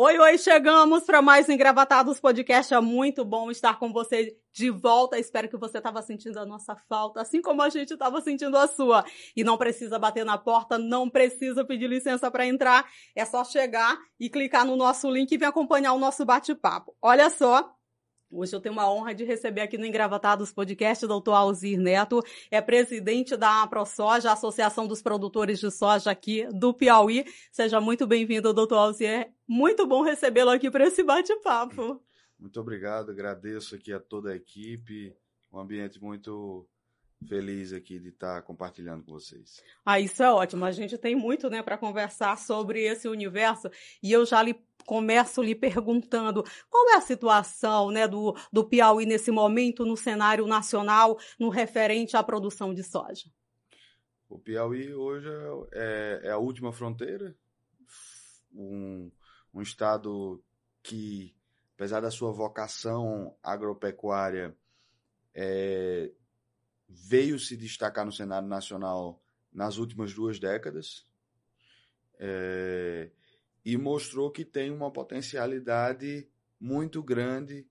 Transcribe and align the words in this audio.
Oi, 0.00 0.16
oi, 0.16 0.38
chegamos 0.38 1.02
para 1.02 1.20
mais 1.20 1.48
um 1.48 1.52
Engravatados 1.52 2.20
Podcast. 2.20 2.72
É 2.72 2.80
muito 2.80 3.24
bom 3.24 3.50
estar 3.50 3.80
com 3.80 3.92
você 3.92 4.38
de 4.52 4.70
volta. 4.70 5.18
Espero 5.18 5.48
que 5.48 5.56
você 5.56 5.78
estava 5.78 6.00
sentindo 6.02 6.38
a 6.38 6.46
nossa 6.46 6.76
falta, 6.88 7.20
assim 7.20 7.42
como 7.42 7.62
a 7.62 7.68
gente 7.68 7.94
estava 7.94 8.20
sentindo 8.20 8.56
a 8.56 8.68
sua. 8.68 9.04
E 9.34 9.42
não 9.42 9.58
precisa 9.58 9.98
bater 9.98 10.24
na 10.24 10.38
porta, 10.38 10.78
não 10.78 11.10
precisa 11.10 11.64
pedir 11.64 11.88
licença 11.88 12.30
para 12.30 12.46
entrar. 12.46 12.88
É 13.12 13.24
só 13.24 13.42
chegar 13.42 13.98
e 14.20 14.30
clicar 14.30 14.64
no 14.64 14.76
nosso 14.76 15.10
link 15.10 15.32
e 15.32 15.36
vir 15.36 15.46
acompanhar 15.46 15.92
o 15.94 15.98
nosso 15.98 16.24
bate-papo. 16.24 16.94
Olha 17.02 17.28
só, 17.28 17.68
Hoje 18.30 18.54
eu 18.54 18.60
tenho 18.60 18.74
uma 18.74 18.92
honra 18.92 19.14
de 19.14 19.24
receber 19.24 19.62
aqui 19.62 19.78
no 19.78 19.86
Engravatados 19.86 20.52
Podcast 20.52 21.02
o 21.02 21.08
doutor 21.08 21.32
Alzir 21.32 21.80
Neto, 21.80 22.22
é 22.50 22.60
presidente 22.60 23.34
da 23.38 23.66
ProSoja, 23.66 24.30
Associação 24.30 24.86
dos 24.86 25.00
Produtores 25.00 25.58
de 25.58 25.70
Soja 25.70 26.10
aqui 26.10 26.46
do 26.52 26.74
Piauí. 26.74 27.24
Seja 27.50 27.80
muito 27.80 28.06
bem-vindo, 28.06 28.52
doutor 28.52 28.76
Alzir. 28.76 29.32
Muito 29.46 29.86
bom 29.86 30.02
recebê-lo 30.02 30.50
aqui 30.50 30.70
para 30.70 30.86
esse 30.86 31.02
bate-papo. 31.02 32.02
Muito 32.38 32.60
obrigado, 32.60 33.10
agradeço 33.10 33.74
aqui 33.74 33.94
a 33.94 33.98
toda 33.98 34.30
a 34.30 34.36
equipe, 34.36 35.16
um 35.50 35.58
ambiente 35.58 35.98
muito 35.98 36.68
feliz 37.26 37.72
aqui 37.72 37.98
de 37.98 38.08
estar 38.08 38.42
compartilhando 38.42 39.04
com 39.04 39.12
vocês. 39.12 39.62
Ah, 39.84 39.98
isso 39.98 40.22
é 40.22 40.32
ótimo. 40.32 40.64
A 40.64 40.70
gente 40.70 40.96
tem 40.96 41.16
muito, 41.16 41.50
né, 41.50 41.62
para 41.62 41.78
conversar 41.78 42.36
sobre 42.38 42.82
esse 42.82 43.08
universo 43.08 43.70
e 44.02 44.12
eu 44.12 44.24
já 44.24 44.42
lhe 44.42 44.54
começo 44.86 45.42
lhe 45.42 45.54
perguntando 45.54 46.42
qual 46.70 46.90
é 46.90 46.94
a 46.96 47.00
situação 47.00 47.90
né, 47.90 48.08
do, 48.08 48.34
do 48.50 48.64
Piauí 48.64 49.04
nesse 49.04 49.30
momento 49.30 49.84
no 49.84 49.96
cenário 49.96 50.46
nacional 50.46 51.18
no 51.38 51.50
referente 51.50 52.16
à 52.16 52.22
produção 52.22 52.72
de 52.72 52.82
soja. 52.82 53.30
O 54.28 54.38
Piauí 54.38 54.94
hoje 54.94 55.28
é, 55.72 56.20
é 56.24 56.30
a 56.30 56.38
última 56.38 56.72
fronteira, 56.72 57.34
um, 58.54 59.10
um 59.52 59.60
estado 59.60 60.42
que, 60.82 61.34
apesar 61.74 62.00
da 62.00 62.10
sua 62.10 62.32
vocação 62.32 63.34
agropecuária, 63.42 64.56
é, 65.34 66.10
veio 66.88 67.38
se 67.38 67.56
destacar 67.56 68.06
no 68.06 68.12
cenário 68.12 68.48
nacional 68.48 69.22
nas 69.52 69.76
últimas 69.76 70.14
duas 70.14 70.38
décadas. 70.38 71.06
É, 72.18 73.10
e 73.64 73.76
mostrou 73.76 74.30
que 74.30 74.44
tem 74.44 74.70
uma 74.70 74.90
potencialidade 74.90 76.26
muito 76.58 77.02
grande, 77.02 77.66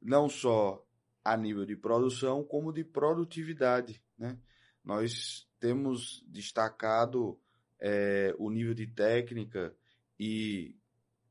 não 0.00 0.28
só 0.28 0.86
a 1.24 1.36
nível 1.36 1.64
de 1.64 1.74
produção, 1.74 2.44
como 2.44 2.72
de 2.72 2.84
produtividade. 2.84 4.00
Né? 4.16 4.38
Nós 4.84 5.48
temos 5.58 6.24
destacado 6.28 7.38
é, 7.80 8.34
o 8.38 8.50
nível 8.50 8.74
de 8.74 8.86
técnica 8.86 9.74
e 10.18 10.76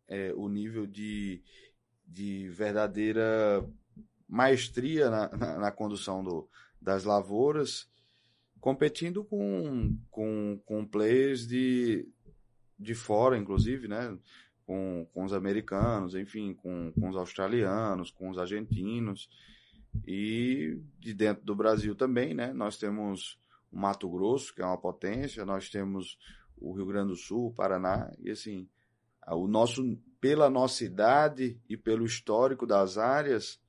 é, 0.08 0.34
o 0.34 0.50
nível 0.50 0.86
de, 0.86 1.42
de 2.06 2.50
verdadeira 2.50 3.64
maestria 4.28 5.10
na, 5.10 5.30
na, 5.30 5.60
na 5.60 5.72
condução 5.72 6.24
do, 6.24 6.50
das 6.84 7.06
lavouras, 7.06 7.90
competindo 8.60 9.24
com, 9.24 9.98
com, 10.12 10.60
com 10.66 10.86
players 10.86 11.48
de, 11.48 12.08
de 12.78 12.94
fora, 12.94 13.38
inclusive, 13.38 13.88
né? 13.88 14.18
Com, 14.66 15.08
com 15.14 15.24
os 15.26 15.34
americanos, 15.34 16.16
enfim, 16.16 16.54
com, 16.54 16.92
com 16.94 17.10
os 17.10 17.16
australianos, 17.16 18.12
com 18.12 18.30
os 18.30 18.38
argentinos 18.38 19.30
e 20.08 20.80
de 21.00 21.14
dentro 21.14 21.44
do 21.44 21.56
Brasil 21.56 21.96
também, 21.96 22.34
né? 22.34 22.54
Nós 22.54 22.78
temos 22.78 23.38
o 23.72 23.78
Mato 23.78 24.10
Grosso, 24.10 24.54
que 24.54 24.62
é 24.62 24.66
uma 24.66 24.78
potência, 24.78 25.46
nós 25.46 25.70
temos 25.70 26.18
o 26.58 26.74
Rio 26.74 26.86
Grande 26.86 27.10
do 27.10 27.16
Sul, 27.16 27.48
o 27.48 27.54
Paraná, 27.54 28.12
e 28.20 28.32
assim, 28.32 28.68
o 29.28 29.48
nosso, 29.48 29.98
pela 30.20 30.50
nossa 30.50 30.84
idade 30.84 31.60
e 31.70 31.76
pelo 31.76 32.06
histórico 32.06 32.66
das 32.66 32.98
áreas, 32.98 33.60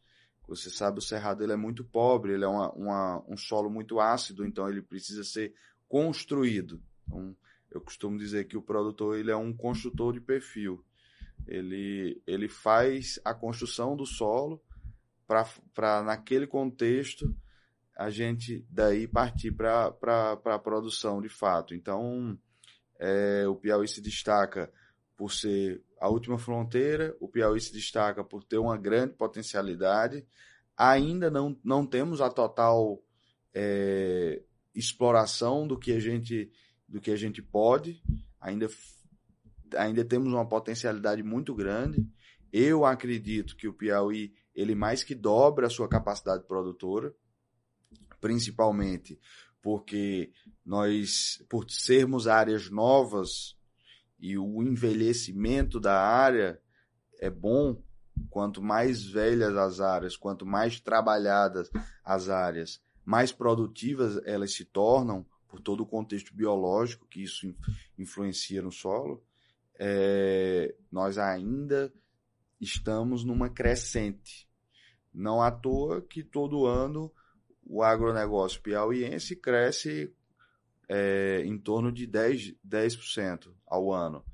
você 0.46 0.70
sabe, 0.70 0.98
o 0.98 1.02
cerrado 1.02 1.42
ele 1.42 1.52
é 1.52 1.56
muito 1.56 1.84
pobre, 1.84 2.34
ele 2.34 2.44
é 2.44 2.48
uma, 2.48 2.70
uma, 2.72 3.24
um 3.28 3.36
solo 3.36 3.70
muito 3.70 4.00
ácido, 4.00 4.46
então 4.46 4.68
ele 4.68 4.82
precisa 4.82 5.24
ser 5.24 5.54
construído. 5.88 6.82
Então, 7.06 7.36
eu 7.70 7.80
costumo 7.80 8.18
dizer 8.18 8.44
que 8.46 8.56
o 8.56 8.62
produtor 8.62 9.18
ele 9.18 9.30
é 9.30 9.36
um 9.36 9.52
construtor 9.52 10.12
de 10.12 10.20
perfil. 10.20 10.84
Ele, 11.46 12.22
ele 12.26 12.48
faz 12.48 13.18
a 13.24 13.34
construção 13.34 13.96
do 13.96 14.06
solo 14.06 14.62
para, 15.26 16.02
naquele 16.02 16.46
contexto, 16.46 17.34
a 17.96 18.10
gente 18.10 18.66
daí 18.70 19.06
partir 19.06 19.52
para 19.52 19.92
a 20.44 20.58
produção 20.58 21.20
de 21.20 21.28
fato. 21.28 21.74
Então, 21.74 22.38
é, 22.98 23.46
o 23.46 23.54
Piauí 23.54 23.88
se 23.88 24.00
destaca 24.00 24.72
por 25.16 25.32
ser 25.32 25.82
a 26.04 26.08
última 26.10 26.36
fronteira, 26.36 27.16
o 27.18 27.26
Piauí 27.26 27.58
se 27.58 27.72
destaca 27.72 28.22
por 28.22 28.44
ter 28.44 28.58
uma 28.58 28.76
grande 28.76 29.14
potencialidade. 29.14 30.22
Ainda 30.76 31.30
não, 31.30 31.58
não 31.64 31.86
temos 31.86 32.20
a 32.20 32.28
total 32.28 33.02
é, 33.54 34.42
exploração 34.74 35.66
do 35.66 35.78
que 35.78 35.92
a 35.92 35.98
gente 35.98 36.52
do 36.86 37.00
que 37.00 37.10
a 37.10 37.16
gente 37.16 37.40
pode. 37.40 38.02
Ainda, 38.38 38.68
ainda 39.78 40.04
temos 40.04 40.30
uma 40.30 40.46
potencialidade 40.46 41.22
muito 41.22 41.54
grande. 41.54 42.06
Eu 42.52 42.84
acredito 42.84 43.56
que 43.56 43.66
o 43.66 43.72
Piauí 43.72 44.34
ele 44.54 44.74
mais 44.74 45.02
que 45.02 45.14
dobra 45.14 45.68
a 45.68 45.70
sua 45.70 45.88
capacidade 45.88 46.46
produtora, 46.46 47.14
principalmente 48.20 49.18
porque 49.62 50.34
nós, 50.62 51.42
por 51.48 51.70
sermos 51.70 52.28
áreas 52.28 52.68
novas 52.68 53.56
e 54.24 54.38
o 54.38 54.62
envelhecimento 54.62 55.78
da 55.78 56.00
área 56.00 56.58
é 57.20 57.28
bom, 57.28 57.78
quanto 58.30 58.62
mais 58.62 59.04
velhas 59.04 59.54
as 59.54 59.80
áreas, 59.80 60.16
quanto 60.16 60.46
mais 60.46 60.80
trabalhadas 60.80 61.70
as 62.02 62.30
áreas, 62.30 62.80
mais 63.04 63.32
produtivas 63.32 64.18
elas 64.24 64.54
se 64.54 64.64
tornam, 64.64 65.26
por 65.46 65.60
todo 65.60 65.82
o 65.82 65.86
contexto 65.86 66.34
biológico 66.34 67.06
que 67.06 67.22
isso 67.22 67.54
influencia 67.98 68.62
no 68.62 68.72
solo, 68.72 69.22
é, 69.78 70.74
nós 70.90 71.18
ainda 71.18 71.92
estamos 72.58 73.24
numa 73.24 73.50
crescente. 73.50 74.48
Não 75.12 75.42
à 75.42 75.50
toa 75.50 76.00
que 76.00 76.24
todo 76.24 76.64
ano 76.64 77.12
o 77.62 77.82
agronegócio 77.82 78.62
piauiense 78.62 79.36
cresce 79.36 80.14
é, 80.88 81.42
em 81.44 81.58
torno 81.58 81.92
de 81.92 82.06
10%, 82.06 82.56
10% 82.66 83.52
ao 83.66 83.92
ano. 83.92 84.24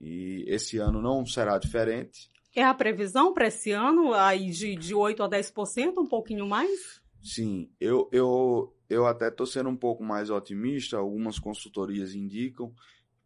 E 0.00 0.44
esse 0.48 0.78
ano 0.78 1.02
não 1.02 1.26
será 1.26 1.58
diferente. 1.58 2.30
É 2.54 2.64
a 2.64 2.74
previsão 2.74 3.32
para 3.32 3.46
esse 3.46 3.70
ano 3.70 4.12
aí 4.14 4.50
de, 4.50 4.74
de 4.74 4.94
8% 4.94 5.20
a 5.20 5.28
10%, 5.28 5.98
um 5.98 6.08
pouquinho 6.08 6.48
mais? 6.48 7.00
Sim, 7.22 7.70
eu, 7.78 8.08
eu, 8.10 8.74
eu 8.88 9.06
até 9.06 9.28
estou 9.28 9.46
sendo 9.46 9.68
um 9.68 9.76
pouco 9.76 10.02
mais 10.02 10.30
otimista, 10.30 10.96
algumas 10.96 11.38
consultorias 11.38 12.14
indicam, 12.14 12.74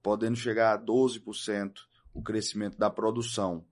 podendo 0.03 0.37
chegar 0.37 0.75
a 0.75 0.79
12% 0.79 1.73
o 2.13 2.23
crescimento 2.23 2.77
da 2.77 2.91
produção 2.91 3.65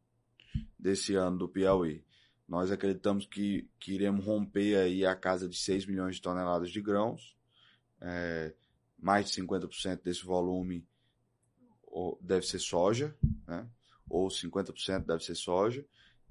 desse 0.78 1.14
ano 1.14 1.38
do 1.38 1.48
Piauí. 1.48 2.04
Nós 2.48 2.70
acreditamos 2.70 3.26
que, 3.26 3.68
que 3.78 3.94
iremos 3.94 4.24
romper 4.24 4.76
aí 4.76 5.04
a 5.06 5.14
casa 5.14 5.48
de 5.48 5.56
6 5.56 5.86
milhões 5.86 6.16
de 6.16 6.22
toneladas 6.22 6.70
de 6.70 6.80
grãos, 6.80 7.36
é, 8.00 8.54
mais 9.02 9.28
de 9.28 9.42
50% 9.42 10.02
desse 10.02 10.24
volume 10.24 10.86
deve 12.20 12.46
ser 12.46 12.60
soja, 12.60 13.14
né? 13.46 13.68
ou 14.08 14.28
50% 14.28 15.04
deve 15.04 15.24
ser 15.24 15.34
soja, 15.34 15.84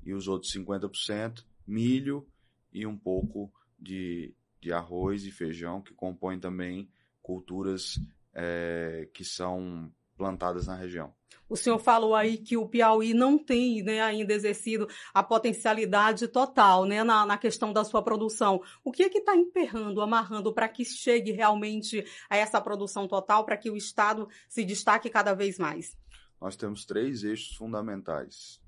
e 0.03 0.13
os 0.13 0.27
outros 0.27 0.53
50% 0.53 1.43
milho 1.67 2.25
e 2.71 2.87
um 2.87 2.97
pouco 2.97 3.53
de, 3.77 4.33
de 4.59 4.71
arroz 4.71 5.25
e 5.25 5.31
feijão, 5.31 5.81
que 5.81 5.93
compõem 5.93 6.39
também 6.39 6.89
culturas 7.21 7.99
é, 8.33 9.07
que 9.13 9.23
são 9.23 9.93
plantadas 10.21 10.67
na 10.67 10.75
região. 10.75 11.11
O 11.49 11.57
senhor 11.57 11.79
falou 11.79 12.13
aí 12.13 12.37
que 12.37 12.55
o 12.55 12.69
Piauí 12.69 13.11
não 13.11 13.39
tem 13.39 13.81
né, 13.81 13.99
ainda 14.01 14.31
exercido 14.31 14.87
a 15.11 15.23
potencialidade 15.23 16.27
total 16.27 16.85
né, 16.85 17.03
na, 17.03 17.25
na 17.25 17.39
questão 17.39 17.73
da 17.73 17.83
sua 17.83 18.03
produção. 18.03 18.61
O 18.83 18.91
que 18.91 19.01
é 19.01 19.09
que 19.09 19.17
está 19.17 19.35
emperrando, 19.35 19.99
amarrando 19.99 20.53
para 20.53 20.69
que 20.69 20.85
chegue 20.85 21.31
realmente 21.31 22.05
a 22.29 22.37
essa 22.37 22.61
produção 22.61 23.07
total, 23.07 23.43
para 23.45 23.57
que 23.57 23.71
o 23.71 23.75
Estado 23.75 24.29
se 24.47 24.63
destaque 24.63 25.09
cada 25.09 25.33
vez 25.33 25.57
mais? 25.57 25.97
Nós 26.39 26.55
temos 26.55 26.85
três 26.85 27.23
eixos 27.23 27.55
fundamentais, 27.55 28.61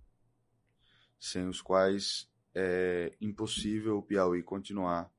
sem 1.20 1.48
os 1.48 1.62
quais 1.62 2.28
é 2.56 3.16
impossível 3.22 4.00
o 4.00 4.02
Piauí 4.02 4.42
continuar 4.42 5.12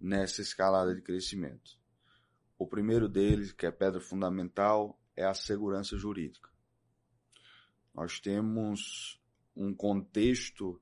nessa 0.00 0.40
escalada 0.40 0.94
de 0.94 1.02
crescimento. 1.02 1.78
O 2.58 2.66
primeiro 2.66 3.06
deles, 3.06 3.52
que 3.52 3.66
é 3.66 3.70
pedra 3.70 4.00
fundamental, 4.00 4.98
é 5.16 5.24
a 5.24 5.34
segurança 5.34 5.96
jurídica. 5.96 6.50
Nós 7.94 8.18
temos 8.18 9.20
um 9.54 9.72
contexto 9.74 10.80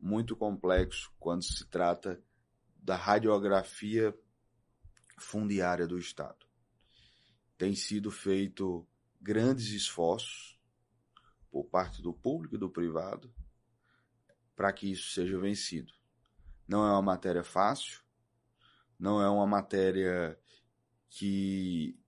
muito 0.00 0.36
complexo 0.36 1.12
quando 1.18 1.44
se 1.44 1.64
trata 1.66 2.22
da 2.76 2.96
radiografia 2.96 4.14
fundiária 5.18 5.86
do 5.86 5.98
Estado. 5.98 6.46
Tem 7.56 7.74
sido 7.74 8.10
feito 8.10 8.86
grandes 9.20 9.68
esforços 9.68 10.58
por 11.50 11.64
parte 11.64 12.02
do 12.02 12.12
público 12.12 12.56
e 12.56 12.58
do 12.58 12.68
privado 12.68 13.32
para 14.56 14.72
que 14.72 14.90
isso 14.90 15.12
seja 15.12 15.38
vencido. 15.38 15.92
Não 16.66 16.86
é 16.86 16.90
uma 16.90 17.02
matéria 17.02 17.44
fácil, 17.44 18.02
não 18.98 19.20
é 19.20 19.28
uma 19.28 19.46
matéria 19.46 20.38
que, 21.08 21.98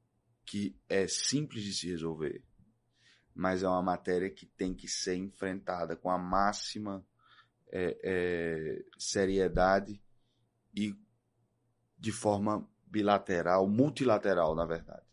que 0.47 0.79
é 0.89 1.09
simples 1.09 1.65
de 1.65 1.75
se 1.75 1.89
resolver, 1.89 2.43
mas 3.35 3.65
é 3.65 3.69
uma 3.69 3.83
matéria 3.83 4.31
que 4.31 4.47
tem 4.47 4.73
que 4.73 4.89
ser 4.89 5.17
enfrentada 5.17 5.97
com 5.97 6.09
a 6.09 6.17
máxima 6.17 7.05
é, 7.71 7.99
é, 8.03 8.85
seriedade 8.97 10.01
e 10.75 10.95
de 11.99 12.13
forma 12.13 12.67
bilateral, 12.87 13.67
multilateral, 13.69 14.55
na 14.55 14.65
verdade, 14.65 15.05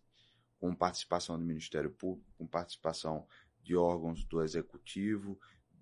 com 0.60 0.76
participação 0.76 1.38
do 1.38 1.44
Ministério 1.44 1.90
Público, 1.90 2.32
com 2.38 2.46
participação 2.46 3.28
de 3.62 3.76
órgãos 3.76 4.24
do 4.26 4.42
Executivo, 4.42 5.40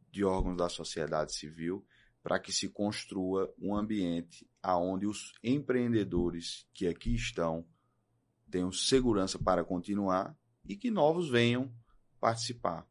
de 0.09 0.23
órgãos 0.23 0.57
da 0.57 0.69
sociedade 0.69 1.35
civil, 1.35 1.85
para 2.23 2.39
que 2.39 2.53
se 2.53 2.69
construa 2.69 3.53
um 3.59 3.75
ambiente 3.75 4.47
aonde 4.63 5.05
os 5.05 5.33
empreendedores 5.43 6.65
que 6.73 6.87
aqui 6.87 7.13
estão 7.13 7.65
tenham 8.51 8.71
segurança 8.71 9.39
para 9.39 9.63
continuar 9.63 10.37
e 10.65 10.75
que 10.75 10.91
novos 10.91 11.29
venham 11.29 11.73
participar, 12.19 12.85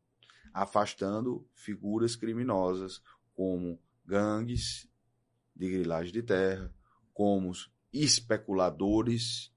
afastando 0.53 1.47
figuras 1.55 2.17
criminosas 2.17 3.01
como 3.35 3.81
gangues 4.05 4.89
de 5.55 5.71
grilagem 5.71 6.12
de 6.12 6.23
terra, 6.23 6.75
como 7.12 7.53
especuladores, 7.93 9.53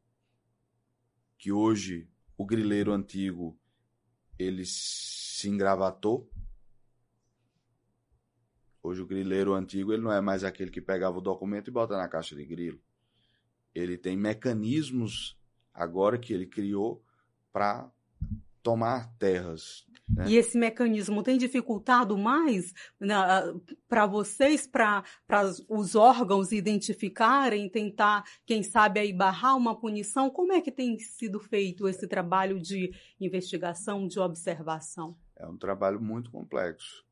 que 1.38 1.52
hoje 1.52 2.08
o 2.38 2.46
grileiro 2.46 2.92
antigo 2.92 3.58
ele 4.38 4.66
se 4.66 5.50
engravatou. 5.50 6.30
Hoje 8.82 9.02
o 9.02 9.08
grileiro 9.08 9.54
antigo 9.54 9.94
ele 9.94 10.02
não 10.02 10.12
é 10.12 10.20
mais 10.20 10.44
aquele 10.44 10.70
que 10.70 10.82
pegava 10.82 11.18
o 11.18 11.22
documento 11.22 11.70
e 11.70 11.72
bota 11.72 11.96
na 11.96 12.08
caixa 12.08 12.36
de 12.36 12.46
grilo. 12.46 12.82
Ele 13.74 13.98
tem 13.98 14.18
mecanismos 14.18 15.38
agora 15.74 16.18
que 16.18 16.34
ele 16.34 16.46
criou 16.46 17.04
para 17.52 17.90
tomar 18.62 19.14
terras. 19.18 19.86
Né? 20.08 20.26
E 20.30 20.38
esse 20.38 20.58
mecanismo 20.58 21.22
tem 21.22 21.38
dificultado 21.38 22.18
mais 22.18 22.74
né, 23.00 23.16
para 23.88 24.06
vocês, 24.06 24.66
para 24.66 25.04
os 25.70 25.96
órgãos 25.96 26.52
identificarem, 26.52 27.70
tentar, 27.70 28.24
quem 28.46 28.64
sabe, 28.64 29.00
aí 29.00 29.14
barrar 29.14 29.56
uma 29.56 29.78
punição? 29.78 30.30
Como 30.30 30.54
é 30.54 30.62
que 30.62 30.72
tem 30.72 30.98
sido 31.00 31.40
feito 31.40 31.88
esse 31.88 32.08
trabalho 32.08 32.60
de 32.60 32.92
investigação, 33.20 34.08
de 34.08 34.20
observação? 34.20 35.18
É 35.36 35.46
um 35.48 35.58
trabalho 35.58 36.02
muito 36.02 36.32
complexo 36.32 37.06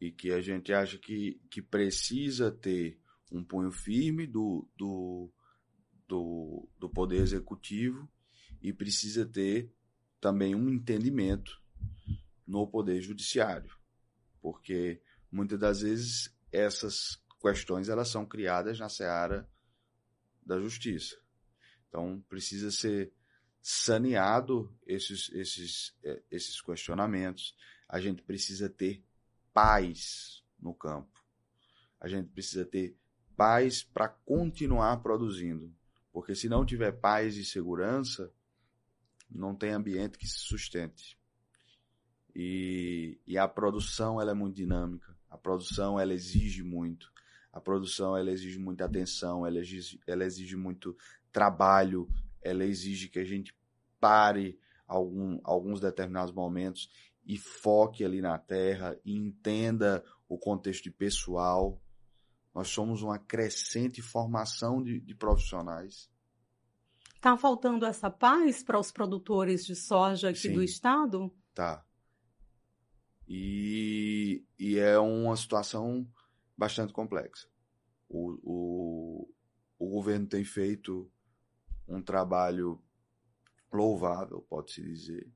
e 0.00 0.10
que 0.10 0.30
a 0.30 0.40
gente 0.40 0.72
acha 0.72 0.98
que, 0.98 1.40
que 1.50 1.62
precisa 1.62 2.50
ter 2.50 2.98
um 3.32 3.42
punho 3.42 3.72
firme 3.72 4.26
do, 4.26 4.68
do, 4.76 5.32
do, 6.06 6.68
do 6.78 6.88
Poder 6.88 7.20
Executivo 7.20 8.08
e 8.60 8.72
precisa 8.72 9.26
ter 9.26 9.72
também 10.20 10.54
um 10.54 10.68
entendimento 10.68 11.60
no 12.46 12.66
Poder 12.66 13.00
Judiciário, 13.00 13.76
porque 14.40 15.02
muitas 15.30 15.58
das 15.58 15.80
vezes 15.80 16.34
essas 16.52 17.20
questões 17.40 17.88
elas 17.88 18.08
são 18.08 18.24
criadas 18.24 18.78
na 18.78 18.88
seara 18.88 19.48
da 20.44 20.60
justiça. 20.60 21.16
Então 21.88 22.24
precisa 22.28 22.70
ser 22.70 23.12
saneado 23.60 24.72
esses, 24.86 25.28
esses, 25.32 25.96
é, 26.04 26.22
esses 26.30 26.60
questionamentos. 26.60 27.56
A 27.88 28.00
gente 28.00 28.22
precisa 28.22 28.68
ter 28.68 29.04
paz 29.52 30.44
no 30.58 30.72
campo. 30.72 31.24
A 32.00 32.08
gente 32.08 32.28
precisa 32.28 32.64
ter 32.64 32.96
paz 33.36 33.82
para 33.82 34.08
continuar 34.08 34.98
produzindo. 34.98 35.74
Porque 36.16 36.34
se 36.34 36.48
não 36.48 36.64
tiver 36.64 36.92
paz 36.92 37.36
e 37.36 37.44
segurança, 37.44 38.32
não 39.30 39.54
tem 39.54 39.72
ambiente 39.72 40.16
que 40.16 40.26
se 40.26 40.38
sustente. 40.38 41.18
E, 42.34 43.20
e 43.26 43.36
a 43.36 43.46
produção 43.46 44.18
ela 44.18 44.30
é 44.30 44.34
muito 44.34 44.56
dinâmica. 44.56 45.14
A 45.28 45.36
produção 45.36 46.00
ela 46.00 46.14
exige 46.14 46.62
muito. 46.62 47.12
A 47.52 47.60
produção 47.60 48.16
ela 48.16 48.30
exige 48.30 48.58
muita 48.58 48.86
atenção, 48.86 49.46
ela 49.46 49.58
exige, 49.58 50.00
ela 50.06 50.24
exige 50.24 50.56
muito 50.56 50.96
trabalho, 51.30 52.08
ela 52.40 52.64
exige 52.64 53.10
que 53.10 53.18
a 53.18 53.24
gente 53.24 53.54
pare 54.00 54.58
algum, 54.86 55.38
alguns 55.44 55.80
determinados 55.80 56.32
momentos 56.32 56.88
e 57.26 57.36
foque 57.36 58.02
ali 58.02 58.22
na 58.22 58.38
terra 58.38 58.98
e 59.04 59.14
entenda 59.14 60.02
o 60.26 60.38
contexto 60.38 60.90
pessoal. 60.92 61.78
Nós 62.56 62.68
somos 62.68 63.02
uma 63.02 63.18
crescente 63.18 64.00
formação 64.00 64.82
de, 64.82 64.98
de 64.98 65.14
profissionais. 65.14 66.10
Está 67.14 67.36
faltando 67.36 67.84
essa 67.84 68.10
paz 68.10 68.62
para 68.62 68.80
os 68.80 68.90
produtores 68.90 69.66
de 69.66 69.76
soja 69.76 70.30
aqui 70.30 70.38
Sim, 70.38 70.54
do 70.54 70.62
estado? 70.62 71.30
Tá. 71.52 71.84
E, 73.28 74.42
e 74.58 74.78
é 74.78 74.98
uma 74.98 75.36
situação 75.36 76.10
bastante 76.56 76.94
complexa. 76.94 77.46
O, 78.08 78.40
o, 78.42 79.34
o 79.78 79.90
governo 79.90 80.26
tem 80.26 80.42
feito 80.42 81.12
um 81.86 82.00
trabalho 82.00 82.82
louvável, 83.70 84.40
pode-se 84.48 84.80
dizer, 84.80 85.30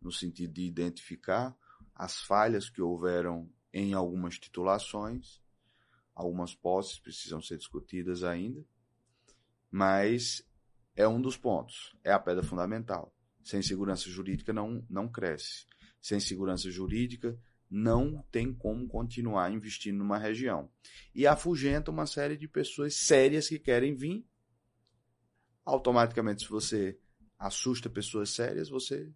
no 0.00 0.10
sentido 0.10 0.54
de 0.54 0.62
identificar 0.62 1.54
as 1.94 2.22
falhas 2.22 2.70
que 2.70 2.80
houveram 2.80 3.52
em 3.74 3.92
algumas 3.92 4.38
titulações, 4.38 5.41
algumas 6.14 6.54
posses 6.54 6.98
precisam 6.98 7.40
ser 7.40 7.56
discutidas 7.56 8.22
ainda, 8.22 8.64
mas 9.70 10.46
é 10.94 11.08
um 11.08 11.20
dos 11.20 11.36
pontos, 11.36 11.96
é 12.04 12.12
a 12.12 12.18
pedra 12.18 12.42
fundamental. 12.42 13.14
Sem 13.42 13.62
segurança 13.62 14.08
jurídica 14.08 14.52
não, 14.52 14.86
não 14.88 15.08
cresce. 15.08 15.66
Sem 16.00 16.20
segurança 16.20 16.70
jurídica 16.70 17.38
não 17.68 18.22
tem 18.30 18.52
como 18.52 18.86
continuar 18.86 19.50
investindo 19.50 19.98
numa 19.98 20.18
região. 20.18 20.70
E 21.14 21.26
afugenta 21.26 21.90
uma 21.90 22.06
série 22.06 22.36
de 22.36 22.46
pessoas 22.46 22.94
sérias 22.94 23.48
que 23.48 23.58
querem 23.58 23.94
vir. 23.94 24.26
Automaticamente, 25.64 26.44
se 26.44 26.50
você 26.50 26.98
assusta 27.38 27.88
pessoas 27.88 28.30
sérias, 28.30 28.68
você 28.68 29.10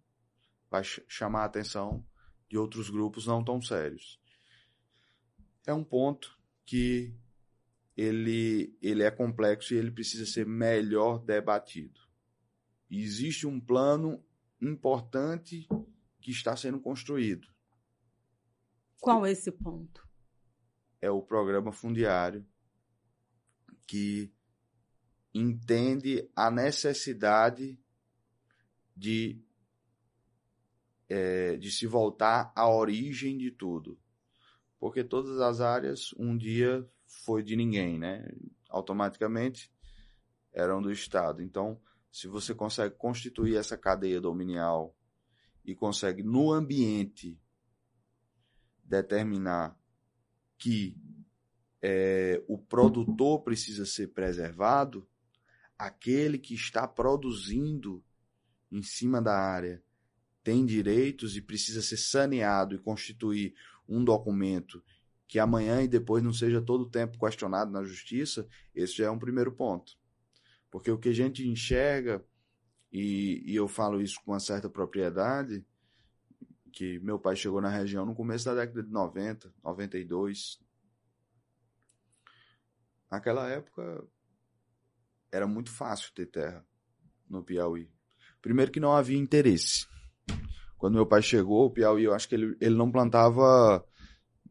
vai 0.69 0.83
chamar 0.83 1.43
a 1.43 1.45
atenção 1.45 2.05
de 2.49 2.57
outros 2.57 2.89
grupos 2.89 3.27
não 3.27 3.43
tão 3.43 3.61
sérios. 3.61 4.19
É 5.65 5.73
um 5.73 5.83
ponto 5.83 6.36
que 6.67 7.17
ele, 7.95 8.77
ele 8.81 9.01
é 9.01 9.09
complexo 9.09 9.73
e 9.73 9.77
ele 9.77 9.89
precisa 9.89 10.25
ser 10.25 10.45
melhor 10.45 11.17
debatido. 11.17 11.99
E 12.89 13.01
existe 13.01 13.47
um 13.47 13.59
plano 13.59 14.23
importante 14.61 15.67
que 16.21 16.29
está 16.29 16.55
sendo 16.55 16.79
construído. 16.79 17.47
Qual 18.99 19.25
é 19.25 19.31
esse 19.31 19.51
ponto? 19.51 20.05
É 21.01 21.09
o 21.09 21.21
programa 21.21 21.71
fundiário 21.71 22.45
que 23.85 24.33
entende 25.33 26.29
a 26.35 26.51
necessidade 26.51 27.79
de 28.95 29.41
é, 31.07 31.55
de 31.55 31.71
se 31.71 31.87
voltar 31.87 32.51
à 32.53 32.69
origem 32.69 33.37
de 33.37 33.51
tudo. 33.51 33.97
Porque 34.79 35.03
todas 35.03 35.39
as 35.39 35.61
áreas 35.61 36.13
um 36.17 36.37
dia 36.37 36.87
foi 37.05 37.41
de 37.41 37.55
ninguém, 37.55 37.97
né? 37.97 38.27
Automaticamente 38.69 39.71
eram 40.53 40.81
do 40.81 40.91
Estado. 40.91 41.41
Então, 41.41 41.79
se 42.11 42.27
você 42.27 42.53
consegue 42.53 42.95
constituir 42.95 43.55
essa 43.55 43.77
cadeia 43.77 44.19
dominial 44.19 44.95
e 45.65 45.75
consegue 45.75 46.23
no 46.23 46.51
ambiente 46.51 47.39
determinar 48.83 49.77
que 50.57 50.97
é, 51.81 52.43
o 52.47 52.57
produtor 52.57 53.43
precisa 53.43 53.85
ser 53.85 54.07
preservado, 54.07 55.07
aquele 55.77 56.39
que 56.39 56.55
está 56.55 56.87
produzindo 56.87 58.03
em 58.71 58.81
cima 58.81 59.21
da 59.21 59.37
área 59.37 59.83
tem 60.43 60.65
direitos 60.65 61.35
e 61.35 61.41
precisa 61.41 61.81
ser 61.81 61.97
saneado 61.97 62.73
e 62.73 62.79
constituir 62.79 63.53
um 63.87 64.03
documento 64.03 64.83
que 65.27 65.39
amanhã 65.39 65.81
e 65.81 65.87
depois 65.87 66.23
não 66.23 66.31
seja 66.31 66.61
todo 66.61 66.81
o 66.81 66.89
tempo 66.89 67.19
questionado 67.19 67.71
na 67.71 67.83
justiça, 67.83 68.47
esse 68.73 68.97
já 68.97 69.07
é 69.07 69.11
um 69.11 69.19
primeiro 69.19 69.51
ponto. 69.51 69.93
Porque 70.71 70.89
o 70.89 70.97
que 70.97 71.09
a 71.09 71.13
gente 71.13 71.47
enxerga, 71.47 72.23
e, 72.91 73.43
e 73.45 73.55
eu 73.55 73.67
falo 73.67 74.01
isso 74.01 74.21
com 74.23 74.31
uma 74.31 74.39
certa 74.39 74.69
propriedade, 74.69 75.65
que 76.71 76.99
meu 76.99 77.19
pai 77.19 77.35
chegou 77.35 77.59
na 77.59 77.69
região 77.69 78.05
no 78.05 78.15
começo 78.15 78.45
da 78.45 78.53
década 78.55 78.83
de 78.83 78.91
90, 78.91 79.53
92. 79.63 80.59
Naquela 83.09 83.49
época 83.49 84.07
era 85.31 85.47
muito 85.47 85.71
fácil 85.71 86.13
ter 86.13 86.27
terra 86.27 86.65
no 87.29 87.43
Piauí. 87.43 87.91
Primeiro 88.41 88.71
que 88.71 88.79
não 88.79 88.93
havia 88.93 89.17
interesse. 89.17 89.87
Quando 90.77 90.95
meu 90.95 91.05
pai 91.05 91.21
chegou, 91.21 91.65
o 91.65 91.69
Piauí, 91.69 92.03
eu 92.03 92.13
acho 92.13 92.29
que 92.29 92.35
ele, 92.35 92.55
ele 92.61 92.75
não 92.75 92.91
plantava 92.91 93.83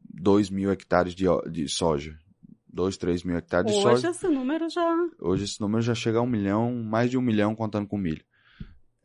2 0.08 0.50
mil 0.50 0.70
hectares 0.70 1.14
de, 1.14 1.26
de 1.50 1.68
soja. 1.68 2.18
2, 2.68 2.96
3 2.96 3.22
mil 3.24 3.36
hectares 3.36 3.72
Hoje 3.72 3.78
de 3.78 3.82
soja. 3.82 4.10
esse 4.10 4.28
número 4.28 4.68
já. 4.68 5.08
Hoje 5.18 5.44
esse 5.44 5.60
número 5.60 5.82
já 5.82 5.94
chega 5.94 6.18
a 6.18 6.22
um 6.22 6.26
milhão, 6.26 6.74
mais 6.74 7.10
de 7.10 7.16
um 7.16 7.22
milhão 7.22 7.54
contando 7.54 7.86
com 7.86 7.96
milho. 7.96 8.24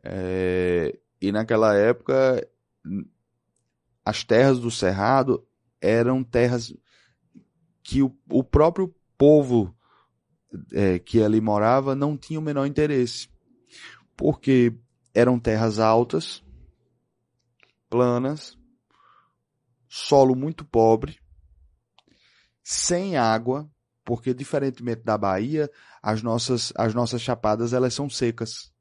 É, 0.04 0.98
e 1.22 1.32
naquela 1.32 1.76
época, 1.76 2.46
as 4.04 4.24
terras 4.24 4.60
do 4.60 4.72
Cerrado 4.72 5.46
eram 5.80 6.24
terras 6.24 6.74
que 7.84 8.02
o, 8.02 8.16
o 8.30 8.44
próprio 8.44 8.94
povo 9.18 9.74
é, 10.74 11.00
que 11.00 11.22
ali 11.22 11.40
morava 11.40 11.96
não 11.96 12.18
tinha 12.18 12.40
o 12.40 12.44
menor 12.44 12.66
interesse. 12.66 13.30
Porque 14.18 14.74
eram 15.14 15.40
terras 15.40 15.80
altas, 15.80 16.44
planas, 17.92 18.58
solo 19.90 20.34
muito 20.34 20.64
pobre, 20.64 21.20
sem 22.64 23.18
água, 23.18 23.70
porque 24.06 24.34
diferentemente 24.34 25.04
da 25.04 25.18
Bahia, 25.18 25.70
as 26.02 26.24
nossas, 26.24 26.72
as 26.78 26.94
nossas 26.94 27.22
chapadas 27.22 27.74
elas 27.74 27.94
são 27.94 28.10
secas. 28.10 28.74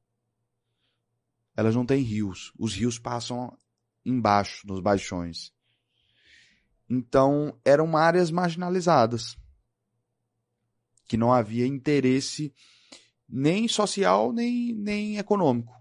Elas 1.56 1.74
não 1.74 1.84
têm 1.84 2.02
rios. 2.02 2.52
Os 2.56 2.72
rios 2.74 2.98
passam 2.98 3.58
embaixo, 4.06 4.64
nos 4.66 4.80
baixões. 4.80 5.52
Então, 6.88 7.58
eram 7.64 7.96
áreas 7.96 8.30
marginalizadas, 8.30 9.36
que 11.08 11.16
não 11.16 11.32
havia 11.32 11.66
interesse 11.66 12.54
nem 13.28 13.66
social, 13.66 14.32
nem, 14.32 14.72
nem 14.72 15.18
econômico. 15.18 15.79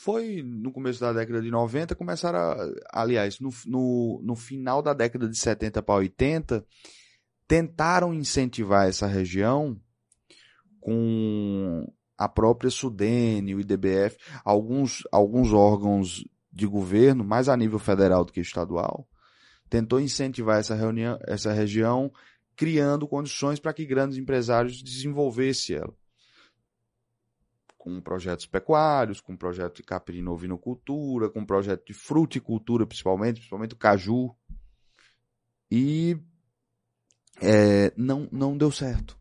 Foi 0.00 0.42
no 0.44 0.70
começo 0.70 1.00
da 1.00 1.12
década 1.12 1.42
de 1.42 1.50
90, 1.50 1.94
começaram, 1.96 2.38
a, 2.38 2.72
aliás, 2.92 3.40
no, 3.40 3.50
no, 3.66 4.20
no 4.22 4.36
final 4.36 4.80
da 4.80 4.94
década 4.94 5.28
de 5.28 5.36
70 5.36 5.82
para 5.82 5.96
80, 5.96 6.64
tentaram 7.48 8.14
incentivar 8.14 8.86
essa 8.86 9.06
região 9.06 9.80
com 10.80 11.84
a 12.16 12.28
própria 12.28 12.70
Sudene, 12.70 13.54
o 13.54 13.60
IDBF, 13.60 14.16
alguns, 14.44 15.02
alguns 15.10 15.52
órgãos 15.52 16.24
de 16.52 16.66
governo, 16.66 17.24
mais 17.24 17.48
a 17.48 17.56
nível 17.56 17.78
federal 17.78 18.24
do 18.24 18.32
que 18.32 18.40
estadual, 18.40 19.08
tentou 19.68 20.00
incentivar 20.00 20.58
essa, 20.58 20.74
reunião, 20.74 21.18
essa 21.26 21.52
região, 21.52 22.12
criando 22.54 23.08
condições 23.08 23.58
para 23.58 23.72
que 23.72 23.84
grandes 23.84 24.16
empresários 24.16 24.82
desenvolvessem 24.82 25.76
ela. 25.76 25.94
Com 27.88 28.02
projetos 28.02 28.44
pecuários, 28.44 29.18
com 29.18 29.34
projeto 29.34 29.76
de 29.76 29.82
caprino 29.82 30.30
ovinocultura, 30.30 31.30
com 31.30 31.42
projeto 31.42 31.86
de 31.86 31.94
fruticultura, 31.94 32.86
principalmente, 32.86 33.36
principalmente 33.36 33.72
o 33.72 33.78
caju. 33.78 34.36
E 35.70 36.18
é, 37.40 37.90
não, 37.96 38.28
não 38.30 38.58
deu 38.58 38.70
certo. 38.70 39.18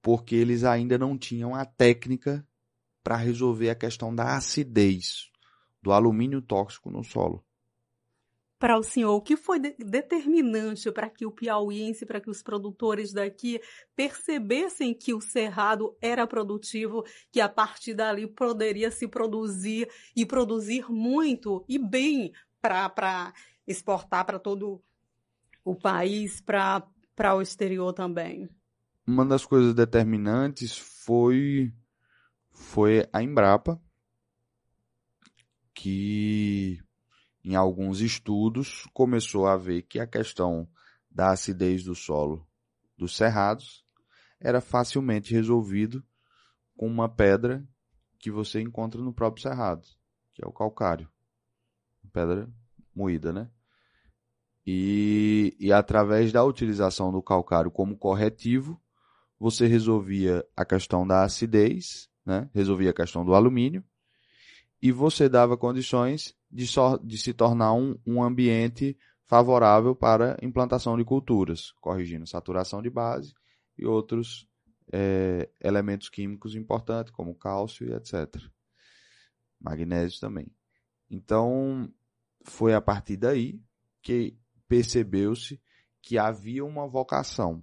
Porque 0.00 0.34
eles 0.34 0.64
ainda 0.64 0.96
não 0.96 1.18
tinham 1.18 1.54
a 1.54 1.66
técnica 1.66 2.46
para 3.04 3.16
resolver 3.16 3.68
a 3.68 3.74
questão 3.74 4.14
da 4.14 4.34
acidez 4.34 5.30
do 5.82 5.92
alumínio 5.92 6.40
tóxico 6.40 6.90
no 6.90 7.04
solo. 7.04 7.44
Para 8.62 8.78
o 8.78 8.82
senhor, 8.84 9.12
o 9.16 9.20
que 9.20 9.36
foi 9.36 9.58
de 9.58 9.74
determinante 9.76 10.88
para 10.92 11.10
que 11.10 11.26
o 11.26 11.32
piauiense, 11.32 12.06
para 12.06 12.20
que 12.20 12.30
os 12.30 12.44
produtores 12.44 13.12
daqui 13.12 13.60
percebessem 13.96 14.94
que 14.94 15.12
o 15.12 15.20
cerrado 15.20 15.96
era 16.00 16.28
produtivo, 16.28 17.04
que 17.32 17.40
a 17.40 17.48
partir 17.48 17.92
dali 17.92 18.24
poderia 18.24 18.88
se 18.92 19.08
produzir 19.08 19.90
e 20.14 20.24
produzir 20.24 20.88
muito 20.88 21.64
e 21.68 21.76
bem 21.76 22.30
para 22.60 23.34
exportar 23.66 24.24
para 24.24 24.38
todo 24.38 24.80
o 25.64 25.74
país, 25.74 26.40
para 26.40 27.34
o 27.34 27.42
exterior 27.42 27.92
também? 27.92 28.48
Uma 29.04 29.26
das 29.26 29.44
coisas 29.44 29.74
determinantes 29.74 30.78
foi, 30.78 31.74
foi 32.52 33.08
a 33.12 33.20
Embrapa, 33.24 33.82
que 35.74 36.78
em 37.44 37.54
alguns 37.54 38.00
estudos 38.00 38.86
começou 38.92 39.46
a 39.46 39.56
ver 39.56 39.82
que 39.82 39.98
a 39.98 40.06
questão 40.06 40.68
da 41.10 41.30
acidez 41.30 41.84
do 41.84 41.94
solo 41.94 42.46
dos 42.96 43.16
cerrados 43.16 43.84
era 44.40 44.60
facilmente 44.60 45.32
resolvido 45.32 46.04
com 46.76 46.86
uma 46.86 47.08
pedra 47.08 47.66
que 48.18 48.30
você 48.30 48.60
encontra 48.60 49.00
no 49.00 49.12
próprio 49.12 49.42
cerrado, 49.42 49.86
que 50.32 50.44
é 50.44 50.46
o 50.46 50.52
calcário. 50.52 51.08
Pedra 52.12 52.48
moída, 52.94 53.32
né? 53.32 53.50
E, 54.66 55.56
e 55.58 55.72
através 55.72 56.32
da 56.32 56.44
utilização 56.44 57.10
do 57.10 57.22
calcário 57.22 57.70
como 57.70 57.96
corretivo, 57.96 58.80
você 59.38 59.66
resolvia 59.66 60.46
a 60.56 60.64
questão 60.64 61.06
da 61.06 61.24
acidez, 61.24 62.08
né? 62.24 62.48
resolvia 62.54 62.90
a 62.90 62.94
questão 62.94 63.24
do 63.24 63.34
alumínio, 63.34 63.84
e 64.82 64.90
você 64.90 65.28
dava 65.28 65.56
condições 65.56 66.34
de, 66.50 66.66
so, 66.66 66.98
de 66.98 67.16
se 67.16 67.32
tornar 67.32 67.72
um, 67.72 67.96
um 68.04 68.20
ambiente 68.20 68.98
favorável 69.24 69.94
para 69.94 70.36
implantação 70.42 70.96
de 70.98 71.04
culturas, 71.04 71.70
corrigindo 71.80 72.26
saturação 72.26 72.82
de 72.82 72.90
base 72.90 73.32
e 73.78 73.86
outros 73.86 74.48
é, 74.92 75.48
elementos 75.60 76.08
químicos 76.08 76.56
importantes, 76.56 77.12
como 77.12 77.34
cálcio 77.34 77.88
e 77.88 77.92
etc. 77.92 78.42
Magnésio 79.60 80.20
também. 80.20 80.52
Então, 81.08 81.88
foi 82.44 82.74
a 82.74 82.80
partir 82.80 83.16
daí 83.16 83.62
que 84.02 84.36
percebeu-se 84.66 85.62
que 86.02 86.18
havia 86.18 86.64
uma 86.64 86.88
vocação. 86.88 87.62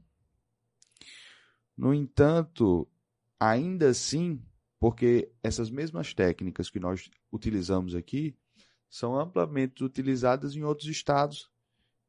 No 1.75 1.93
entanto, 1.93 2.87
ainda 3.37 3.89
assim, 3.89 4.41
porque 4.79 5.31
essas 5.43 5.69
mesmas 5.69 6.13
técnicas 6.13 6.69
que 6.69 6.79
nós 6.79 7.09
utilizamos 7.31 7.93
aqui 7.93 8.35
são 8.89 9.19
amplamente 9.19 9.83
utilizadas 9.83 10.55
em 10.55 10.63
outros 10.63 10.87
estados 10.87 11.49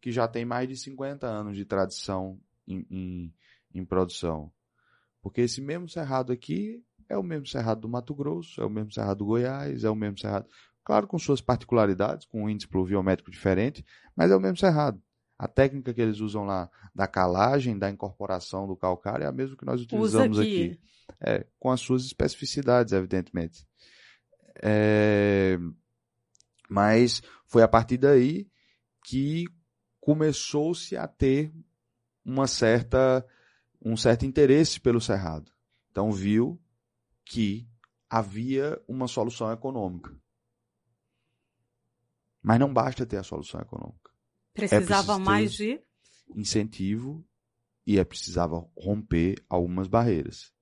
que 0.01 0.11
já 0.11 0.27
têm 0.27 0.45
mais 0.45 0.69
de 0.69 0.77
50 0.77 1.27
anos 1.27 1.57
de 1.57 1.65
tradição 1.65 2.41
em, 2.67 2.87
em, 2.91 3.35
em 3.75 3.85
produção. 3.85 4.51
Porque 5.21 5.43
esse 5.43 5.61
mesmo 5.61 5.89
cerrado 5.89 6.33
aqui 6.33 6.83
é 7.09 7.19
o 7.19 7.23
mesmo 7.23 7.47
cerrado 7.47 7.83
do 7.83 7.89
Mato 7.89 8.15
Grosso, 8.15 8.61
é 8.63 8.65
o 8.65 8.71
mesmo 8.71 8.93
cerrado 8.93 9.19
do 9.19 9.27
Goiás, 9.27 9.85
é 9.85 9.91
o 9.91 9.97
mesmo 9.97 10.19
cerrado, 10.19 10.49
claro 10.85 11.07
com 11.07 11.19
suas 11.19 11.41
particularidades, 11.41 12.25
com 12.25 12.45
um 12.45 12.49
índice 12.49 12.69
pluviométrico 12.69 13.31
diferente, 13.31 13.85
mas 14.17 14.31
é 14.31 14.37
o 14.37 14.41
mesmo 14.41 14.57
cerrado. 14.57 15.03
A 15.41 15.49
técnica 15.49 15.95
que 15.95 16.03
eles 16.03 16.21
usam 16.21 16.45
lá 16.45 16.71
da 16.95 17.07
calagem, 17.07 17.79
da 17.79 17.89
incorporação 17.89 18.67
do 18.67 18.77
calcário 18.77 19.25
é 19.25 19.27
a 19.27 19.33
mesma 19.33 19.57
que 19.57 19.65
nós 19.65 19.81
utilizamos 19.81 20.39
aqui. 20.39 20.73
aqui. 20.73 20.81
É, 21.19 21.47
com 21.59 21.71
as 21.71 21.81
suas 21.81 22.05
especificidades, 22.05 22.93
evidentemente. 22.93 23.67
É, 24.63 25.59
mas 26.69 27.23
foi 27.47 27.63
a 27.63 27.69
partir 27.69 27.97
daí 27.97 28.51
que 29.03 29.47
começou-se 29.99 30.95
a 30.95 31.09
ter 31.09 31.51
uma 32.23 32.47
certa, 32.47 33.27
um 33.83 33.97
certo 33.97 34.27
interesse 34.27 34.79
pelo 34.79 35.01
cerrado. 35.01 35.51
Então 35.91 36.13
viu 36.13 36.61
que 37.25 37.67
havia 38.11 38.79
uma 38.87 39.09
solução 39.09 39.51
econômica. 39.51 40.15
Mas 42.43 42.61
não 42.61 42.71
basta 42.71 43.07
ter 43.07 43.17
a 43.17 43.23
solução 43.23 43.59
econômica. 43.59 44.10
Precisava 44.53 45.15
é 45.15 45.19
mais 45.19 45.53
de 45.53 45.81
incentivo 46.35 47.25
e 47.87 47.99
é 47.99 48.05
precisava 48.05 48.65
romper 48.77 49.43
algumas 49.49 49.89
barreiras. 49.89 50.53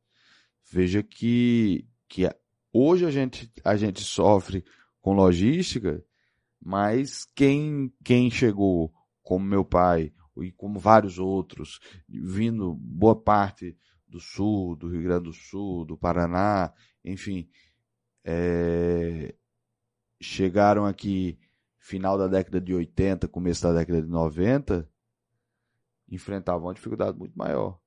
Veja 0.71 1.03
que, 1.03 1.87
que 2.09 2.29
hoje 2.73 3.05
a 3.05 3.11
gente, 3.11 3.51
a 3.65 3.77
gente 3.77 4.03
sofre 4.03 4.65
com 5.01 5.15
logística, 5.15 6.05
mas 6.61 7.25
quem, 7.35 7.93
quem 8.05 8.31
chegou, 8.31 8.93
como 9.23 9.45
meu 9.45 9.65
pai 9.65 10.13
e 10.39 10.53
como 10.53 10.79
vários 10.79 11.19
outros, 11.19 11.81
vindo 12.09 12.75
boa 12.75 13.17
parte 13.17 13.77
do 14.07 14.21
sul, 14.21 14.77
do 14.77 14.89
Rio 14.89 15.03
Grande 15.03 15.25
do 15.25 15.33
Sul, 15.33 15.85
do 15.85 15.97
Paraná, 15.97 16.73
enfim, 17.05 17.49
é, 18.25 19.35
chegaram 20.21 20.87
aqui 20.87 21.39
final 21.89 22.19
da 22.19 22.29
década 22.29 22.61
de 22.61 22.75
80, 22.75 23.27
começo 23.29 23.63
da 23.63 23.73
década 23.73 24.03
de 24.03 24.09
90, 24.09 24.87
enfrentavam 26.11 26.67
uma 26.67 26.75
dificuldade 26.75 27.19
muito 27.19 27.35
maior. 27.35 27.81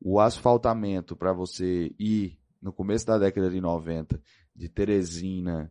O 0.00 0.18
asfaltamento 0.18 1.14
para 1.14 1.32
você 1.34 1.94
ir 1.98 2.40
no 2.60 2.72
começo 2.72 3.06
da 3.06 3.18
década 3.18 3.50
de 3.50 3.60
90 3.60 4.20
de 4.56 4.68
Teresina 4.68 5.70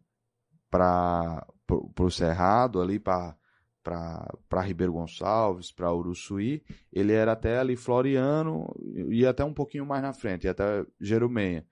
para 0.69 1.47
o 1.67 2.09
Cerrado, 2.11 2.79
ali 2.79 2.99
para 2.99 3.35
para 3.83 4.61
Ribeiro 4.61 4.93
Gonçalves, 4.93 5.71
para 5.71 5.91
Uruçuí, 5.91 6.63
ele 6.93 7.13
era 7.13 7.31
até 7.31 7.57
ali 7.57 7.75
Floriano 7.75 8.71
e 9.09 9.25
até 9.25 9.43
um 9.43 9.55
pouquinho 9.55 9.87
mais 9.87 10.03
na 10.03 10.13
frente, 10.13 10.47
até 10.47 10.85
Jerumenha. 10.99 11.65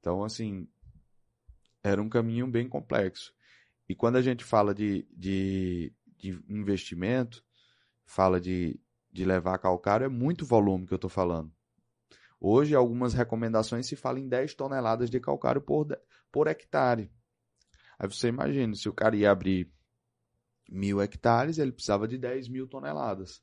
Então, 0.00 0.24
assim, 0.24 0.66
era 1.84 2.02
um 2.02 2.08
caminho 2.08 2.48
bem 2.48 2.68
complexo. 2.68 3.32
E 3.88 3.94
quando 3.94 4.16
a 4.16 4.22
gente 4.22 4.44
fala 4.44 4.74
de, 4.74 5.06
de, 5.12 5.92
de 6.18 6.42
investimento, 6.48 7.44
fala 8.04 8.40
de, 8.40 8.80
de 9.12 9.24
levar 9.24 9.58
calcário, 9.58 10.04
é 10.04 10.08
muito 10.08 10.44
volume 10.44 10.86
que 10.86 10.92
eu 10.92 10.96
estou 10.96 11.10
falando. 11.10 11.52
Hoje, 12.40 12.74
algumas 12.74 13.14
recomendações 13.14 13.86
se 13.86 13.96
falam 13.96 14.22
em 14.22 14.28
10 14.28 14.54
toneladas 14.54 15.08
de 15.08 15.18
calcário 15.18 15.60
por, 15.60 15.86
por 16.30 16.46
hectare. 16.48 17.10
Aí 17.98 18.08
você 18.08 18.28
imagina, 18.28 18.74
se 18.74 18.88
o 18.88 18.92
cara 18.92 19.16
ia 19.16 19.30
abrir 19.30 19.72
mil 20.68 21.00
hectares, 21.00 21.58
ele 21.58 21.72
precisava 21.72 22.06
de 22.06 22.18
10 22.18 22.48
mil 22.48 22.66
toneladas. 22.66 23.42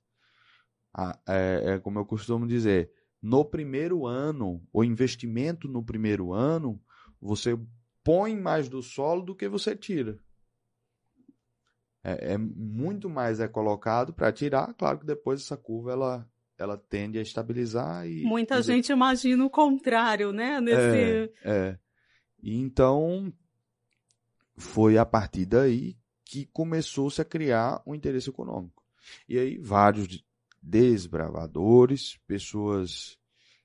Ah, 0.93 1.17
é, 1.27 1.73
é 1.73 1.79
como 1.79 1.97
eu 1.97 2.05
costumo 2.05 2.45
dizer, 2.45 2.91
no 3.21 3.43
primeiro 3.43 4.05
ano, 4.05 4.61
o 4.71 4.83
investimento 4.83 5.67
no 5.67 5.83
primeiro 5.83 6.33
ano, 6.33 6.79
você 7.19 7.57
põe 8.03 8.35
mais 8.35 8.69
do 8.69 8.83
solo 8.83 9.23
do 9.23 9.35
que 9.35 9.47
você 9.47 9.75
tira. 9.75 10.19
É, 12.03 12.33
é 12.33 12.37
muito 12.37 13.09
mais 13.09 13.39
é 13.39 13.47
colocado 13.47 14.13
para 14.13 14.31
tirar, 14.31 14.73
claro 14.73 14.99
que 14.99 15.05
depois 15.05 15.41
essa 15.41 15.55
curva 15.55 15.93
ela, 15.93 16.29
ela 16.57 16.77
tende 16.77 17.17
a 17.17 17.21
estabilizar 17.21 18.05
e 18.07 18.23
muita 18.23 18.61
gente 18.61 18.91
imagina 18.91 19.45
o 19.45 19.49
contrário, 19.49 20.33
né? 20.33 20.59
Nesse... 20.59 20.77
É, 20.77 21.31
é. 21.45 21.79
Então 22.43 23.31
foi 24.57 24.97
a 24.97 25.05
partir 25.05 25.45
daí 25.45 25.97
que 26.25 26.45
começou-se 26.47 27.21
a 27.21 27.25
criar 27.25 27.81
um 27.85 27.95
interesse 27.95 28.29
econômico. 28.29 28.83
E 29.27 29.37
aí 29.37 29.57
vários 29.57 30.23
desbravadores, 30.61 32.17
pessoas 32.25 33.17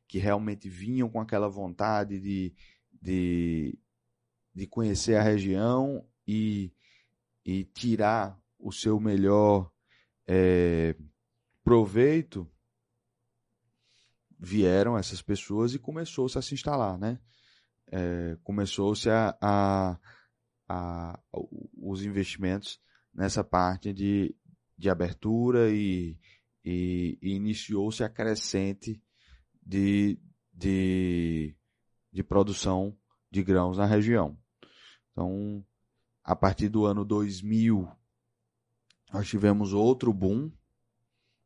que 0.07 0.19
realmente 0.19 0.69
vinham 0.69 1.09
com 1.09 1.21
aquela 1.21 1.49
vontade 1.49 2.19
de, 2.19 2.55
de, 3.01 3.79
de 4.55 4.67
conhecer 4.67 5.15
a 5.15 5.23
região 5.23 6.05
e, 6.27 6.73
e 7.49 7.65
tirar 7.65 8.39
o 8.59 8.71
seu 8.71 9.01
melhor 9.01 9.73
é, 10.27 10.95
proveito, 11.65 12.47
vieram 14.39 14.99
essas 14.99 15.23
pessoas 15.23 15.73
e 15.73 15.79
começou-se 15.79 16.37
a 16.37 16.43
se 16.43 16.53
instalar, 16.53 16.99
né? 16.99 17.19
É, 17.91 18.37
começou-se 18.45 19.09
a, 19.09 19.35
a, 19.41 19.99
a, 20.69 21.21
os 21.75 22.05
investimentos 22.05 22.79
nessa 23.15 23.43
parte 23.43 23.95
de, 23.95 24.37
de 24.77 24.91
abertura 24.91 25.71
e, 25.71 26.19
e, 26.63 27.19
e 27.23 27.31
iniciou-se 27.31 28.05
a 28.05 28.11
crescente 28.11 29.03
de, 29.63 30.21
de, 30.53 31.57
de 32.13 32.23
produção 32.23 32.95
de 33.31 33.43
grãos 33.43 33.79
na 33.79 33.87
região. 33.87 34.39
Então, 35.13 35.65
a 36.29 36.37
partir 36.37 36.69
do 36.69 36.85
ano 36.85 37.07
2000, 37.07 37.91
nós 39.11 39.27
tivemos 39.27 39.73
outro 39.73 40.13
boom, 40.13 40.53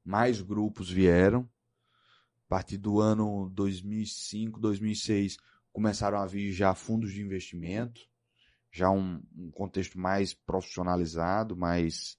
mais 0.05 0.43
grupos 0.43 0.91
vieram. 0.91 1.49
A 2.47 2.49
partir 2.49 2.79
do 2.79 2.99
ano 2.99 3.49
2005, 3.51 4.59
2006, 4.59 5.37
começaram 5.73 6.19
a 6.19 6.27
vir 6.27 6.51
já 6.51 6.75
fundos 6.75 7.12
de 7.12 7.23
investimento, 7.23 8.01
já 8.73 8.91
um, 8.91 9.23
um 9.37 9.53
contexto 9.53 9.97
mais 10.01 10.35
profissionalizado, 10.35 11.57
mais, 11.57 12.19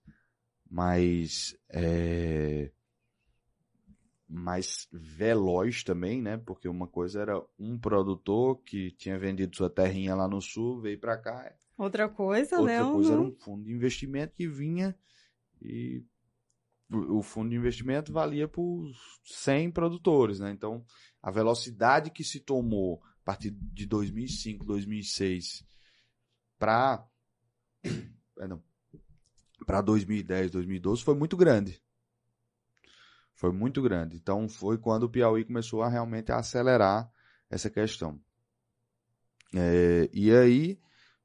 mais 0.72 1.58
é, 1.68 2.72
mais 4.26 4.88
veloz 4.90 5.84
também, 5.84 6.22
né? 6.22 6.38
Porque 6.38 6.70
uma 6.70 6.88
coisa 6.88 7.24
era 7.24 7.46
um 7.60 7.78
produtor 7.78 8.64
que 8.64 8.92
tinha 8.92 9.20
vendido 9.20 9.54
sua 9.54 9.70
terrinha 9.70 10.16
lá 10.16 10.30
no 10.30 10.40
sul, 10.40 10.80
veio 10.80 10.98
para 10.98 11.18
cá. 11.18 11.54
Outra 11.78 12.08
coisa, 12.08 12.58
Outra 12.58 12.74
né? 12.74 12.82
Outra 12.82 12.94
coisa 12.94 13.14
era 13.14 13.22
um 13.22 13.32
fundo 13.32 13.64
de 13.64 13.72
investimento 13.72 14.34
que 14.36 14.48
vinha 14.48 14.96
e 15.62 16.04
o 16.90 17.22
fundo 17.22 17.50
de 17.50 17.56
investimento 17.56 18.14
valia 18.14 18.48
por 18.48 18.92
100 19.24 19.72
produtores, 19.72 20.40
né? 20.40 20.52
Então, 20.52 20.86
a 21.22 21.32
velocidade 21.32 22.12
que 22.12 22.24
se 22.24 22.40
tomou 22.40 23.02
a 23.22 23.26
partir 23.26 23.52
de 23.52 23.86
2005, 23.86 24.66
2006 24.66 25.66
para 26.60 27.08
para 29.66 29.82
2010, 29.82 30.52
2012 30.52 31.04
foi 31.04 31.16
muito 31.16 31.38
grande. 31.38 31.82
Foi 33.34 33.52
muito 33.52 33.82
grande. 33.82 34.18
Então 34.18 34.48
foi 34.48 34.78
quando 34.78 35.04
o 35.04 35.10
Piauí 35.10 35.46
começou 35.46 35.82
a 35.82 35.90
realmente 35.90 36.32
acelerar 36.32 37.10
essa 37.50 37.70
questão. 37.70 38.20
É, 39.56 40.10
e 40.14 40.32
aí 40.32 40.80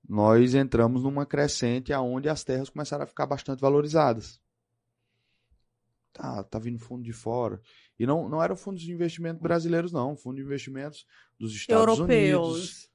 nós 0.09 0.55
entramos 0.55 1.03
numa 1.03 1.27
crescente 1.27 1.92
aonde 1.92 2.31
as 2.31 2.42
terras 2.42 2.71
começaram 2.71 3.05
a 3.05 3.07
ficar 3.07 3.27
bastante 3.27 3.61
valorizadas. 3.61 4.40
Tá, 6.12 6.42
tá 6.42 6.59
vindo 6.59 6.79
fundo 6.79 7.03
de 7.03 7.12
fora. 7.12 7.61
E 7.99 8.07
não, 8.07 8.29
não 8.29 8.42
eram 8.42 8.57
fundos 8.57 8.81
de 8.81 8.90
investimento 8.90 9.42
brasileiros, 9.42 9.92
não. 9.92 10.16
Fundo 10.16 10.37
de 10.37 10.42
investimentos 10.42 11.07
dos 11.38 11.55
Estados 11.55 11.99
Europeus. 11.99 12.88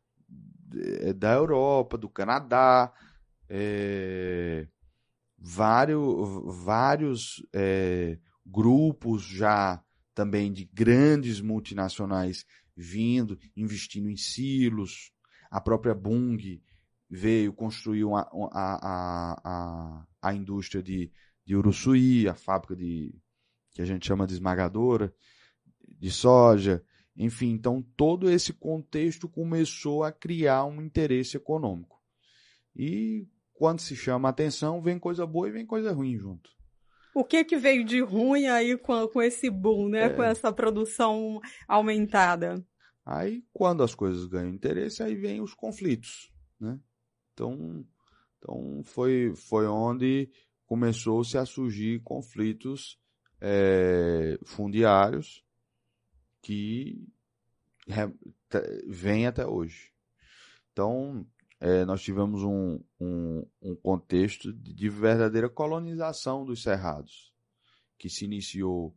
Unidos, 0.71 1.15
da 1.17 1.33
Europa, 1.33 1.99
do 1.99 2.09
Canadá, 2.09 2.91
é, 3.47 4.67
vários, 5.37 6.63
vários 6.65 7.45
é, 7.53 8.17
grupos 8.43 9.21
já 9.21 9.83
também 10.15 10.51
de 10.51 10.65
grandes 10.65 11.39
multinacionais 11.39 12.43
vindo, 12.75 13.37
investindo 13.55 14.09
em 14.09 14.17
silos. 14.17 15.11
A 15.51 15.61
própria 15.61 15.93
Bung 15.93 16.59
veio, 17.15 17.53
construiu 17.53 18.15
a, 18.15 18.21
a, 18.51 19.39
a, 19.43 20.07
a, 20.19 20.33
indústria 20.33 20.81
de, 20.81 21.11
de 21.45 21.55
Uruçuí, 21.55 22.27
a 22.27 22.33
fábrica 22.33 22.75
de 22.75 23.13
que 23.71 23.83
a 23.83 23.85
gente 23.85 24.07
chama 24.07 24.25
de 24.25 24.33
esmagadora, 24.33 25.13
de 25.87 26.09
soja. 26.09 26.83
Enfim, 27.15 27.51
então 27.51 27.83
todo 27.95 28.31
esse 28.31 28.51
contexto 28.51 29.29
começou 29.29 30.03
a 30.03 30.11
criar 30.11 30.65
um 30.65 30.81
interesse 30.81 31.37
econômico. 31.37 32.01
E 32.75 33.27
quando 33.53 33.79
se 33.79 33.95
chama 33.95 34.29
atenção, 34.29 34.81
vem 34.81 34.97
coisa 34.97 35.25
boa 35.27 35.47
e 35.47 35.51
vem 35.51 35.67
coisa 35.67 35.91
ruim 35.93 36.17
junto. 36.17 36.49
O 37.13 37.23
que 37.23 37.43
que 37.43 37.57
veio 37.57 37.85
de 37.85 38.01
ruim 38.01 38.47
aí 38.47 38.75
com, 38.75 39.07
com 39.07 39.21
esse 39.21 39.51
boom, 39.51 39.87
né? 39.87 40.05
É. 40.05 40.09
Com 40.09 40.23
essa 40.23 40.51
produção 40.51 41.39
aumentada? 41.67 42.65
Aí, 43.05 43.43
quando 43.53 43.83
as 43.83 43.93
coisas 43.93 44.25
ganham 44.25 44.49
interesse, 44.49 45.03
aí 45.03 45.13
vem 45.13 45.41
os 45.41 45.53
conflitos, 45.53 46.33
né? 46.59 46.79
Então, 47.33 47.85
então 48.37 48.81
foi, 48.83 49.33
foi 49.35 49.67
onde 49.67 50.29
começou-se 50.65 51.37
a 51.37 51.45
surgir 51.45 52.01
conflitos 52.01 52.99
é, 53.41 54.39
fundiários 54.45 55.43
que 56.41 57.05
vêm 58.87 59.27
até 59.27 59.45
hoje. 59.45 59.91
Então, 60.71 61.27
é, 61.59 61.85
nós 61.85 62.01
tivemos 62.01 62.43
um, 62.43 62.79
um, 62.99 63.45
um 63.61 63.75
contexto 63.75 64.51
de 64.51 64.89
verdadeira 64.89 65.49
colonização 65.49 66.45
dos 66.45 66.61
cerrados, 66.61 67.33
que 67.97 68.09
se 68.09 68.25
iniciou 68.25 68.95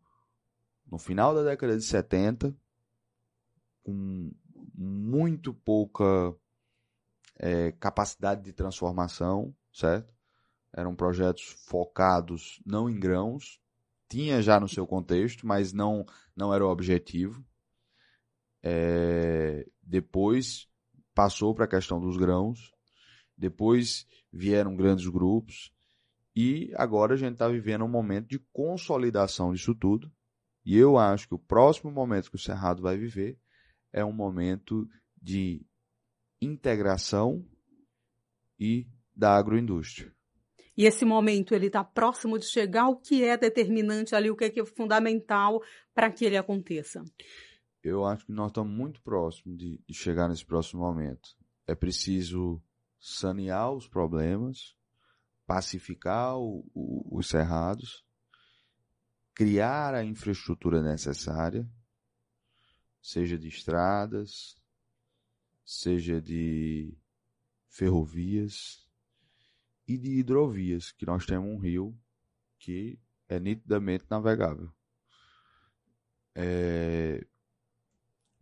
no 0.91 0.99
final 0.99 1.35
da 1.35 1.43
década 1.43 1.77
de 1.77 1.85
70, 1.85 2.57
com 3.83 4.33
muito 4.75 5.55
pouca 5.55 6.35
é, 7.39 7.73
capacidade 7.73 8.43
de 8.43 8.53
transformação, 8.53 9.55
certo? 9.73 10.13
Eram 10.73 10.95
projetos 10.95 11.57
focados 11.67 12.61
não 12.65 12.89
em 12.89 12.99
grãos, 12.99 13.61
tinha 14.09 14.41
já 14.41 14.61
no 14.61 14.69
seu 14.69 14.87
contexto, 14.87 15.47
mas 15.47 15.73
não, 15.73 16.05
não 16.35 16.53
era 16.53 16.65
o 16.65 16.71
objetivo. 16.71 17.45
É, 18.63 19.67
depois 19.83 20.69
passou 21.15 21.55
para 21.55 21.65
a 21.65 21.69
questão 21.69 22.01
dos 22.01 22.17
grãos, 22.17 22.73
depois 23.37 24.07
vieram 24.33 24.77
grandes 24.77 25.09
grupos, 25.09 25.73
e 26.35 26.71
agora 26.77 27.15
a 27.15 27.17
gente 27.17 27.33
está 27.33 27.49
vivendo 27.49 27.85
um 27.85 27.89
momento 27.89 28.29
de 28.29 28.39
consolidação 28.53 29.55
disso 29.55 29.75
tudo. 29.75 30.13
E 30.65 30.77
eu 30.77 30.99
acho 30.99 31.29
que 31.29 31.35
o 31.35 31.39
próximo 31.39 31.91
momento 31.91 32.29
que 32.29 32.37
o 32.37 32.41
Cerrado 32.41 32.83
vai 32.83 32.99
viver 32.99 33.39
é 33.93 34.05
um 34.05 34.13
momento 34.13 34.87
de 35.21 35.65
integração 36.41 37.45
e 38.59 38.87
da 39.15 39.37
agroindústria. 39.37 40.15
E 40.77 40.85
esse 40.85 41.05
momento 41.05 41.55
ele 41.55 41.69
está 41.69 41.83
próximo 41.83 42.39
de 42.39 42.45
chegar, 42.45 42.89
o 42.89 42.97
que 42.97 43.25
é 43.25 43.37
determinante 43.37 44.15
ali, 44.15 44.31
o 44.31 44.37
que 44.37 44.45
é, 44.45 44.51
que 44.51 44.61
é 44.61 44.67
fundamental 44.67 45.63
para 45.95 46.11
que 46.11 46.25
ele 46.25 46.37
aconteça? 46.37 47.03
eu 47.89 48.05
acho 48.05 48.27
que 48.27 48.33
nós 48.33 48.49
estamos 48.49 48.73
muito 48.73 49.01
próximos 49.03 49.57
de, 49.57 49.81
de 49.87 49.95
chegar 49.95 50.29
nesse 50.29 50.45
próximo 50.45 50.83
momento. 50.83 51.37
É 51.67 51.75
preciso 51.75 52.61
sanear 52.99 53.73
os 53.73 53.87
problemas, 53.87 54.77
pacificar 55.47 56.37
o, 56.37 56.69
o, 56.75 57.19
os 57.19 57.29
cerrados, 57.29 58.05
criar 59.33 59.95
a 59.95 60.05
infraestrutura 60.05 60.83
necessária, 60.83 61.69
seja 63.01 63.39
de 63.39 63.49
estradas, 63.49 64.57
seja 65.67 66.23
de 66.23 66.97
ferrovias, 67.69 68.87
e 69.87 69.97
de 69.97 70.19
hidrovias, 70.19 70.91
que 70.91 71.07
nós 71.07 71.25
temos 71.25 71.49
um 71.49 71.59
rio 71.59 71.97
que 72.59 72.99
é 73.29 73.39
nitidamente 73.39 74.05
navegável. 74.11 74.73
É... 76.35 77.25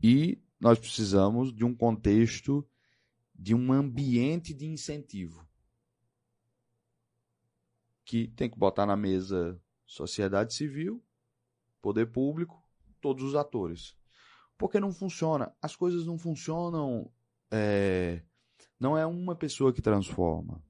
E 0.03 0.43
nós 0.59 0.79
precisamos 0.79 1.53
de 1.53 1.65
um 1.65 1.75
contexto, 1.75 2.67
de 3.35 3.55
um 3.55 3.73
ambiente 3.73 4.55
de 4.55 4.67
incentivo. 4.67 5.47
Que 8.05 8.29
tem 8.29 8.51
que 8.51 8.59
botar 8.59 8.87
na 8.87 8.97
mesa 8.97 9.61
sociedade 9.87 10.55
civil, 10.55 11.03
poder 11.81 12.07
público, 12.07 12.63
todos 13.01 13.23
os 13.23 13.35
atores. 13.35 13.97
Porque 14.57 14.81
não 14.81 14.93
funciona. 14.93 15.53
As 15.61 15.75
coisas 15.77 16.07
não 16.07 16.19
funcionam. 16.19 17.11
É... 17.51 18.23
Não 18.79 18.97
é 18.97 19.07
uma 19.07 19.35
pessoa 19.35 19.73
que 19.73 19.83
transforma. 19.83 20.63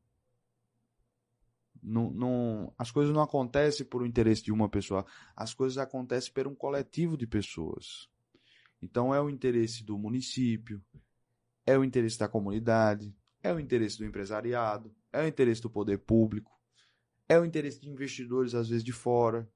Não, 1.83 2.11
não, 2.11 2.75
as 2.79 2.91
coisas 2.91 3.13
não 3.13 3.21
acontecem 3.21 3.85
por 3.85 4.01
o 4.01 4.07
interesse 4.07 4.43
de 4.43 4.51
uma 4.51 4.71
pessoa, 4.71 5.05
as 5.37 5.53
coisas 5.53 5.77
acontecem 5.77 6.33
por 6.33 6.47
um 6.47 6.55
coletivo 6.55 7.15
de 7.15 7.27
pessoas. 7.27 8.09
Então 8.81 9.15
é 9.15 9.21
o 9.21 9.29
interesse 9.29 9.85
do 9.85 9.99
município, 9.99 10.83
é 11.67 11.77
o 11.77 11.85
interesse 11.85 12.19
da 12.19 12.27
comunidade, 12.27 13.15
é 13.43 13.53
o 13.53 13.61
interesse 13.61 13.99
do 13.99 14.07
empresariado, 14.07 14.95
é 15.13 15.23
o 15.23 15.27
interesse 15.27 15.61
do 15.61 15.69
poder 15.69 15.99
público, 15.99 16.59
é 17.29 17.39
o 17.39 17.45
interesse 17.45 17.81
de 17.81 17.91
investidores 17.91 18.55
às 18.55 18.69
vezes 18.69 18.85
de 18.85 18.93
fora. 18.93 19.49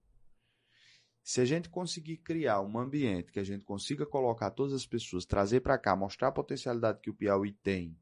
Se 1.28 1.42
a 1.42 1.44
gente 1.44 1.68
conseguir 1.68 2.16
criar 2.16 2.62
um 2.62 2.78
ambiente 2.78 3.30
que 3.30 3.38
a 3.38 3.44
gente 3.44 3.62
consiga 3.62 4.06
colocar 4.06 4.50
todas 4.50 4.72
as 4.72 4.86
pessoas, 4.86 5.26
trazer 5.26 5.60
para 5.60 5.76
cá, 5.76 5.94
mostrar 5.94 6.28
a 6.28 6.32
potencialidade 6.32 7.02
que 7.02 7.10
o 7.10 7.14
Piauí 7.14 7.52
tem, 7.52 7.94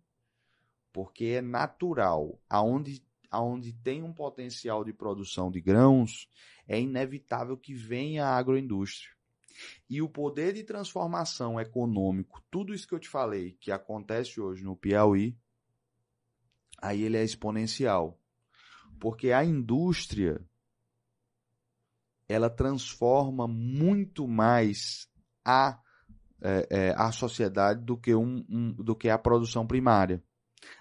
porque 0.92 1.24
é 1.24 1.42
natural, 1.42 2.40
aonde 2.48 3.04
onde 3.32 3.72
tem 3.72 4.00
um 4.00 4.12
potencial 4.12 4.84
de 4.84 4.92
produção 4.92 5.50
de 5.50 5.60
grãos, 5.60 6.28
é 6.68 6.80
inevitável 6.80 7.56
que 7.56 7.74
venha 7.74 8.26
a 8.26 8.36
agroindústria. 8.36 9.10
E 9.90 10.00
o 10.00 10.08
poder 10.08 10.52
de 10.52 10.62
transformação 10.62 11.60
econômico, 11.60 12.40
tudo 12.48 12.72
isso 12.72 12.86
que 12.86 12.94
eu 12.94 13.00
te 13.00 13.08
falei, 13.08 13.56
que 13.60 13.72
acontece 13.72 14.40
hoje 14.40 14.62
no 14.62 14.76
Piauí, 14.76 15.36
aí 16.80 17.02
ele 17.02 17.16
é 17.16 17.24
exponencial. 17.24 18.20
Porque 19.00 19.32
a 19.32 19.44
indústria, 19.44 20.40
ela 22.28 22.50
transforma 22.50 23.46
muito 23.46 24.26
mais 24.26 25.08
a, 25.44 25.80
é, 26.40 26.66
é, 26.70 26.94
a 26.96 27.12
sociedade 27.12 27.84
do 27.84 27.96
que, 27.96 28.14
um, 28.14 28.44
um, 28.48 28.72
do 28.72 28.94
que 28.96 29.08
a 29.08 29.18
produção 29.18 29.66
primária. 29.66 30.22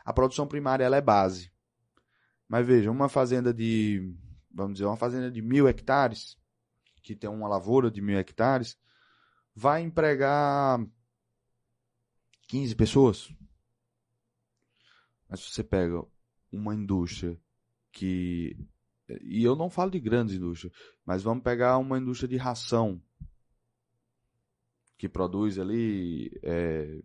A 0.04 0.14
produção 0.14 0.48
primária 0.48 0.84
ela 0.84 0.98
é 0.98 1.02
base. 1.02 1.52
Mas 2.48 2.66
veja, 2.66 2.92
uma 2.92 3.10
fazenda 3.10 3.54
de, 3.54 4.16
vamos 4.52 4.74
dizer, 4.74 4.86
uma 4.86 4.98
fazenda 4.98 5.32
de 5.32 5.42
mil 5.42 5.68
hectares, 5.68 6.38
que 7.02 7.16
tem 7.16 7.30
uma 7.30 7.48
lavoura 7.48 7.92
de 7.92 8.02
mil 8.02 8.18
hectares, 8.18 8.78
vai 9.56 9.82
empregar 9.82 10.80
15 12.48 12.76
pessoas. 12.76 13.34
Mas 15.30 15.42
se 15.42 15.52
você 15.52 15.64
pega 15.64 16.04
uma 16.52 16.74
indústria 16.74 17.40
que. 17.92 18.58
E 19.22 19.44
eu 19.44 19.56
não 19.56 19.70
falo 19.70 19.92
de 19.92 20.00
grandes 20.00 20.36
indústrias, 20.36 20.74
mas 21.06 21.22
vamos 21.22 21.44
pegar 21.44 21.78
uma 21.78 21.98
indústria 21.98 22.28
de 22.28 22.38
ração, 22.38 23.02
que 24.98 25.08
produz 25.08 25.60
ali 25.60 26.32
é, 26.42 27.02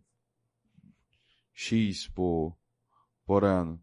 X 1.52 2.08
por, 2.08 2.56
por 3.26 3.44
ano. 3.44 3.80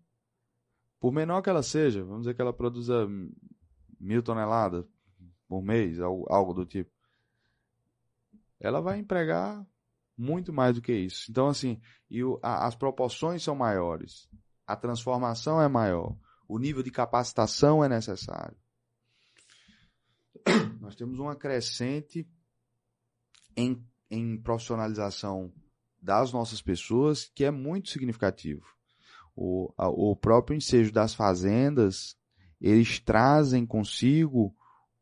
Por 0.99 1.12
menor 1.12 1.41
que 1.41 1.49
ela 1.49 1.62
seja, 1.62 2.03
vamos 2.03 2.21
dizer 2.21 2.34
que 2.34 2.41
ela 2.41 2.53
produza 2.53 3.08
mil 3.99 4.23
toneladas 4.23 4.86
por 5.47 5.62
mês, 5.62 5.99
algo 5.99 6.53
do 6.53 6.65
tipo. 6.65 6.91
Ela 8.60 8.82
vai 8.82 8.97
empregar 8.97 9.65
muito 10.17 10.51
mais 10.51 10.75
do 10.75 10.82
que 10.82 10.91
isso. 10.91 11.30
Então, 11.30 11.47
assim, 11.47 11.80
e 12.10 12.23
o, 12.23 12.39
a, 12.41 12.65
as 12.65 12.75
proporções 12.75 13.43
são 13.43 13.56
maiores, 13.56 14.27
a 14.65 14.75
transformação 14.75 15.62
é 15.62 15.67
maior, 15.67 16.17
o 16.47 16.57
nível 16.57 16.83
de 16.83 16.91
capacitação 16.91 17.83
é 17.83 17.89
necessário. 17.89 18.57
Nós 20.79 20.95
temos 20.95 21.19
uma 21.19 21.36
crescente 21.36 22.27
em, 23.55 23.83
em 24.10 24.38
profissionalização 24.38 25.51
das 26.01 26.31
nossas 26.31 26.62
pessoas 26.62 27.31
que 27.33 27.43
é 27.43 27.51
muito 27.51 27.89
significativo 27.89 28.77
o, 29.38 29.71
a, 29.77 29.88
o 29.88 30.15
próprio 30.15 30.57
ensejo 30.57 30.91
das 30.91 31.13
fazendas, 31.13 32.17
eles 32.60 32.99
trazem 32.99 33.67
consigo 33.67 34.53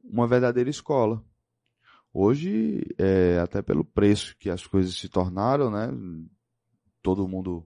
uma 0.03 0.27
verdadeira 0.27 0.69
escola. 0.69 1.23
Hoje, 2.13 2.85
é, 2.97 3.39
até 3.39 3.61
pelo 3.61 3.85
preço 3.85 4.35
que 4.37 4.49
as 4.49 4.67
coisas 4.67 4.95
se 4.95 5.07
tornaram, 5.07 5.71
né? 5.71 5.87
Todo 7.01 7.27
mundo, 7.27 7.65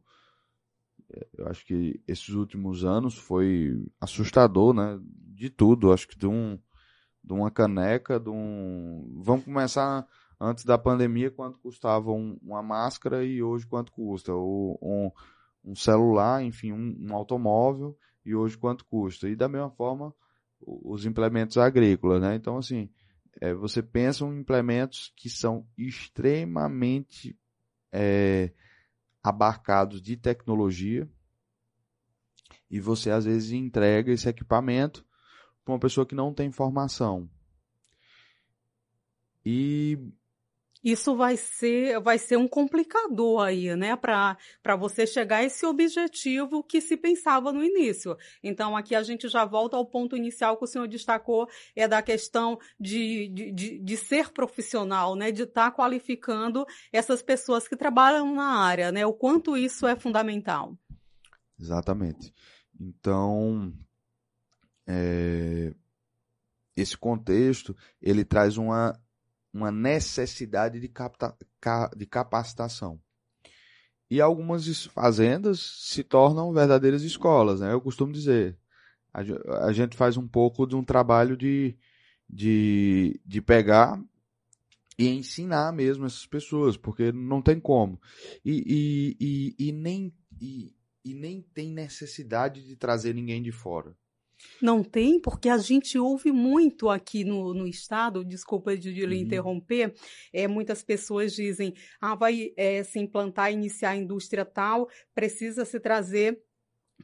eu 1.38 1.48
acho 1.48 1.66
que 1.66 2.02
esses 2.08 2.30
últimos 2.30 2.86
anos 2.86 3.18
foi 3.18 3.86
assustador, 4.00 4.74
né? 4.74 5.00
De 5.02 5.50
tudo, 5.50 5.92
acho 5.92 6.08
que 6.08 6.18
de 6.18 6.28
um, 6.28 6.60
de 7.24 7.34
uma 7.34 7.50
caneca, 7.50 8.20
de 8.20 8.30
um, 8.30 9.20
vamos 9.24 9.46
começar 9.46 10.06
antes 10.40 10.64
da 10.64 10.78
pandemia 10.78 11.32
quanto 11.32 11.60
custava 11.60 12.12
um, 12.12 12.38
uma 12.42 12.62
máscara 12.62 13.24
e 13.24 13.42
hoje 13.42 13.66
quanto 13.66 13.92
custa 13.92 14.34
o, 14.34 14.78
um, 14.82 15.12
um 15.72 15.76
celular, 15.76 16.44
enfim, 16.44 16.72
um, 16.72 16.96
um 17.00 17.16
automóvel 17.16 17.98
e 18.26 18.36
hoje 18.36 18.58
quanto 18.58 18.86
custa. 18.86 19.28
E 19.28 19.36
da 19.36 19.48
mesma 19.48 19.70
forma, 19.72 20.14
os 20.62 21.06
implementos 21.06 21.58
agrícolas, 21.58 22.22
né? 22.22 22.36
Então, 22.36 22.58
assim, 22.58 22.90
é, 23.42 23.54
você 23.54 23.82
pensa 23.82 24.26
em 24.26 24.40
implementos 24.40 25.14
que 25.16 25.30
são 25.30 25.66
extremamente 25.78 27.38
é, 27.92 28.52
abarcados 29.24 30.02
de 30.02 30.16
tecnologia 30.16 31.10
e 32.70 32.80
você 32.80 33.12
às 33.12 33.26
vezes 33.26 33.52
entrega 33.52 34.12
esse 34.12 34.30
equipamento 34.30 35.06
para 35.64 35.74
uma 35.74 35.80
pessoa 35.80 36.06
que 36.06 36.16
não 36.16 36.34
tem 36.34 36.52
formação. 36.52 37.30
E 39.46 39.98
isso 40.84 41.16
vai 41.16 41.36
ser, 41.36 42.00
vai 42.00 42.18
ser 42.18 42.38
um 42.38 42.48
complicador 42.48 43.42
aí, 43.42 43.76
né, 43.76 43.96
para 43.96 44.76
você 44.78 45.06
chegar 45.06 45.38
a 45.38 45.44
esse 45.44 45.66
objetivo 45.66 46.64
que 46.64 46.80
se 46.80 46.96
pensava 46.96 47.52
no 47.52 47.64
início. 47.64 48.18
Então, 48.44 48.76
aqui 48.76 48.96
a 48.96 49.04
gente 49.04 49.28
já 49.28 49.44
volta 49.46 49.76
ao 49.76 49.86
ponto 49.86 50.16
inicial 50.16 50.58
que 50.58 50.64
o 50.64 50.68
senhor 50.68 50.88
destacou, 50.88 51.50
é 51.76 51.88
da 51.88 52.02
questão 52.02 52.58
de, 52.80 53.28
de, 53.30 53.80
de, 53.80 53.98
ser 53.98 54.30
profissional, 54.32 55.16
né, 55.16 55.32
de 55.32 55.44
estar 55.44 55.72
tá 55.72 55.76
qualificando 55.76 56.66
essas 56.92 57.22
pessoas 57.22 57.68
que 57.68 57.76
trabalham 57.76 58.34
na 58.34 58.60
área, 58.60 58.92
né, 58.92 59.06
o 59.06 59.14
quanto 59.14 59.58
isso 59.58 59.86
é 59.86 59.96
fundamental. 59.96 60.78
Exatamente. 61.60 62.34
Então, 62.80 63.74
é, 64.88 65.74
esse 66.76 66.98
contexto, 66.98 67.76
ele 68.02 68.24
traz 68.24 68.58
uma 68.58 68.98
uma 69.54 69.72
necessidade 69.72 70.80
de, 70.80 70.88
capta, 70.88 71.36
de 71.96 72.06
capacitação. 72.06 73.00
E 74.10 74.20
algumas 74.20 74.86
fazendas 74.86 75.60
se 75.60 76.04
tornam 76.04 76.52
verdadeiras 76.52 77.04
escolas, 77.04 77.60
né? 77.60 77.72
Eu 77.74 77.82
costumo 77.82 78.12
dizer, 78.12 78.58
a, 79.14 79.72
gente 79.72 79.96
faz 79.96 80.18
um 80.18 80.28
pouco 80.28 80.66
de 80.66 80.76
um 80.76 80.84
trabalho 80.84 81.38
de, 81.38 81.78
de, 82.28 83.20
de 83.26 83.42
pegar 83.42 84.02
e 84.98 85.08
ensinar 85.08 85.72
mesmo 85.72 86.06
essas 86.06 86.26
pessoas, 86.26 86.76
porque 86.76 87.12
não 87.12 87.42
tem 87.42 87.60
como. 87.60 88.02
E, 88.44 89.16
e, 89.20 89.56
e, 89.60 89.70
e 89.70 89.72
nem, 89.72 90.14
e, 90.42 90.76
e 91.06 91.14
nem 91.14 91.42
tem 91.42 91.72
necessidade 91.72 92.66
de 92.66 92.76
trazer 92.76 93.14
ninguém 93.14 93.42
de 93.42 93.52
fora. 93.52 93.96
Não 94.62 94.84
tem, 94.84 95.20
porque 95.20 95.50
a 95.50 95.58
gente 95.58 95.98
ouve 95.98 96.32
muito 96.32 96.90
aqui 96.90 97.24
no, 97.24 97.54
no 97.54 97.68
estado, 97.68 98.26
desculpa 98.26 98.76
de, 98.76 98.94
de 98.94 99.06
lhe 99.06 99.16
uhum. 99.16 99.22
interromper, 99.22 99.94
é, 100.34 100.48
muitas 100.48 100.84
pessoas 100.84 101.34
dizem, 101.34 101.74
ah, 102.00 102.16
vai 102.16 102.52
é, 102.58 102.84
se 102.84 103.00
implantar, 103.00 103.52
iniciar 103.52 103.92
a 103.92 103.98
indústria 103.98 104.46
tal, 104.46 104.88
precisa 105.14 105.66
se 105.66 105.80
trazer 105.80 106.42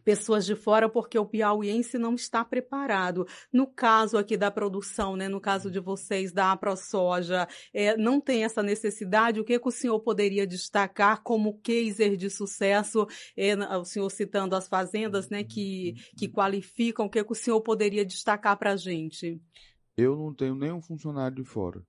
pessoas 0.04 0.46
de 0.46 0.56
fora 0.56 0.90
porque 0.90 1.18
o 1.18 1.26
piauiense 1.26 1.98
não 1.98 2.16
está 2.16 2.44
preparado. 2.44 3.28
No 3.52 3.68
caso 3.68 4.18
aqui 4.18 4.38
da 4.38 4.52
produção, 4.52 5.16
né, 5.16 5.28
no 5.28 5.42
caso 5.42 5.72
de 5.72 5.80
vocês 5.80 6.32
da 6.32 6.56
ProSoja, 6.56 7.48
é, 7.74 7.98
não 7.98 8.20
tem 8.20 8.44
essa 8.44 8.62
necessidade. 8.62 9.40
O 9.40 9.44
que, 9.44 9.60
que 9.60 9.68
o 9.68 9.72
senhor 9.72 10.00
poderia 10.00 10.46
destacar 10.46 11.24
como 11.24 11.60
caser 11.62 12.16
de 12.16 12.30
sucesso? 12.30 13.08
É, 13.36 13.56
o 13.78 13.86
senhor 13.86 14.10
citando 14.10 14.56
as 14.56 14.68
fazendas, 14.68 15.30
né, 15.30 15.44
que, 15.44 15.96
que 16.18 16.28
qualificam, 16.28 17.06
o 17.06 17.10
que, 17.10 17.24
que 17.24 17.32
o 17.32 17.36
senhor 17.36 17.62
poderia 17.62 18.06
destacar 18.06 18.58
para 18.58 18.74
a 18.74 18.78
gente? 18.78 19.42
Eu 19.98 20.16
não 20.16 20.34
tenho 20.34 20.56
nenhum 20.56 20.82
funcionário 20.82 21.38
de 21.38 21.44
fora. 21.44 21.82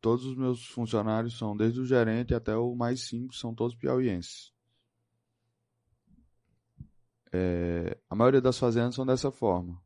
Todos 0.00 0.26
os 0.26 0.36
meus 0.36 0.66
funcionários 0.66 1.38
são, 1.38 1.56
desde 1.56 1.80
o 1.80 1.86
gerente 1.86 2.34
até 2.34 2.56
o 2.56 2.74
mais 2.74 3.02
simples, 3.02 3.38
são 3.38 3.54
todos 3.54 3.76
piauienses. 3.76 4.51
É, 7.32 7.96
a 8.08 8.14
maioria 8.14 8.40
das 8.40 8.58
fazendas 8.58 8.94
são 8.94 9.06
dessa 9.06 9.30
forma. 9.30 9.80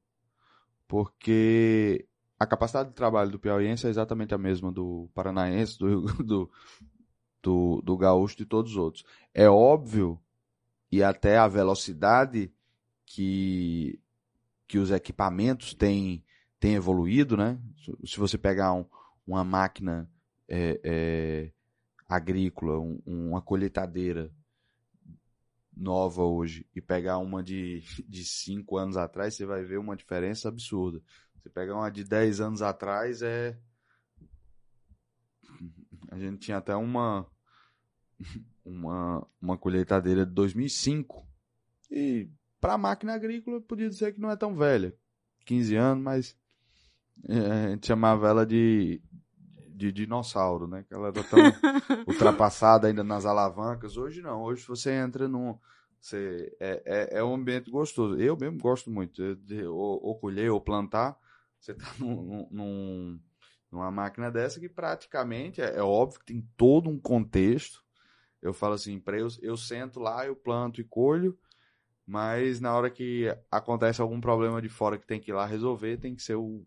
Porque 0.88 2.06
a 2.38 2.46
capacidade 2.46 2.90
de 2.90 2.94
trabalho 2.94 3.30
do 3.30 3.38
piauiense 3.38 3.87
é 3.87 3.90
exatamente 3.90 4.35
a 4.35 4.38
mesma 4.38 4.70
do 4.72 5.09
paranaense, 5.14 5.78
do, 5.78 6.02
do, 6.22 6.50
do, 7.42 7.82
do 7.82 7.96
gaúcho 7.96 8.35
e 8.35 8.38
de 8.38 8.46
todos 8.46 8.72
os 8.72 8.76
outros. 8.76 9.04
É 9.32 9.48
óbvio, 9.48 10.20
e 10.90 11.02
até 11.02 11.38
a 11.38 11.48
velocidade 11.48 12.52
que, 13.04 14.00
que 14.66 14.78
os 14.78 14.90
equipamentos 14.90 15.72
têm, 15.74 16.24
têm 16.59 16.74
evoluído, 16.74 17.37
né? 17.37 17.59
Se 18.04 18.18
você 18.18 18.37
pegar 18.37 18.72
um, 18.72 18.85
uma 19.26 19.44
máquina 19.44 20.11
é, 20.48 20.80
é, 20.85 21.52
agrícola, 22.09 22.78
um, 22.78 23.00
uma 23.06 23.40
colheitadeira 23.40 24.30
nova 25.76 26.22
hoje 26.22 26.66
e 26.74 26.80
pegar 26.80 27.18
uma 27.18 27.42
de, 27.42 27.82
de 28.08 28.24
cinco 28.24 28.78
anos 28.78 28.96
atrás, 28.96 29.34
você 29.34 29.44
vai 29.44 29.62
ver 29.62 29.78
uma 29.78 29.96
diferença 29.96 30.48
absurda. 30.48 31.02
Você 31.36 31.50
pegar 31.50 31.74
uma 31.76 31.90
de 31.90 32.02
10 32.02 32.40
anos 32.40 32.62
atrás, 32.62 33.22
é. 33.22 33.58
A 36.10 36.18
gente 36.18 36.38
tinha 36.38 36.56
até 36.56 36.74
uma. 36.74 37.26
Uma, 38.66 39.24
uma 39.40 39.56
colheitadeira 39.56 40.26
de 40.26 40.32
2005. 40.32 41.24
E 41.88 42.28
para 42.60 42.76
máquina 42.76 43.14
agrícola, 43.14 43.60
podia 43.60 43.88
dizer 43.88 44.12
que 44.12 44.20
não 44.20 44.28
é 44.28 44.34
tão 44.34 44.56
velha. 44.56 44.92
15 45.44 45.76
anos, 45.76 46.02
mas. 46.02 46.36
É, 47.28 47.66
a 47.66 47.70
gente 47.70 47.86
chamava 47.86 48.28
ela 48.28 48.44
de, 48.44 49.00
de 49.76 49.92
dinossauro, 49.92 50.66
né? 50.66 50.84
Que 50.88 50.94
ela 50.94 51.08
era 51.08 51.22
tão 51.22 51.38
ultrapassada 52.08 52.88
ainda 52.88 53.04
nas 53.04 53.26
alavancas. 53.26 53.96
Hoje 53.98 54.22
não. 54.22 54.42
Hoje 54.42 54.66
você 54.66 54.90
entra 54.90 55.28
num. 55.28 55.58
Você, 56.00 56.56
é, 56.58 56.82
é, 56.86 57.18
é 57.18 57.24
um 57.24 57.34
ambiente 57.34 57.70
gostoso. 57.70 58.18
Eu 58.18 58.36
mesmo 58.36 58.58
gosto 58.58 58.90
muito 58.90 59.36
de, 59.36 59.64
ou, 59.64 60.02
ou 60.02 60.18
colher 60.18 60.50
ou 60.50 60.60
plantar. 60.60 61.18
Você 61.60 61.72
está 61.72 61.86
num, 61.98 62.48
num, 62.50 63.20
numa 63.70 63.90
máquina 63.90 64.30
dessa 64.30 64.58
que 64.58 64.68
praticamente, 64.68 65.60
é, 65.60 65.76
é, 65.76 65.82
óbvio 65.82 66.20
que 66.20 66.26
tem 66.26 66.48
todo 66.56 66.88
um 66.88 66.98
contexto. 66.98 67.84
Eu 68.40 68.54
falo 68.54 68.74
assim, 68.74 68.98
para 68.98 69.18
eu, 69.18 69.28
eu 69.42 69.56
sento 69.56 70.00
lá, 70.00 70.26
eu 70.26 70.36
planto 70.36 70.80
e 70.80 70.84
colho, 70.84 71.36
mas 72.06 72.60
na 72.60 72.74
hora 72.74 72.88
que 72.88 73.26
acontece 73.50 74.00
algum 74.00 74.20
problema 74.20 74.62
de 74.62 74.68
fora 74.68 74.96
que 74.96 75.06
tem 75.06 75.20
que 75.20 75.30
ir 75.30 75.34
lá 75.34 75.44
resolver, 75.44 75.96
tem 75.96 76.14
que 76.14 76.22
ser 76.22 76.36
o, 76.36 76.64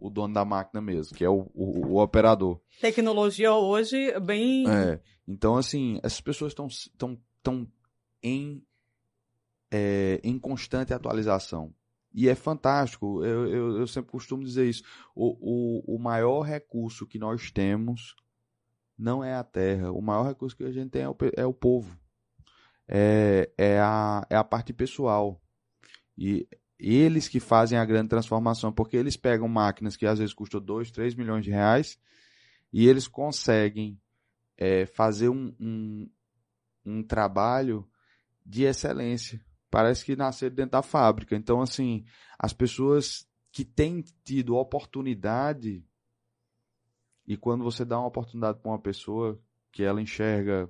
o 0.00 0.10
dono 0.10 0.34
da 0.34 0.44
máquina 0.44 0.80
mesmo, 0.80 1.16
que 1.16 1.24
é 1.24 1.28
o, 1.28 1.50
o, 1.54 1.86
o 1.86 2.02
operador. 2.02 2.60
Tecnologia 2.80 3.52
hoje 3.52 4.18
bem. 4.20 4.68
É. 4.68 5.00
Então, 5.28 5.56
assim, 5.56 6.00
essas 6.02 6.20
pessoas 6.20 6.52
estão 6.52 6.68
tão, 6.96 7.20
tão 7.42 7.72
em, 8.22 8.62
é, 9.70 10.20
em 10.24 10.38
constante 10.38 10.94
atualização. 10.94 11.74
E 12.12 12.28
é 12.28 12.34
fantástico, 12.34 13.24
eu, 13.24 13.46
eu, 13.46 13.78
eu 13.78 13.86
sempre 13.86 14.10
costumo 14.10 14.42
dizer 14.42 14.68
isso. 14.68 14.82
O, 15.14 15.84
o, 15.86 15.96
o 15.96 15.98
maior 15.98 16.40
recurso 16.40 17.06
que 17.06 17.18
nós 17.18 17.52
temos 17.52 18.16
não 18.98 19.22
é 19.22 19.34
a 19.34 19.44
terra, 19.44 19.92
o 19.92 20.02
maior 20.02 20.26
recurso 20.26 20.56
que 20.56 20.64
a 20.64 20.72
gente 20.72 20.90
tem 20.90 21.02
é 21.02 21.08
o, 21.08 21.16
é 21.36 21.46
o 21.46 21.54
povo. 21.54 21.98
É, 22.88 23.48
é, 23.56 23.78
a, 23.78 24.26
é 24.28 24.36
a 24.36 24.42
parte 24.42 24.72
pessoal. 24.72 25.40
E 26.18 26.48
eles 26.80 27.28
que 27.28 27.38
fazem 27.38 27.78
a 27.78 27.84
grande 27.84 28.08
transformação, 28.08 28.72
porque 28.72 28.96
eles 28.96 29.16
pegam 29.16 29.48
máquinas 29.48 29.96
que 29.96 30.06
às 30.06 30.18
vezes 30.18 30.34
custam 30.34 30.60
2, 30.60 30.90
3 30.90 31.14
milhões 31.14 31.44
de 31.44 31.50
reais 31.50 31.98
e 32.72 32.88
eles 32.88 33.06
conseguem 33.06 34.00
é, 34.56 34.86
fazer 34.86 35.28
um, 35.28 35.54
um, 35.60 36.10
um 36.84 37.02
trabalho 37.02 37.86
de 38.44 38.64
excelência 38.64 39.40
parece 39.70 40.04
que 40.04 40.16
nasceram 40.16 40.54
dentro 40.54 40.72
da 40.72 40.82
fábrica. 40.82 41.36
Então, 41.36 41.62
assim, 41.62 42.04
as 42.38 42.52
pessoas 42.52 43.26
que 43.52 43.64
têm 43.64 44.04
tido 44.24 44.56
oportunidade, 44.56 45.84
e 47.26 47.36
quando 47.36 47.62
você 47.62 47.84
dá 47.84 47.98
uma 47.98 48.08
oportunidade 48.08 48.58
para 48.58 48.70
uma 48.70 48.80
pessoa 48.80 49.40
que 49.70 49.84
ela 49.84 50.02
enxerga, 50.02 50.68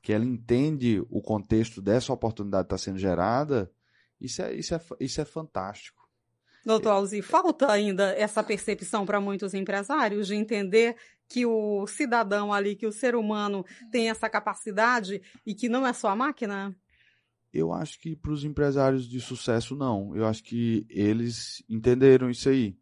que 0.00 0.12
ela 0.12 0.24
entende 0.24 1.04
o 1.10 1.20
contexto 1.20 1.82
dessa 1.82 2.12
oportunidade 2.12 2.68
que 2.68 2.74
está 2.74 2.78
sendo 2.78 2.98
gerada, 2.98 3.70
isso 4.24 4.42
é, 4.42 4.54
isso 4.54 4.74
é, 4.74 4.80
isso 5.00 5.20
é 5.20 5.24
fantástico. 5.24 6.02
Doutor 6.64 6.90
Alzi, 6.90 7.20
falta 7.22 7.70
ainda 7.70 8.14
essa 8.16 8.42
percepção 8.42 9.04
para 9.04 9.20
muitos 9.20 9.52
empresários 9.52 10.28
de 10.28 10.36
entender 10.36 10.96
que 11.28 11.44
o 11.44 11.86
cidadão 11.86 12.52
ali, 12.52 12.76
que 12.76 12.86
o 12.86 12.92
ser 12.92 13.16
humano 13.16 13.64
tem 13.90 14.08
essa 14.08 14.28
capacidade 14.28 15.20
e 15.44 15.54
que 15.54 15.68
não 15.68 15.86
é 15.86 15.92
só 15.92 16.08
a 16.08 16.16
máquina? 16.16 16.76
Eu 17.52 17.72
acho 17.72 17.98
que 17.98 18.14
para 18.14 18.32
os 18.32 18.44
empresários 18.44 19.08
de 19.08 19.20
sucesso, 19.20 19.74
não. 19.74 20.14
Eu 20.14 20.26
acho 20.26 20.42
que 20.44 20.86
eles 20.88 21.64
entenderam 21.68 22.30
isso 22.30 22.48
aí. 22.48 22.76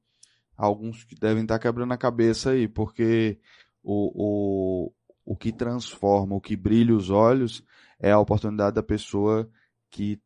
Alguns 0.57 1.05
que 1.05 1.14
devem 1.14 1.42
estar 1.42 1.59
quebrando 1.59 1.92
a 1.92 1.96
cabeça 1.96 2.50
aí, 2.50 2.68
porque 2.68 3.38
o, 3.83 4.12
o, 4.14 4.92
o 5.24 5.37
que 5.37 5.53
transforma, 5.53 6.37
o 6.37 6.40
que 6.40 6.55
brilha 6.55 6.94
os 6.94 7.09
olhos 7.09 7.64
é 7.98 8.12
a 8.12 8.18
oportunidade 8.18 8.74
da 8.74 8.83
pessoa 8.83 9.50
que 9.90 10.20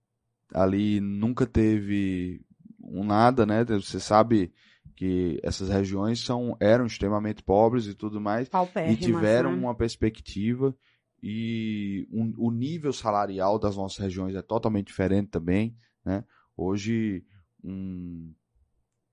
ali 0.55 1.01
nunca 1.01 1.47
teve 1.47 2.41
um 2.81 3.05
nada, 3.05 3.45
né? 3.45 3.65
Você 3.65 3.99
sabe 3.99 4.53
que 4.97 5.41
essas 5.43 5.69
regiões 5.69 6.21
são 6.21 6.57
eram 6.61 6.87
extremamente 6.87 7.43
pobres 7.43 7.87
e 7.87 7.95
tudo 7.95 8.21
mais 8.21 8.49
e 8.89 8.97
tiveram 8.97 9.51
né? 9.51 9.59
uma 9.59 9.75
perspectiva 9.75 10.75
e 11.21 12.07
um, 12.13 12.33
o 12.37 12.51
nível 12.51 12.93
salarial 12.93 13.59
das 13.59 13.77
nossas 13.77 13.99
regiões 13.99 14.35
é 14.37 14.43
totalmente 14.43 14.89
diferente 14.89 15.31
também, 15.31 15.75
né? 16.05 16.23
Hoje, 16.57 17.25
um, 17.65 18.33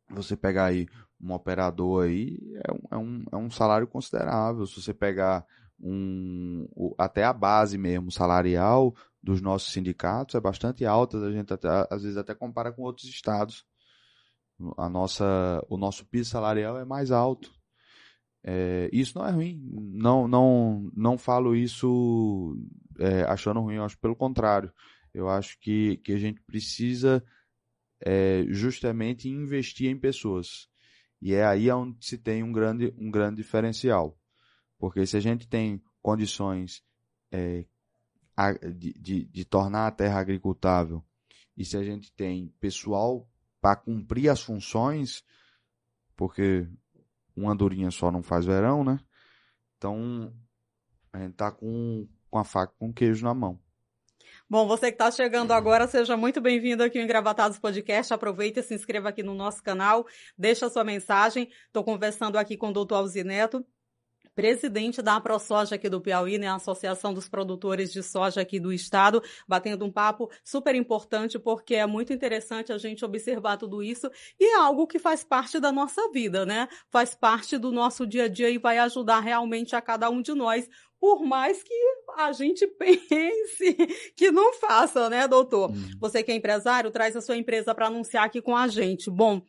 você 0.09 0.35
pegar 0.35 0.65
aí 0.65 0.87
um 1.21 1.31
operador 1.31 2.05
aí, 2.05 2.37
é 2.67 2.71
um, 2.71 2.81
é 2.91 2.97
um, 2.97 3.23
é 3.31 3.37
um 3.37 3.49
salário 3.49 3.87
considerável. 3.87 4.65
Se 4.65 4.81
você 4.81 4.93
pegar 4.93 5.45
um, 5.83 6.67
até 6.97 7.23
a 7.23 7.33
base 7.33 7.77
mesmo 7.77 8.11
salarial 8.11 8.93
dos 9.21 9.41
nossos 9.41 9.71
sindicatos 9.71 10.35
é 10.35 10.39
bastante 10.39 10.85
alta, 10.85 11.17
a 11.17 11.31
gente 11.31 11.53
até, 11.53 11.67
às 11.89 12.03
vezes 12.03 12.17
até 12.17 12.33
compara 12.33 12.71
com 12.71 12.83
outros 12.83 13.07
estados. 13.07 13.65
A 14.77 14.87
nossa, 14.87 15.25
o 15.69 15.77
nosso 15.77 16.05
piso 16.05 16.29
salarial 16.29 16.77
é 16.77 16.85
mais 16.85 17.11
alto. 17.11 17.51
É, 18.43 18.89
isso 18.93 19.17
não 19.17 19.25
é 19.25 19.31
ruim. 19.31 19.59
Não, 19.73 20.27
não, 20.27 20.91
não 20.95 21.17
falo 21.17 21.55
isso 21.55 22.55
é, 22.99 23.23
achando 23.23 23.59
ruim. 23.59 23.75
Eu 23.75 23.85
acho 23.85 23.97
pelo 23.99 24.15
contrário. 24.15 24.71
Eu 25.13 25.29
acho 25.29 25.59
que, 25.59 25.97
que 25.97 26.13
a 26.13 26.17
gente 26.17 26.41
precisa 26.41 27.23
é, 27.99 28.45
justamente 28.49 29.29
investir 29.29 29.89
em 29.89 29.99
pessoas. 29.99 30.67
E 31.21 31.33
é 31.33 31.45
aí 31.45 31.69
onde 31.71 32.03
se 32.05 32.17
tem 32.17 32.43
um 32.43 32.51
grande, 32.51 32.93
um 32.97 33.11
grande 33.11 33.37
diferencial. 33.37 34.17
Porque 34.81 35.05
se 35.05 35.15
a 35.15 35.19
gente 35.19 35.47
tem 35.47 35.79
condições 36.01 36.83
é, 37.31 37.63
de, 38.75 38.93
de, 38.93 39.25
de 39.25 39.45
tornar 39.45 39.85
a 39.85 39.91
terra 39.91 40.19
agricultável 40.19 41.05
e 41.55 41.63
se 41.63 41.77
a 41.77 41.83
gente 41.83 42.11
tem 42.11 42.51
pessoal 42.59 43.29
para 43.61 43.75
cumprir 43.75 44.27
as 44.27 44.41
funções, 44.41 45.23
porque 46.15 46.67
uma 47.35 47.55
durinha 47.55 47.91
só 47.91 48.09
não 48.09 48.23
faz 48.23 48.43
verão, 48.43 48.83
né? 48.83 48.99
Então, 49.77 50.33
a 51.13 51.19
gente 51.19 51.35
tá 51.35 51.51
com, 51.51 52.07
com 52.31 52.39
a 52.39 52.43
faca 52.43 52.73
com 52.79 52.91
queijo 52.91 53.23
na 53.23 53.35
mão. 53.35 53.59
Bom, 54.49 54.67
você 54.67 54.87
que 54.87 54.95
está 54.95 55.11
chegando 55.11 55.51
agora, 55.51 55.87
seja 55.87 56.17
muito 56.17 56.41
bem-vindo 56.41 56.81
aqui 56.81 56.97
no 56.97 57.03
Engravatados 57.03 57.59
Podcast. 57.59 58.11
Aproveita 58.15 58.61
e 58.61 58.63
se 58.63 58.73
inscreva 58.73 59.09
aqui 59.09 59.21
no 59.21 59.35
nosso 59.35 59.61
canal, 59.61 60.07
deixa 60.35 60.71
sua 60.71 60.83
mensagem. 60.83 61.51
Estou 61.67 61.83
conversando 61.83 62.39
aqui 62.39 62.57
com 62.57 62.69
o 62.69 62.73
doutor 62.73 62.95
Alzineto, 62.95 63.63
presidente 64.35 65.01
da 65.01 65.19
ProSoja 65.19 65.75
aqui 65.75 65.89
do 65.89 66.01
Piauí, 66.01 66.37
né, 66.37 66.47
a 66.47 66.55
Associação 66.55 67.13
dos 67.13 67.27
Produtores 67.27 67.91
de 67.91 68.01
Soja 68.01 68.41
aqui 68.41 68.59
do 68.59 68.71
estado, 68.71 69.21
batendo 69.47 69.85
um 69.85 69.91
papo 69.91 70.29
super 70.43 70.75
importante 70.75 71.37
porque 71.39 71.75
é 71.75 71.85
muito 71.85 72.13
interessante 72.13 72.71
a 72.71 72.77
gente 72.77 73.03
observar 73.03 73.57
tudo 73.57 73.83
isso 73.83 74.09
e 74.39 74.45
é 74.45 74.55
algo 74.55 74.87
que 74.87 74.99
faz 74.99 75.23
parte 75.23 75.59
da 75.59 75.71
nossa 75.71 76.09
vida, 76.11 76.45
né? 76.45 76.67
Faz 76.89 77.15
parte 77.15 77.57
do 77.57 77.71
nosso 77.71 78.05
dia 78.05 78.25
a 78.25 78.27
dia 78.27 78.49
e 78.49 78.57
vai 78.57 78.77
ajudar 78.79 79.19
realmente 79.19 79.75
a 79.75 79.81
cada 79.81 80.09
um 80.09 80.21
de 80.21 80.33
nós 80.33 80.67
por 81.01 81.23
mais 81.25 81.63
que 81.63 81.73
a 82.15 82.31
gente 82.31 82.67
pense 82.77 83.73
que 84.15 84.31
não 84.31 84.53
faça, 84.53 85.09
né, 85.09 85.27
doutor? 85.27 85.71
Hum. 85.71 85.89
Você 85.99 86.21
que 86.21 86.31
é 86.31 86.35
empresário, 86.35 86.91
traz 86.91 87.15
a 87.15 87.21
sua 87.21 87.35
empresa 87.35 87.73
para 87.73 87.87
anunciar 87.87 88.25
aqui 88.25 88.39
com 88.39 88.55
a 88.55 88.67
gente. 88.67 89.09
Bom, 89.09 89.41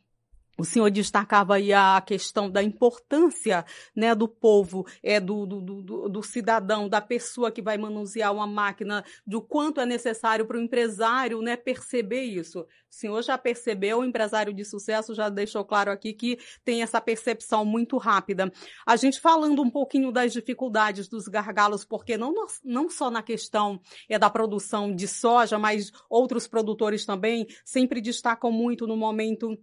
o 0.59 0.65
senhor 0.65 0.91
destacava 0.91 1.55
aí 1.55 1.73
a 1.73 2.01
questão 2.01 2.51
da 2.51 2.62
importância 2.62 3.65
né, 3.97 4.15
do 4.15 4.29
povo, 4.29 4.87
é 5.03 5.19
do, 5.19 5.47
do, 5.47 5.61
do, 5.61 6.09
do, 6.09 6.23
cidadão, 6.23 6.88
da 6.88 7.01
pessoa 7.01 7.51
que 7.51 7.62
vai 7.62 7.79
manusear 7.79 8.33
uma 8.33 8.47
máquina, 8.47 9.03
do 9.27 9.41
quanto 9.41 9.81
é 9.81 9.87
necessário 9.87 10.47
para 10.47 10.59
o 10.59 10.61
empresário 10.61 11.41
né, 11.41 11.57
perceber 11.57 12.23
isso. 12.23 12.61
O 12.61 12.67
senhor 12.95 13.23
já 13.23 13.38
percebeu, 13.38 14.01
o 14.01 14.05
empresário 14.05 14.53
de 14.53 14.65
sucesso 14.65 15.15
já 15.15 15.31
deixou 15.31 15.65
claro 15.65 15.91
aqui 15.91 16.12
que 16.12 16.38
tem 16.62 16.83
essa 16.83 17.01
percepção 17.01 17.65
muito 17.65 17.97
rápida. 17.97 18.53
A 18.87 18.97
gente 18.97 19.19
falando 19.21 19.62
um 19.62 19.71
pouquinho 19.71 20.12
das 20.12 20.33
dificuldades 20.33 21.09
dos 21.09 21.29
gargalos, 21.29 21.85
porque 21.85 22.19
não, 22.19 22.35
não 22.62 22.91
só 22.91 23.11
na 23.11 23.23
questão 23.23 23.81
é 24.07 24.19
da 24.19 24.29
produção 24.29 24.95
de 24.95 25.09
soja, 25.09 25.59
mas 25.59 25.91
outros 26.11 26.47
produtores 26.47 27.07
também 27.07 27.47
sempre 27.65 28.03
destacam 28.03 28.53
muito 28.53 28.87
no 28.87 28.97
momento 28.97 29.59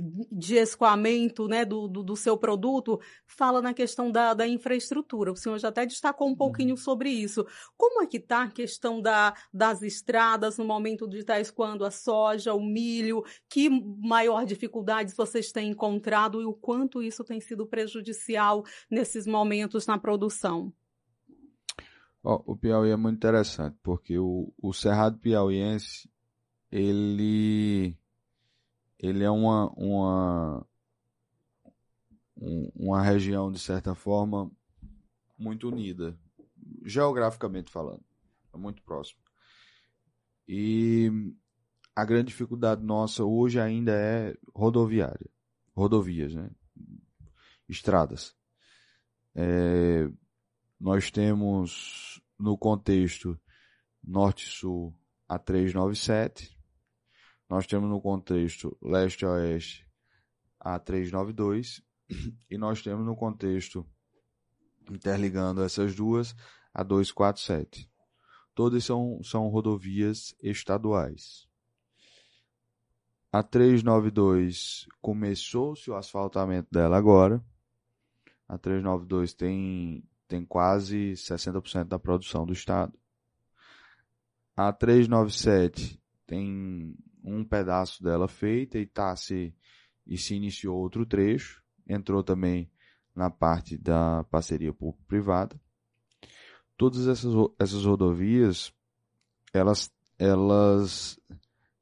de 0.00 0.56
escoamento 0.56 1.48
né, 1.48 1.64
do, 1.64 1.88
do, 1.88 2.02
do, 2.02 2.16
seu 2.16 2.36
produto, 2.36 3.00
fala 3.26 3.60
na 3.60 3.74
questão 3.74 4.10
da, 4.10 4.34
da 4.34 4.46
infraestrutura. 4.46 5.32
O 5.32 5.36
senhor 5.36 5.58
já 5.58 5.68
até 5.68 5.84
destacou 5.84 6.28
um 6.28 6.36
pouquinho 6.36 6.70
uhum. 6.70 6.76
sobre 6.76 7.10
isso. 7.10 7.46
Como 7.76 8.02
é 8.02 8.06
que 8.06 8.18
está 8.18 8.44
a 8.44 8.50
questão 8.50 9.00
da, 9.00 9.34
das 9.52 9.82
estradas 9.82 10.58
no 10.58 10.64
momento 10.64 11.08
de 11.08 11.24
tais 11.24 11.50
quando 11.50 11.84
a 11.84 11.90
soja, 11.90 12.54
o 12.54 12.62
milho, 12.62 13.24
que 13.48 13.68
maior 13.68 14.44
dificuldades 14.44 15.14
vocês 15.14 15.52
têm 15.52 15.70
encontrado 15.70 16.40
e 16.40 16.44
o 16.44 16.52
quanto 16.52 17.02
isso 17.02 17.24
tem 17.24 17.40
sido 17.40 17.66
prejudicial 17.66 18.64
nesses 18.90 19.26
momentos 19.26 19.86
na 19.86 19.98
produção? 19.98 20.72
Oh, 22.22 22.42
o 22.52 22.56
Piauí 22.56 22.90
é 22.90 22.96
muito 22.96 23.16
interessante, 23.16 23.78
porque 23.82 24.18
o, 24.18 24.52
o 24.60 24.72
Cerrado 24.72 25.18
Piauiense, 25.18 26.10
ele 26.70 27.96
ele 28.98 29.22
é 29.24 29.30
uma, 29.30 29.70
uma, 29.76 30.66
uma 32.74 33.02
região, 33.02 33.50
de 33.50 33.58
certa 33.58 33.94
forma, 33.94 34.50
muito 35.38 35.68
unida, 35.68 36.18
geograficamente 36.84 37.70
falando, 37.70 38.04
é 38.52 38.56
muito 38.56 38.82
próximo. 38.82 39.20
E 40.46 41.10
a 41.94 42.04
grande 42.04 42.28
dificuldade 42.28 42.82
nossa 42.82 43.24
hoje 43.24 43.60
ainda 43.60 43.92
é 43.92 44.34
rodoviária, 44.54 45.30
rodovias, 45.74 46.34
né? 46.34 46.50
estradas. 47.68 48.34
É, 49.34 50.08
nós 50.80 51.10
temos 51.10 52.20
no 52.38 52.56
contexto 52.56 53.38
Norte-Sul 54.02 54.94
a 55.28 55.38
397, 55.38 56.57
nós 57.48 57.66
temos 57.66 57.88
no 57.88 58.00
contexto 58.00 58.76
leste-oeste 58.82 59.88
a 60.60 60.78
392 60.78 61.82
e 62.50 62.58
nós 62.58 62.82
temos 62.82 63.06
no 63.06 63.16
contexto 63.16 63.86
interligando 64.90 65.62
essas 65.62 65.94
duas 65.94 66.34
a 66.74 66.82
247. 66.82 67.90
Todas 68.54 68.84
são, 68.84 69.22
são 69.22 69.48
rodovias 69.48 70.34
estaduais. 70.42 71.48
A 73.30 73.42
392 73.42 74.86
começou-se 75.00 75.90
o 75.90 75.94
asfaltamento 75.94 76.68
dela 76.70 76.96
agora. 76.96 77.44
A 78.48 78.56
392 78.56 79.34
tem, 79.34 80.02
tem 80.26 80.44
quase 80.44 81.12
60% 81.12 81.84
da 81.84 81.98
produção 81.98 82.46
do 82.46 82.52
estado. 82.52 82.98
A 84.56 84.72
397 84.72 86.02
tem 86.26 86.96
um 87.32 87.44
pedaço 87.44 88.02
dela 88.02 88.28
feita 88.28 88.78
e 88.78 88.86
tá 88.86 89.14
se 89.16 89.54
e 90.06 90.16
se 90.16 90.34
iniciou 90.34 90.78
outro 90.78 91.04
trecho, 91.04 91.62
entrou 91.86 92.24
também 92.24 92.70
na 93.14 93.28
parte 93.28 93.76
da 93.76 94.24
parceria 94.24 94.72
público-privada. 94.72 95.60
Todas 96.78 97.06
essas, 97.06 97.34
essas 97.58 97.84
rodovias, 97.84 98.72
elas, 99.52 99.92
elas 100.18 101.20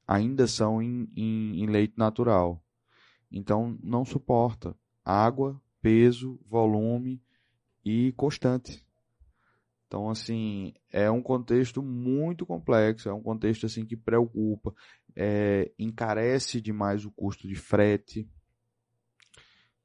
ainda 0.06 0.48
são 0.48 0.82
em, 0.82 1.08
em, 1.14 1.62
em 1.62 1.66
leito 1.66 1.94
natural. 1.96 2.60
Então 3.30 3.78
não 3.80 4.04
suporta 4.04 4.76
água, 5.04 5.60
peso, 5.80 6.40
volume 6.48 7.22
e 7.84 8.12
constante. 8.16 8.84
Então, 9.86 10.10
assim, 10.10 10.74
é 10.90 11.08
um 11.08 11.22
contexto 11.22 11.80
muito 11.80 12.44
complexo, 12.44 13.08
é 13.08 13.14
um 13.14 13.22
contexto 13.22 13.66
assim 13.66 13.86
que 13.86 13.96
preocupa, 13.96 14.74
é, 15.16 15.72
encarece 15.78 16.60
demais 16.60 17.04
o 17.04 17.10
custo 17.10 17.48
de 17.48 17.54
frete. 17.54 18.28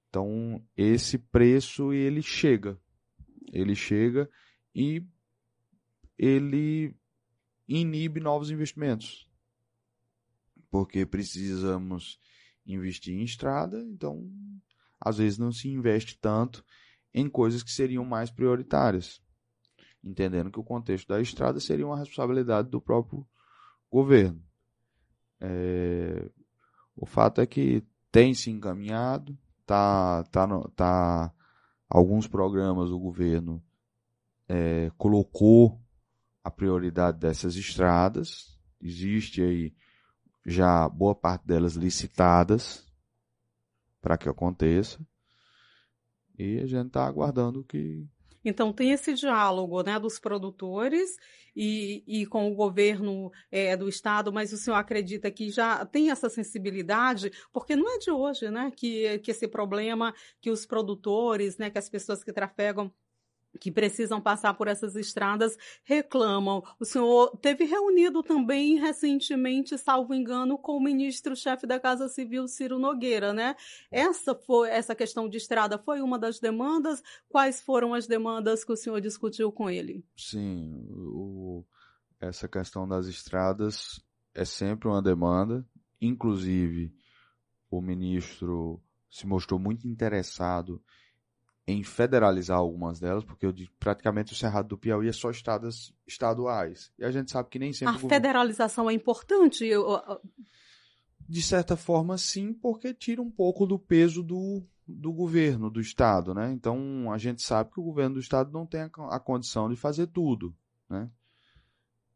Então, 0.10 0.64
esse 0.76 1.18
preço 1.18 1.94
ele 1.94 2.22
chega, 2.22 2.78
ele 3.52 3.74
chega 3.74 4.30
e 4.76 5.06
ele 6.18 6.94
inibe 7.68 8.20
novos 8.20 8.52
investimentos, 8.52 9.30
porque 10.70 11.06
precisamos 11.06 12.20
investir 12.66 13.16
em 13.16 13.24
estrada, 13.24 13.82
então 13.82 14.30
às 15.00 15.18
vezes 15.18 15.40
não 15.40 15.52
se 15.52 15.70
investe 15.70 16.18
tanto 16.20 16.64
em 17.14 17.30
coisas 17.30 17.64
que 17.64 17.72
seriam 17.72 18.06
mais 18.06 18.30
prioritárias 18.30 19.22
entendendo 20.04 20.52
que 20.52 20.60
o 20.60 20.64
contexto 20.64 21.08
da 21.08 21.22
estrada 21.22 21.60
seria 21.60 21.86
uma 21.86 21.98
responsabilidade 21.98 22.70
do 22.70 22.82
próprio 22.82 23.26
governo. 23.90 24.44
É, 25.42 26.30
o 26.96 27.06
fato 27.06 27.42
é 27.42 27.46
que 27.46 27.84
tem 28.12 28.34
se 28.34 28.52
encaminhado, 28.52 29.38
tá, 29.66 30.24
tá, 30.26 30.46
no, 30.46 30.70
tá 30.70 31.34
alguns 31.90 32.28
programas 32.28 32.92
o 32.92 33.00
governo 33.00 33.64
é, 34.48 34.92
colocou 34.98 35.82
a 36.44 36.52
prioridade 36.52 37.20
dessas 37.20 37.56
estradas, 37.56 38.60
existe 38.82 39.42
aí 39.42 39.74
já 40.46 40.88
boa 40.90 41.16
parte 41.16 41.46
delas 41.46 41.74
licitadas 41.74 42.86
para 44.02 44.18
que 44.18 44.28
aconteça. 44.28 45.00
E 46.38 46.60
a 46.60 46.66
gente 46.66 46.88
está 46.88 47.06
aguardando 47.06 47.64
que, 47.64 48.08
então, 48.44 48.74
tem 48.74 48.92
esse 48.92 49.14
diálogo 49.14 49.84
né, 49.84 50.00
dos 50.00 50.20
produtores 50.20 51.16
e, 51.56 52.04
e 52.08 52.26
com 52.26 52.52
o 52.52 52.56
governo 52.56 53.32
é, 53.52 53.78
do 53.78 53.88
Estado, 53.88 54.34
mas 54.34 54.52
o 54.52 54.58
senhor 54.58 54.78
acredita 54.78 55.30
que 55.30 55.50
já 55.50 55.86
tem 55.86 56.10
essa 56.10 56.30
sensibilidade? 56.30 57.32
Porque 57.52 57.76
não 57.76 57.94
é 57.94 57.98
de 58.00 58.12
hoje 58.12 58.50
né, 58.50 58.72
que, 58.76 59.20
que 59.20 59.32
esse 59.32 59.48
problema 59.48 60.14
que 60.40 60.50
os 60.50 60.66
produtores, 60.66 61.58
né, 61.58 61.70
que 61.70 61.78
as 61.78 61.90
pessoas 61.90 62.24
que 62.24 62.34
trafegam 62.34 62.92
que 63.60 63.72
precisam 63.72 64.22
passar 64.22 64.54
por 64.54 64.68
essas 64.68 64.96
estradas 64.96 65.58
reclamam. 65.84 66.64
O 66.80 66.86
senhor 66.86 67.38
teve 67.38 67.66
reunido 67.66 68.24
também 68.24 68.80
recentemente, 68.80 69.78
salvo 69.78 70.14
engano, 70.14 70.58
com 70.58 70.78
o 70.78 70.84
ministro-chefe 70.84 71.68
da 71.68 71.80
Casa 71.80 72.08
Civil, 72.08 72.48
Ciro 72.48 72.80
Nogueira, 72.80 73.34
né? 73.34 73.56
Essa 73.92 74.34
foi 74.34 74.70
essa 74.70 74.96
questão 74.96 75.28
de 75.28 75.38
estrada 75.38 75.78
foi 75.78 76.02
uma 76.02 76.18
das 76.18 76.40
demandas. 76.40 77.04
Quais 77.28 77.62
foram 77.62 77.94
as 77.94 78.08
demandas 78.08 78.64
que 78.64 78.72
o 78.72 78.78
senhor 78.78 79.02
discutiu 79.02 79.52
com 79.52 79.70
ele? 79.70 80.04
Sim, 80.16 80.86
o, 80.90 81.66
essa 82.20 82.48
questão 82.48 82.88
das 82.88 83.08
estradas 83.08 84.02
é 84.34 84.46
sempre 84.46 84.88
uma 84.88 85.02
demanda. 85.02 85.66
Inclusive, 86.00 86.94
o 87.70 87.82
ministro 87.82 88.82
se 89.10 89.28
mostrou 89.28 89.60
muito 89.60 89.88
interessado 89.88 90.82
em 91.68 91.84
federalizar 91.84 92.58
algumas 92.58 93.00
delas, 93.00 93.24
porque 93.24 93.46
eu 93.46 93.54
praticamente 93.80 94.34
o 94.34 94.36
Cerrado 94.36 94.70
do 94.70 94.78
Piauí 94.78 95.08
é 95.08 95.14
só 95.14 95.30
estradas 95.30 95.94
estaduais. 96.08 96.92
E 96.98 97.06
a 97.06 97.12
gente 97.12 97.32
sabe 97.32 97.50
que 97.50 97.60
nem 97.60 97.72
sempre. 97.72 97.96
A 97.96 98.10
federalização 98.10 98.90
é 98.90 98.94
importante? 98.94 99.66
Eu... 99.66 100.02
De 101.28 101.42
certa 101.42 101.78
forma, 101.78 102.18
sim, 102.18 102.54
porque 102.54 102.94
tira 102.94 103.22
um 103.22 103.32
pouco 103.32 103.66
do 103.66 103.80
peso 103.80 104.22
do, 104.22 104.64
do 104.86 105.14
governo, 105.14 105.70
do 105.70 105.80
Estado, 105.80 106.34
né? 106.34 106.52
Então, 106.52 107.12
a 107.12 107.18
gente 107.18 107.42
sabe 107.42 107.72
que 107.72 107.80
o 107.80 107.84
governo 107.84 108.16
do 108.16 108.20
Estado 108.20 108.52
não 108.52 108.66
tem 108.66 108.82
a, 108.82 108.90
a 109.10 109.20
condição 109.20 109.70
de 109.70 109.76
fazer 109.76 110.08
tudo, 110.08 110.54
né? 110.90 111.10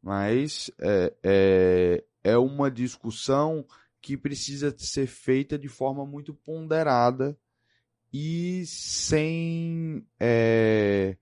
Mas 0.01 0.69
é, 0.79 1.13
é, 1.23 2.03
é 2.23 2.37
uma 2.37 2.69
discussão 2.69 3.65
que 4.01 4.17
precisa 4.17 4.75
ser 4.77 5.07
feita 5.07 5.57
de 5.57 5.67
forma 5.67 6.05
muito 6.05 6.33
ponderada 6.33 7.37
e 8.17 8.65
sem, 8.65 10.07
é, 10.17 11.17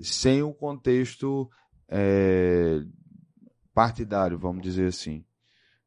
sem 0.00 0.42
o 0.42 0.54
contexto 0.54 1.50
é, 1.86 2.80
partidário, 3.74 4.38
vamos 4.38 4.62
dizer 4.62 4.86
assim. 4.86 5.22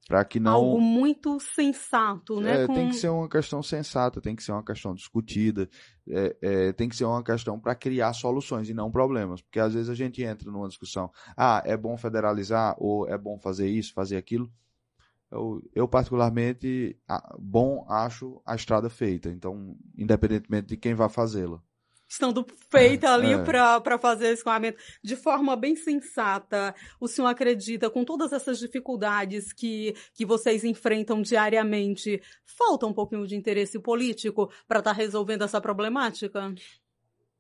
Para 0.07 0.23
que 0.25 0.39
não. 0.39 0.53
Algo 0.53 0.79
muito 0.79 1.39
sensato, 1.39 2.39
né? 2.39 2.63
É, 2.63 2.67
Com... 2.67 2.75
Tem 2.75 2.89
que 2.89 2.97
ser 2.97 3.09
uma 3.09 3.27
questão 3.27 3.63
sensata, 3.63 4.21
tem 4.21 4.35
que 4.35 4.43
ser 4.43 4.51
uma 4.51 4.63
questão 4.63 4.93
discutida, 4.93 5.67
é, 6.07 6.37
é, 6.39 6.73
tem 6.73 6.87
que 6.87 6.95
ser 6.95 7.05
uma 7.05 7.23
questão 7.23 7.59
para 7.59 7.73
criar 7.73 8.13
soluções 8.13 8.69
e 8.69 8.75
não 8.75 8.91
problemas. 8.91 9.41
Porque 9.41 9.59
às 9.59 9.73
vezes 9.73 9.89
a 9.89 9.95
gente 9.95 10.21
entra 10.21 10.51
numa 10.51 10.67
discussão, 10.67 11.11
ah, 11.35 11.63
é 11.65 11.75
bom 11.75 11.97
federalizar, 11.97 12.75
ou 12.77 13.07
é 13.07 13.17
bom 13.17 13.39
fazer 13.39 13.67
isso, 13.67 13.91
fazer 13.91 14.17
aquilo. 14.17 14.51
Eu, 15.32 15.61
eu 15.73 15.88
particularmente, 15.88 16.97
bom 17.39 17.86
acho 17.89 18.41
a 18.45 18.55
estrada 18.55 18.89
feita. 18.89 19.30
Então, 19.30 19.75
independentemente 19.97 20.67
de 20.67 20.77
quem 20.77 20.93
vai 20.93 21.09
fazê-la 21.09 21.61
estando 22.09 22.43
feita 22.71 23.13
ali 23.13 23.34
é. 23.34 23.43
para 23.43 23.99
fazer 23.99 24.25
esse 24.25 24.39
escoamento 24.39 24.82
de 25.03 25.15
forma 25.15 25.55
bem 25.55 25.75
sensata. 25.75 26.73
O 26.99 27.07
senhor 27.07 27.27
acredita, 27.27 27.88
com 27.88 28.03
todas 28.03 28.34
essas 28.34 28.57
dificuldades 28.57 29.53
que, 29.53 29.93
que 30.15 30.25
vocês 30.25 30.63
enfrentam 30.63 31.21
diariamente, 31.21 32.19
falta 32.43 32.88
um 32.88 32.93
pouquinho 32.93 33.27
de 33.27 33.36
interesse 33.36 33.80
político 33.80 34.51
para 34.67 34.80
estar 34.80 34.91
tá 34.91 34.97
resolvendo 34.97 35.43
essa 35.43 35.61
problemática? 35.61 36.51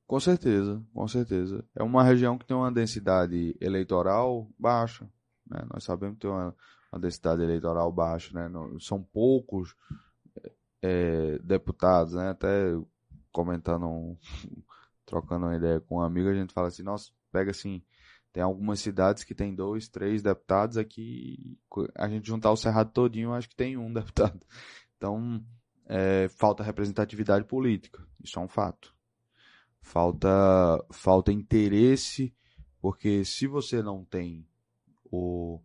Com 0.05 0.19
certeza, 0.19 0.83
com 0.93 1.07
certeza. 1.07 1.65
É 1.75 1.81
uma 1.81 2.03
região 2.03 2.37
que 2.37 2.45
tem 2.45 2.55
uma 2.55 2.71
densidade 2.71 3.55
eleitoral 3.59 4.47
baixa. 4.57 5.09
Né? 5.49 5.63
Nós 5.73 5.83
sabemos 5.83 6.15
que 6.15 6.21
tem 6.21 6.29
uma, 6.29 6.55
uma 6.91 6.99
densidade 6.99 7.41
eleitoral 7.41 7.91
baixa. 7.91 8.33
Né? 8.33 8.49
São 8.79 9.01
poucos 9.01 9.75
é, 10.81 11.37
deputados, 11.39 12.13
né? 12.13 12.29
até 12.29 12.73
comentando, 13.31 14.17
trocando 15.05 15.45
uma 15.45 15.55
ideia 15.55 15.79
com 15.79 15.97
um 15.97 16.01
amigo, 16.01 16.29
a 16.29 16.33
gente 16.33 16.53
fala 16.53 16.67
assim, 16.67 16.83
nossa, 16.83 17.11
pega 17.31 17.51
assim, 17.51 17.81
tem 18.31 18.43
algumas 18.43 18.79
cidades 18.79 19.23
que 19.23 19.33
tem 19.33 19.55
dois, 19.55 19.87
três 19.87 20.21
deputados 20.21 20.77
aqui, 20.77 21.57
a 21.95 22.07
gente 22.07 22.27
juntar 22.27 22.51
o 22.51 22.57
Cerrado 22.57 22.91
todinho, 22.91 23.33
acho 23.33 23.49
que 23.49 23.55
tem 23.55 23.77
um 23.77 23.91
deputado. 23.93 24.39
Então, 24.97 25.43
é, 25.85 26.27
falta 26.29 26.63
representatividade 26.63 27.45
política, 27.45 28.05
isso 28.23 28.37
é 28.37 28.41
um 28.41 28.47
fato. 28.47 28.95
Falta, 29.81 30.29
falta 30.91 31.31
interesse, 31.31 32.35
porque 32.81 33.23
se 33.23 33.47
você 33.47 33.81
não 33.81 34.03
tem 34.03 34.45
o 35.11 35.59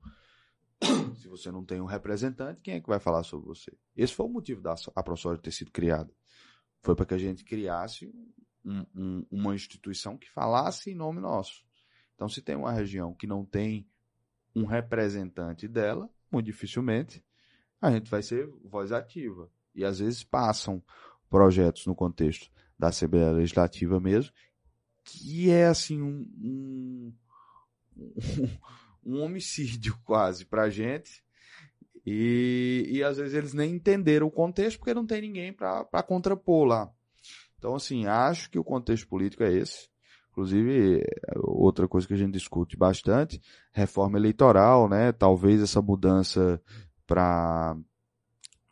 se 1.17 1.29
você 1.29 1.51
não 1.51 1.65
tem 1.65 1.81
um 1.81 1.87
representante, 1.87 2.61
quem 2.61 2.75
é 2.75 2.81
que 2.81 2.89
vai 2.89 3.01
falar 3.01 3.23
sobre 3.23 3.47
você? 3.47 3.73
Esse 3.97 4.15
foi 4.15 4.27
o 4.27 4.31
motivo 4.31 4.61
da 4.61 4.75
a 4.95 5.03
ProSoja 5.03 5.41
ter 5.41 5.53
sido 5.53 5.71
criada. 5.71 6.13
Foi 6.83 6.95
para 6.95 7.07
que 7.07 7.15
a 7.15 7.19
gente 7.19 7.45
criasse 7.45 8.13
um, 8.65 8.87
um, 8.95 9.27
uma 9.31 9.55
instituição 9.55 10.17
que 10.17 10.31
falasse 10.31 10.91
em 10.91 10.95
nome 10.95 11.21
nosso. 11.21 11.65
Então, 12.15 12.29
se 12.29 12.43
tem 12.43 12.57
uma 12.57 12.73
região 12.73 13.15
que 13.15 13.27
não 13.27 13.45
tem 13.45 13.89
um 14.55 14.65
representante 14.65 15.67
dela, 15.67 16.09
muito 16.31 16.47
dificilmente 16.47 17.25
a 17.81 17.91
gente 17.91 18.11
vai 18.11 18.23
ser 18.23 18.49
voz 18.65 18.93
ativa. 18.93 19.51
E 19.75 19.85
às 19.85 19.99
vezes 19.99 20.25
passam 20.25 20.83
projetos 21.29 21.85
no 21.87 21.95
contexto 21.95 22.51
da 22.79 22.89
Assembleia 22.89 23.31
Legislativa 23.31 24.01
mesmo, 24.01 24.33
que 25.05 25.51
é 25.51 25.67
assim 25.67 26.01
um, 26.01 26.27
um, 26.41 27.13
um 29.05 29.23
homicídio 29.23 29.99
quase 30.05 30.45
para 30.45 30.65
a 30.65 30.71
gente, 30.71 31.23
e, 32.07 32.87
e 32.91 33.03
às 33.03 33.17
vezes 33.17 33.35
eles 33.35 33.55
nem 33.55 33.75
entenderam 33.75 34.27
o 34.27 34.31
contexto 34.31 34.79
porque 34.79 34.93
não 34.93 35.07
tem 35.07 35.23
ninguém 35.23 35.53
para 35.53 36.03
contrapor 36.03 36.65
lá. 36.67 36.91
Então, 37.59 37.75
assim, 37.75 38.07
acho 38.07 38.51
que 38.51 38.59
o 38.59 38.65
contexto 38.65 39.09
político 39.09 39.43
é 39.43 39.53
esse. 39.53 39.89
Inclusive, 40.31 41.03
outra 41.37 41.89
coisa 41.89 42.07
que 42.07 42.13
a 42.13 42.17
gente 42.17 42.33
discute 42.33 42.77
bastante, 42.77 43.41
reforma 43.73 44.19
eleitoral, 44.19 44.89
né? 44.89 45.13
Talvez 45.13 45.63
essa 45.63 45.81
mudança 45.81 46.61
para 47.07 47.77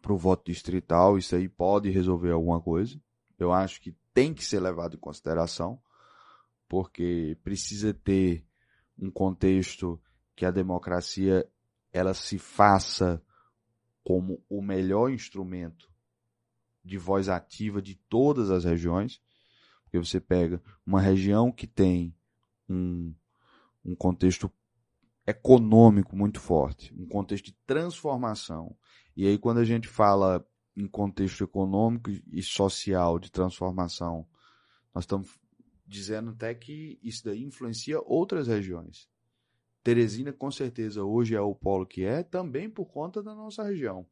o 0.08 0.16
voto 0.16 0.50
distrital, 0.50 1.16
isso 1.16 1.34
aí 1.34 1.48
pode 1.48 1.88
resolver 1.88 2.32
alguma 2.32 2.60
coisa. 2.60 3.00
Eu 3.38 3.52
acho 3.52 3.80
que 3.80 3.96
tem 4.12 4.34
que 4.34 4.44
ser 4.44 4.60
levado 4.60 4.96
em 4.96 5.00
consideração, 5.00 5.80
porque 6.68 7.38
precisa 7.42 7.94
ter 7.94 8.44
um 8.98 9.10
contexto 9.10 10.00
que 10.34 10.44
a 10.44 10.50
democracia 10.50 11.46
ela 11.92 12.14
se 12.14 12.38
faça 12.38 13.22
como 14.02 14.42
o 14.48 14.62
melhor 14.62 15.10
instrumento 15.10 15.90
de 16.84 16.98
voz 16.98 17.28
ativa 17.28 17.80
de 17.80 17.94
todas 17.94 18.50
as 18.50 18.64
regiões, 18.64 19.20
porque 19.84 19.98
você 19.98 20.20
pega 20.20 20.60
uma 20.84 21.00
região 21.00 21.52
que 21.52 21.66
tem 21.66 22.14
um, 22.68 23.14
um 23.84 23.94
contexto 23.94 24.50
econômico 25.26 26.16
muito 26.16 26.40
forte, 26.40 26.92
um 26.94 27.06
contexto 27.06 27.46
de 27.46 27.56
transformação. 27.66 28.76
E 29.16 29.26
aí, 29.26 29.38
quando 29.38 29.58
a 29.58 29.64
gente 29.64 29.86
fala 29.86 30.44
em 30.76 30.88
contexto 30.88 31.44
econômico 31.44 32.10
e 32.10 32.42
social 32.42 33.18
de 33.18 33.30
transformação, 33.30 34.26
nós 34.94 35.04
estamos 35.04 35.38
dizendo 35.86 36.30
até 36.30 36.54
que 36.54 36.98
isso 37.02 37.24
daí 37.24 37.44
influencia 37.44 38.00
outras 38.00 38.48
regiões. 38.48 39.08
Teresina, 39.82 40.32
com 40.32 40.50
certeza, 40.50 41.02
hoje 41.02 41.34
é 41.34 41.40
o 41.40 41.54
polo 41.54 41.84
que 41.84 42.04
é, 42.04 42.22
também 42.22 42.70
por 42.70 42.86
conta 42.86 43.22
da 43.22 43.34
nossa 43.34 43.64
região. 43.64 44.06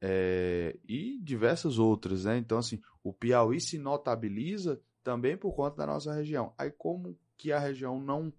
É, 0.00 0.76
e 0.86 1.18
diversas 1.22 1.78
outras, 1.78 2.24
né? 2.24 2.36
Então, 2.36 2.58
assim, 2.58 2.80
o 3.02 3.12
Piauí 3.12 3.60
se 3.60 3.78
notabiliza 3.78 4.80
também 5.02 5.36
por 5.36 5.54
conta 5.54 5.76
da 5.76 5.86
nossa 5.86 6.12
região. 6.12 6.52
Aí, 6.58 6.70
como 6.70 7.16
que 7.36 7.52
a 7.52 7.58
região 7.58 8.00
não, 8.00 8.32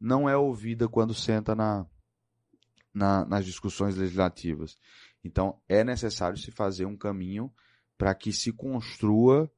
não 0.00 0.28
é 0.28 0.36
ouvida 0.36 0.88
quando 0.88 1.12
senta 1.12 1.54
na, 1.54 1.86
na, 2.94 3.24
nas 3.24 3.44
discussões 3.44 3.96
legislativas? 3.96 4.78
Então, 5.24 5.60
é 5.68 5.82
necessário 5.82 6.38
se 6.38 6.50
fazer 6.50 6.86
um 6.86 6.96
caminho 6.96 7.52
para 7.98 8.14
que 8.14 8.32
se 8.32 8.52
construa 8.52 9.50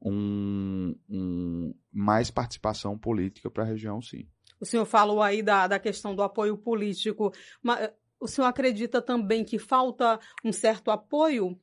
um, 0.00 0.94
um, 1.08 1.74
mais 1.92 2.30
participação 2.30 2.96
política 2.96 3.50
para 3.50 3.64
a 3.64 3.66
região, 3.66 4.00
sim. 4.00 4.28
O 4.60 4.66
senhor 4.66 4.84
falou 4.84 5.22
aí 5.22 5.42
da, 5.42 5.66
da 5.66 5.78
questão 5.78 6.14
do 6.14 6.22
apoio 6.22 6.56
político. 6.56 7.32
Mas 7.62 7.90
o 8.20 8.26
senhor 8.26 8.46
acredita 8.46 9.00
também 9.00 9.44
que 9.44 9.58
falta 9.58 10.18
um 10.44 10.52
certo 10.52 10.90
apoio 10.90 11.58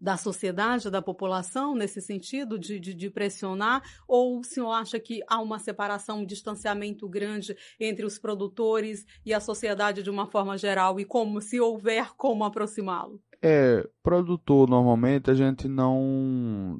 da 0.00 0.16
sociedade, 0.16 0.90
da 0.90 1.00
população, 1.00 1.74
nesse 1.74 2.00
sentido, 2.00 2.58
de, 2.58 2.78
de, 2.78 2.92
de, 2.94 3.10
pressionar? 3.10 3.82
Ou 4.06 4.40
o 4.40 4.44
senhor 4.44 4.70
acha 4.70 5.00
que 5.00 5.22
há 5.26 5.40
uma 5.40 5.58
separação, 5.58 6.20
um 6.20 6.26
distanciamento 6.26 7.08
grande 7.08 7.56
entre 7.80 8.04
os 8.04 8.18
produtores 8.18 9.06
e 9.24 9.32
a 9.32 9.40
sociedade 9.40 10.02
de 10.02 10.10
uma 10.10 10.26
forma 10.26 10.58
geral? 10.58 11.00
E 11.00 11.04
como, 11.04 11.40
se 11.40 11.60
houver, 11.60 12.14
como 12.16 12.44
aproximá-lo? 12.44 13.20
É, 13.42 13.88
produtor, 14.02 14.68
normalmente, 14.68 15.30
a 15.30 15.34
gente 15.34 15.68
não. 15.68 16.78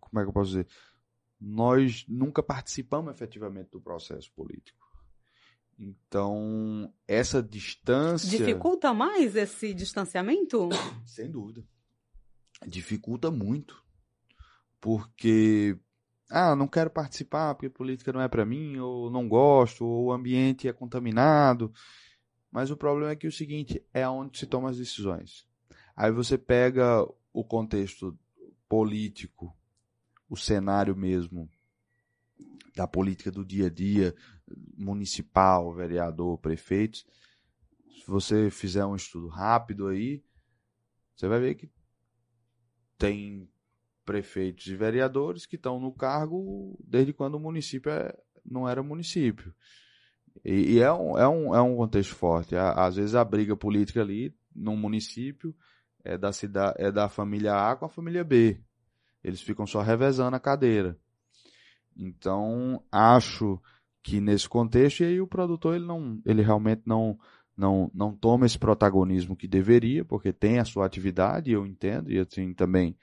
Como 0.00 0.20
é 0.20 0.22
que 0.22 0.28
eu 0.28 0.32
posso 0.32 0.50
dizer? 0.50 0.66
Nós 1.40 2.04
nunca 2.06 2.42
participamos 2.42 3.14
efetivamente 3.14 3.70
do 3.70 3.80
processo 3.80 4.30
político. 4.32 4.90
Então, 5.78 6.92
essa 7.08 7.42
distância. 7.42 8.28
Dificulta 8.28 8.92
mais 8.92 9.34
esse 9.34 9.72
distanciamento? 9.72 10.68
Sem 11.06 11.30
dúvida. 11.30 11.64
Dificulta 12.66 13.30
muito. 13.30 13.82
Porque, 14.78 15.78
ah, 16.28 16.54
não 16.54 16.68
quero 16.68 16.90
participar 16.90 17.54
porque 17.54 17.70
política 17.70 18.12
não 18.12 18.20
é 18.20 18.28
para 18.28 18.44
mim, 18.44 18.76
ou 18.78 19.10
não 19.10 19.26
gosto, 19.26 19.86
ou 19.86 20.06
o 20.06 20.12
ambiente 20.12 20.68
é 20.68 20.72
contaminado. 20.72 21.72
Mas 22.50 22.70
o 22.70 22.76
problema 22.76 23.12
é 23.12 23.16
que 23.16 23.26
o 23.26 23.32
seguinte: 23.32 23.82
é 23.94 24.06
onde 24.06 24.38
se 24.38 24.46
toma 24.46 24.68
as 24.68 24.76
decisões. 24.76 25.46
Aí 25.96 26.12
você 26.12 26.36
pega 26.36 27.06
o 27.32 27.42
contexto 27.42 28.18
político 28.68 29.56
o 30.30 30.36
cenário 30.36 30.96
mesmo 30.96 31.50
da 32.74 32.86
política 32.86 33.30
do 33.30 33.44
dia 33.44 33.66
a 33.66 33.70
dia, 33.70 34.14
municipal, 34.78 35.74
vereador, 35.74 36.38
prefeitos, 36.38 37.04
se 37.98 38.06
você 38.06 38.48
fizer 38.48 38.86
um 38.86 38.94
estudo 38.94 39.28
rápido 39.28 39.88
aí, 39.88 40.22
você 41.14 41.28
vai 41.28 41.40
ver 41.40 41.56
que 41.56 41.68
tem 42.96 43.50
prefeitos 44.04 44.66
e 44.68 44.76
vereadores 44.76 45.44
que 45.44 45.56
estão 45.56 45.78
no 45.78 45.92
cargo 45.92 46.78
desde 46.82 47.12
quando 47.12 47.34
o 47.34 47.40
município 47.40 47.90
é, 47.90 48.16
não 48.44 48.68
era 48.68 48.82
município. 48.82 49.54
E, 50.44 50.74
e, 50.74 50.80
é, 50.80 50.92
um, 50.92 51.18
é, 51.18 51.28
um, 51.28 51.54
é 51.54 51.60
um 51.60 51.76
contexto 51.76 52.14
forte. 52.14 52.56
Às 52.56 52.96
vezes 52.96 53.14
a 53.14 53.24
briga 53.24 53.56
política 53.56 54.00
ali 54.00 54.34
no 54.54 54.76
município 54.76 55.54
é 56.02 56.16
da, 56.16 56.32
cidade, 56.32 56.76
é 56.78 56.90
da 56.90 57.08
família 57.08 57.70
A 57.70 57.76
com 57.76 57.84
a 57.84 57.90
família 57.90 58.24
B. 58.24 58.62
Eles 59.22 59.40
ficam 59.40 59.66
só 59.66 59.82
revezando 59.82 60.36
a 60.36 60.40
cadeira. 60.40 60.98
Então, 61.96 62.82
acho 62.90 63.60
que 64.02 64.20
nesse 64.20 64.48
contexto, 64.48 65.00
e 65.00 65.06
aí 65.06 65.20
o 65.20 65.26
produtor 65.26 65.76
ele 65.76 65.86
não, 65.86 66.20
ele 66.24 66.42
realmente 66.42 66.82
não, 66.86 67.18
não, 67.56 67.90
não 67.92 68.14
toma 68.14 68.46
esse 68.46 68.58
protagonismo 68.58 69.36
que 69.36 69.46
deveria, 69.46 70.04
porque 70.04 70.32
tem 70.32 70.58
a 70.58 70.64
sua 70.64 70.86
atividade, 70.86 71.50
eu 71.50 71.66
entendo, 71.66 72.10
e 72.10 72.18
assim 72.18 72.54
também 72.54 72.96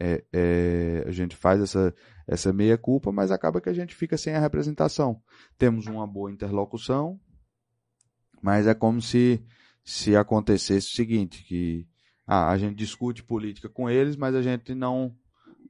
é, 0.00 0.24
é, 0.32 1.04
a 1.06 1.10
gente 1.12 1.36
faz 1.36 1.60
essa, 1.60 1.94
essa 2.26 2.52
meia 2.52 2.78
culpa, 2.78 3.12
mas 3.12 3.30
acaba 3.30 3.60
que 3.60 3.68
a 3.68 3.72
gente 3.72 3.94
fica 3.94 4.16
sem 4.16 4.34
a 4.34 4.40
representação. 4.40 5.22
Temos 5.58 5.86
uma 5.86 6.06
boa 6.06 6.32
interlocução, 6.32 7.20
mas 8.40 8.66
é 8.66 8.74
como 8.74 9.02
se, 9.02 9.44
se 9.84 10.16
acontecesse 10.16 10.88
o 10.88 10.96
seguinte, 10.96 11.44
que 11.44 11.86
ah, 12.26 12.50
a 12.50 12.56
gente 12.56 12.76
discute 12.76 13.22
política 13.22 13.68
com 13.68 13.90
eles, 13.90 14.16
mas 14.16 14.34
a 14.34 14.40
gente 14.40 14.74
não 14.74 15.14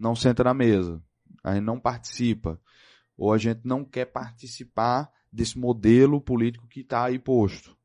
não 0.01 0.17
senta 0.17 0.43
na 0.43 0.55
mesa, 0.55 1.03
a 1.45 1.55
gente 1.55 1.65
não 1.65 1.79
participa, 1.79 2.61
ou 3.17 3.33
a 3.33 3.39
gente 3.39 3.61
não 3.65 3.85
quer 3.85 4.07
participar 4.07 5.13
desse 5.31 5.59
modelo 5.59 6.21
político 6.21 6.67
que 6.67 6.81
está 6.81 7.05
aí 7.05 7.19
posto. 7.19 7.77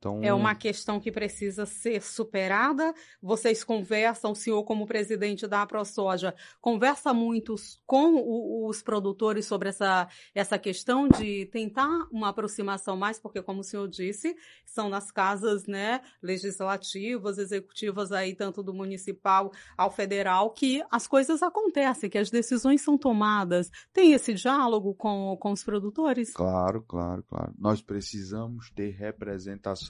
Então, 0.00 0.18
é 0.22 0.32
uma 0.32 0.54
questão 0.54 0.98
que 0.98 1.12
precisa 1.12 1.66
ser 1.66 2.00
superada. 2.00 2.94
Vocês 3.20 3.62
conversam, 3.62 4.32
o 4.32 4.34
senhor, 4.34 4.64
como 4.64 4.86
presidente 4.86 5.46
da 5.46 5.66
ProSoja, 5.66 6.34
conversa 6.58 7.12
muito 7.12 7.54
com 7.84 8.14
o, 8.14 8.66
os 8.66 8.82
produtores 8.82 9.44
sobre 9.44 9.68
essa, 9.68 10.08
essa 10.34 10.58
questão 10.58 11.06
de 11.06 11.44
tentar 11.52 12.08
uma 12.10 12.30
aproximação 12.30 12.96
mais, 12.96 13.18
porque, 13.18 13.42
como 13.42 13.60
o 13.60 13.64
senhor 13.64 13.86
disse, 13.88 14.34
são 14.64 14.88
nas 14.88 15.10
casas 15.10 15.66
né, 15.66 16.00
legislativas, 16.22 17.36
executivas, 17.36 18.10
aí, 18.10 18.34
tanto 18.34 18.62
do 18.62 18.72
municipal 18.72 19.52
ao 19.76 19.90
federal, 19.90 20.48
que 20.50 20.82
as 20.90 21.06
coisas 21.06 21.42
acontecem, 21.42 22.08
que 22.08 22.16
as 22.16 22.30
decisões 22.30 22.80
são 22.80 22.96
tomadas. 22.96 23.70
Tem 23.92 24.14
esse 24.14 24.32
diálogo 24.32 24.94
com, 24.94 25.36
com 25.38 25.52
os 25.52 25.62
produtores? 25.62 26.32
Claro, 26.32 26.80
claro, 26.88 27.22
claro. 27.28 27.52
Nós 27.58 27.82
precisamos 27.82 28.70
ter 28.70 28.92
representação 28.92 29.89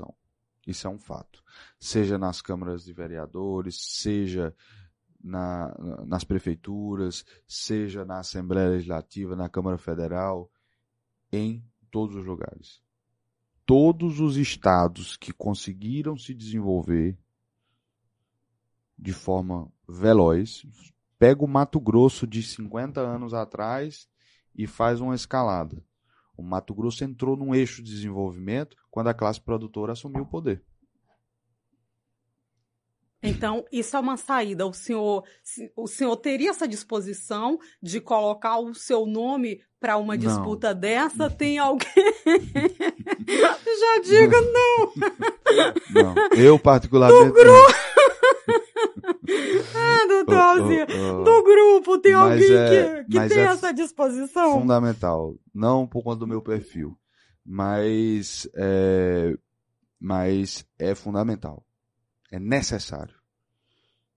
isso 0.66 0.86
é 0.86 0.90
um 0.90 0.98
fato. 0.98 1.42
Seja 1.78 2.18
nas 2.18 2.40
câmaras 2.40 2.84
de 2.84 2.92
vereadores, 2.92 3.76
seja 3.80 4.54
na, 5.22 5.74
nas 6.06 6.24
prefeituras, 6.24 7.24
seja 7.46 8.04
na 8.04 8.20
Assembleia 8.20 8.70
Legislativa, 8.70 9.36
na 9.36 9.48
Câmara 9.48 9.78
Federal, 9.78 10.50
em 11.32 11.64
todos 11.90 12.16
os 12.16 12.24
lugares. 12.24 12.82
Todos 13.66 14.20
os 14.20 14.36
estados 14.36 15.16
que 15.16 15.32
conseguiram 15.32 16.16
se 16.16 16.34
desenvolver 16.34 17.18
de 18.98 19.12
forma 19.12 19.72
veloz, 19.88 20.66
pega 21.18 21.42
o 21.42 21.48
Mato 21.48 21.80
Grosso 21.80 22.26
de 22.26 22.42
50 22.42 23.00
anos 23.00 23.32
atrás 23.32 24.08
e 24.54 24.66
faz 24.66 25.00
uma 25.00 25.14
escalada. 25.14 25.82
O 26.40 26.42
Mato 26.42 26.74
Grosso 26.74 27.04
entrou 27.04 27.36
num 27.36 27.54
eixo 27.54 27.82
de 27.82 27.92
desenvolvimento 27.92 28.74
quando 28.90 29.08
a 29.08 29.14
classe 29.14 29.38
produtora 29.38 29.92
assumiu 29.92 30.22
o 30.22 30.26
poder. 30.26 30.64
Então, 33.22 33.66
isso 33.70 33.94
é 33.94 34.00
uma 34.00 34.16
saída. 34.16 34.66
O 34.66 34.72
senhor, 34.72 35.22
o 35.76 35.86
senhor 35.86 36.16
teria 36.16 36.48
essa 36.48 36.66
disposição 36.66 37.58
de 37.82 38.00
colocar 38.00 38.58
o 38.58 38.74
seu 38.74 39.04
nome 39.04 39.60
para 39.78 39.98
uma 39.98 40.16
disputa 40.16 40.72
não. 40.72 40.80
dessa? 40.80 41.28
Tem 41.36 41.58
alguém? 41.58 41.90
Já 43.26 44.00
diga 44.02 44.40
não. 44.40 44.92
não. 45.90 46.14
Eu, 46.34 46.58
particularmente. 46.58 47.26
Do 47.26 47.34
grupo. 47.34 47.89
Oh, 50.26 51.20
oh, 51.20 51.24
do 51.24 51.42
grupo 51.42 51.98
tem 51.98 52.14
alguém 52.14 52.52
é, 52.52 53.04
que, 53.04 53.10
que 53.10 53.28
tem 53.28 53.38
é 53.38 53.42
essa 53.42 53.72
disposição? 53.72 54.60
Fundamental. 54.60 55.36
Não 55.54 55.86
por 55.86 56.02
conta 56.02 56.20
do 56.20 56.26
meu 56.26 56.42
perfil, 56.42 56.98
mas 57.44 58.48
é, 58.54 59.36
mas 60.00 60.66
é 60.78 60.94
fundamental. 60.94 61.64
É 62.30 62.38
necessário. 62.38 63.14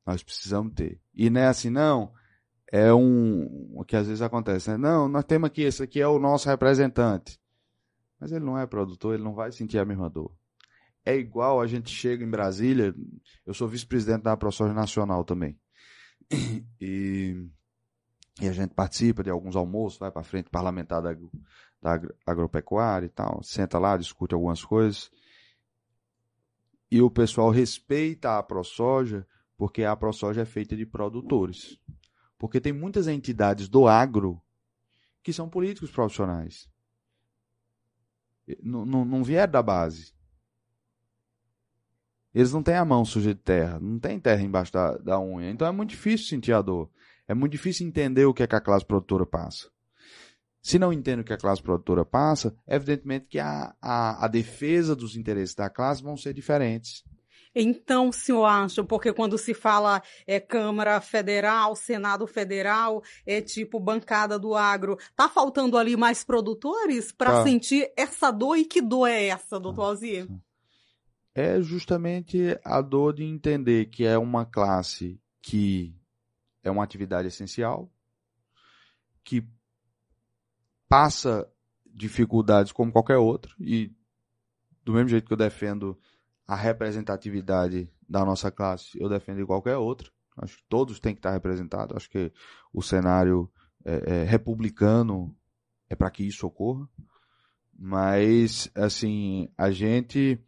Nós 0.05 0.23
precisamos 0.23 0.73
ter. 0.73 1.01
E 1.13 1.29
não 1.29 1.41
é 1.41 1.47
assim, 1.47 1.69
não. 1.69 2.11
É 2.71 2.93
um. 2.93 3.71
O 3.75 3.83
que 3.83 3.95
às 3.95 4.07
vezes 4.07 4.21
acontece, 4.21 4.71
né? 4.71 4.77
Não, 4.77 5.07
nós 5.07 5.23
temos 5.25 5.47
aqui, 5.47 5.61
esse 5.61 5.83
aqui 5.83 6.01
é 6.01 6.07
o 6.07 6.19
nosso 6.19 6.49
representante. 6.49 7.39
Mas 8.19 8.31
ele 8.31 8.45
não 8.45 8.57
é 8.57 8.65
produtor, 8.65 9.13
ele 9.13 9.23
não 9.23 9.33
vai 9.33 9.51
sentir 9.51 9.77
a 9.77 9.85
mesma 9.85 10.09
dor. 10.09 10.31
É 11.05 11.15
igual 11.15 11.59
a 11.59 11.67
gente 11.67 11.91
chega 11.91 12.23
em 12.23 12.29
Brasília. 12.29 12.95
Eu 13.45 13.53
sou 13.53 13.67
vice-presidente 13.67 14.23
da 14.23 14.37
ProSoja 14.37 14.73
Nacional 14.73 15.23
também. 15.25 15.59
E, 16.79 17.47
e, 18.41 18.47
a 18.47 18.51
gente 18.51 18.73
participa 18.73 19.23
de 19.23 19.29
alguns 19.29 19.55
almoços, 19.55 19.99
vai 19.99 20.11
para 20.11 20.23
frente 20.23 20.49
parlamentar 20.49 21.01
da, 21.01 21.13
da 21.81 22.01
agropecuária 22.25 23.05
e 23.05 23.09
tal, 23.09 23.41
senta 23.43 23.79
lá, 23.79 23.95
discute 23.95 24.33
algumas 24.33 24.63
coisas. 24.63 25.11
E 26.89 27.01
o 27.01 27.09
pessoal 27.09 27.49
respeita 27.49 28.37
a 28.37 28.43
ProSoja 28.43 29.25
porque 29.57 29.83
a 29.83 29.95
ProSoja 29.95 30.41
é 30.41 30.45
feita 30.45 30.75
de 30.75 30.85
produtores. 30.85 31.79
Porque 32.37 32.59
tem 32.59 32.73
muitas 32.73 33.07
entidades 33.07 33.69
do 33.69 33.87
agro 33.87 34.41
que 35.23 35.31
são 35.31 35.49
políticos 35.49 35.89
profissionais. 35.89 36.69
Não, 38.61 38.85
não, 38.85 39.05
não 39.05 39.23
vieram 39.23 39.51
da 39.51 39.63
base. 39.63 40.12
Eles 42.33 42.51
não 42.51 42.63
têm 42.63 42.75
a 42.75 42.85
mão 42.85 43.05
suja 43.05 43.33
de 43.33 43.39
terra, 43.39 43.79
não 43.79 43.99
tem 43.99 44.19
terra 44.19 44.41
embaixo 44.41 44.73
da, 44.73 44.97
da 44.97 45.19
unha. 45.19 45.51
Então 45.51 45.67
é 45.67 45.71
muito 45.71 45.91
difícil 45.91 46.27
sentir 46.27 46.53
a 46.53 46.61
dor. 46.61 46.89
É 47.27 47.33
muito 47.33 47.51
difícil 47.51 47.87
entender 47.87 48.25
o 48.25 48.33
que, 48.33 48.43
é 48.43 48.47
que 48.47 48.55
a 48.55 48.61
classe 48.61 48.85
produtora 48.85 49.25
passa. 49.25 49.69
Se 50.61 50.79
não 50.79 50.93
entende 50.93 51.21
o 51.21 51.23
que 51.23 51.33
a 51.33 51.37
classe 51.37 51.61
produtora 51.61 52.05
passa, 52.05 52.55
evidentemente 52.67 53.27
que 53.27 53.39
a, 53.39 53.75
a, 53.81 54.25
a 54.25 54.27
defesa 54.27 54.95
dos 54.95 55.15
interesses 55.15 55.53
da 55.53 55.69
classe 55.69 56.01
vão 56.01 56.15
ser 56.15 56.33
diferentes. 56.33 57.03
Então, 57.55 58.09
o 58.09 58.13
senhor 58.13 58.45
acha, 58.45 58.83
porque 58.83 59.13
quando 59.13 59.37
se 59.37 59.53
fala 59.53 60.01
é, 60.25 60.39
Câmara 60.39 60.99
Federal, 60.99 61.75
Senado 61.75 62.25
Federal, 62.25 63.03
é 63.27 63.41
tipo 63.41 63.79
bancada 63.79 64.39
do 64.39 64.55
agro, 64.55 64.97
tá 65.15 65.29
faltando 65.29 65.77
ali 65.77 65.95
mais 65.95 66.23
produtores 66.23 67.11
para 67.11 67.31
tá. 67.31 67.43
sentir 67.43 67.91
essa 67.95 68.31
dor? 68.31 68.57
E 68.57 68.65
que 68.65 68.81
dor 68.81 69.07
é 69.07 69.25
essa, 69.25 69.59
doutor 69.59 69.83
Alzir? 69.83 70.27
É 71.35 71.61
justamente 71.61 72.59
a 72.63 72.81
dor 72.81 73.13
de 73.13 73.23
entender 73.23 73.87
que 73.87 74.05
é 74.05 74.17
uma 74.17 74.45
classe 74.45 75.19
que 75.41 75.95
é 76.63 76.71
uma 76.71 76.83
atividade 76.83 77.27
essencial, 77.27 77.91
que 79.23 79.45
passa 80.87 81.47
dificuldades 81.85 82.71
como 82.71 82.91
qualquer 82.91 83.17
outro, 83.17 83.55
e 83.59 83.91
do 84.83 84.93
mesmo 84.93 85.09
jeito 85.09 85.27
que 85.27 85.33
eu 85.33 85.37
defendo 85.37 85.99
a 86.47 86.55
representatividade 86.55 87.91
da 88.07 88.23
nossa 88.23 88.51
classe, 88.51 88.99
eu 88.99 89.09
defendo 89.09 89.45
qualquer 89.45 89.77
outra. 89.77 90.11
Acho 90.37 90.57
que 90.57 90.63
todos 90.67 90.99
têm 90.99 91.13
que 91.13 91.19
estar 91.19 91.31
representados. 91.31 91.95
Acho 91.95 92.09
que 92.09 92.31
o 92.73 92.81
cenário 92.81 93.51
é, 93.85 94.21
é, 94.21 94.23
republicano 94.23 95.35
é 95.89 95.95
para 95.95 96.09
que 96.09 96.23
isso 96.23 96.45
ocorra. 96.45 96.87
Mas, 97.77 98.69
assim, 98.75 99.49
a 99.57 99.71
gente 99.71 100.39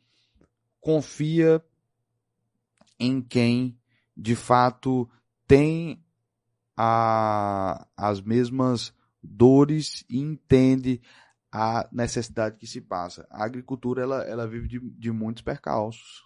confia 0.86 1.66
em 3.00 3.20
quem 3.20 3.76
de 4.16 4.36
fato 4.36 5.10
tem 5.48 6.00
a, 6.78 7.88
as 7.98 8.22
mesmas 8.22 8.94
dores 9.22 10.06
e 10.08 10.20
entende 10.20 11.02
a 11.52 11.90
necessidade 11.92 12.58
que 12.58 12.68
se 12.68 12.80
passa. 12.82 13.26
A 13.32 13.44
agricultura 13.44 14.04
ela, 14.04 14.22
ela 14.26 14.48
vive 14.48 14.68
de, 14.68 14.80
de 14.80 15.12
muitos 15.12 15.42
percalços. 15.42 16.20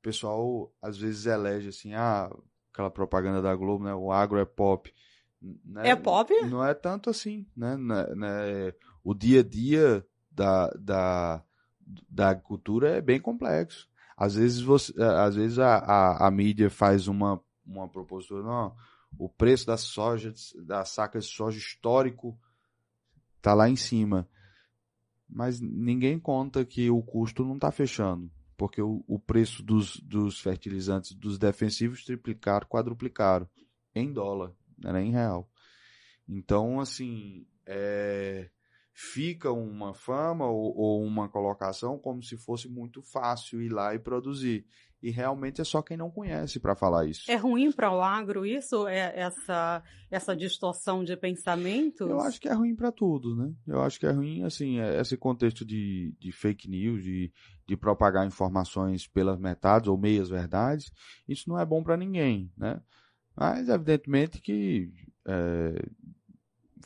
O 0.00 0.02
pessoal 0.02 0.74
às 0.82 0.98
vezes 0.98 1.26
elege 1.26 1.68
assim, 1.68 1.94
ah, 1.94 2.28
aquela 2.72 2.90
propaganda 2.90 3.40
da 3.40 3.54
Globo, 3.54 3.84
né? 3.84 3.94
O 3.94 4.10
agro 4.10 4.40
é 4.40 4.44
pop. 4.44 4.92
Né? 5.40 5.90
É 5.90 5.94
pop? 5.94 6.34
Não 6.46 6.66
é 6.66 6.74
tanto 6.74 7.10
assim, 7.10 7.46
né? 7.56 7.76
né? 7.76 8.12
né? 8.16 8.74
O 9.04 9.14
dia 9.14 9.38
a 9.38 9.44
dia 9.44 10.04
da, 10.32 10.66
da, 10.70 11.44
da 12.08 12.30
agricultura 12.30 12.96
é 12.96 13.00
bem 13.00 13.20
complexo. 13.20 13.88
Às 14.16 14.34
vezes, 14.34 14.60
você, 14.60 14.92
às 15.02 15.34
vezes 15.34 15.58
a, 15.58 15.76
a, 15.76 16.26
a 16.26 16.30
mídia 16.30 16.68
faz 16.68 17.08
uma, 17.08 17.42
uma 17.66 17.88
proposição, 17.88 18.42
não, 18.42 18.76
o 19.18 19.28
preço 19.28 19.66
da 19.66 19.76
soja, 19.76 20.32
da 20.64 20.84
saca 20.84 21.18
de 21.18 21.26
soja 21.26 21.58
histórico 21.58 22.38
está 23.36 23.54
lá 23.54 23.68
em 23.68 23.76
cima. 23.76 24.28
Mas 25.28 25.60
ninguém 25.60 26.18
conta 26.18 26.64
que 26.64 26.90
o 26.90 27.02
custo 27.02 27.44
não 27.44 27.54
está 27.54 27.70
fechando, 27.70 28.30
porque 28.56 28.82
o, 28.82 29.04
o 29.06 29.18
preço 29.18 29.62
dos, 29.62 29.98
dos 30.00 30.40
fertilizantes 30.40 31.14
dos 31.14 31.38
defensivos 31.38 32.04
triplicaram, 32.04 32.66
quadruplicaram 32.66 33.48
em 33.94 34.12
dólar, 34.12 34.52
não 34.78 34.90
era 34.90 35.02
em 35.02 35.12
real. 35.12 35.48
Então, 36.28 36.80
assim, 36.80 37.46
é, 37.64 38.50
fica 39.00 39.50
uma 39.50 39.94
fama 39.94 40.46
ou, 40.46 40.76
ou, 40.76 41.02
uma 41.02 41.26
colocação 41.26 41.98
como 41.98 42.22
se 42.22 42.36
fosse 42.36 42.68
muito 42.68 43.00
fácil 43.00 43.62
ir 43.62 43.70
lá 43.70 43.94
e 43.94 43.98
produzir. 43.98 44.66
E 45.02 45.10
realmente 45.10 45.62
é 45.62 45.64
só 45.64 45.80
quem 45.80 45.96
não 45.96 46.10
conhece 46.10 46.60
para 46.60 46.76
falar 46.76 47.06
isso. 47.06 47.30
É 47.30 47.34
ruim 47.34 47.72
para 47.72 47.90
o 47.90 48.02
agro 48.02 48.44
isso, 48.44 48.86
é 48.86 49.18
essa 49.18 49.82
essa 50.10 50.36
distorção 50.36 51.02
de 51.02 51.16
pensamento? 51.16 52.06
Eu 52.06 52.20
acho 52.20 52.38
que 52.38 52.48
é 52.48 52.52
ruim 52.52 52.76
para 52.76 52.92
tudo, 52.92 53.34
né? 53.34 53.54
Eu 53.66 53.80
acho 53.80 53.98
que 53.98 54.04
é 54.04 54.10
ruim, 54.10 54.42
assim, 54.42 54.78
é 54.78 55.00
esse 55.00 55.16
contexto 55.16 55.64
de, 55.64 56.14
de 56.18 56.30
fake 56.30 56.68
news, 56.68 57.02
de, 57.02 57.32
de 57.66 57.76
propagar 57.78 58.26
informações 58.26 59.06
pelas 59.06 59.38
metades 59.38 59.88
ou 59.88 59.96
meias 59.96 60.28
verdades, 60.28 60.92
isso 61.26 61.48
não 61.48 61.58
é 61.58 61.64
bom 61.64 61.82
para 61.82 61.96
ninguém, 61.96 62.52
né? 62.54 62.82
Mas 63.34 63.68
evidentemente 63.70 64.42
que 64.42 64.92
é, 65.26 65.86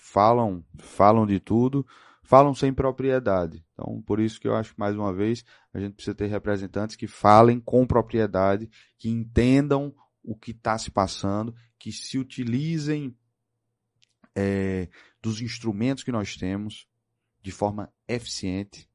falam, 0.04 0.62
falam 0.78 1.26
de 1.26 1.40
tudo, 1.40 1.84
falam 2.22 2.54
sem 2.54 2.74
propriedade. 2.74 3.64
Então, 3.72 4.02
por 4.02 4.20
isso 4.20 4.38
que 4.38 4.46
eu 4.46 4.54
acho 4.54 4.74
que, 4.74 4.78
mais 4.78 4.94
uma 4.94 5.12
vez, 5.12 5.44
a 5.72 5.80
gente 5.80 5.94
precisa 5.94 6.14
ter 6.14 6.26
representantes 6.26 6.94
que 6.94 7.06
falem 7.06 7.58
com 7.58 7.86
propriedade, 7.86 8.68
que 8.98 9.08
entendam 9.08 9.94
o 10.22 10.36
que 10.36 10.50
está 10.50 10.76
se 10.76 10.90
passando, 10.90 11.54
que 11.78 11.90
se 11.90 12.18
utilizem 12.18 13.16
é, 14.36 14.88
dos 15.22 15.40
instrumentos 15.40 16.04
que 16.04 16.12
nós 16.12 16.36
temos 16.36 16.86
de 17.40 17.50
forma 17.50 17.90
eficiente. 18.06 18.88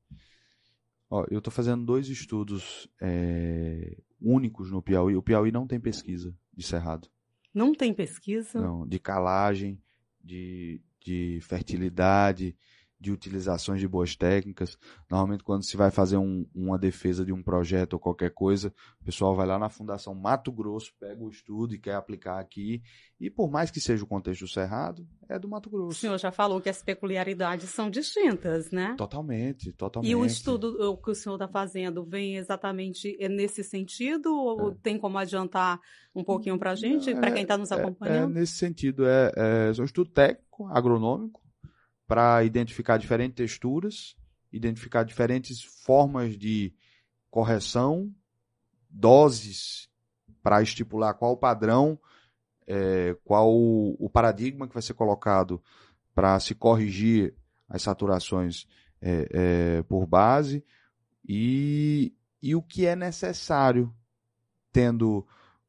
Ó, 1.10 1.26
eu 1.32 1.39
estou 1.39 1.51
fazendo 1.51 1.84
dois 1.86 2.07
estudos 2.07 2.88
é, 3.01 3.97
únicos 4.22 4.72
no 4.72 4.82
Piauí. 4.82 5.16
O 5.16 5.24
Piauí 5.24 5.51
não 5.51 5.66
tem 5.66 5.80
pesquisa 5.80 6.38
de 6.53 6.64
cerrado. 6.64 7.10
Não 7.51 7.74
tem 7.74 7.95
pesquisa? 7.95 8.62
Não, 8.62 8.88
de 8.88 8.99
calagem, 8.99 9.82
de, 10.24 10.80
de 11.06 11.39
fertilidade, 11.41 12.56
de 13.00 13.12
utilizações 13.12 13.80
de 13.80 13.88
boas 13.88 14.16
técnicas. 14.16 14.78
Normalmente, 15.10 15.43
quando 15.43 15.64
se 15.64 15.78
vai 15.78 15.89
fazer 15.89 16.18
um, 16.18 16.45
uma 16.54 16.78
defesa 16.78 17.24
de 17.24 17.32
um 17.32 17.41
projeto 17.41 17.93
ou 17.93 18.00
qualquer 18.00 18.32
coisa, 18.32 18.74
o 19.02 19.06
pessoal 19.06 19.36
vai 19.36 19.47
lá 19.47 19.58
na 19.58 19.70
Fundação 19.70 20.14
Mato 20.14 20.52
Grosso, 20.52 20.93
pega 21.00 21.24
o 21.24 21.30
estudo 21.30 21.74
e 21.74 21.80
quer 21.80 21.95
aplicar 21.95 22.39
aqui. 22.39 22.82
E 23.20 23.30
por 23.30 23.50
mais 23.50 23.72
que 23.72 23.80
seja 23.80 24.04
o 24.04 24.08
contexto 24.08 24.41
do 24.41 24.47
Cerrado, 24.50 25.08
é 25.30 25.39
do 25.39 25.47
Mato 25.47 25.70
Grosso. 25.70 25.89
O 25.89 25.93
senhor 25.93 26.18
já 26.18 26.32
falou 26.32 26.60
que 26.60 26.70
as 26.70 26.84
peculiaridades 26.84 27.70
são 27.70 27.89
distintas, 27.89 28.70
né? 28.72 28.95
Totalmente, 28.97 29.72
totalmente. 29.72 30.12
E 30.12 30.16
o 30.16 30.26
estudo 30.26 30.97
que 30.97 31.12
o 31.12 31.16
senhor 31.16 31.36
está 31.36 31.47
fazendo 31.47 32.04
vem 32.04 32.36
exatamente 32.36 33.18
nesse 33.30 33.64
sentido 33.64 34.34
ou 34.34 34.72
é. 34.72 34.76
tem 34.84 34.97
como 34.97 35.18
adiantar 35.18 35.80
um 36.14 36.24
pouquinho 36.24 36.58
para 36.58 36.72
a 36.72 36.76
gente, 36.76 37.14
para 37.16 37.32
quem 37.32 37.43
está 37.43 37.58
nos 37.58 37.72
acompanhando? 37.72 38.36
É, 38.36 38.38
é, 38.38 38.39
nesse 38.39 38.54
sentido, 38.54 39.06
é, 39.06 39.32
é, 39.36 39.72
é 39.78 39.82
um 39.82 39.86
estudo 39.86 40.10
técnico, 40.10 40.68
agronômico, 40.68 41.41
para 42.10 42.43
identificar 42.43 42.97
diferentes 42.97 43.36
texturas, 43.36 44.18
identificar 44.51 45.03
diferentes 45.03 45.64
formas 45.64 46.36
de 46.36 46.74
correção, 47.30 48.12
doses 48.89 49.88
para 50.41 50.60
estipular 50.64 51.14
qual 51.14 51.34
o 51.34 51.38
padrão, 51.38 51.99
é, 52.66 53.16
qual 53.24 53.53
o, 53.53 53.95
o, 54.03 54.10
paradigma 54.10 54.68
que 54.68 54.74
vai 54.74 54.82
ser 54.82 54.95
colocado 54.95 55.62
para 56.16 56.39
se 56.39 56.55
corrigir 56.55 57.36
as 57.68 57.84
saturações 57.84 58.66
é, 58.99 59.30
é, 59.32 59.84
por 59.84 60.07
base 60.07 60.66
e, 61.24 62.12
e 62.41 62.55
o 62.55 62.64
que 62.64 62.88
é 62.88 62.95
necessário, 62.95 63.93
tendo 64.72 65.28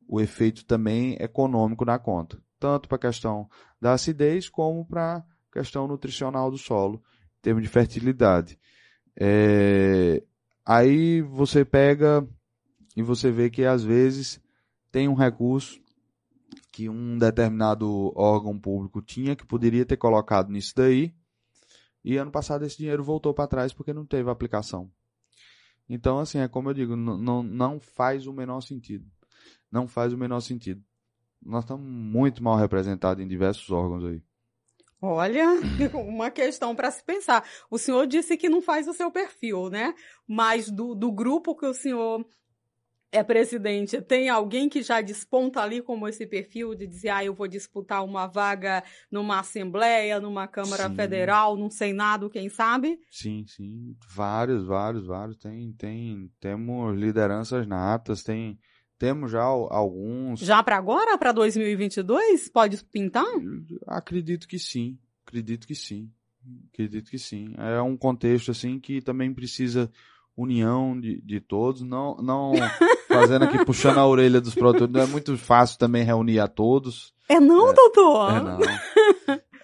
o 0.08 0.22
efeito 0.22 0.64
também 0.64 1.18
econômico 1.20 1.84
na 1.84 1.98
conta, 1.98 2.42
tanto 2.58 2.88
para 2.88 2.96
a 2.96 3.00
questão 3.00 3.46
da 3.78 3.92
acidez 3.92 4.48
como 4.48 4.86
para 4.86 5.22
questão 5.52 5.86
nutricional 5.86 6.50
do 6.50 6.58
solo, 6.58 7.02
em 7.38 7.42
termos 7.42 7.62
de 7.62 7.68
fertilidade. 7.68 8.58
É, 9.18 10.22
aí 10.64 11.22
você 11.22 11.64
pega 11.64 12.26
e 12.96 13.02
você 13.02 13.30
vê 13.30 13.50
que 13.50 13.64
às 13.64 13.82
vezes 13.82 14.40
tem 14.90 15.08
um 15.08 15.14
recurso 15.14 15.80
que 16.72 16.88
um 16.88 17.18
determinado 17.18 18.12
órgão 18.16 18.58
público 18.58 19.02
tinha 19.02 19.36
que 19.36 19.46
poderia 19.46 19.84
ter 19.84 19.96
colocado 19.96 20.50
nisso 20.50 20.72
daí 20.76 21.14
e 22.04 22.16
ano 22.16 22.30
passado 22.30 22.64
esse 22.64 22.78
dinheiro 22.78 23.04
voltou 23.04 23.34
para 23.34 23.46
trás 23.46 23.72
porque 23.72 23.92
não 23.92 24.06
teve 24.06 24.30
aplicação. 24.30 24.90
Então, 25.88 26.18
assim, 26.18 26.38
é 26.38 26.48
como 26.48 26.70
eu 26.70 26.74
digo, 26.74 26.96
não, 26.96 27.42
não 27.42 27.80
faz 27.80 28.26
o 28.26 28.32
menor 28.32 28.60
sentido. 28.60 29.04
Não 29.70 29.88
faz 29.88 30.12
o 30.12 30.18
menor 30.18 30.40
sentido. 30.40 30.82
Nós 31.42 31.64
estamos 31.64 31.84
muito 31.84 32.42
mal 32.42 32.56
representados 32.56 33.22
em 33.22 33.28
diversos 33.28 33.70
órgãos 33.70 34.04
aí. 34.04 34.22
Olha, 35.02 35.46
uma 35.94 36.30
questão 36.30 36.74
para 36.74 36.90
se 36.90 37.02
pensar. 37.02 37.44
O 37.70 37.78
senhor 37.78 38.06
disse 38.06 38.36
que 38.36 38.48
não 38.48 38.60
faz 38.60 38.86
o 38.86 38.92
seu 38.92 39.10
perfil, 39.10 39.70
né? 39.70 39.94
Mas 40.26 40.70
do, 40.70 40.94
do 40.94 41.10
grupo 41.10 41.56
que 41.56 41.66
o 41.66 41.74
senhor 41.74 42.24
é 43.12 43.24
presidente, 43.24 44.00
tem 44.00 44.28
alguém 44.28 44.68
que 44.68 44.82
já 44.82 45.00
desponta 45.00 45.60
ali 45.60 45.82
como 45.82 46.06
esse 46.06 46.26
perfil 46.26 46.74
de 46.76 46.86
dizer, 46.86 47.08
ah, 47.08 47.24
eu 47.24 47.34
vou 47.34 47.48
disputar 47.48 48.04
uma 48.04 48.26
vaga 48.26 48.84
numa 49.10 49.40
Assembleia, 49.40 50.20
numa 50.20 50.46
Câmara 50.46 50.88
sim. 50.88 50.94
Federal, 50.94 51.56
num 51.56 51.70
Senado, 51.70 52.30
quem 52.30 52.48
sabe? 52.48 53.00
Sim, 53.10 53.44
sim. 53.46 53.96
Vários, 54.14 54.64
vários, 54.64 55.06
vários. 55.06 55.36
Tem, 55.38 55.72
tem, 55.72 56.30
temos 56.38 56.96
lideranças 56.96 57.66
natas, 57.66 58.22
tem 58.22 58.58
temos 59.00 59.30
já 59.30 59.42
alguns. 59.42 60.40
Já 60.40 60.62
para 60.62 60.76
agora, 60.76 61.16
para 61.16 61.32
2022? 61.32 62.50
Pode 62.50 62.84
pintar? 62.84 63.24
Acredito 63.86 64.46
que 64.46 64.58
sim. 64.58 64.98
Acredito 65.26 65.66
que 65.66 65.74
sim. 65.74 66.10
Acredito 66.70 67.10
que 67.10 67.18
sim. 67.18 67.54
É 67.56 67.80
um 67.80 67.96
contexto 67.96 68.50
assim 68.50 68.78
que 68.78 69.00
também 69.00 69.32
precisa 69.32 69.90
união 70.36 70.98
de, 71.00 71.20
de 71.22 71.40
todos, 71.40 71.82
não 71.82 72.16
não 72.16 72.52
fazendo 73.08 73.44
aqui 73.44 73.64
puxando 73.64 73.98
a 73.98 74.06
orelha 74.06 74.40
dos 74.40 74.54
produtores, 74.54 74.92
não 74.92 75.00
é 75.00 75.06
muito 75.06 75.36
fácil 75.36 75.78
também 75.78 76.04
reunir 76.04 76.38
a 76.38 76.46
todos. 76.46 77.14
É 77.26 77.40
não, 77.40 77.70
é, 77.70 77.72
doutor? 77.72 78.32
É 78.32 78.40
não. 78.40 78.60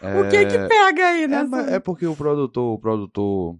É, 0.01 0.21
o 0.21 0.31
que 0.31 0.47
que 0.47 0.59
pega 0.67 1.09
aí 1.09 1.29
nessa? 1.29 1.71
É, 1.71 1.75
é 1.75 1.79
porque 1.79 2.07
o 2.07 2.17
produtor, 2.17 2.75
o 2.75 2.79
produtor 2.79 3.57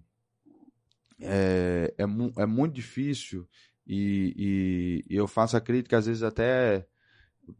é, 1.21 1.93
é, 1.97 2.03
é 2.03 2.45
muito 2.45 2.73
difícil 2.73 3.47
e, 3.87 5.03
e, 5.09 5.15
eu 5.15 5.27
faço 5.27 5.55
a 5.55 5.61
crítica, 5.61 5.97
às 5.97 6.05
vezes, 6.05 6.23
até 6.23 6.85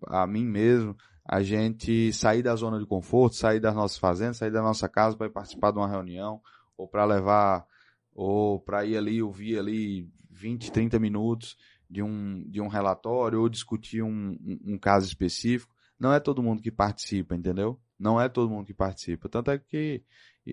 a 0.07 0.27
mim 0.27 0.45
mesmo, 0.45 0.95
a 1.23 1.41
gente 1.41 2.11
sair 2.11 2.43
da 2.43 2.55
zona 2.55 2.79
de 2.79 2.85
conforto, 2.85 3.35
sair 3.35 3.59
das 3.59 3.73
nossas 3.73 3.97
fazendas, 3.97 4.37
sair 4.37 4.51
da 4.51 4.61
nossa 4.61 4.89
casa 4.89 5.15
para 5.15 5.29
participar 5.29 5.71
de 5.71 5.77
uma 5.77 5.87
reunião, 5.87 6.41
ou 6.77 6.87
para 6.87 7.05
levar, 7.05 7.65
ou 8.13 8.59
para 8.59 8.85
ir 8.85 8.97
ali 8.97 9.21
ouvir 9.21 9.57
ali 9.57 10.09
20, 10.29 10.71
30 10.71 10.99
minutos 10.99 11.57
de 11.89 12.03
um, 12.03 12.43
de 12.49 12.59
um 12.59 12.67
relatório, 12.67 13.41
ou 13.41 13.47
discutir 13.47 14.03
um, 14.03 14.37
um, 14.41 14.73
um 14.73 14.77
caso 14.77 15.07
específico. 15.07 15.73
Não 15.99 16.13
é 16.13 16.19
todo 16.19 16.43
mundo 16.43 16.61
que 16.61 16.71
participa, 16.71 17.35
entendeu? 17.35 17.79
Não 17.97 18.21
é 18.21 18.29
todo 18.29 18.49
mundo 18.49 18.65
que 18.65 18.73
participa. 18.73 19.27
Tanto 19.27 19.49
é 19.51 19.57
que 19.57 20.03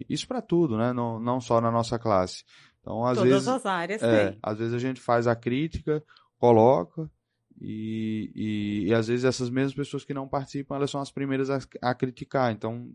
isso 0.09 0.27
para 0.27 0.41
tudo, 0.41 0.77
né? 0.77 0.93
Não, 0.93 1.21
não 1.21 1.41
só 1.41 1.61
na 1.61 1.71
nossa 1.71 1.99
classe. 1.99 2.45
Então, 2.85 3.03
às 3.07 3.17
Todas 3.17 3.33
vezes, 3.33 3.49
as 3.49 3.65
áreas 3.65 4.03
é, 4.03 4.31
tem. 4.31 4.39
Às 4.43 4.59
vezes 4.59 4.75
a 4.75 4.79
gente 4.79 5.01
faz 5.01 5.27
a 5.27 5.35
crítica, 5.35 6.05
coloca, 6.39 7.11
e, 7.59 8.31
e, 8.35 8.89
e, 8.89 8.95
às 8.95 9.09
vezes 9.09 9.25
essas 9.25 9.49
mesmas 9.49 9.75
pessoas 9.75 10.05
que 10.05 10.13
não 10.13 10.29
participam, 10.29 10.77
elas 10.77 10.91
são 10.91 11.01
as 11.01 11.11
primeiras 11.11 11.49
a, 11.49 11.59
a 11.81 11.95
criticar. 11.95 12.53
Então, 12.53 12.93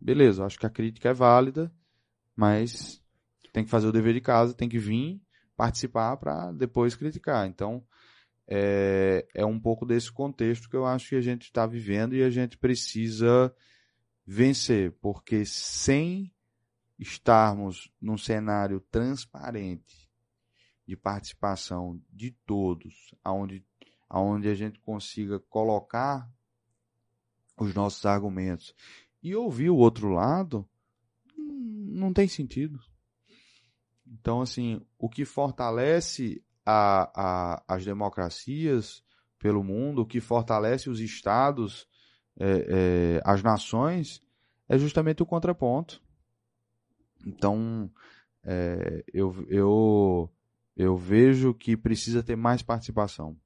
beleza, 0.00 0.44
acho 0.44 0.56
que 0.56 0.66
a 0.66 0.70
crítica 0.70 1.08
é 1.08 1.12
válida, 1.12 1.72
mas 2.36 3.02
tem 3.52 3.64
que 3.64 3.70
fazer 3.70 3.88
o 3.88 3.92
dever 3.92 4.14
de 4.14 4.20
casa, 4.20 4.54
tem 4.54 4.68
que 4.68 4.78
vir 4.78 5.20
participar 5.56 6.16
para 6.16 6.52
depois 6.52 6.94
criticar. 6.94 7.48
Então, 7.48 7.82
é, 8.46 9.26
é 9.34 9.44
um 9.44 9.58
pouco 9.58 9.84
desse 9.84 10.12
contexto 10.12 10.70
que 10.70 10.76
eu 10.76 10.86
acho 10.86 11.08
que 11.08 11.16
a 11.16 11.20
gente 11.20 11.42
está 11.42 11.66
vivendo 11.66 12.14
e 12.14 12.22
a 12.22 12.30
gente 12.30 12.56
precisa 12.56 13.52
vencer, 14.24 14.92
porque 15.00 15.44
sem 15.44 16.32
estarmos 16.98 17.92
num 18.00 18.16
cenário 18.16 18.80
transparente 18.90 20.10
de 20.86 20.96
participação 20.96 22.00
de 22.10 22.30
todos, 22.46 23.14
aonde, 23.22 23.64
aonde 24.08 24.48
a 24.48 24.54
gente 24.54 24.80
consiga 24.80 25.40
colocar 25.40 26.30
os 27.58 27.74
nossos 27.74 28.04
argumentos 28.06 28.74
e 29.22 29.34
ouvir 29.34 29.70
o 29.70 29.76
outro 29.76 30.08
lado, 30.08 30.68
não 31.36 32.12
tem 32.12 32.28
sentido. 32.28 32.78
Então, 34.06 34.40
assim, 34.40 34.80
o 34.98 35.08
que 35.08 35.24
fortalece 35.24 36.44
a, 36.64 37.10
a, 37.14 37.64
as 37.66 37.84
democracias 37.84 39.02
pelo 39.38 39.64
mundo, 39.64 40.02
o 40.02 40.06
que 40.06 40.20
fortalece 40.20 40.88
os 40.88 41.00
estados, 41.00 41.88
é, 42.38 43.18
é, 43.18 43.22
as 43.24 43.42
nações, 43.42 44.22
é 44.68 44.78
justamente 44.78 45.22
o 45.22 45.26
contraponto. 45.26 46.02
Então, 47.26 47.90
é, 48.44 49.04
eu, 49.12 49.44
eu, 49.48 50.30
eu 50.76 50.96
vejo 50.96 51.52
que 51.52 51.76
precisa 51.76 52.22
ter 52.22 52.36
mais 52.36 52.62
participação. 52.62 53.36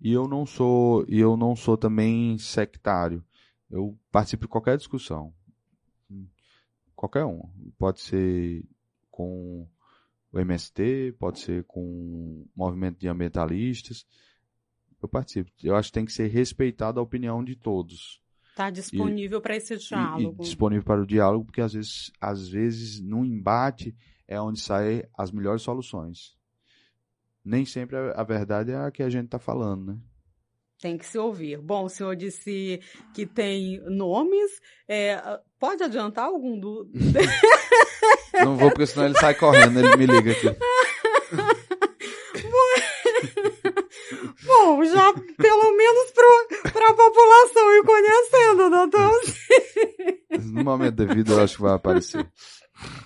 E 0.00 0.12
eu 0.12 0.26
não 0.26 0.44
sou, 0.44 1.04
e 1.08 1.20
eu 1.20 1.36
não 1.36 1.54
sou 1.54 1.76
também 1.76 2.36
sectário. 2.38 3.24
Eu 3.70 3.96
participo 4.10 4.46
de 4.46 4.48
qualquer 4.48 4.76
discussão. 4.76 5.32
Qualquer 6.96 7.24
um. 7.24 7.42
Pode 7.78 8.00
ser 8.00 8.64
com 9.08 9.68
o 10.32 10.38
MST, 10.40 11.14
pode 11.18 11.38
ser 11.38 11.64
com 11.64 11.80
o 11.80 12.48
movimento 12.56 12.98
de 12.98 13.06
ambientalistas. 13.06 14.04
Eu 15.00 15.08
participo. 15.08 15.50
Eu 15.62 15.76
acho 15.76 15.90
que 15.90 15.94
tem 15.94 16.04
que 16.04 16.12
ser 16.12 16.26
respeitada 16.26 16.98
a 16.98 17.02
opinião 17.02 17.44
de 17.44 17.54
todos. 17.54 18.19
Está 18.50 18.70
disponível 18.70 19.40
para 19.40 19.56
esse 19.56 19.76
diálogo. 19.76 20.42
E, 20.42 20.42
e 20.42 20.46
disponível 20.46 20.84
para 20.84 21.02
o 21.02 21.06
diálogo, 21.06 21.46
porque 21.46 21.60
às 21.60 21.72
vezes, 21.72 22.12
às 22.20 22.48
vezes 22.48 23.00
no 23.00 23.24
embate 23.24 23.94
é 24.28 24.40
onde 24.40 24.60
saem 24.60 25.02
as 25.16 25.32
melhores 25.32 25.62
soluções. 25.62 26.36
Nem 27.44 27.64
sempre 27.64 27.96
a, 27.96 28.12
a 28.12 28.24
verdade 28.24 28.70
é 28.72 28.76
a 28.76 28.90
que 28.90 29.02
a 29.02 29.08
gente 29.08 29.26
está 29.26 29.38
falando, 29.38 29.92
né? 29.92 29.98
Tem 30.80 30.96
que 30.96 31.04
se 31.04 31.18
ouvir. 31.18 31.58
Bom, 31.58 31.84
o 31.84 31.88
senhor 31.90 32.16
disse 32.16 32.80
que 33.12 33.26
tem 33.26 33.80
nomes. 33.84 34.50
É, 34.88 35.20
pode 35.58 35.82
adiantar 35.82 36.24
algum 36.24 36.58
do. 36.58 36.90
Não 38.42 38.56
vou, 38.56 38.70
porque 38.70 38.86
senão 38.86 39.04
ele 39.06 39.18
sai 39.18 39.34
correndo, 39.34 39.78
ele 39.78 39.96
me 39.96 40.06
liga 40.06 40.32
aqui. 40.32 40.46
Bom, 44.46 44.84
já 44.84 45.12
pelo 45.12 45.76
menos 45.76 46.12
para 46.12 46.88
a 46.88 46.94
população 46.94 47.29
ir 47.80 47.84
conhecendo, 47.84 48.70
doutor. 48.70 49.10
No 50.52 50.64
momento 50.64 50.94
devido, 50.94 51.32
eu 51.32 51.40
acho 51.42 51.56
que 51.56 51.62
vai 51.62 51.74
aparecer. 51.74 52.26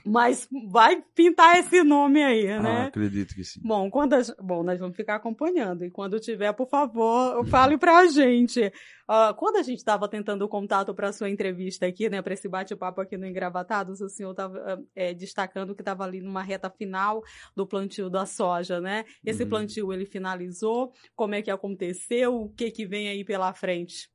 Mas 0.05 0.47
vai 0.70 1.03
pintar 1.14 1.59
esse 1.59 1.83
nome 1.83 2.22
aí, 2.22 2.47
né? 2.47 2.83
Ah, 2.83 2.85
acredito 2.87 3.35
que 3.35 3.43
sim. 3.43 3.61
Bom, 3.62 3.91
quando 3.91 4.14
a... 4.14 4.20
Bom, 4.41 4.62
nós 4.62 4.79
vamos 4.79 4.97
ficar 4.97 5.16
acompanhando. 5.16 5.85
E 5.85 5.91
quando 5.91 6.20
tiver, 6.20 6.53
por 6.53 6.68
favor, 6.68 7.45
fale 7.47 7.79
pra 7.79 8.07
gente. 8.07 8.72
Uh, 9.09 9.35
quando 9.37 9.57
a 9.57 9.62
gente 9.62 9.79
estava 9.79 10.09
tentando 10.09 10.45
o 10.45 10.49
contato 10.49 10.95
para 10.95 11.12
sua 11.12 11.29
entrevista 11.29 11.87
aqui, 11.87 12.09
né, 12.09 12.22
para 12.22 12.35
esse 12.35 12.49
bate-papo 12.49 13.01
aqui 13.01 13.16
no 13.16 13.27
Engravatados, 13.27 14.01
o 14.01 14.09
senhor 14.09 14.31
estava 14.31 14.77
uh, 14.77 14.87
é, 14.95 15.12
destacando 15.12 15.75
que 15.75 15.83
estava 15.83 16.05
ali 16.05 16.20
numa 16.20 16.43
reta 16.43 16.70
final 16.70 17.22
do 17.57 17.66
plantio 17.66 18.09
da 18.09 18.27
soja, 18.27 18.81
né? 18.81 19.05
Esse 19.25 19.43
uhum. 19.43 19.49
plantio 19.49 19.93
ele 19.93 20.07
finalizou? 20.07 20.93
Como 21.16 21.35
é 21.35 21.43
que 21.43 21.51
aconteceu? 21.51 22.43
O 22.43 22.49
que 22.51 22.70
que 22.70 22.87
vem 22.87 23.09
aí 23.09 23.25
pela 23.25 23.53
frente? 23.53 24.13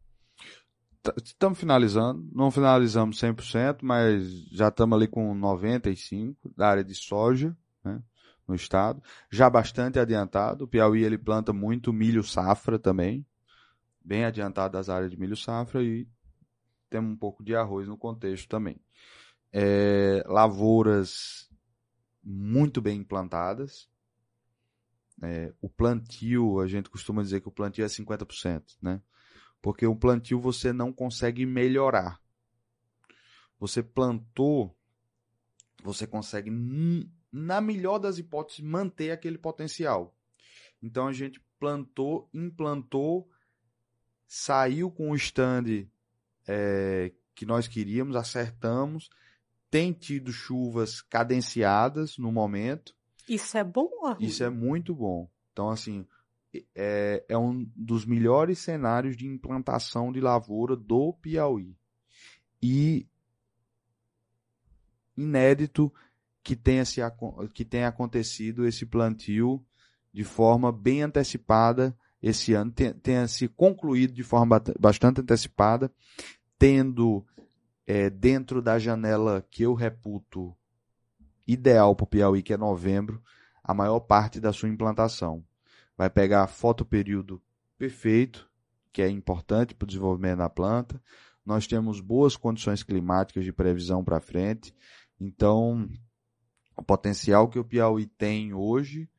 Estamos 1.24 1.58
finalizando, 1.58 2.28
não 2.34 2.52
finalizamos 2.52 3.20
100%, 3.20 3.80
mas 3.82 4.46
já 4.52 4.68
estamos 4.68 4.98
ali 4.98 5.08
com 5.08 5.34
95% 5.34 6.36
da 6.58 6.68
área 6.68 6.84
de 6.84 6.94
soja 6.94 7.56
né, 7.84 8.02
no 8.46 8.54
estado, 8.54 9.02
já 9.32 9.50
bastante 9.50 9.98
adiantado. 9.98 10.66
O 10.66 10.68
Piauí 10.68 11.04
ele 11.04 11.18
planta 11.18 11.54
muito 11.54 11.94
milho 11.94 12.22
safra 12.22 12.78
também, 12.78 13.26
bem 14.04 14.26
adiantado 14.26 14.74
das 14.74 14.90
áreas 14.90 15.10
de 15.10 15.18
milho 15.18 15.38
safra 15.38 15.82
e 15.82 16.06
temos 16.90 17.12
um 17.12 17.18
pouco 17.18 17.44
de 17.44 17.56
arroz 17.56 17.88
no 17.88 17.98
contexto 17.98 18.50
também. 18.50 18.76
É, 19.54 20.22
lavouras 20.28 21.50
muito 22.22 22.82
bem 22.82 23.00
implantadas. 23.00 23.90
É, 25.22 25.54
o 25.62 25.70
plantio, 25.70 26.60
a 26.60 26.68
gente 26.68 26.90
costuma 26.90 27.22
dizer 27.22 27.42
que 27.42 27.48
o 27.48 27.52
plantio 27.52 27.86
é 27.86 27.88
50%, 27.88 28.64
né? 28.82 29.02
Porque 29.62 29.86
o 29.86 29.96
plantio 29.96 30.40
você 30.40 30.72
não 30.72 30.92
consegue 30.92 31.46
melhorar. 31.46 32.20
Você 33.60 33.84
plantou, 33.84 34.76
você 35.84 36.08
consegue, 36.08 36.50
na 37.32 37.60
melhor 37.60 38.00
das 38.00 38.18
hipóteses, 38.18 38.62
manter 38.62 39.12
aquele 39.12 39.38
potencial. 39.38 40.16
Então 40.82 41.08
a 41.08 41.14
gente 41.14 41.42
plantou, 41.60 42.30
implantou, 42.34 43.30
saiu 44.26 44.90
com 44.90 45.12
o 45.12 45.16
stand 45.16 45.88
é, 46.48 47.12
que 47.36 47.46
nós 47.46 47.68
queríamos, 47.68 48.16
acertamos, 48.16 49.10
tem 49.70 49.92
tido 49.92 50.32
chuvas 50.32 51.02
cadenciadas 51.02 52.18
no 52.18 52.32
momento. 52.32 52.96
Isso 53.28 53.58
é 53.58 53.64
bom? 53.64 53.90
Isso 54.20 54.44
é 54.44 54.50
muito 54.50 54.96
bom. 54.96 55.30
Então, 55.52 55.70
assim, 55.70 56.08
é, 56.76 57.24
é 57.28 57.38
um 57.38 57.70
dos 57.76 58.06
melhores 58.06 58.60
cenários 58.60 59.16
de 59.16 59.28
implantação 59.28 60.12
de 60.12 60.20
lavoura 60.20 60.76
do 60.76 61.14
Piauí. 61.14 61.78
E 62.62 63.08
inédito 65.16 65.94
que 66.44 66.56
tenha, 66.56 66.86
se, 66.86 67.02
que 67.54 67.64
tenha 67.64 67.88
acontecido 67.88 68.66
esse 68.66 68.86
plantio 68.86 69.64
de 70.12 70.24
forma 70.24 70.72
bem 70.72 71.04
antecipada 71.04 71.96
esse 72.22 72.54
ano, 72.54 72.72
tenha, 72.72 72.94
tenha 72.94 73.28
se 73.28 73.48
concluído 73.48 74.14
de 74.14 74.24
forma 74.24 74.62
bastante 74.80 75.22
antecipada, 75.22 75.92
tendo 76.58 77.26
é, 77.86 78.10
dentro 78.10 78.62
da 78.62 78.78
janela 78.78 79.46
que 79.50 79.64
eu 79.64 79.74
reputo 79.74 80.56
ideal 81.48 81.96
para 81.96 82.04
o 82.04 82.08
Piauí, 82.08 82.44
que 82.44 82.54
é 82.54 82.58
novembro, 82.58 83.22
a 83.64 83.74
maior 83.74 84.00
parte 84.02 84.40
da 84.40 84.52
sua 84.52 84.68
implantação 84.68 85.46
vai 86.00 86.10
pegar 86.10 86.48
fotoperíodo 86.48 87.42
perfeito, 87.78 88.50
que 88.90 89.02
é 89.02 89.10
importante 89.10 89.76
para 89.76 89.84
o 89.84 89.88
desenvolvimento 89.88 90.38
da 90.38 90.50
planta. 90.50 91.04
Nós 91.46 91.68
temos 91.68 92.00
boas 92.00 92.38
condições 92.38 92.82
climáticas 92.82 93.44
de 93.44 93.52
previsão 93.52 94.02
para 94.02 94.22
frente. 94.22 94.74
Então, 95.20 95.90
o 96.78 96.82
potencial 96.82 97.50
que 97.50 97.60
o 97.60 97.66
Piauí 97.66 98.06
tem 98.06 98.54
hoje 98.54 99.10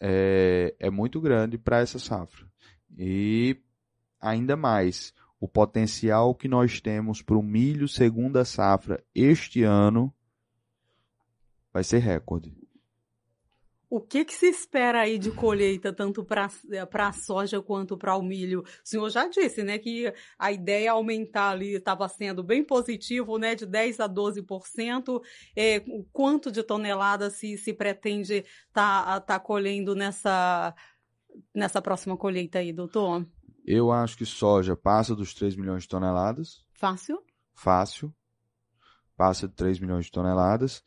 é, 0.00 0.74
é 0.80 0.90
muito 0.90 1.20
grande 1.20 1.56
para 1.56 1.78
essa 1.78 2.00
safra. 2.00 2.50
E 2.98 3.56
ainda 4.20 4.56
mais, 4.56 5.14
o 5.38 5.46
potencial 5.46 6.34
que 6.34 6.48
nós 6.48 6.80
temos 6.80 7.22
para 7.22 7.38
o 7.38 7.42
milho 7.44 7.86
segunda 7.86 8.44
safra 8.44 9.04
este 9.14 9.62
ano 9.62 10.12
vai 11.72 11.84
ser 11.84 11.98
recorde. 11.98 12.57
O 13.90 14.02
que, 14.02 14.22
que 14.22 14.34
se 14.34 14.46
espera 14.46 15.00
aí 15.00 15.18
de 15.18 15.30
colheita, 15.30 15.92
tanto 15.92 16.22
para 16.22 16.46
a 16.46 17.12
soja 17.12 17.62
quanto 17.62 17.96
para 17.96 18.14
o 18.16 18.22
milho? 18.22 18.60
O 18.60 18.64
senhor 18.84 19.08
já 19.08 19.26
disse, 19.26 19.62
né, 19.62 19.78
que 19.78 20.12
a 20.38 20.52
ideia 20.52 20.86
é 20.86 20.88
aumentar 20.88 21.50
ali 21.50 21.74
estava 21.74 22.06
sendo 22.06 22.42
bem 22.42 22.62
positivo, 22.62 23.38
né, 23.38 23.54
de 23.54 23.66
10% 23.66 24.00
a 24.00 24.08
12%. 24.08 25.22
É, 25.56 25.82
quanto 26.12 26.52
de 26.52 26.62
toneladas 26.62 27.34
se, 27.34 27.56
se 27.56 27.72
pretende 27.72 28.44
estar 28.68 29.04
tá, 29.04 29.20
tá 29.20 29.40
colhendo 29.40 29.94
nessa, 29.94 30.74
nessa 31.54 31.80
próxima 31.80 32.14
colheita 32.14 32.58
aí, 32.58 32.74
doutor? 32.74 33.26
Eu 33.64 33.90
acho 33.90 34.18
que 34.18 34.26
soja 34.26 34.76
passa 34.76 35.14
dos 35.14 35.32
3 35.32 35.56
milhões 35.56 35.84
de 35.84 35.88
toneladas. 35.88 36.62
Fácil? 36.72 37.22
Fácil. 37.54 38.14
Passa 39.16 39.48
de 39.48 39.54
3 39.54 39.78
milhões 39.78 40.06
de 40.06 40.10
toneladas. 40.10 40.82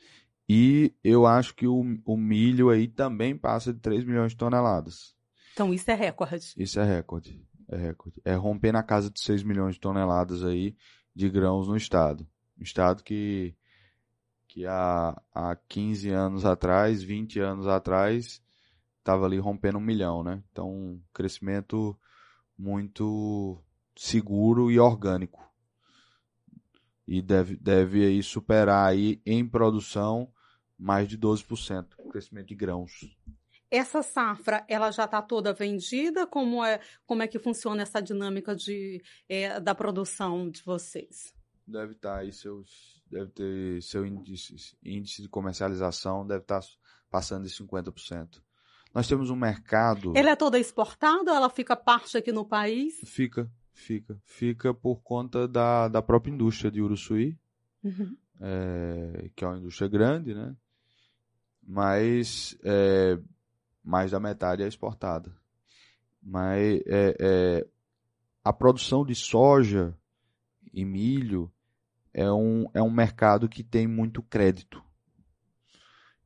E 0.54 0.94
eu 1.02 1.26
acho 1.26 1.56
que 1.56 1.66
o, 1.66 1.82
o 2.04 2.18
milho 2.18 2.70
aí 2.70 2.86
também 2.86 3.38
passa 3.38 3.74
de 3.74 3.80
3 3.80 4.04
milhões 4.04 4.34
de 4.34 4.38
toneladas. 4.38 5.16
Então 5.54 5.74
isso 5.74 5.90
é 5.90 5.94
recorde. 5.94 6.54
Isso 6.58 6.78
é 6.78 6.84
recorde. 6.84 7.42
É 7.70 7.78
recorde. 7.78 8.22
É 8.26 8.34
romper 8.34 8.74
na 8.74 8.84
casa 8.84 9.10
de 9.10 9.22
6 9.22 9.44
milhões 9.44 9.76
de 9.76 9.80
toneladas 9.80 10.44
aí 10.44 10.76
de 11.16 11.30
grãos 11.30 11.70
no 11.70 11.78
estado. 11.78 12.28
Um 12.60 12.64
estado 12.64 13.02
que, 13.02 13.56
que 14.46 14.66
há, 14.66 15.18
há 15.34 15.56
15 15.70 16.10
anos 16.10 16.44
atrás, 16.44 17.02
20 17.02 17.40
anos 17.40 17.66
atrás, 17.66 18.44
estava 19.00 19.26
ali 19.26 19.40
rompendo 19.40 19.78
um 19.78 19.82
milhão, 19.82 20.22
né? 20.22 20.44
Então, 20.52 20.70
um 20.70 21.02
crescimento 21.14 21.98
muito 22.58 23.58
seguro 23.96 24.70
e 24.70 24.78
orgânico. 24.78 25.50
E 27.08 27.22
deve, 27.22 27.56
deve 27.56 28.06
aí 28.06 28.22
superar 28.22 28.90
aí 28.90 29.22
em 29.26 29.48
produção 29.48 30.30
mais 30.82 31.08
de 31.08 31.18
12% 31.18 31.86
crescimento 32.10 32.48
de 32.48 32.56
grãos. 32.56 33.16
Essa 33.70 34.02
safra, 34.02 34.66
ela 34.68 34.92
já 34.92 35.06
está 35.06 35.22
toda 35.22 35.54
vendida? 35.54 36.28
Como 36.28 36.66
é, 36.66 36.82
como 37.06 37.22
é 37.22 37.28
que 37.28 37.40
funciona 37.40 37.84
essa 37.84 38.02
dinâmica 38.02 38.54
de, 38.54 39.02
é, 39.30 39.60
da 39.60 39.74
produção 39.74 40.50
de 40.50 40.62
vocês? 40.64 41.34
Deve 41.66 41.94
estar 41.94 42.16
tá 42.16 42.18
aí 42.18 42.34
seus, 42.34 43.02
deve 43.10 43.32
ter 43.32 43.82
seu 43.82 44.06
índice, 44.06 44.56
índice 44.84 45.22
de 45.22 45.30
comercialização 45.30 46.28
deve 46.28 46.42
estar 46.42 46.60
tá 46.60 46.68
passando 47.10 47.48
de 47.48 47.54
50%. 47.54 48.42
Nós 48.94 49.08
temos 49.08 49.30
um 49.30 49.38
mercado. 49.38 50.12
Ela 50.18 50.32
é 50.32 50.36
toda 50.36 50.60
exportada 50.60 51.32
ou 51.32 51.38
ela 51.38 51.50
fica 51.50 51.76
parte 51.78 52.18
aqui 52.18 52.32
no 52.32 52.44
país? 52.44 53.00
Fica, 53.06 53.50
fica. 53.74 54.20
Fica 54.26 54.74
por 54.74 55.02
conta 55.02 55.48
da, 55.48 55.88
da 55.88 56.02
própria 56.02 56.34
indústria 56.34 56.70
de 56.70 56.82
Uruçuí, 56.82 57.40
uhum. 57.82 58.18
é, 58.42 59.30
que 59.34 59.46
é 59.46 59.48
uma 59.48 59.60
indústria 59.60 59.88
grande, 59.88 60.34
né? 60.34 60.54
Mas 61.72 62.58
é, 62.66 63.18
mais 63.82 64.12
da 64.12 64.20
metade 64.20 64.62
é 64.62 64.68
exportada. 64.68 65.34
Mas 66.22 66.82
é, 66.86 67.16
é, 67.18 67.68
a 68.44 68.52
produção 68.52 69.06
de 69.06 69.16
soja 69.16 69.98
e 70.74 70.84
milho 70.84 71.50
é 72.14 72.30
um, 72.30 72.66
é 72.74 72.82
um 72.82 72.92
mercado 72.92 73.48
que 73.48 73.64
tem 73.64 73.88
muito 73.88 74.22
crédito. 74.22 74.84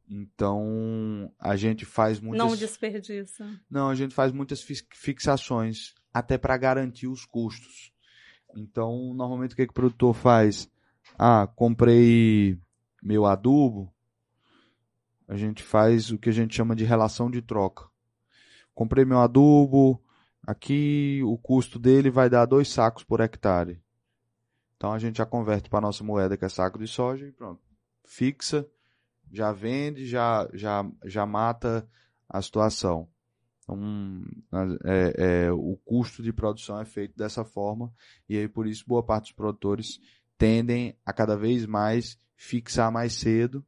Então, 0.09 1.31
a 1.39 1.55
gente 1.55 1.85
faz 1.85 2.19
muitas. 2.19 2.47
Não 2.47 2.55
desperdiça. 2.55 3.47
Não, 3.69 3.89
a 3.89 3.95
gente 3.95 4.15
faz 4.15 4.31
muitas 4.31 4.65
fixações, 4.93 5.93
até 6.11 6.39
para 6.39 6.57
garantir 6.57 7.07
os 7.07 7.23
custos. 7.23 7.93
Então, 8.55 9.13
normalmente 9.13 9.53
o 9.53 9.55
que, 9.55 9.65
que 9.65 9.71
o 9.71 9.75
produtor 9.75 10.15
faz? 10.15 10.67
Ah, 11.19 11.45
comprei 11.45 12.59
meu 13.03 13.27
adubo, 13.27 13.94
a 15.27 15.35
gente 15.35 15.63
faz 15.63 16.11
o 16.11 16.17
que 16.17 16.29
a 16.29 16.33
gente 16.33 16.55
chama 16.55 16.75
de 16.75 16.83
relação 16.83 17.29
de 17.29 17.41
troca. 17.41 17.85
Comprei 18.73 19.05
meu 19.05 19.19
adubo, 19.19 20.01
aqui 20.45 21.21
o 21.23 21.37
custo 21.37 21.79
dele 21.79 22.09
vai 22.09 22.29
dar 22.29 22.45
dois 22.45 22.69
sacos 22.69 23.03
por 23.03 23.21
hectare. 23.21 23.81
Então 24.75 24.91
a 24.91 24.99
gente 24.99 25.17
já 25.17 25.25
converte 25.25 25.69
para 25.69 25.81
nossa 25.81 26.03
moeda, 26.03 26.37
que 26.37 26.45
é 26.45 26.49
saco 26.49 26.77
de 26.77 26.87
soja, 26.87 27.25
e 27.25 27.31
pronto. 27.31 27.61
Fixa, 28.03 28.67
já 29.31 29.51
vende, 29.51 30.05
já, 30.05 30.47
já, 30.53 30.85
já 31.05 31.25
mata 31.25 31.87
a 32.29 32.41
situação. 32.41 33.09
Então, 33.63 34.77
é, 34.83 35.45
é, 35.45 35.51
o 35.51 35.75
custo 35.83 36.21
de 36.21 36.31
produção 36.31 36.79
é 36.79 36.85
feito 36.85 37.17
dessa 37.17 37.43
forma, 37.43 37.91
e 38.29 38.37
aí 38.37 38.47
por 38.47 38.67
isso 38.67 38.83
boa 38.85 39.03
parte 39.03 39.25
dos 39.25 39.31
produtores 39.31 39.99
tendem 40.37 40.95
a 41.03 41.11
cada 41.11 41.35
vez 41.35 41.65
mais 41.65 42.19
fixar 42.35 42.91
mais 42.91 43.13
cedo 43.13 43.65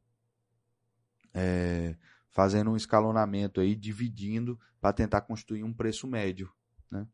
é, 1.34 1.96
fazendo 2.30 2.70
um 2.70 2.76
escalonamento 2.76 3.60
aí, 3.60 3.74
dividindo 3.74 4.58
para 4.80 4.92
tentar 4.92 5.22
construir 5.22 5.64
um 5.64 5.72
preço 5.72 6.06
médio. 6.06 6.52
Né? 6.90 7.06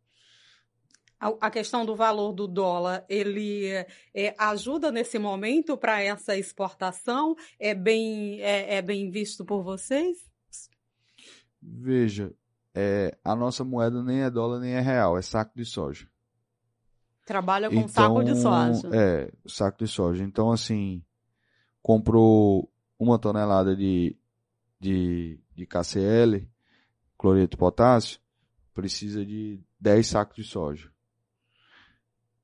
a 1.41 1.51
questão 1.51 1.87
do 1.87 1.97
valor 1.97 2.33
do 2.33 2.47
dólar, 2.47 3.05
ele 3.09 3.67
é, 4.15 4.35
ajuda 4.39 4.93
nesse 4.93 5.19
momento 5.19 5.77
para 5.77 6.03
essa 6.03 6.37
exportação? 6.37 7.35
É 7.59 7.75
bem, 7.75 8.41
é, 8.43 8.77
é, 8.77 8.83
bem 8.83 9.11
visto 9.11 9.45
por 9.45 9.63
vocês? 9.63 10.19
Veja, 11.63 12.31
é, 12.75 13.17
a 13.25 13.35
nossa 13.35 13.65
moeda 13.65 14.03
nem 14.03 14.23
é 14.23 14.31
dólar 14.31 14.61
nem 14.61 14.75
é 14.75 14.81
real, 14.81 15.17
é 15.17 15.23
saco 15.23 15.53
de 15.57 15.65
soja. 15.65 16.07
Trabalha 17.25 17.71
com 17.71 17.77
então, 17.77 17.89
saco 17.89 18.23
de 18.23 18.37
soja. 18.37 18.91
É, 18.93 19.33
saco 19.47 19.79
de 19.79 19.89
soja. 19.89 20.23
Então, 20.23 20.53
assim, 20.53 21.03
comprou 21.81 22.71
uma 22.99 23.19
tonelada 23.19 23.75
de, 23.77 24.17
de, 24.81 25.41
de 25.55 25.67
KCL, 25.67 26.49
cloreto 27.19 27.53
de 27.53 27.57
potássio, 27.57 28.21
precisa 28.73 29.25
de 29.25 29.61
10 29.81 30.07
sacos 30.07 30.37
de 30.37 30.45
soja. 30.45 30.93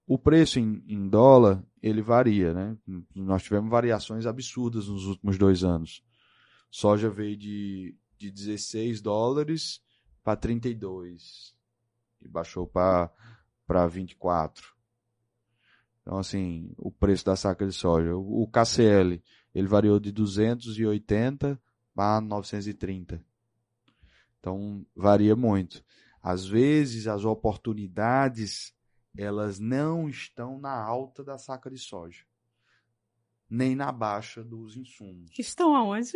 O 0.06 0.18
preço 0.18 0.58
em, 0.58 0.82
em, 0.88 1.08
dólar, 1.08 1.64
ele 1.82 2.02
varia, 2.02 2.52
né? 2.52 2.76
Nós 3.14 3.42
tivemos 3.42 3.70
variações 3.70 4.26
absurdas 4.26 4.88
nos 4.88 5.06
últimos 5.06 5.38
dois 5.38 5.62
anos. 5.62 6.02
Soja 6.70 7.08
veio 7.08 7.36
de, 7.36 7.96
de 8.18 8.30
16 8.30 9.00
dólares 9.00 9.80
para 10.22 10.36
32 10.36 11.54
e 12.20 12.28
baixou 12.28 12.66
para 12.66 13.86
24. 13.88 14.74
Então, 16.02 16.18
assim, 16.18 16.72
o 16.76 16.90
preço 16.90 17.24
da 17.24 17.36
saca 17.36 17.66
de 17.66 17.72
soja. 17.72 18.16
O, 18.16 18.42
o 18.42 18.48
KCL, 18.48 19.22
ele 19.54 19.66
variou 19.66 19.98
de 19.98 20.12
280 20.12 21.60
para 21.94 22.20
930. 22.20 23.24
Então, 24.38 24.86
varia 24.94 25.36
muito. 25.36 25.84
Às 26.22 26.46
vezes, 26.46 27.06
as 27.06 27.24
oportunidades 27.24 28.74
elas 29.16 29.58
não 29.58 30.08
estão 30.08 30.58
na 30.58 30.72
alta 30.72 31.24
da 31.24 31.36
saca 31.36 31.70
de 31.70 31.78
soja, 31.78 32.24
nem 33.48 33.74
na 33.74 33.90
baixa 33.90 34.44
dos 34.44 34.76
insumos. 34.76 35.30
Estão 35.38 35.74
aonde? 35.74 36.12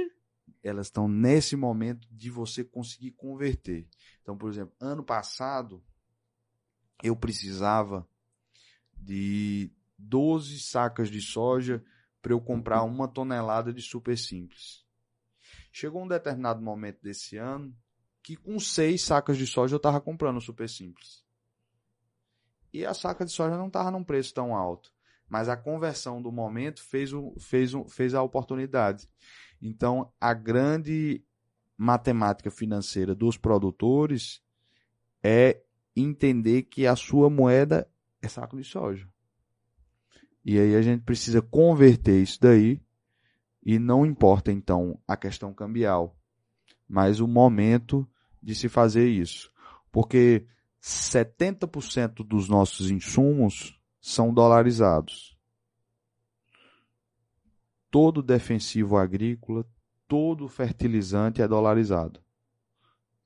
Elas 0.63 0.87
estão 0.87 1.09
nesse 1.09 1.57
momento 1.57 2.07
de 2.11 2.31
você 2.31 2.63
conseguir 2.63 3.13
converter. 3.13 3.89
Então, 4.23 4.37
por 4.37 4.51
exemplo, 4.51 4.75
ano 4.81 5.03
passado 5.03 5.83
eu 7.03 7.17
precisava 7.17 8.09
de 8.97 9.71
12 9.99 10.61
sacas 10.61 11.11
de 11.11 11.21
soja 11.21 11.85
para 12.25 12.33
eu 12.33 12.41
comprar 12.41 12.83
uma 12.85 13.07
tonelada 13.07 13.71
de 13.71 13.83
super 13.83 14.17
simples. 14.17 14.83
Chegou 15.71 16.03
um 16.03 16.09
determinado 16.09 16.63
momento 16.63 17.03
desse 17.03 17.37
ano 17.37 17.77
que 18.23 18.35
com 18.35 18.59
seis 18.59 19.03
sacas 19.05 19.37
de 19.37 19.47
soja 19.47 19.75
eu 19.75 19.77
estava 19.77 20.01
comprando 20.01 20.41
super 20.41 20.67
simples 20.67 21.23
e 22.73 22.87
a 22.87 22.95
saca 22.95 23.27
de 23.27 23.31
soja 23.31 23.59
não 23.59 23.67
estava 23.67 23.91
num 23.91 24.03
preço 24.03 24.33
tão 24.33 24.57
alto. 24.57 24.91
Mas 25.29 25.51
a 25.51 25.57
conversão 25.57 26.23
do 26.23 26.33
momento 26.33 26.83
fez, 26.83 27.13
o, 27.13 27.35
fez, 27.39 27.75
o, 27.75 27.85
fez 27.85 28.15
a 28.15 28.23
oportunidade. 28.23 29.07
Então, 29.61 30.11
a 30.19 30.33
grande 30.33 31.23
matemática 31.77 32.51
financeira 32.51 33.15
dos 33.15 33.37
produtores 33.37 34.43
é 35.23 35.63
entender 35.95 36.63
que 36.63 36.87
a 36.87 36.97
sua 36.97 37.29
moeda 37.29 37.87
é 38.23 38.29
saco 38.29 38.57
de 38.57 38.65
soja. 38.65 39.07
E 40.45 40.59
aí 40.59 40.77
a 40.77 40.83
gente 40.83 41.03
precisa 41.03 41.41
converter 41.41 42.23
isso 42.23 42.39
daí 42.41 42.83
e 43.65 43.79
não 43.79 44.05
importa 44.05 44.53
então 44.53 45.01
a 45.09 45.17
questão 45.17 45.55
cambial, 45.55 46.19
mas 46.87 47.19
o 47.19 47.27
momento 47.27 48.07
de 48.43 48.55
se 48.55 48.69
fazer 48.69 49.09
isso. 49.09 49.51
Porque 49.91 50.47
70% 50.83 52.27
dos 52.27 52.47
nossos 52.49 52.91
insumos 52.91 53.81
são 54.01 54.35
dolarizados. 54.35 55.35
Todo 57.91 58.23
defensivo 58.23 58.99
agrícola, 58.99 59.67
todo 60.07 60.47
fertilizante 60.47 61.41
é 61.41 61.49
dolarizado. 61.49 62.21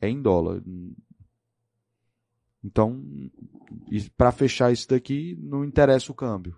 É 0.00 0.08
em 0.08 0.22
dólar. 0.22 0.62
Então, 2.62 3.02
para 4.16 4.30
fechar 4.30 4.72
isso 4.72 4.88
daqui, 4.88 5.36
não 5.40 5.64
interessa 5.64 6.12
o 6.12 6.14
câmbio. 6.14 6.56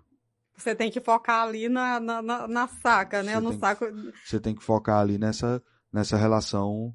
Você 0.55 0.75
tem 0.75 0.91
que 0.91 0.99
focar 0.99 1.43
ali 1.43 1.67
na, 1.67 1.99
na, 1.99 2.47
na 2.47 2.67
saca, 2.67 3.23
né? 3.23 3.33
Você 3.33 3.41
no 3.41 3.59
saco. 3.59 3.85
você 4.23 4.39
tem 4.39 4.53
que 4.53 4.63
focar 4.63 4.99
ali 4.99 5.17
nessa, 5.17 5.61
nessa 5.91 6.17
relação 6.17 6.93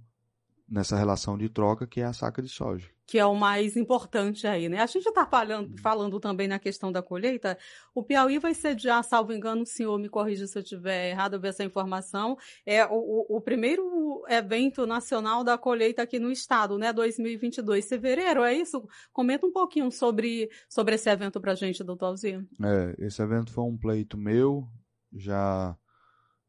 nessa 0.69 0.97
relação 0.97 1.39
de 1.39 1.49
troca 1.49 1.87
que 1.87 2.01
é 2.01 2.05
a 2.05 2.13
saca 2.13 2.43
de 2.43 2.49
soja. 2.49 2.91
Que 3.07 3.21
é 3.21 3.25
o 3.25 3.37
mais 3.37 3.77
importante 3.77 4.49
aí, 4.49 4.69
né? 4.69 4.81
A 4.81 4.87
gente 4.87 5.09
está 5.09 5.25
falando, 5.25 5.81
falando 5.81 6.19
também 6.19 6.49
na 6.49 6.59
questão 6.59 6.91
da 6.91 7.01
colheita. 7.01 7.57
O 7.95 8.03
Piauí 8.03 8.41
vai 8.41 8.53
sediar, 8.53 9.05
salvo 9.05 9.33
engano, 9.33 9.63
o 9.63 9.67
senhor 9.67 9.97
me 9.97 10.09
corrija 10.09 10.45
se 10.49 10.59
eu 10.59 10.63
estiver 10.63 11.11
errado, 11.11 11.35
eu 11.35 11.41
ver 11.41 11.49
essa 11.49 11.63
informação. 11.63 12.37
É 12.65 12.85
o, 12.85 13.25
o, 13.29 13.41
primeiro 13.41 13.85
evento 14.29 14.87
nacional 14.87 15.43
da 15.43 15.57
colheita 15.57 16.03
aqui 16.03 16.19
no 16.19 16.31
estado, 16.31 16.79
né? 16.79 16.93
2022, 16.93 17.89
fevereiro, 17.89 18.43
é 18.43 18.55
isso? 18.55 18.87
Comenta 19.13 19.47
um 19.47 19.53
pouquinho 19.53 19.91
sobre, 19.91 20.51
sobre 20.69 20.95
esse 20.95 21.09
evento 21.11 21.41
para 21.41 21.53
a 21.53 21.55
gente, 21.55 21.85
doutor 21.85 22.07
Alzir. 22.07 22.47
É, 22.63 23.07
esse 23.07 23.23
evento 23.23 23.53
foi 23.53 23.65
um 23.65 23.77
pleito 23.77 24.17
meu, 24.17 24.67
já 25.13 25.77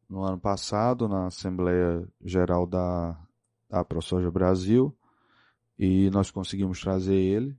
no 0.09 0.23
ano 0.23 0.39
passado, 0.39 1.07
na 1.07 1.28
Assembleia 1.28 2.07
Geral 2.23 2.65
da 2.65 3.17
da 3.69 3.84
ProSoja 3.84 4.32
Brasil 4.32 4.97
e 5.78 6.09
nós 6.09 6.32
conseguimos 6.32 6.82
trazer 6.82 7.15
ele. 7.15 7.57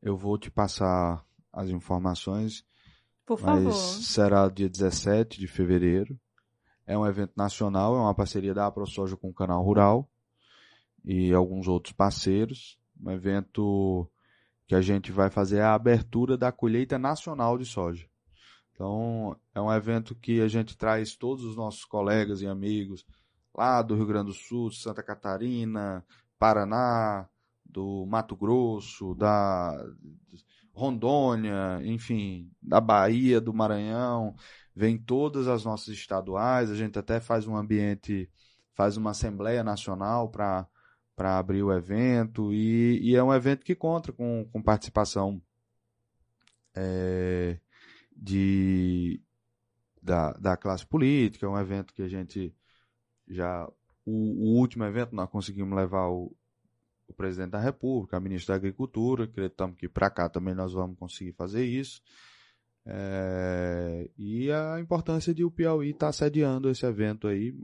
Eu 0.00 0.16
vou 0.16 0.38
te 0.38 0.50
passar 0.50 1.24
as 1.52 1.68
informações. 1.68 2.64
Por 3.26 3.38
favor. 3.38 3.64
Mas 3.64 3.76
será 4.06 4.48
dia 4.48 4.68
17 4.68 5.38
de 5.38 5.46
fevereiro. 5.46 6.18
É 6.86 6.96
um 6.96 7.06
evento 7.06 7.32
nacional, 7.36 7.94
é 7.96 8.00
uma 8.00 8.14
parceria 8.14 8.52
da 8.52 8.70
ProSoja 8.70 9.16
com 9.16 9.28
o 9.28 9.34
Canal 9.34 9.62
Rural 9.62 10.08
e 11.04 11.32
alguns 11.32 11.68
outros 11.68 11.92
parceiros. 11.92 12.78
Um 13.00 13.10
evento 13.10 14.08
que 14.66 14.74
a 14.74 14.80
gente 14.80 15.12
vai 15.12 15.30
fazer 15.30 15.60
a 15.60 15.74
abertura 15.74 16.36
da 16.36 16.50
colheita 16.50 16.98
nacional 16.98 17.58
de 17.58 17.64
soja. 17.64 18.06
Então, 18.72 19.36
é 19.54 19.60
um 19.60 19.72
evento 19.72 20.14
que 20.14 20.40
a 20.40 20.48
gente 20.48 20.76
traz 20.76 21.14
todos 21.14 21.44
os 21.44 21.56
nossos 21.56 21.84
colegas 21.84 22.40
e 22.40 22.46
amigos 22.46 23.04
lá 23.54 23.82
do 23.82 23.94
Rio 23.94 24.06
Grande 24.06 24.26
do 24.28 24.34
Sul, 24.34 24.70
Santa 24.70 25.02
Catarina, 25.02 26.04
Paraná, 26.38 27.28
do 27.64 28.06
Mato 28.06 28.34
Grosso, 28.34 29.14
da 29.14 29.78
Rondônia, 30.72 31.80
enfim, 31.84 32.50
da 32.62 32.80
Bahia, 32.80 33.40
do 33.40 33.52
Maranhão, 33.52 34.34
vem 34.74 34.98
todas 34.98 35.48
as 35.48 35.64
nossas 35.64 35.88
estaduais, 35.88 36.70
a 36.70 36.74
gente 36.74 36.98
até 36.98 37.20
faz 37.20 37.46
um 37.46 37.56
ambiente, 37.56 38.30
faz 38.74 38.96
uma 38.96 39.10
Assembleia 39.10 39.62
Nacional 39.62 40.28
para 40.28 40.66
para 41.14 41.38
abrir 41.38 41.62
o 41.62 41.72
evento 41.72 42.52
e, 42.54 42.98
e, 43.02 43.14
é 43.14 43.22
um 43.22 43.32
evento 43.32 43.64
que 43.64 43.74
conta 43.74 44.12
com, 44.12 44.48
com 44.50 44.62
participação 44.62 45.40
é, 46.74 47.60
de, 48.16 49.20
da, 50.02 50.32
da 50.32 50.56
classe 50.56 50.86
política, 50.86 51.46
é 51.46 51.48
um 51.48 51.58
evento 51.58 51.92
que 51.92 52.02
a 52.02 52.08
gente 52.08 52.54
já 53.28 53.68
o, 54.04 54.10
o, 54.10 54.58
último 54.58 54.84
evento 54.84 55.14
nós 55.14 55.28
conseguimos 55.28 55.76
levar 55.76 56.08
o, 56.08 56.34
o 57.06 57.12
presidente 57.12 57.50
da 57.50 57.60
República, 57.60 58.16
a 58.16 58.20
ministra 58.20 58.54
da 58.54 58.56
Agricultura, 58.56 59.24
acreditamos 59.24 59.76
que 59.76 59.88
para 59.88 60.10
cá 60.10 60.28
também 60.28 60.54
nós 60.54 60.72
vamos 60.72 60.98
conseguir 60.98 61.32
fazer 61.32 61.64
isso. 61.64 62.02
É, 62.86 64.08
e 64.18 64.50
a 64.50 64.80
importância 64.80 65.32
de 65.32 65.44
o 65.44 65.50
Piauí 65.50 65.90
estar 65.90 66.06
tá 66.06 66.12
sediando 66.12 66.68
esse 66.68 66.84
evento 66.84 67.28
aí 67.28 67.54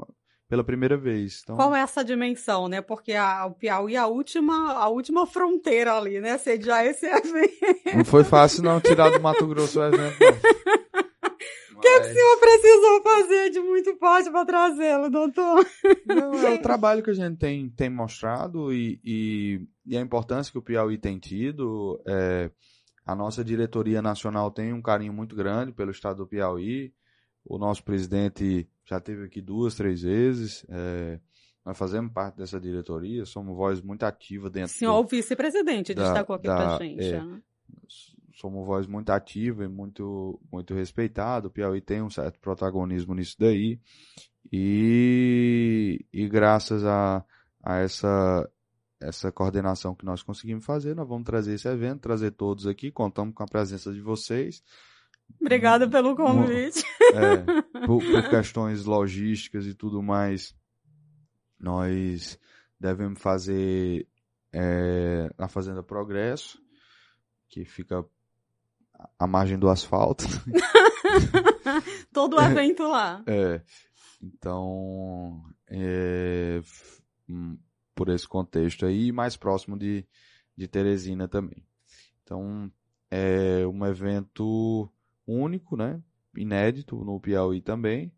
pela 0.49 0.65
primeira 0.65 0.97
vez. 0.97 1.41
Então... 1.43 1.57
Qual 1.57 1.75
é 1.75 1.81
essa 1.81 2.05
dimensão, 2.05 2.69
né? 2.69 2.81
Porque 2.81 3.13
a, 3.13 3.47
o 3.47 3.55
Piauí 3.55 3.97
é 3.97 3.99
a 3.99 4.07
última, 4.07 4.73
a 4.73 4.89
última 4.89 5.27
fronteira 5.27 5.95
ali, 5.95 6.21
né? 6.21 6.39
Sediar 6.39 6.87
esse 6.87 7.05
evento. 7.11 7.97
Não 7.97 8.05
foi 8.05 8.25
fácil 8.25 8.63
não 8.63 8.81
tirar 8.81 9.11
do 9.11 9.21
Mato 9.21 9.47
Grosso 9.47 9.81
o 9.81 9.85
evento. 9.85 10.19
O 11.79 11.81
que, 11.81 11.87
é 11.87 12.01
que 12.01 12.09
o 12.09 12.13
senhor 12.13 12.41
precisou 12.41 13.03
fazer 13.03 13.51
de 13.51 13.61
muito 13.61 13.97
forte 13.99 14.29
para 14.33 14.45
trazê-lo, 14.45 15.09
doutor? 15.09 15.65
Não, 16.05 16.35
é 16.35 16.55
o 16.55 16.61
trabalho 16.61 17.05
que 17.05 17.11
a 17.11 17.15
gente 17.15 17.39
tem, 17.39 17.71
tem 17.71 17.89
mostrado 17.89 18.73
e, 18.73 19.01
e, 19.05 19.61
e 19.87 19.97
a 19.97 20.01
importância 20.01 20.51
que 20.51 20.59
o 20.59 20.63
Piauí 20.63 20.99
tem 20.99 21.21
tido. 21.21 22.03
É, 22.05 22.51
a 23.09 23.15
nossa 23.15 23.43
diretoria 23.43 24.03
nacional 24.03 24.51
tem 24.51 24.75
um 24.75 24.83
carinho 24.83 25.15
muito 25.15 25.35
grande 25.35 25.73
pelo 25.73 25.91
estado 25.91 26.19
do 26.19 26.27
Piauí. 26.27 26.93
O 27.43 27.57
nosso 27.57 27.83
presidente 27.83 28.69
já 28.85 29.01
teve 29.01 29.25
aqui 29.25 29.41
duas, 29.41 29.75
três 29.75 30.03
vezes. 30.03 30.67
É, 30.69 31.19
nós 31.65 31.79
fazemos 31.79 32.13
parte 32.13 32.37
dessa 32.37 32.61
diretoria, 32.61 33.25
somos 33.25 33.57
voz 33.57 33.81
muito 33.81 34.03
ativa 34.03 34.51
dentro. 34.51 34.75
Senhor 34.75 35.03
do, 35.03 35.09
vice-presidente 35.09 35.95
destacou 35.95 36.37
aqui 36.37 36.49
da, 36.49 36.77
pra 36.77 36.85
gente. 36.85 37.03
É, 37.03 37.23
somos 38.35 38.67
voz 38.67 38.87
muito 38.87 39.09
ativa 39.09 39.65
e 39.65 39.69
muito, 39.69 40.39
muito 40.53 40.75
respeitado. 40.75 41.49
O 41.49 41.51
Piauí 41.51 41.81
tem 41.81 42.03
um 42.03 42.11
certo 42.11 42.39
protagonismo 42.39 43.15
nisso 43.15 43.37
daí. 43.39 43.81
E, 44.53 46.05
e 46.13 46.29
graças 46.29 46.85
a, 46.85 47.25
a 47.63 47.79
essa 47.79 48.47
essa 49.01 49.31
coordenação 49.31 49.95
que 49.95 50.05
nós 50.05 50.23
conseguimos 50.23 50.65
fazer, 50.65 50.95
nós 50.95 51.09
vamos 51.09 51.25
trazer 51.25 51.55
esse 51.55 51.69
evento, 51.69 52.01
trazer 52.01 52.33
todos 52.33 52.67
aqui, 52.67 52.91
contamos 52.91 53.35
com 53.35 53.43
a 53.43 53.47
presença 53.47 53.93
de 53.93 54.01
vocês. 54.01 54.63
Obrigada 55.41 55.89
pelo 55.89 56.17
convite. 56.17 56.83
É, 57.15 57.87
por, 57.87 58.03
por 58.03 58.29
questões 58.29 58.85
logísticas 58.85 59.67
e 59.67 59.75
tudo 59.75 60.03
mais, 60.03 60.55
nós 61.61 62.39
devemos 62.81 63.21
fazer 63.21 64.07
é, 64.53 65.31
na 65.39 65.49
Fazenda 65.49 65.83
Progresso, 65.83 66.61
que 67.49 67.65
fica 67.65 68.05
à 69.19 69.27
margem 69.27 69.59
do 69.59 69.69
asfalto. 69.69 70.25
Todo 72.13 72.41
evento 72.41 72.89
lá. 72.89 73.23
É. 73.27 73.61
Então, 74.21 75.45
é, 75.69 76.61
por 77.99 78.11
esse 78.11 78.29
contexto 78.29 78.87
aí, 78.87 79.11
mais 79.11 79.37
próximo 79.37 79.77
de, 79.77 80.07
de 80.57 80.69
Teresina 80.69 81.27
também. 81.27 81.67
Então, 82.23 82.71
é 83.11 83.67
um 83.67 83.85
evento 83.85 84.89
único, 85.27 85.77
né? 85.77 86.01
Inédito 86.37 87.05
no 87.05 87.19
Piauí 87.19 87.61
também, 87.61 88.13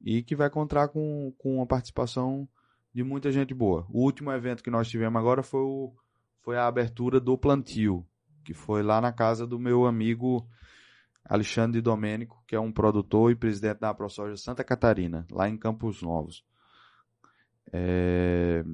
e 0.00 0.20
que 0.20 0.34
vai 0.34 0.50
contar 0.50 0.88
com, 0.88 1.32
com 1.38 1.62
a 1.62 1.66
participação 1.66 2.48
de 2.92 3.04
muita 3.04 3.30
gente 3.30 3.54
boa. 3.54 3.86
O 3.88 4.02
último 4.02 4.32
evento 4.32 4.64
que 4.64 4.70
nós 4.70 4.88
tivemos 4.88 5.20
agora 5.20 5.44
foi, 5.44 5.60
o, 5.60 5.94
foi 6.40 6.56
a 6.56 6.66
abertura 6.66 7.20
do 7.20 7.38
plantio, 7.38 8.04
que 8.44 8.52
foi 8.52 8.82
lá 8.82 9.00
na 9.00 9.12
casa 9.12 9.46
do 9.46 9.60
meu 9.60 9.86
amigo 9.86 10.44
Alexandre 11.24 11.80
Domênico, 11.80 12.42
que 12.48 12.56
é 12.56 12.60
um 12.60 12.72
produtor 12.72 13.30
e 13.30 13.36
presidente 13.36 13.78
da 13.78 13.94
ProSoja 13.94 14.36
Santa 14.36 14.64
Catarina, 14.64 15.24
lá 15.30 15.48
em 15.48 15.56
Campos 15.56 16.02
Novos. 16.02 16.44
É... 17.72 18.64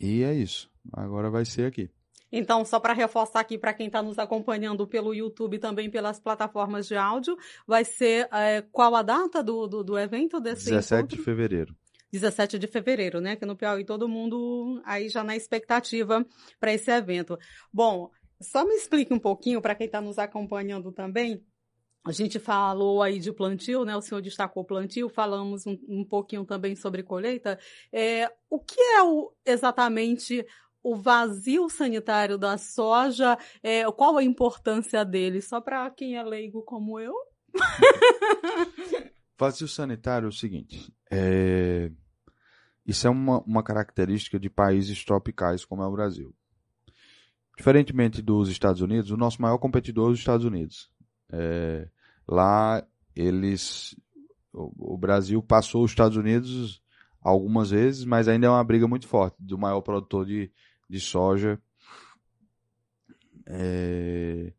E 0.00 0.22
é 0.22 0.34
isso. 0.34 0.70
Agora 0.92 1.30
vai 1.30 1.44
ser 1.44 1.66
aqui. 1.66 1.90
Então, 2.30 2.64
só 2.64 2.80
para 2.80 2.92
reforçar 2.92 3.40
aqui 3.40 3.56
para 3.56 3.72
quem 3.72 3.86
está 3.86 4.02
nos 4.02 4.18
acompanhando 4.18 4.86
pelo 4.86 5.14
YouTube 5.14 5.56
e 5.56 5.58
também 5.58 5.88
pelas 5.88 6.18
plataformas 6.18 6.86
de 6.86 6.96
áudio, 6.96 7.36
vai 7.66 7.84
ser 7.84 8.28
é, 8.32 8.62
qual 8.72 8.94
a 8.94 9.02
data 9.02 9.42
do, 9.42 9.66
do, 9.66 9.84
do 9.84 9.98
evento 9.98 10.40
desse 10.40 10.66
17 10.66 10.98
encontro? 10.98 11.16
de 11.16 11.22
fevereiro. 11.22 11.76
17 12.12 12.58
de 12.58 12.66
fevereiro, 12.66 13.20
né? 13.20 13.36
Que 13.36 13.46
no 13.46 13.56
Piauí 13.56 13.84
todo 13.84 14.08
mundo 14.08 14.80
aí 14.84 15.08
já 15.08 15.22
na 15.22 15.36
expectativa 15.36 16.26
para 16.58 16.72
esse 16.72 16.90
evento. 16.90 17.38
Bom, 17.72 18.10
só 18.40 18.64
me 18.64 18.74
explique 18.74 19.12
um 19.12 19.18
pouquinho 19.18 19.60
para 19.60 19.74
quem 19.74 19.86
está 19.86 20.00
nos 20.00 20.18
acompanhando 20.18 20.92
também. 20.92 21.42
A 22.06 22.12
gente 22.12 22.38
falou 22.38 23.02
aí 23.02 23.18
de 23.18 23.32
plantio, 23.32 23.84
né? 23.84 23.96
O 23.96 24.00
senhor 24.00 24.20
destacou 24.20 24.64
plantio, 24.64 25.08
falamos 25.08 25.66
um, 25.66 25.76
um 25.88 26.04
pouquinho 26.04 26.44
também 26.44 26.76
sobre 26.76 27.02
colheita. 27.02 27.58
É, 27.92 28.30
o 28.48 28.60
que 28.60 28.80
é 28.80 29.02
o, 29.02 29.32
exatamente 29.44 30.46
o 30.84 30.94
vazio 30.94 31.68
sanitário 31.68 32.38
da 32.38 32.56
soja? 32.56 33.36
É, 33.60 33.84
qual 33.90 34.16
a 34.16 34.22
importância 34.22 35.04
dele? 35.04 35.42
Só 35.42 35.60
para 35.60 35.90
quem 35.90 36.16
é 36.16 36.22
leigo 36.22 36.62
como 36.62 37.00
eu. 37.00 37.12
vazio 39.36 39.66
sanitário 39.66 40.26
é 40.26 40.28
o 40.28 40.32
seguinte: 40.32 40.94
é... 41.10 41.90
isso 42.86 43.04
é 43.08 43.10
uma, 43.10 43.40
uma 43.40 43.64
característica 43.64 44.38
de 44.38 44.48
países 44.48 45.04
tropicais 45.04 45.64
como 45.64 45.82
é 45.82 45.86
o 45.88 45.92
Brasil. 45.92 46.32
Diferentemente 47.58 48.22
dos 48.22 48.48
Estados 48.48 48.80
Unidos, 48.80 49.10
o 49.10 49.16
nosso 49.16 49.42
maior 49.42 49.58
competidor 49.58 50.10
é 50.10 50.12
os 50.12 50.20
Estados 50.20 50.46
Unidos. 50.46 50.88
É, 51.32 51.88
lá, 52.26 52.86
eles. 53.14 53.96
O, 54.52 54.94
o, 54.94 54.98
Brasil 54.98 55.42
passou 55.42 55.84
os 55.84 55.90
Estados 55.90 56.16
Unidos 56.16 56.82
algumas 57.20 57.70
vezes, 57.70 58.04
mas 58.04 58.28
ainda 58.28 58.46
é 58.46 58.50
uma 58.50 58.64
briga 58.64 58.88
muito 58.88 59.06
forte 59.06 59.36
do 59.38 59.58
maior 59.58 59.80
produtor 59.80 60.24
de, 60.24 60.50
de 60.88 61.00
soja. 61.00 61.60
É, 63.46 64.52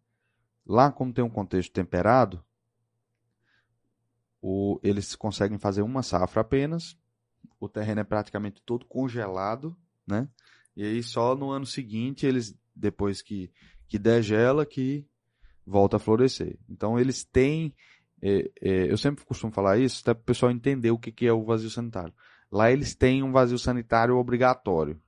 lá, 0.66 0.92
como 0.92 1.14
tem 1.14 1.24
um 1.24 1.30
contexto 1.30 1.72
temperado, 1.72 2.44
o, 4.42 4.80
eles 4.84 5.16
conseguem 5.16 5.58
fazer 5.58 5.82
uma 5.82 6.04
safra 6.04 6.42
apenas. 6.42 6.98
O 7.60 7.68
terreno 7.68 8.02
é 8.02 8.04
praticamente 8.04 8.62
todo 8.62 8.86
congelado, 8.86 9.76
né? 10.06 10.28
E 10.76 10.84
aí 10.84 11.02
só 11.02 11.36
no 11.36 11.50
ano 11.50 11.66
seguinte 11.66 12.26
eles 12.26 12.56
depois 12.76 13.22
que, 13.22 13.52
que 13.88 13.98
degela, 13.98 14.66
que 14.66 15.08
volta 15.68 15.98
a 15.98 16.00
florescer. 16.00 16.58
Então 16.70 16.98
eles 16.98 17.26
têm, 17.26 17.76
é, 18.22 18.50
é, 18.62 18.92
eu 18.92 18.98
sempre 18.98 19.26
costumo 19.26 19.52
falar 19.52 19.78
isso, 19.78 20.02
até 20.02 20.14
para 20.14 20.22
o 20.22 20.26
pessoal 20.26 20.52
entender 20.52 20.92
o 20.92 20.98
que, 20.98 21.12
que 21.12 21.28
é 21.28 21.34
o 21.34 21.44
vazio 21.44 21.70
sanitário. 21.70 22.14
Lá 22.50 22.72
eles 22.72 22.96
têm 22.96 23.22
um 23.22 23.32
vazio 23.34 23.60
sanitário 23.60 24.16
obrigatório. 24.16 25.00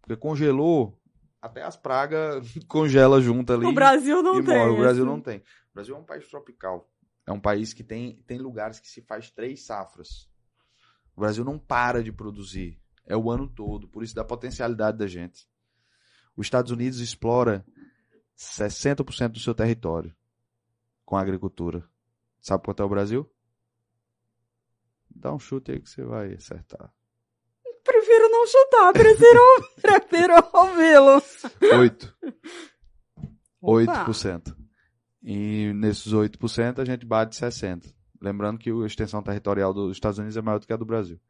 Porque 0.00 0.16
congelou, 0.16 1.00
até 1.40 1.62
as 1.62 1.76
pragas 1.76 2.44
congela 2.66 3.20
junto 3.20 3.52
ali. 3.52 3.66
O 3.66 3.72
Brasil 3.72 4.22
não 4.22 4.42
tem. 4.42 4.58
Morre. 4.58 4.70
O 4.70 4.78
Brasil 4.78 5.04
não 5.04 5.20
tem. 5.20 5.38
O 5.38 5.74
Brasil 5.74 5.94
é 5.94 5.98
um 5.98 6.04
país 6.04 6.26
tropical. 6.28 6.90
É 7.24 7.32
um 7.32 7.40
país 7.40 7.72
que 7.72 7.84
tem, 7.84 8.22
tem 8.26 8.38
lugares 8.38 8.80
que 8.80 8.88
se 8.88 9.00
faz 9.02 9.30
três 9.30 9.64
safras. 9.64 10.28
O 11.16 11.20
Brasil 11.20 11.44
não 11.44 11.58
para 11.58 12.02
de 12.02 12.12
produzir. 12.12 12.80
É 13.04 13.16
o 13.16 13.30
ano 13.30 13.48
todo. 13.48 13.88
Por 13.88 14.02
isso 14.02 14.14
da 14.14 14.24
potencialidade 14.24 14.98
da 14.98 15.06
gente. 15.06 15.46
Os 16.36 16.46
Estados 16.46 16.70
Unidos 16.70 17.00
explora 17.00 17.64
60% 18.36 19.28
do 19.28 19.40
seu 19.40 19.54
território 19.54 20.14
com 21.04 21.16
a 21.16 21.20
agricultura. 21.20 21.88
Sabe 22.40 22.64
quanto 22.64 22.82
é 22.82 22.86
o 22.86 22.88
Brasil? 22.88 23.30
Dá 25.08 25.32
um 25.32 25.38
chute 25.38 25.72
aí 25.72 25.80
que 25.80 25.88
você 25.88 26.04
vai 26.04 26.34
acertar. 26.34 26.92
Prefiro 27.82 28.28
não 28.28 28.46
chutar, 28.46 28.92
prefiro, 28.92 29.40
prefiro 29.80 30.34
ouvi-lo. 30.52 31.22
8. 31.78 32.16
8%. 33.62 34.56
E 35.22 35.72
nesses 35.74 36.12
8% 36.12 36.80
a 36.80 36.84
gente 36.84 37.06
bate 37.06 37.36
60%. 37.36 37.94
Lembrando 38.20 38.58
que 38.58 38.70
a 38.70 38.86
extensão 38.86 39.22
territorial 39.22 39.72
dos 39.72 39.92
Estados 39.92 40.18
Unidos 40.18 40.36
é 40.36 40.42
maior 40.42 40.58
do 40.58 40.66
que 40.66 40.72
a 40.72 40.76
do 40.76 40.84
Brasil. 40.84 41.20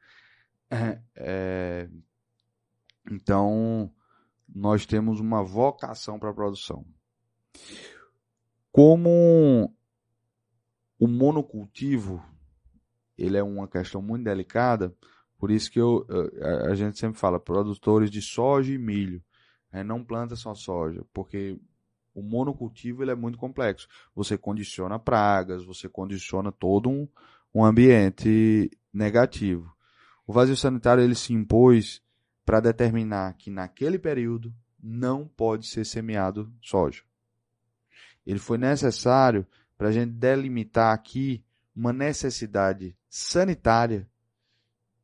É, 0.71 1.01
é 1.15 1.89
então, 3.11 3.93
nós 4.49 4.85
temos 4.87 5.21
uma 5.21 5.43
vocação 5.43 6.19
para 6.19 6.31
a 6.31 6.35
produção. 6.35 6.85
Como 8.71 9.73
o 10.99 11.07
monocultivo, 11.07 12.25
ele 13.17 13.37
é 13.37 13.43
uma 13.43 13.67
questão 13.67 14.03
muito 14.03 14.25
delicada, 14.25 14.95
por 15.39 15.51
isso 15.51 15.71
que 15.71 15.81
eu, 15.81 16.07
a 16.69 16.75
gente 16.75 16.99
sempre 16.99 17.19
fala, 17.19 17.39
produtores 17.39 18.11
de 18.11 18.23
soja 18.23 18.73
e 18.73 18.79
milho, 18.79 19.23
né, 19.73 19.85
não 19.85 20.05
planta 20.05 20.35
só 20.35 20.55
soja, 20.55 21.05
porque 21.13 21.59
o 22.15 22.23
monocultivo 22.23 23.03
ele 23.03 23.11
é 23.11 23.15
muito 23.15 23.37
complexo. 23.37 23.87
Você 24.15 24.39
condiciona 24.39 24.99
pragas, 24.99 25.65
você 25.65 25.89
condiciona 25.89 26.51
todo 26.51 26.89
um, 26.89 27.07
um 27.55 27.63
ambiente 27.63 28.71
negativo. 28.93 29.71
O 30.27 30.33
vazio 30.33 30.57
sanitário 30.57 31.05
ele 31.05 31.15
se 31.15 31.35
impôs 31.35 32.03
para 32.45 32.61
determinar 32.61 33.35
que 33.35 33.51
naquele 33.51 33.99
período 33.99 34.55
não 34.83 35.29
pode 35.29 35.67
ser 35.67 35.85
semeado 35.85 36.51
soja. 36.63 37.03
Ele 38.27 38.39
foi 38.39 38.59
necessário 38.59 39.47
para 39.79 39.89
a 39.89 39.93
gente 39.93 40.12
delimitar 40.12 40.93
aqui 40.93 41.45
uma 41.74 41.93
necessidade 41.93 42.97
sanitária 43.09 44.09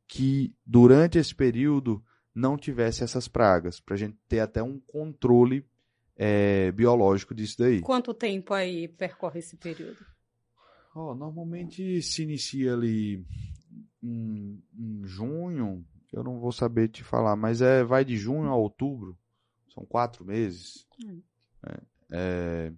que 0.07 0.55
durante 0.65 1.17
esse 1.17 1.33
período 1.33 2.03
não 2.35 2.57
tivesse 2.57 3.03
essas 3.03 3.27
pragas, 3.27 3.79
para 3.79 3.93
a 3.93 3.97
gente 3.97 4.17
ter 4.27 4.39
até 4.39 4.61
um 4.61 4.79
controle 4.79 5.65
é, 6.15 6.71
biológico 6.71 7.33
disso 7.33 7.57
daí. 7.59 7.81
Quanto 7.81 8.13
tempo 8.13 8.53
aí 8.53 8.87
percorre 8.87 9.39
esse 9.39 9.55
período? 9.55 10.03
Oh, 10.95 11.15
normalmente 11.15 12.01
se 12.01 12.23
inicia 12.23 12.73
ali 12.73 13.25
em, 14.01 14.61
em 14.77 15.01
junho, 15.05 15.85
eu 16.11 16.23
não 16.23 16.39
vou 16.39 16.51
saber 16.51 16.89
te 16.89 17.03
falar, 17.03 17.35
mas 17.35 17.61
é 17.61 17.83
vai 17.83 18.05
de 18.05 18.15
junho 18.15 18.49
a 18.49 18.55
outubro, 18.55 19.17
são 19.73 19.85
quatro 19.85 20.23
meses. 20.23 20.87
Hum. 21.03 21.21
É, 21.65 21.81
é, 22.11 22.73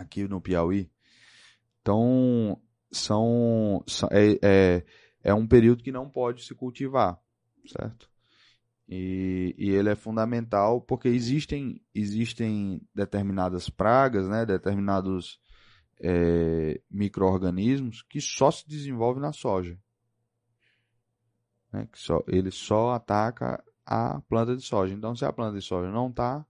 aqui 0.00 0.26
no 0.26 0.40
Piauí. 0.40 0.90
Então, 1.80 2.60
são, 2.90 3.84
é, 4.10 4.38
é, 4.42 4.84
é, 5.22 5.34
um 5.34 5.46
período 5.46 5.82
que 5.82 5.92
não 5.92 6.08
pode 6.08 6.44
se 6.44 6.54
cultivar, 6.54 7.18
certo? 7.66 8.08
E, 8.88 9.54
e 9.56 9.70
ele 9.70 9.88
é 9.88 9.94
fundamental 9.94 10.80
porque 10.80 11.08
existem, 11.08 11.80
existem 11.94 12.82
determinadas 12.94 13.70
pragas, 13.70 14.28
né, 14.28 14.44
determinados 14.44 15.40
é, 16.00 16.80
micro-organismos 16.90 18.02
que 18.02 18.20
só 18.20 18.50
se 18.50 18.68
desenvolvem 18.68 19.22
na 19.22 19.32
soja 19.32 19.78
né, 21.72 21.88
que 21.90 21.98
só, 21.98 22.22
ele 22.26 22.50
só 22.50 22.92
ataca 22.92 23.62
a 23.84 24.20
planta 24.28 24.56
de 24.56 24.62
soja. 24.62 24.94
Então, 24.94 25.14
se 25.14 25.24
a 25.24 25.32
planta 25.32 25.58
de 25.58 25.64
soja 25.64 25.90
não 25.90 26.08
está, 26.08 26.44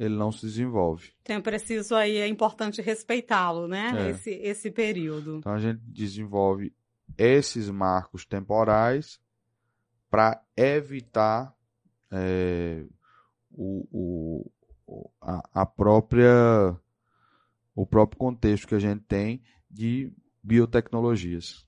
ele 0.00 0.16
não 0.16 0.32
se 0.32 0.46
desenvolve. 0.46 1.12
Então, 1.20 1.36
é 1.36 1.40
preciso 1.40 1.94
aí, 1.94 2.16
é 2.16 2.26
importante 2.26 2.80
respeitá-lo, 2.80 3.68
né? 3.68 3.92
É. 3.94 4.10
Esse, 4.10 4.30
esse 4.30 4.70
período. 4.70 5.36
Então, 5.36 5.52
a 5.52 5.58
gente 5.58 5.78
desenvolve 5.84 6.72
esses 7.18 7.68
marcos 7.68 8.24
temporais 8.24 9.20
para 10.10 10.42
evitar 10.56 11.54
é, 12.10 12.82
o, 13.52 14.50
o, 14.86 15.10
a, 15.20 15.62
a 15.62 15.66
própria 15.66 16.74
o 17.74 17.86
próprio 17.86 18.18
contexto 18.18 18.66
que 18.66 18.74
a 18.74 18.80
gente 18.80 19.02
tem 19.02 19.42
de 19.70 20.12
biotecnologias. 20.42 21.66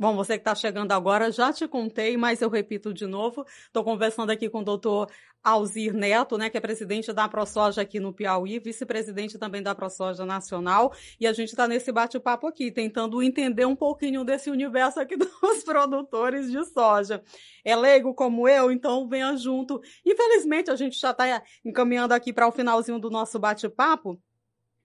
Bom, 0.00 0.16
você 0.16 0.38
que 0.38 0.40
está 0.40 0.54
chegando 0.54 0.92
agora, 0.92 1.30
já 1.30 1.52
te 1.52 1.68
contei, 1.68 2.16
mas 2.16 2.40
eu 2.40 2.48
repito 2.48 2.90
de 2.94 3.04
novo. 3.04 3.44
Estou 3.66 3.84
conversando 3.84 4.30
aqui 4.30 4.48
com 4.48 4.60
o 4.60 4.64
doutor 4.64 5.10
Alzir 5.44 5.92
Neto, 5.92 6.38
né, 6.38 6.48
que 6.48 6.56
é 6.56 6.60
presidente 6.60 7.12
da 7.12 7.28
ProSoja 7.28 7.82
aqui 7.82 8.00
no 8.00 8.10
Piauí, 8.10 8.58
vice-presidente 8.58 9.38
também 9.38 9.62
da 9.62 9.74
ProSoja 9.74 10.24
Nacional, 10.24 10.90
e 11.20 11.26
a 11.26 11.34
gente 11.34 11.50
está 11.50 11.68
nesse 11.68 11.92
bate-papo 11.92 12.46
aqui, 12.46 12.72
tentando 12.72 13.22
entender 13.22 13.66
um 13.66 13.76
pouquinho 13.76 14.24
desse 14.24 14.50
universo 14.50 14.98
aqui 14.98 15.18
dos 15.20 15.62
produtores 15.64 16.50
de 16.50 16.64
soja. 16.64 17.22
É 17.62 17.76
leigo 17.76 18.14
como 18.14 18.48
eu, 18.48 18.72
então 18.72 19.06
venha 19.06 19.36
junto. 19.36 19.82
Infelizmente, 20.02 20.70
a 20.70 20.76
gente 20.76 20.98
já 20.98 21.10
está 21.10 21.42
encaminhando 21.62 22.14
aqui 22.14 22.32
para 22.32 22.48
o 22.48 22.52
finalzinho 22.52 22.98
do 22.98 23.10
nosso 23.10 23.38
bate-papo, 23.38 24.18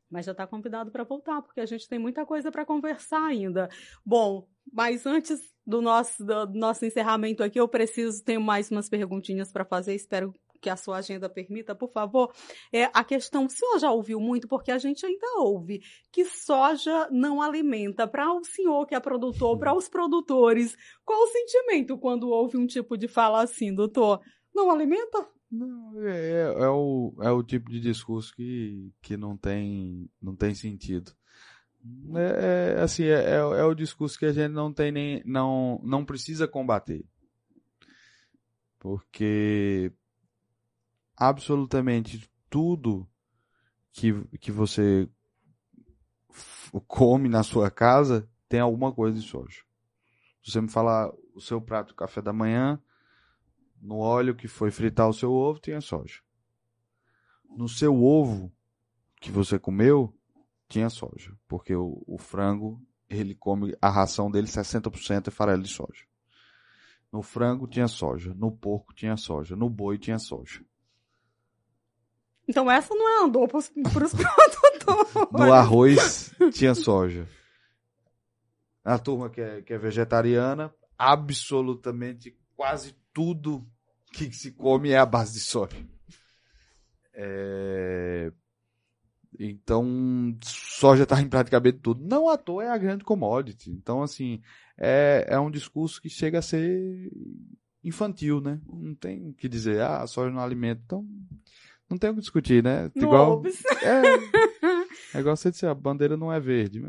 mas 0.10 0.26
já 0.26 0.34
está 0.34 0.46
convidado 0.46 0.92
para 0.92 1.06
voltar, 1.06 1.42
porque 1.42 1.62
a 1.62 1.66
gente 1.66 1.88
tem 1.88 2.00
muita 2.00 2.26
coisa 2.26 2.52
para 2.52 2.66
conversar 2.66 3.26
ainda. 3.26 3.70
Bom, 4.06 4.46
mas 4.72 5.06
antes 5.06 5.42
do 5.66 5.82
nosso, 5.82 6.24
do 6.24 6.48
nosso 6.54 6.86
encerramento 6.86 7.44
aqui, 7.44 7.60
eu 7.60 7.68
preciso, 7.68 8.24
tenho 8.24 8.42
mais 8.42 8.70
umas 8.70 8.90
perguntinhas 8.90 9.52
para 9.52 9.66
fazer, 9.66 9.96
espero 9.96 10.34
que 10.62 10.70
a 10.70 10.76
sua 10.76 10.98
agenda 10.98 11.30
permita, 11.30 11.76
por 11.76 11.92
favor. 11.92 12.34
É 12.74 12.86
a 12.86 13.04
questão, 13.04 13.46
o 13.46 13.50
senhor 13.50 13.78
já 13.80 13.92
ouviu 13.92 14.20
muito, 14.20 14.48
porque 14.48 14.72
a 14.72 14.78
gente 14.78 15.06
ainda 15.06 15.28
ouve, 15.38 15.82
que 16.12 16.26
soja 16.26 17.08
não 17.12 17.42
alimenta. 17.42 18.08
Para 18.08 18.34
o 18.34 18.44
senhor 18.44 18.86
que 18.88 18.96
é 18.96 19.00
produtor, 19.00 19.60
para 19.60 19.76
os 19.76 19.88
produtores, 19.88 20.76
qual 21.04 21.22
o 21.22 21.28
sentimento 21.28 21.98
quando 21.98 22.30
ouve 22.30 22.58
um 22.58 22.66
tipo 22.66 22.98
de 22.98 23.08
fala 23.08 23.44
assim, 23.44 23.74
doutor? 23.74 24.22
Não 24.54 24.72
alimenta? 24.72 25.28
Não, 25.52 26.04
é, 26.04 26.32
é, 26.32 26.64
é, 26.64 26.70
o, 26.70 27.14
é 27.22 27.30
o 27.30 27.44
tipo 27.44 27.70
de 27.70 27.80
discurso 27.80 28.34
que, 28.36 28.92
que 29.02 29.16
não, 29.16 29.38
tem, 29.38 30.10
não 30.20 30.36
tem 30.36 30.56
sentido. 30.56 31.12
É, 32.16 32.76
é 32.78 32.82
assim, 32.82 33.04
é, 33.04 33.32
é, 33.32 33.36
é, 33.36 33.64
o 33.64 33.76
discurso 33.76 34.18
que 34.18 34.26
a 34.26 34.32
gente 34.32 34.52
não 34.52 34.74
tem 34.74 34.92
nem, 34.92 35.24
não, 35.26 35.80
não 35.84 36.06
precisa 36.06 36.48
combater. 36.48 37.06
Porque 38.80 39.92
absolutamente 41.16 42.30
tudo 42.50 43.08
que, 43.92 44.14
que 44.40 44.52
você 44.52 45.10
come 46.88 47.30
na 47.30 47.44
sua 47.44 47.72
casa 47.72 48.28
tem 48.50 48.60
alguma 48.60 48.92
coisa 48.92 49.20
de 49.20 49.26
soja. 49.26 49.62
Se 50.44 50.52
você 50.52 50.62
me 50.62 50.70
falar 50.70 51.12
o 51.34 51.42
seu 51.42 51.62
prato 51.62 51.90
de 51.90 51.96
café 51.96 52.22
da 52.22 52.34
manhã, 52.34 52.82
no 53.82 53.98
óleo 53.98 54.36
que 54.36 54.48
foi 54.48 54.72
fritar 54.72 55.08
o 55.08 55.14
seu 55.14 55.32
ovo, 55.32 55.60
tinha 55.60 55.82
soja. 55.82 56.22
No 57.50 57.70
seu 57.70 58.04
ovo 58.04 58.52
que 59.20 59.32
você 59.32 59.58
comeu, 59.58 60.14
tinha 60.68 60.90
soja. 60.90 61.34
Porque 61.48 61.76
o, 61.76 62.04
o 62.08 62.18
frango, 62.18 62.82
ele 63.10 63.36
come, 63.36 63.76
a 63.82 63.90
ração 63.90 64.30
dele 64.30 64.48
60% 64.48 65.28
é 65.28 65.32
farelo 65.32 65.64
de 65.64 65.70
soja. 65.70 66.06
No 67.12 67.22
frango 67.22 67.68
tinha 67.68 67.88
soja, 67.88 68.34
no 68.34 68.52
porco 68.52 68.94
tinha 68.94 69.16
soja, 69.16 69.56
no 69.56 69.70
boi 69.70 69.98
tinha 69.98 70.20
soja. 70.20 70.64
Então 72.48 72.70
essa 72.70 72.94
não 72.94 73.08
é 73.08 73.26
andou 73.26 73.48
para 73.48 73.58
os 73.58 73.70
produtores. 73.72 74.14
No 75.32 75.54
arroz 75.54 76.34
tinha 76.54 76.76
soja. 76.76 77.28
A 78.84 79.00
turma 79.00 79.30
que 79.30 79.42
é, 79.42 79.62
que 79.62 79.74
é 79.74 79.78
vegetariana, 79.78 80.74
absolutamente 80.98 82.38
quase 82.56 82.96
tudo 83.12 83.66
que 84.12 84.32
se 84.32 84.52
come 84.52 84.92
é 84.92 84.98
a 84.98 85.06
base 85.06 85.34
de 85.34 85.40
soja. 85.40 85.78
É... 87.14 88.32
Então, 89.40 90.38
soja 90.42 91.04
está 91.04 91.22
em 91.22 91.28
praticamente 91.28 91.80
tudo. 91.80 92.06
Não 92.06 92.30
à 92.30 92.38
toa 92.38 92.64
é 92.64 92.70
a 92.70 92.78
grande 92.78 93.04
commodity. 93.04 93.72
Então, 93.72 94.02
assim, 94.02 94.42
é, 94.78 95.26
é 95.30 95.40
um 95.40 95.52
discurso 95.52 96.02
que 96.02 96.10
chega 96.10 96.40
a 96.40 96.42
ser 96.42 97.12
infantil, 97.84 98.42
né? 98.42 98.60
Não 98.68 98.96
tem 98.96 99.30
o 99.30 99.34
que 99.34 99.48
dizer, 99.48 99.82
ah, 99.82 100.06
soja 100.08 100.32
não 100.32 100.42
alimenta. 100.42 100.82
Então, 100.86 101.06
não 101.90 101.98
tem 101.98 102.10
o 102.10 102.16
que 102.16 102.22
discutir, 102.22 102.64
né? 102.64 102.92
Não 102.96 103.04
igual, 103.04 103.44
é, 103.84 105.18
é 105.18 105.20
igual 105.20 105.36
você 105.36 105.52
dizer, 105.52 105.68
a 105.68 105.74
bandeira 105.74 106.18
não 106.18 106.32
é 106.32 106.40
verde. 106.40 106.82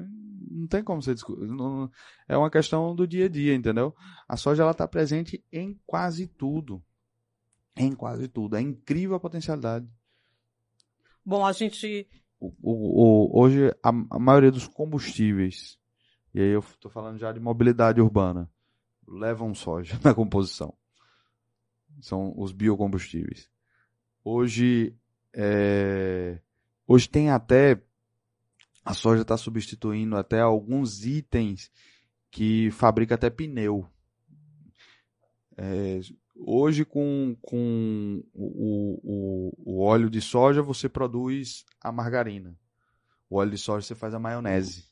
Não 0.51 0.67
tem 0.67 0.83
como 0.83 1.03
você 1.03 1.13
discutir. 1.13 1.49
É 2.27 2.37
uma 2.37 2.51
questão 2.51 2.95
do 2.95 3.07
dia 3.07 3.27
a 3.27 3.29
dia, 3.29 3.55
entendeu? 3.55 3.95
A 4.27 4.37
soja 4.37 4.63
ela 4.63 4.73
está 4.73 4.89
presente 4.89 5.45
em 5.53 5.79
quase 5.87 6.27
tudo. 6.27 6.83
Em 7.77 7.93
quase 7.93 8.27
tudo. 8.27 8.57
É 8.57 8.61
incrível 8.61 9.17
a 9.17 9.21
potencialidade. 9.21 9.87
Bom, 11.23 11.45
a 11.45 11.53
gente. 11.53 12.09
O, 12.39 12.53
o, 12.63 13.41
hoje, 13.41 13.71
a, 13.83 13.89
a, 13.89 14.19
maioria 14.19 14.51
dos 14.51 14.69
combustíveis, 14.69 15.79
e 16.35 16.41
aí 16.41 16.49
eu 16.49 16.61
estou 16.61 16.91
falando 16.91 17.19
já 17.19 17.33
de 17.33 17.41
mobilidade 17.41 18.01
urbana, 18.01 18.51
levam 19.09 19.55
soja 19.55 19.99
na 20.05 20.15
composição. 20.15 20.75
São 22.01 22.35
os 22.37 22.53
biocombustíveis. 22.53 23.51
Hoje, 24.23 24.95
é, 25.35 26.39
hoje 26.87 27.09
tem 27.09 27.31
até. 27.31 27.81
A 28.85 28.95
soja 28.95 29.23
está 29.23 29.37
substituindo 29.37 30.17
até 30.17 30.41
alguns 30.41 31.05
itens 31.05 31.73
que 32.31 32.71
fabrica 32.71 33.15
até 33.15 33.31
pneu. 33.31 33.89
É, 35.57 36.01
Hoje, 36.39 36.85
com, 36.85 37.37
com 37.41 38.23
o, 38.35 39.01
o, 39.03 39.53
o 39.65 39.83
óleo 39.83 40.11
de 40.11 40.21
soja, 40.21 40.63
você 40.63 40.89
produz 40.89 41.65
a 41.81 41.91
margarina. 41.91 42.57
O 43.29 43.37
óleo 43.37 43.53
de 43.53 43.59
soja 43.59 43.87
você 43.87 43.95
faz 43.95 44.15
a 44.15 44.19
maionese. 44.19 44.85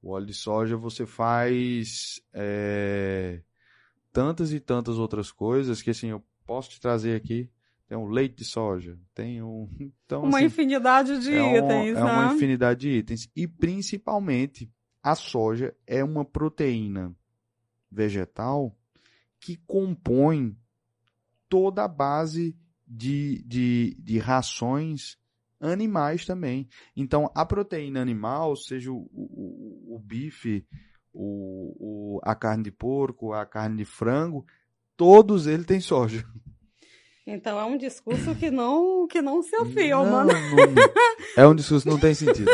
O 0.00 0.10
óleo 0.10 0.26
de 0.26 0.34
soja 0.34 0.76
você 0.76 1.04
faz 1.04 2.22
é, 2.32 3.42
tantas 4.12 4.52
e 4.52 4.60
tantas 4.60 4.98
outras 4.98 5.32
coisas 5.32 5.82
que 5.82 5.90
assim 5.90 6.08
eu 6.08 6.22
posso 6.46 6.70
te 6.70 6.80
trazer 6.80 7.16
aqui. 7.16 7.50
Tem 7.88 7.96
o 7.96 8.06
leite 8.06 8.36
de 8.36 8.44
soja, 8.44 8.98
tem 9.14 9.42
um, 9.42 9.68
então, 10.04 10.22
uma 10.22 10.38
assim, 10.38 10.46
infinidade 10.46 11.18
de 11.20 11.32
é 11.32 11.58
itens. 11.58 11.96
Um, 11.96 12.00
é 12.00 12.04
uma 12.04 12.28
né? 12.28 12.34
infinidade 12.34 12.80
de 12.80 12.90
itens 12.90 13.30
e 13.34 13.48
principalmente 13.48 14.70
a 15.02 15.14
soja 15.14 15.74
é 15.86 16.04
uma 16.04 16.24
proteína 16.24 17.14
vegetal 17.90 18.76
que 19.40 19.56
compõe 19.66 20.56
toda 21.48 21.84
a 21.84 21.88
base 21.88 22.56
de, 22.86 23.42
de, 23.46 23.96
de 24.00 24.18
rações 24.18 25.16
animais 25.60 26.24
também. 26.24 26.68
Então, 26.96 27.30
a 27.34 27.44
proteína 27.44 28.00
animal, 28.00 28.56
seja 28.56 28.92
o, 28.92 29.08
o, 29.12 29.96
o 29.96 29.98
bife, 29.98 30.66
o, 31.12 32.16
o, 32.16 32.20
a 32.22 32.34
carne 32.34 32.64
de 32.64 32.70
porco, 32.70 33.32
a 33.32 33.44
carne 33.44 33.78
de 33.78 33.84
frango, 33.84 34.46
todos 34.96 35.46
eles 35.46 35.66
têm 35.66 35.80
soja. 35.80 36.24
Então 37.26 37.60
é 37.60 37.64
um 37.66 37.76
discurso 37.76 38.34
que 38.36 38.50
não 38.50 39.06
que 39.06 39.20
não 39.20 39.42
se 39.42 39.54
afirma. 39.54 40.24
Não, 40.24 40.24
não, 40.24 40.34
é 41.36 41.46
um 41.46 41.54
discurso 41.54 41.84
que 41.84 41.90
não 41.90 42.00
tem 42.00 42.14
sentido. 42.14 42.50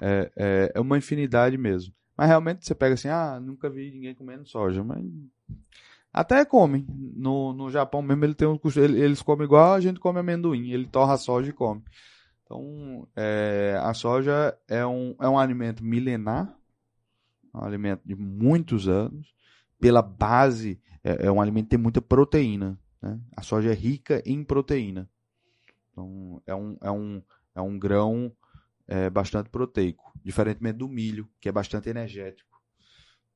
É, 0.00 0.30
é, 0.36 0.72
é, 0.74 0.80
uma 0.80 0.98
infinidade 0.98 1.56
mesmo. 1.56 1.92
Mas 2.16 2.28
realmente 2.28 2.66
você 2.66 2.74
pega 2.74 2.94
assim, 2.94 3.08
ah, 3.08 3.40
nunca 3.40 3.70
vi 3.70 3.90
ninguém 3.90 4.14
comendo 4.14 4.46
soja, 4.46 4.84
mas 4.84 5.02
até 6.16 6.44
comem. 6.46 6.86
No, 6.88 7.52
no 7.52 7.70
Japão 7.70 8.00
mesmo 8.00 8.24
ele 8.24 8.34
tem 8.34 8.48
um, 8.48 8.58
eles 8.76 9.20
comem 9.20 9.44
igual 9.44 9.74
a 9.74 9.80
gente 9.80 10.00
come 10.00 10.18
amendoim. 10.18 10.70
Ele 10.70 10.86
torra 10.86 11.12
a 11.12 11.18
soja 11.18 11.50
e 11.50 11.52
come. 11.52 11.84
Então, 12.42 13.06
é, 13.14 13.78
a 13.82 13.92
soja 13.92 14.56
é 14.66 14.86
um, 14.86 15.14
é 15.20 15.28
um 15.28 15.38
alimento 15.38 15.84
milenar, 15.84 16.56
um 17.54 17.62
alimento 17.62 18.00
de 18.06 18.14
muitos 18.14 18.88
anos. 18.88 19.34
Pela 19.78 20.00
base, 20.00 20.80
é, 21.04 21.26
é 21.26 21.30
um 21.30 21.38
alimento 21.38 21.64
que 21.64 21.70
tem 21.70 21.78
muita 21.78 22.00
proteína. 22.00 22.78
Né? 23.02 23.20
A 23.36 23.42
soja 23.42 23.70
é 23.70 23.74
rica 23.74 24.22
em 24.24 24.42
proteína. 24.42 25.10
Então, 25.92 26.42
é 26.46 26.54
um, 26.54 26.78
é 26.80 26.90
um, 26.90 27.22
é 27.54 27.60
um 27.60 27.78
grão 27.78 28.32
é, 28.88 29.10
bastante 29.10 29.50
proteico. 29.50 30.12
Diferentemente 30.24 30.78
do 30.78 30.88
milho, 30.88 31.28
que 31.38 31.48
é 31.48 31.52
bastante 31.52 31.90
energético. 31.90 32.58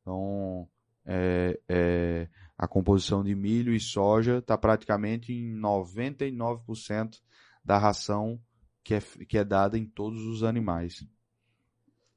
Então, 0.00 0.66
é, 1.04 1.58
é, 1.68 2.28
a 2.60 2.68
composição 2.68 3.24
de 3.24 3.34
milho 3.34 3.72
e 3.72 3.80
soja 3.80 4.36
está 4.36 4.58
praticamente 4.58 5.32
em 5.32 5.58
99% 5.58 7.18
da 7.64 7.78
ração 7.78 8.38
que 8.84 8.92
é, 8.92 9.00
que 9.00 9.38
é 9.38 9.44
dada 9.44 9.78
em 9.78 9.86
todos 9.86 10.20
os 10.26 10.42
animais. 10.42 11.02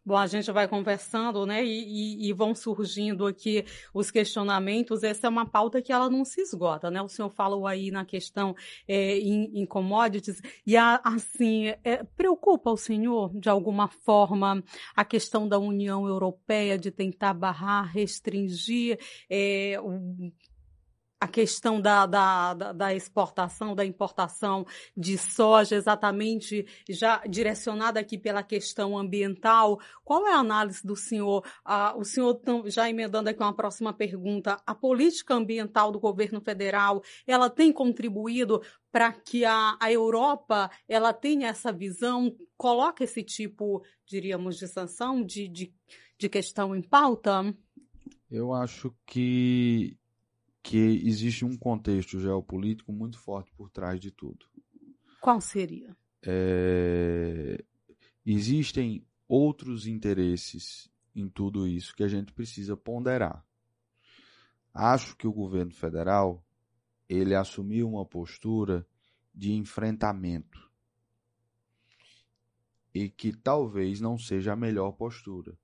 Bom, 0.06 0.18
a 0.18 0.28
gente 0.28 0.52
vai 0.52 0.68
conversando, 0.68 1.46
né? 1.46 1.64
E, 1.64 1.70
e, 2.26 2.30
e, 2.30 2.34
vão 2.34 2.54
surgindo 2.54 3.26
aqui 3.26 3.64
os 3.94 4.12
questionamentos. 4.12 5.02
Essa 5.02 5.28
é 5.28 5.30
uma 5.30 5.46
pauta 5.46 5.82
que 5.82 5.94
ela 5.94 6.10
não 6.10 6.26
se 6.26 6.42
esgota, 6.42 6.92
né? 6.92 7.02
O 7.02 7.08
senhor 7.08 7.30
falou 7.30 7.66
aí 7.66 7.90
na 7.90 8.04
questão 8.04 8.54
é, 8.86 9.18
em, 9.18 9.62
em, 9.62 9.66
commodities 9.66 10.42
e 10.68 10.76
a, 10.76 11.00
assim 11.06 11.68
é, 11.86 12.04
preocupa 12.18 12.70
o 12.70 12.76
senhor 12.76 13.32
de 13.34 13.48
alguma 13.48 13.88
forma 13.88 14.62
a 14.94 15.06
questão 15.06 15.48
da 15.48 15.58
União 15.58 16.06
Europeia 16.06 16.78
de 16.78 16.92
tentar 16.92 17.34
barrar, 17.34 17.90
restringir 17.90 19.00
é, 19.30 19.78
o 19.82 20.34
a 21.24 21.28
questão 21.28 21.80
da, 21.80 22.06
da, 22.06 22.54
da, 22.54 22.94
exportação, 22.94 23.74
da 23.74 23.86
importação 23.86 24.66
de 24.96 25.18
soja, 25.18 25.74
exatamente 25.74 26.66
já 26.90 27.24
direcionada 27.26 27.98
aqui 27.98 28.18
pela 28.18 28.44
questão 28.44 28.98
ambiental. 28.98 29.80
Qual 30.04 30.28
é 30.28 30.34
a 30.34 30.40
análise 30.40 30.86
do 30.86 30.98
senhor? 30.98 31.46
Ah, 31.64 31.96
o 31.96 32.04
senhor, 32.04 32.42
já 32.66 32.90
emendando 32.90 33.30
aqui 33.30 33.42
uma 33.42 33.56
próxima 33.56 33.94
pergunta, 33.94 34.62
a 34.68 34.76
política 34.76 35.34
ambiental 35.34 35.94
do 35.94 36.00
governo 36.00 36.42
federal, 36.42 37.02
ela 37.26 37.50
tem 37.50 37.72
contribuído 37.72 38.62
para 38.92 39.14
que 39.14 39.46
a, 39.46 39.78
a 39.80 39.90
Europa 39.90 40.70
ela 40.90 41.14
tenha 41.14 41.48
essa 41.48 41.72
visão, 41.72 42.36
coloque 42.58 43.06
esse 43.06 43.24
tipo, 43.24 43.82
diríamos, 44.06 44.58
de 44.58 44.68
sanção, 44.68 45.24
de, 45.24 45.48
de, 45.48 45.74
de 46.18 46.28
questão 46.28 46.76
em 46.76 46.82
pauta? 46.82 47.56
Eu 48.30 48.52
acho 48.52 48.94
que 49.06 49.98
que 50.64 50.78
existe 50.78 51.44
um 51.44 51.58
contexto 51.58 52.18
geopolítico 52.18 52.94
muito 52.94 53.20
forte 53.20 53.52
por 53.52 53.70
trás 53.70 54.00
de 54.00 54.10
tudo. 54.10 54.46
Qual 55.20 55.42
seria? 55.42 55.96
É... 56.26 57.62
Existem 58.26 59.06
outros 59.28 59.86
interesses 59.86 60.90
em 61.14 61.28
tudo 61.28 61.68
isso 61.68 61.94
que 61.94 62.04
a 62.04 62.08
gente 62.08 62.32
precisa 62.32 62.78
ponderar. 62.78 63.46
Acho 64.74 65.18
que 65.18 65.28
o 65.28 65.34
governo 65.34 65.74
federal 65.74 66.44
ele 67.10 67.36
assumiu 67.36 67.90
uma 67.90 68.06
postura 68.06 68.88
de 69.36 69.52
enfrentamento 69.52 70.72
e 72.94 73.10
que 73.10 73.34
talvez 73.34 74.00
não 74.00 74.18
seja 74.18 74.54
a 74.54 74.56
melhor 74.56 74.94
postura. 74.94 75.58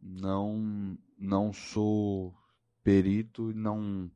Não 0.00 0.98
não 1.16 1.52
sou 1.52 2.34
perito 2.82 3.52
não, 3.54 4.10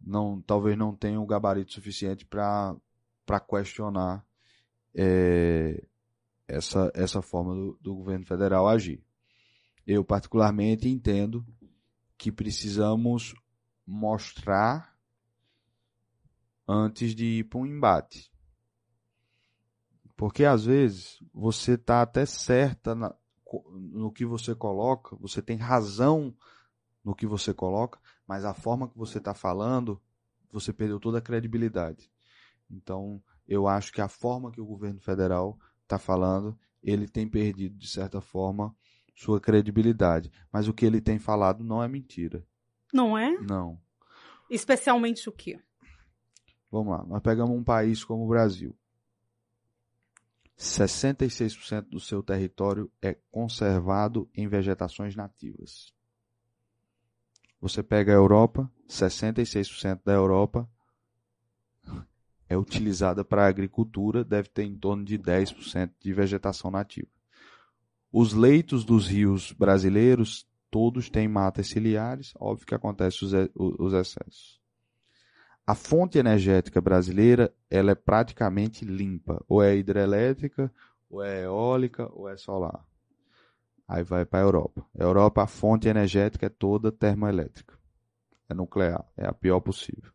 não, 0.00 0.40
talvez 0.42 0.76
não 0.76 0.94
tenha 0.94 1.20
o 1.20 1.26
gabarito 1.26 1.72
suficiente 1.72 2.24
para 2.24 2.76
questionar 3.48 4.24
é, 4.94 5.82
essa, 6.48 6.90
essa 6.94 7.22
forma 7.22 7.54
do, 7.54 7.78
do 7.80 7.94
governo 7.94 8.26
federal 8.26 8.68
agir. 8.68 9.02
Eu, 9.86 10.04
particularmente, 10.04 10.88
entendo 10.88 11.44
que 12.16 12.30
precisamos 12.30 13.34
mostrar 13.86 14.96
antes 16.68 17.14
de 17.14 17.24
ir 17.38 17.44
para 17.44 17.58
um 17.58 17.66
embate. 17.66 18.30
Porque 20.16 20.44
às 20.44 20.64
vezes 20.64 21.18
você 21.32 21.72
está 21.72 22.02
até 22.02 22.26
certa 22.26 22.94
na, 22.94 23.14
no 23.72 24.12
que 24.12 24.24
você 24.24 24.54
coloca, 24.54 25.16
você 25.16 25.40
tem 25.40 25.56
razão 25.56 26.34
no 27.04 27.14
que 27.14 27.26
você 27.26 27.52
coloca, 27.54 27.98
mas 28.26 28.44
a 28.44 28.54
forma 28.54 28.88
que 28.88 28.96
você 28.96 29.18
está 29.18 29.34
falando, 29.34 30.00
você 30.52 30.72
perdeu 30.72 31.00
toda 31.00 31.18
a 31.18 31.22
credibilidade. 31.22 32.10
Então, 32.70 33.22
eu 33.48 33.66
acho 33.66 33.92
que 33.92 34.00
a 34.00 34.08
forma 34.08 34.50
que 34.52 34.60
o 34.60 34.66
governo 34.66 35.00
federal 35.00 35.58
está 35.82 35.98
falando, 35.98 36.58
ele 36.82 37.08
tem 37.08 37.28
perdido, 37.28 37.76
de 37.76 37.88
certa 37.88 38.20
forma, 38.20 38.74
sua 39.14 39.40
credibilidade. 39.40 40.30
Mas 40.52 40.68
o 40.68 40.72
que 40.72 40.86
ele 40.86 41.00
tem 41.00 41.18
falado 41.18 41.64
não 41.64 41.82
é 41.82 41.88
mentira. 41.88 42.46
Não 42.92 43.16
é? 43.16 43.30
Não. 43.40 43.80
Especialmente 44.48 45.28
o 45.28 45.32
quê? 45.32 45.60
Vamos 46.70 46.96
lá, 46.96 47.04
nós 47.04 47.20
pegamos 47.20 47.56
um 47.56 47.64
país 47.64 48.04
como 48.04 48.24
o 48.24 48.28
Brasil. 48.28 48.76
66% 50.56 51.88
do 51.88 51.98
seu 51.98 52.22
território 52.22 52.90
é 53.00 53.14
conservado 53.30 54.28
em 54.34 54.46
vegetações 54.46 55.16
nativas. 55.16 55.92
Você 57.60 57.82
pega 57.82 58.12
a 58.12 58.14
Europa, 58.14 58.70
66% 58.88 60.00
da 60.04 60.12
Europa 60.12 60.68
é 62.48 62.56
utilizada 62.56 63.24
para 63.24 63.46
agricultura, 63.46 64.24
deve 64.24 64.48
ter 64.48 64.64
em 64.64 64.76
torno 64.76 65.04
de 65.04 65.16
10% 65.16 65.92
de 66.00 66.12
vegetação 66.12 66.70
nativa. 66.70 67.06
Os 68.12 68.32
leitos 68.32 68.84
dos 68.84 69.06
rios 69.06 69.52
brasileiros, 69.52 70.48
todos 70.68 71.08
têm 71.08 71.28
matas 71.28 71.68
ciliares, 71.68 72.32
óbvio 72.40 72.66
que 72.66 72.74
acontece 72.74 73.24
os, 73.24 73.32
os 73.54 73.92
excessos. 73.92 74.60
A 75.64 75.76
fonte 75.76 76.18
energética 76.18 76.80
brasileira, 76.80 77.54
ela 77.70 77.92
é 77.92 77.94
praticamente 77.94 78.84
limpa, 78.84 79.44
ou 79.46 79.62
é 79.62 79.76
hidrelétrica, 79.76 80.72
ou 81.08 81.22
é 81.22 81.44
eólica, 81.44 82.10
ou 82.12 82.28
é 82.28 82.36
solar. 82.36 82.84
Aí 83.90 84.04
vai 84.04 84.24
para 84.24 84.38
a 84.38 84.42
Europa. 84.42 84.86
A 84.96 85.02
Europa, 85.02 85.42
a 85.42 85.46
fonte 85.48 85.88
energética 85.88 86.46
é 86.46 86.48
toda 86.48 86.92
termoelétrica. 86.92 87.76
É 88.48 88.54
nuclear. 88.54 89.04
É 89.16 89.26
a 89.26 89.32
pior 89.32 89.58
possível. 89.58 90.12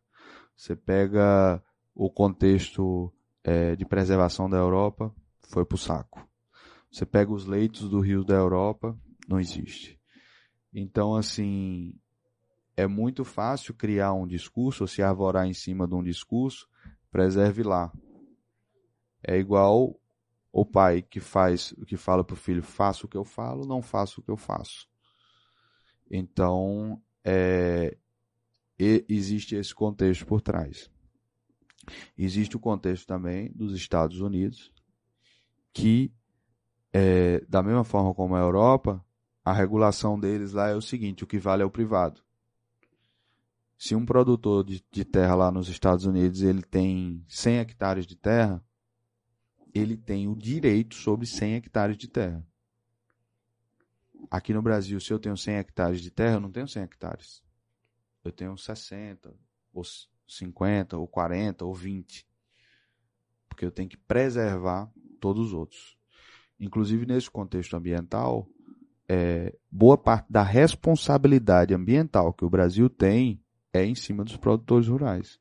Você 0.55 0.77
pega 0.77 1.61
o 1.93 2.09
contexto 2.09 3.13
é, 3.43 3.75
de 3.75 3.83
preservação 3.83 4.49
da 4.49 4.55
Europa, 4.55 5.13
foi 5.49 5.65
para 5.65 5.75
o 5.75 5.77
saco. 5.77 6.25
Você 6.89 7.05
pega 7.05 7.33
os 7.33 7.45
leitos 7.45 7.89
do 7.89 7.99
rio 7.99 8.23
da 8.23 8.35
Europa, 8.35 8.97
não 9.27 9.41
existe. 9.41 9.99
Então, 10.73 11.13
assim, 11.13 11.99
é 12.77 12.87
muito 12.87 13.25
fácil 13.25 13.73
criar 13.73 14.13
um 14.13 14.25
discurso, 14.25 14.85
ou 14.85 14.87
se 14.87 15.03
arvorar 15.03 15.47
em 15.47 15.53
cima 15.53 15.85
de 15.85 15.95
um 15.95 16.01
discurso, 16.01 16.65
preserve 17.11 17.61
lá. 17.61 17.91
É 19.21 19.37
igual 19.37 19.99
o 20.57 20.63
pai 20.63 21.01
que 21.01 21.19
faz, 21.19 21.75
que 21.85 21.97
fala 21.97 22.23
para 22.23 22.33
o 22.33 22.37
filho, 22.37 22.63
faça 22.63 23.05
o 23.05 23.09
que 23.09 23.17
eu 23.17 23.25
falo, 23.25 23.67
não 23.67 23.81
faça 23.81 24.21
o 24.21 24.23
que 24.23 24.31
eu 24.31 24.37
faço. 24.37 24.87
Então, 26.09 27.01
é, 27.25 27.97
existe 28.79 29.53
esse 29.53 29.75
contexto 29.75 30.25
por 30.25 30.39
trás. 30.39 30.89
Existe 32.17 32.55
o 32.55 32.59
contexto 32.59 33.05
também 33.05 33.51
dos 33.53 33.75
Estados 33.75 34.21
Unidos, 34.21 34.71
que, 35.73 36.09
é, 36.93 37.41
da 37.49 37.61
mesma 37.61 37.83
forma 37.83 38.13
como 38.13 38.33
a 38.33 38.39
Europa, 38.39 39.05
a 39.43 39.51
regulação 39.51 40.17
deles 40.17 40.53
lá 40.53 40.69
é 40.69 40.75
o 40.75 40.81
seguinte: 40.81 41.25
o 41.25 41.27
que 41.27 41.37
vale 41.37 41.63
é 41.63 41.65
o 41.65 41.69
privado. 41.69 42.23
Se 43.77 43.93
um 43.93 44.05
produtor 44.05 44.63
de, 44.63 44.81
de 44.89 45.03
terra 45.03 45.35
lá 45.35 45.51
nos 45.51 45.67
Estados 45.67 46.05
Unidos 46.05 46.41
ele 46.41 46.61
tem 46.61 47.25
100 47.27 47.57
hectares 47.57 48.07
de 48.07 48.15
terra, 48.15 48.63
ele 49.75 49.97
tem 49.97 50.27
o 50.29 50.35
direito 50.35 50.95
sobre 50.95 51.25
100 51.25 51.55
hectares 51.55 51.97
de 51.97 52.07
terra. 52.07 52.41
Aqui 54.31 54.53
no 54.53 54.61
Brasil, 54.61 54.99
se 55.01 55.11
eu 55.11 55.19
tenho 55.19 55.35
100 55.35 55.55
hectares 55.55 56.01
de 56.01 56.09
terra, 56.09 56.35
eu 56.35 56.39
não 56.39 56.51
tenho 56.51 56.67
100 56.67 56.83
hectares. 56.83 57.43
Eu 58.23 58.31
tenho 58.31 58.57
60, 58.57 59.35
ou 59.73 59.83
50, 60.25 60.97
ou 60.97 61.05
40, 61.05 61.65
ou 61.65 61.73
20. 61.73 62.25
Porque 63.49 63.65
eu 63.65 63.71
tenho 63.71 63.89
que 63.89 63.97
preservar 63.97 64.89
todos 65.19 65.47
os 65.47 65.53
outros. 65.53 65.97
Inclusive, 66.59 67.05
nesse 67.05 67.29
contexto 67.29 67.75
ambiental, 67.75 68.49
é, 69.09 69.55
boa 69.69 69.97
parte 69.97 70.31
da 70.31 70.41
responsabilidade 70.41 71.73
ambiental 71.73 72.33
que 72.33 72.45
o 72.45 72.49
Brasil 72.49 72.89
tem 72.89 73.43
é 73.73 73.85
em 73.85 73.93
cima 73.93 74.23
dos 74.23 74.37
produtores 74.37 74.87
rurais. 74.87 75.39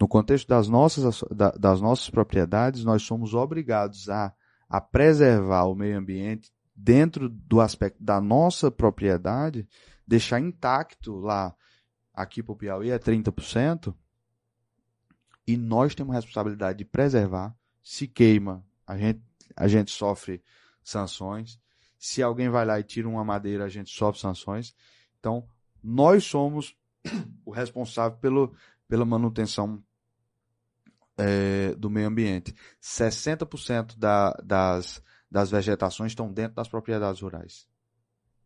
No 0.00 0.08
contexto 0.08 0.48
das 0.48 0.68
nossas, 0.68 1.22
das 1.58 1.80
nossas 1.80 2.10
propriedades, 2.10 2.84
nós 2.84 3.02
somos 3.02 3.34
obrigados 3.34 4.08
a, 4.08 4.32
a 4.68 4.80
preservar 4.80 5.64
o 5.64 5.74
meio 5.74 5.96
ambiente 5.96 6.52
dentro 6.74 7.28
do 7.28 7.60
aspecto 7.60 8.02
da 8.02 8.20
nossa 8.20 8.70
propriedade, 8.70 9.68
deixar 10.06 10.40
intacto 10.40 11.14
lá, 11.14 11.54
aqui 12.12 12.42
para 12.42 12.52
o 12.52 12.56
Piauí 12.56 12.90
é 12.90 12.98
30%, 12.98 13.94
e 15.46 15.56
nós 15.56 15.94
temos 15.94 16.12
a 16.12 16.18
responsabilidade 16.18 16.78
de 16.78 16.84
preservar. 16.84 17.54
Se 17.82 18.06
queima, 18.06 18.64
a 18.86 18.96
gente, 18.96 19.22
a 19.56 19.66
gente 19.66 19.90
sofre 19.90 20.42
sanções. 20.82 21.60
Se 21.98 22.22
alguém 22.22 22.48
vai 22.48 22.64
lá 22.64 22.78
e 22.78 22.84
tira 22.84 23.08
uma 23.08 23.24
madeira, 23.24 23.64
a 23.64 23.68
gente 23.68 23.90
sofre 23.90 24.20
sanções. 24.20 24.74
Então, 25.18 25.48
nós 25.82 26.24
somos 26.24 26.76
o 27.44 27.50
responsável 27.50 28.18
pelo, 28.18 28.54
pela 28.92 29.06
manutenção 29.06 29.82
é, 31.16 31.74
do 31.76 31.88
meio 31.88 32.08
ambiente. 32.08 32.54
60% 32.78 33.96
da, 33.96 34.32
das, 34.44 35.02
das 35.30 35.50
vegetações 35.50 36.12
estão 36.12 36.30
dentro 36.30 36.56
das 36.56 36.68
propriedades 36.68 37.22
rurais, 37.22 37.66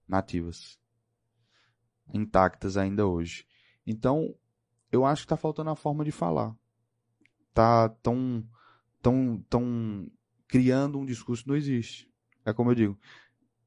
nativas, 0.06 0.78
intactas 2.14 2.76
ainda 2.76 3.08
hoje. 3.08 3.44
Então, 3.84 4.36
eu 4.92 5.04
acho 5.04 5.22
que 5.22 5.24
está 5.24 5.36
faltando 5.36 5.70
a 5.70 5.74
forma 5.74 6.04
de 6.04 6.12
falar. 6.12 6.54
Tá 7.52 7.88
tão, 8.00 8.48
tão, 9.02 9.44
tão 9.50 10.08
criando 10.46 10.96
um 11.00 11.04
discurso 11.04 11.42
que 11.42 11.48
não 11.48 11.56
existe. 11.56 12.08
É 12.44 12.52
como 12.52 12.70
eu 12.70 12.76
digo. 12.76 13.00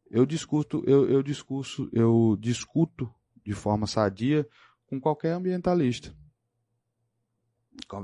Eu 0.09 0.25
discuto, 0.25 0.81
eu, 0.87 1.09
eu 1.09 1.21
discurso, 1.21 1.89
eu 1.91 2.37
discuto 2.39 3.13
de 3.43 3.51
forma 3.51 3.85
sadia 3.85 4.47
com 4.87 4.97
qualquer 4.97 5.33
ambientalista 5.33 6.17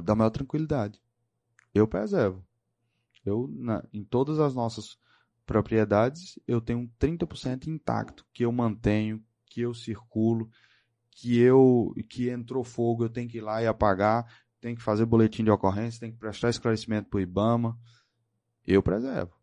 da 0.04 0.16
maior 0.16 0.30
tranquilidade. 0.30 1.02
Eu 1.74 1.88
preservo. 1.88 2.46
Eu, 3.26 3.50
na, 3.52 3.84
em 3.92 4.04
todas 4.04 4.40
as 4.40 4.54
nossas 4.54 4.98
propriedades, 5.46 6.40
eu 6.48 6.62
tenho 6.62 6.90
30% 7.00 7.68
intacto, 7.68 8.26
que 8.34 8.46
eu 8.46 8.52
mantenho, 8.52 9.24
que 9.46 9.62
eu 9.62 9.74
circulo, 9.74 10.50
que 11.12 11.38
eu 11.40 11.94
que 12.10 12.30
entrou 12.30 12.64
fogo, 12.64 13.04
eu 13.04 13.10
tenho 13.10 13.30
que 13.30 13.38
ir 13.38 13.42
lá 13.42 13.62
e 13.62 13.68
apagar, 13.68 14.26
tenho 14.60 14.76
que 14.76 14.84
fazer 14.84 15.06
boletim 15.06 15.44
de 15.44 15.52
ocorrência, 15.52 16.00
tenho 16.00 16.14
que 16.14 16.20
prestar 16.20 16.50
esclarecimento 16.50 17.10
para 17.10 17.18
o 17.18 17.22
IBAMA, 17.22 17.78
eu 18.66 18.82
preservo. 18.82 19.34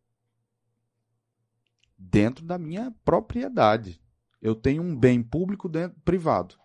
Dentro 1.96 2.44
da 2.44 2.59
minha 2.59 2.92
propriedade. 3.04 4.00
Eu 4.40 4.56
tenho 4.56 4.82
um 4.82 4.96
bem 4.96 5.22
público 5.22 5.68
dentro 5.68 6.00
privado. 6.00 6.56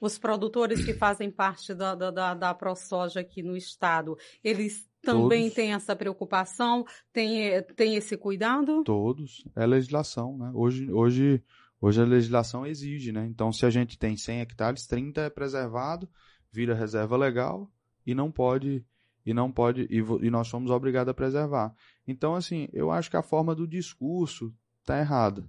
Os 0.00 0.18
produtores 0.18 0.84
que 0.84 0.94
fazem 0.94 1.30
parte 1.30 1.74
da, 1.74 1.94
da, 1.94 2.34
da, 2.34 2.54
ProSoja 2.54 3.20
aqui 3.20 3.42
no 3.42 3.56
estado, 3.56 4.16
eles 4.42 4.88
também 5.02 5.42
Todos. 5.42 5.54
têm 5.54 5.72
essa 5.72 5.96
preocupação, 5.96 6.84
têm, 7.12 7.62
têm 7.76 7.96
esse 7.96 8.16
cuidado? 8.16 8.82
Todos. 8.84 9.44
É 9.56 9.66
legislação, 9.66 10.36
né? 10.36 10.50
Hoje, 10.54 10.90
hoje, 10.92 11.42
hoje 11.80 12.00
a 12.00 12.04
legislação 12.04 12.66
exige, 12.66 13.12
né? 13.12 13.26
Então, 13.26 13.52
se 13.52 13.66
a 13.66 13.70
gente 13.70 13.98
tem 13.98 14.16
100 14.16 14.40
hectares, 14.40 14.86
30 14.86 15.22
é 15.22 15.30
preservado, 15.30 16.08
vira 16.52 16.74
reserva 16.74 17.16
legal 17.16 17.70
e 18.06 18.14
não 18.14 18.30
pode 18.30 18.84
e 19.24 19.34
não 19.34 19.52
pode 19.52 19.82
e, 19.90 19.98
e 19.98 20.30
nós 20.30 20.48
somos 20.48 20.70
obrigados 20.70 21.10
a 21.10 21.14
preservar. 21.14 21.74
Então, 22.06 22.34
assim, 22.34 22.68
eu 22.72 22.90
acho 22.90 23.10
que 23.10 23.16
a 23.16 23.22
forma 23.22 23.54
do 23.54 23.66
discurso 23.66 24.54
está 24.80 24.98
errada. 24.98 25.48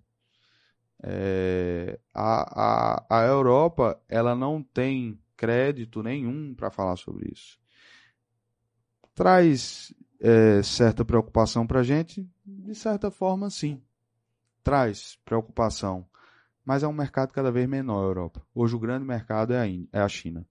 É, 1.01 1.99
a, 2.13 3.03
a, 3.07 3.19
a 3.21 3.25
Europa 3.25 4.01
ela 4.07 4.35
não 4.35 4.61
tem 4.61 5.19
crédito 5.37 6.03
nenhum 6.03 6.53
para 6.53 6.69
falar 6.69 6.97
sobre 6.97 7.31
isso. 7.31 7.57
Traz 9.15 9.93
é, 10.19 10.61
certa 10.61 11.05
preocupação 11.05 11.65
para 11.65 11.79
a 11.79 11.83
gente, 11.83 12.27
de 12.45 12.75
certa 12.75 13.09
forma, 13.09 13.49
sim. 13.49 13.81
Traz 14.63 15.17
preocupação. 15.23 16.05
Mas 16.65 16.83
é 16.83 16.87
um 16.87 16.93
mercado 16.93 17.31
cada 17.31 17.51
vez 17.51 17.67
menor 17.67 18.03
a 18.03 18.07
Europa. 18.07 18.45
Hoje 18.53 18.75
o 18.75 18.79
grande 18.79 19.05
mercado 19.05 19.53
é 19.53 19.61
a, 19.61 19.99
é 19.99 20.01
a 20.01 20.09
China. 20.09 20.45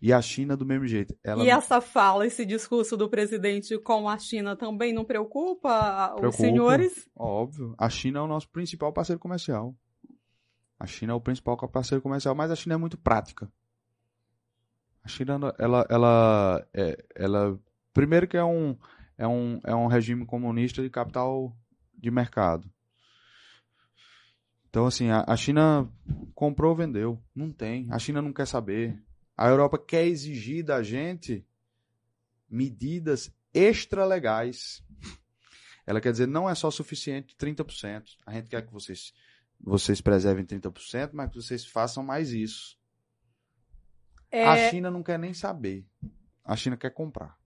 E 0.00 0.12
a 0.12 0.20
China 0.20 0.56
do 0.56 0.66
mesmo 0.66 0.86
jeito. 0.86 1.16
Ela... 1.22 1.44
E 1.44 1.48
essa 1.48 1.80
fala, 1.80 2.26
esse 2.26 2.44
discurso 2.44 2.96
do 2.96 3.08
presidente 3.08 3.78
com 3.78 4.08
a 4.08 4.18
China 4.18 4.56
também 4.56 4.92
não 4.92 5.04
preocupa, 5.04 6.08
preocupa 6.08 6.28
os 6.28 6.36
senhores? 6.36 7.08
Óbvio. 7.16 7.74
A 7.78 7.88
China 7.88 8.18
é 8.18 8.22
o 8.22 8.26
nosso 8.26 8.48
principal 8.48 8.92
parceiro 8.92 9.20
comercial. 9.20 9.74
A 10.78 10.86
China 10.86 11.12
é 11.12 11.16
o 11.16 11.20
principal 11.20 11.56
parceiro 11.68 12.02
comercial, 12.02 12.34
mas 12.34 12.50
a 12.50 12.56
China 12.56 12.74
é 12.74 12.78
muito 12.78 12.98
prática. 12.98 13.50
A 15.02 15.08
China, 15.08 15.54
ela, 15.58 15.86
ela, 15.88 16.66
é, 16.72 17.04
ela, 17.14 17.58
primeiro 17.92 18.26
que 18.26 18.36
é 18.36 18.44
um, 18.44 18.76
é 19.16 19.28
um, 19.28 19.60
é 19.64 19.74
um 19.74 19.86
regime 19.86 20.26
comunista 20.26 20.82
de 20.82 20.90
capital 20.90 21.56
de 21.96 22.10
mercado. 22.10 22.70
Então, 24.68 24.86
assim, 24.86 25.08
a, 25.08 25.24
a 25.26 25.36
China 25.36 25.88
comprou, 26.34 26.74
vendeu. 26.74 27.22
Não 27.34 27.52
tem. 27.52 27.86
A 27.90 27.98
China 27.98 28.20
não 28.20 28.32
quer 28.32 28.46
saber. 28.46 29.00
A 29.36 29.48
Europa 29.48 29.78
quer 29.78 30.06
exigir 30.06 30.64
da 30.64 30.82
gente 30.82 31.46
medidas 32.48 33.34
extralegais. 33.52 34.82
Ela 35.86 36.00
quer 36.00 36.12
dizer, 36.12 36.26
não 36.26 36.48
é 36.48 36.54
só 36.54 36.70
suficiente 36.70 37.36
30%. 37.36 38.16
A 38.26 38.32
gente 38.32 38.48
quer 38.48 38.64
que 38.64 38.72
vocês 38.72 39.12
vocês 39.60 40.00
preservem 40.00 40.44
30%, 40.44 41.10
mas 41.12 41.30
que 41.30 41.36
vocês 41.36 41.64
façam 41.64 42.02
mais 42.02 42.32
isso. 42.32 42.78
É... 44.30 44.44
A 44.46 44.70
China 44.70 44.90
não 44.90 45.02
quer 45.02 45.18
nem 45.18 45.32
saber. 45.32 45.86
A 46.44 46.56
China 46.56 46.76
quer 46.76 46.90
comprar. 46.90 47.36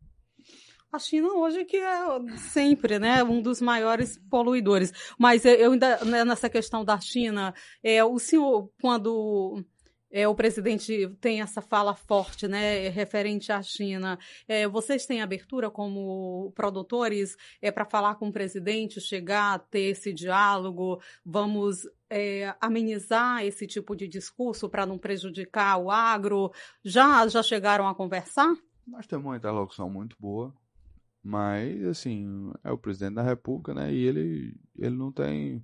A 0.90 0.98
China 0.98 1.28
hoje 1.34 1.64
que 1.66 1.76
é 1.76 2.36
sempre, 2.38 2.98
né, 2.98 3.22
um 3.22 3.42
dos 3.42 3.60
maiores 3.60 4.18
poluidores. 4.30 4.92
Mas 5.18 5.44
eu 5.44 5.72
ainda 5.72 6.02
né, 6.04 6.24
nessa 6.24 6.48
questão 6.48 6.82
da 6.84 6.98
China, 6.98 7.54
é 7.82 8.02
o 8.02 8.18
senhor 8.18 8.72
quando 8.80 9.62
é, 10.10 10.26
o 10.26 10.34
presidente 10.34 11.08
tem 11.20 11.40
essa 11.40 11.60
fala 11.60 11.94
forte, 11.94 12.48
né, 12.48 12.88
referente 12.88 13.52
à 13.52 13.62
China. 13.62 14.18
É, 14.46 14.66
vocês 14.66 15.04
têm 15.04 15.20
abertura 15.20 15.70
como 15.70 16.50
produtores 16.54 17.36
é, 17.60 17.70
para 17.70 17.84
falar 17.84 18.14
com 18.14 18.28
o 18.28 18.32
presidente, 18.32 19.00
chegar, 19.00 19.58
ter 19.70 19.90
esse 19.90 20.12
diálogo? 20.12 21.00
Vamos 21.24 21.86
é, 22.08 22.54
amenizar 22.60 23.44
esse 23.44 23.66
tipo 23.66 23.94
de 23.94 24.08
discurso 24.08 24.68
para 24.68 24.86
não 24.86 24.98
prejudicar 24.98 25.76
o 25.78 25.90
agro? 25.90 26.50
Já, 26.82 27.26
já 27.28 27.42
chegaram 27.42 27.86
a 27.86 27.94
conversar? 27.94 28.54
Nós 28.86 29.06
temos 29.06 29.26
uma 29.26 29.36
interlocução 29.36 29.90
muito 29.90 30.16
boa, 30.18 30.54
mas, 31.22 31.84
assim, 31.84 32.50
é 32.64 32.72
o 32.72 32.78
presidente 32.78 33.16
da 33.16 33.22
República, 33.22 33.74
né, 33.74 33.92
e 33.92 34.06
ele, 34.06 34.56
ele 34.74 34.96
não 34.96 35.12
tem 35.12 35.62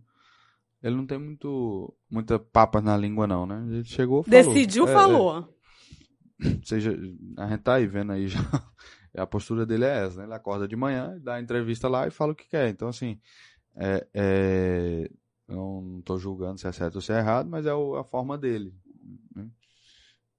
ele 0.85 0.97
não 0.97 1.06
tem 1.06 1.19
muito 1.19 1.97
muita 2.11 2.39
papa 2.39 2.78
na 2.78 2.94
língua, 2.94 3.27
não, 3.27 3.47
né? 3.47 3.65
Ele 3.70 3.85
chegou 3.85 4.23
falou. 4.23 4.55
Decidiu, 4.55 4.86
é, 4.86 4.93
falou. 4.93 5.39
É, 5.39 6.44
seja, 6.62 6.93
a 7.39 7.48
gente 7.48 7.62
tá 7.62 7.74
aí 7.77 7.86
vendo 7.86 8.12
aí 8.12 8.28
já. 8.28 8.39
A 9.16 9.27
postura 9.27 9.65
dele 9.65 9.85
é 9.85 10.05
essa, 10.05 10.19
né? 10.19 10.24
Ele 10.24 10.35
acorda 10.35 10.66
de 10.66 10.74
manhã, 10.74 11.16
dá 11.23 11.35
a 11.35 11.40
entrevista 11.40 11.89
lá 11.89 12.05
e 12.05 12.11
fala 12.11 12.32
o 12.32 12.35
que 12.35 12.48
quer. 12.48 12.69
Então, 12.69 12.89
assim, 12.89 13.16
é, 13.77 14.06
é, 14.12 15.11
eu 15.47 15.55
não 15.55 16.01
estou 16.01 16.19
julgando 16.19 16.59
se 16.59 16.66
é 16.66 16.73
certo 16.73 16.97
ou 16.97 17.01
se 17.01 17.12
é 17.12 17.19
errado, 17.19 17.48
mas 17.48 17.65
é 17.65 17.73
o, 17.73 17.94
a 17.94 18.02
forma 18.02 18.36
dele. 18.36 18.74
Né? 19.32 19.48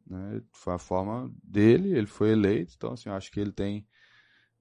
né? 0.05 0.41
Foi 0.51 0.73
a 0.73 0.77
forma 0.77 1.33
dele, 1.41 1.97
ele 1.97 2.05
foi 2.05 2.31
eleito, 2.31 2.73
então, 2.75 2.91
assim, 2.91 3.07
eu 3.07 3.15
acho 3.15 3.31
que 3.31 3.39
ele 3.39 3.53
tem 3.53 3.87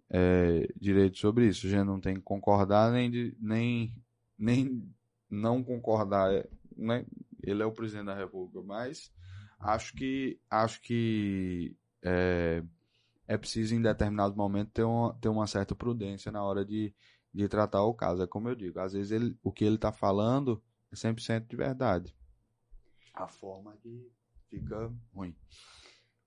é, 0.08 0.68
direito 0.80 1.18
sobre 1.18 1.48
isso. 1.48 1.66
A 1.66 1.70
gente 1.70 1.84
não 1.84 2.00
tem 2.00 2.14
que 2.14 2.22
concordar 2.22 2.92
nem, 2.92 3.10
de, 3.10 3.36
nem, 3.40 3.92
nem 4.38 4.94
não 5.34 5.62
concordar, 5.62 6.30
né? 6.76 7.04
ele 7.42 7.62
é 7.62 7.66
o 7.66 7.72
presidente 7.72 8.06
da 8.06 8.14
República, 8.14 8.62
mas 8.62 9.12
acho 9.58 9.94
que 9.94 10.38
acho 10.50 10.80
que 10.80 11.76
é, 12.02 12.62
é 13.26 13.36
preciso 13.36 13.74
em 13.74 13.82
determinado 13.82 14.36
momento 14.36 14.70
ter 14.70 14.84
uma, 14.84 15.14
ter 15.14 15.28
uma 15.28 15.46
certa 15.46 15.74
prudência 15.74 16.30
na 16.30 16.42
hora 16.42 16.64
de, 16.64 16.94
de 17.32 17.48
tratar 17.48 17.82
o 17.82 17.94
caso. 17.94 18.22
É 18.22 18.26
como 18.26 18.48
eu 18.48 18.54
digo, 18.54 18.78
às 18.80 18.92
vezes 18.92 19.12
ele, 19.12 19.38
o 19.42 19.52
que 19.52 19.64
ele 19.64 19.76
está 19.76 19.92
falando 19.92 20.62
é 20.92 20.94
100% 20.94 21.46
de 21.46 21.56
verdade. 21.56 22.16
A 23.14 23.26
forma 23.28 23.76
que 23.82 24.10
fica 24.48 24.92
ruim. 25.14 25.34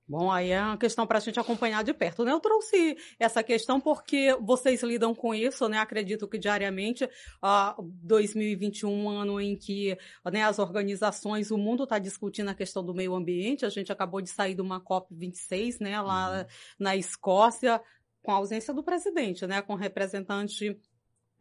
Bom, 0.10 0.32
aí 0.32 0.52
é 0.52 0.62
uma 0.62 0.78
questão 0.78 1.06
para 1.06 1.18
a 1.18 1.22
gente 1.22 1.38
acompanhar 1.38 1.84
de 1.84 1.94
perto, 1.94 2.24
né? 2.24 2.32
Eu 2.32 2.40
trouxe 2.40 2.96
essa 3.20 3.44
questão 3.44 3.78
porque 3.78 4.34
vocês 4.40 4.82
lidam 4.82 5.14
com 5.14 5.36
isso, 5.36 5.68
né? 5.68 5.80
Acredito 5.80 6.30
que 6.30 6.38
diariamente, 6.38 7.04
uh, 7.04 7.84
2021, 8.04 8.90
um 8.90 9.10
ano 9.10 9.42
em 9.42 9.58
que 9.58 9.98
né, 10.32 10.44
as 10.44 10.60
organizações, 10.60 11.52
o 11.52 11.58
mundo 11.58 11.84
está 11.84 12.00
discutindo 12.00 12.48
a 12.48 12.56
questão 12.56 12.86
do 12.86 12.94
meio 12.94 13.14
ambiente. 13.14 13.66
A 13.66 13.70
gente 13.70 13.92
acabou 13.92 14.22
de 14.22 14.30
sair 14.30 14.56
de 14.56 14.62
uma 14.62 14.80
COP26, 14.80 15.82
né? 15.82 16.00
Lá 16.00 16.40
uhum. 16.40 16.46
na 16.80 16.96
Escócia, 16.96 17.82
com 18.22 18.32
a 18.32 18.36
ausência 18.36 18.74
do 18.74 18.84
presidente, 18.84 19.46
né? 19.46 19.62
Com 19.62 19.76
representante 19.76 20.80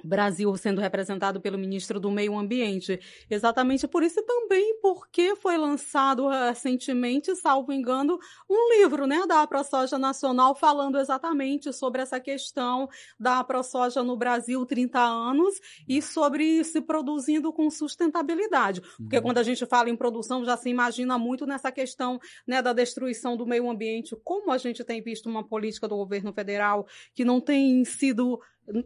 Brasil 0.02 0.54
sendo 0.56 0.80
representado 0.80 1.40
pelo 1.40 1.58
ministro 1.58 1.98
do 1.98 2.10
Meio 2.10 2.36
Ambiente. 2.36 3.00
Exatamente 3.28 3.88
por 3.88 4.02
isso 4.02 4.20
e 4.20 4.22
também 4.22 4.78
porque 4.80 5.34
foi 5.36 5.56
lançado 5.56 6.28
recentemente, 6.28 7.34
salvo 7.36 7.72
engano, 7.72 8.18
um 8.48 8.74
livro 8.74 9.06
né, 9.06 9.26
da 9.26 9.46
ProSoja 9.46 9.98
Nacional 9.98 10.54
falando 10.54 10.98
exatamente 10.98 11.72
sobre 11.72 12.02
essa 12.02 12.20
questão 12.20 12.88
da 13.18 13.42
ProSoja 13.42 14.02
no 14.02 14.16
Brasil 14.16 14.64
30 14.64 14.98
anos 14.98 15.60
e 15.88 16.00
sobre 16.00 16.62
se 16.64 16.80
produzindo 16.80 17.52
com 17.52 17.70
sustentabilidade. 17.70 18.80
Porque 18.96 19.16
uhum. 19.16 19.22
quando 19.22 19.38
a 19.38 19.42
gente 19.42 19.64
fala 19.66 19.90
em 19.90 19.96
produção, 19.96 20.44
já 20.44 20.56
se 20.56 20.68
imagina 20.68 21.18
muito 21.18 21.46
nessa 21.46 21.72
questão 21.72 22.20
né, 22.46 22.62
da 22.62 22.72
destruição 22.72 23.36
do 23.36 23.46
meio 23.46 23.68
ambiente, 23.68 24.16
como 24.22 24.50
a 24.50 24.58
gente 24.58 24.84
tem 24.84 25.02
visto 25.02 25.28
uma 25.28 25.42
política 25.42 25.88
do 25.88 25.96
governo 25.96 26.32
federal 26.32 26.86
que 27.14 27.24
não 27.24 27.40
tem 27.40 27.84
sido 27.84 28.40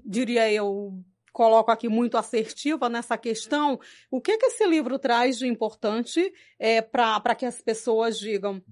diria 0.04 0.52
eu, 0.52 1.02
coloco 1.32 1.70
aqui 1.70 1.88
muito 1.88 2.16
assertiva 2.16 2.88
nessa 2.88 3.16
questão. 3.16 3.78
O 4.10 4.20
que, 4.20 4.36
que 4.36 4.46
esse 4.46 4.66
livro 4.66 4.98
traz 4.98 5.38
de 5.38 5.46
importante 5.46 6.32
é, 6.58 6.82
para 6.82 7.34
que 7.34 7.46
as 7.46 7.60
pessoas 7.60 8.18
digam? 8.18 8.62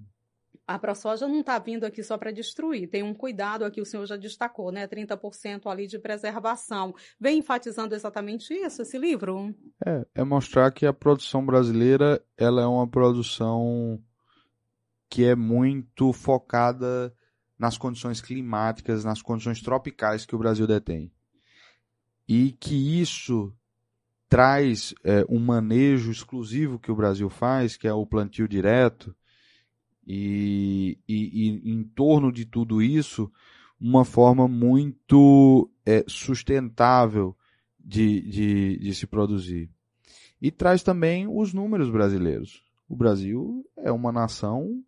A 0.67 0.77
ProSoja 0.77 1.27
não 1.27 1.39
está 1.39 1.57
vindo 1.57 1.83
aqui 1.83 2.03
só 2.03 2.15
para 2.15 2.31
destruir, 2.31 2.87
tem 2.87 3.01
um 3.01 3.11
cuidado 3.11 3.65
aqui, 3.65 3.81
o 3.81 3.85
senhor 3.85 4.05
já 4.05 4.15
destacou, 4.15 4.71
né? 4.71 4.87
30% 4.87 5.65
ali 5.65 5.87
de 5.87 5.97
preservação. 5.97 6.93
Vem 7.19 7.39
enfatizando 7.39 7.95
exatamente 7.95 8.53
isso, 8.53 8.83
esse 8.83 8.95
livro? 8.95 9.51
É, 9.83 10.05
é 10.13 10.23
mostrar 10.23 10.69
que 10.71 10.85
a 10.85 10.93
produção 10.93 11.43
brasileira 11.43 12.23
ela 12.37 12.61
é 12.61 12.67
uma 12.67 12.87
produção 12.87 13.99
que 15.09 15.25
é 15.25 15.35
muito 15.35 16.13
focada 16.13 17.11
nas 17.59 17.77
condições 17.77 18.21
climáticas, 18.21 19.03
nas 19.03 19.21
condições 19.21 19.61
tropicais 19.61 20.25
que 20.25 20.33
o 20.33 20.39
Brasil 20.39 20.65
detém. 20.65 21.11
E 22.25 22.53
que 22.53 23.01
isso 23.01 23.53
traz 24.29 24.93
é, 25.03 25.25
um 25.27 25.39
manejo 25.39 26.11
exclusivo 26.11 26.79
que 26.79 26.91
o 26.91 26.95
Brasil 26.95 27.29
faz, 27.29 27.75
que 27.75 27.87
é 27.87 27.93
o 27.93 28.05
plantio 28.05 28.47
direto, 28.47 29.13
e, 30.07 30.97
e, 31.07 31.49
e 31.49 31.71
em 31.71 31.83
torno 31.83 32.31
de 32.31 32.45
tudo 32.45 32.81
isso, 32.81 33.29
uma 33.79 34.05
forma 34.05 34.47
muito 34.47 35.69
é, 35.85 36.03
sustentável 36.07 37.35
de, 37.79 38.21
de, 38.21 38.79
de 38.79 38.95
se 38.95 39.05
produzir. 39.05 39.69
E 40.41 40.49
traz 40.51 40.81
também 40.81 41.27
os 41.27 41.53
números 41.53 41.89
brasileiros. 41.89 42.63
o 42.87 42.95
Brasil 42.95 43.65
é 43.77 43.91
uma 43.91 44.11
nação 44.11 44.83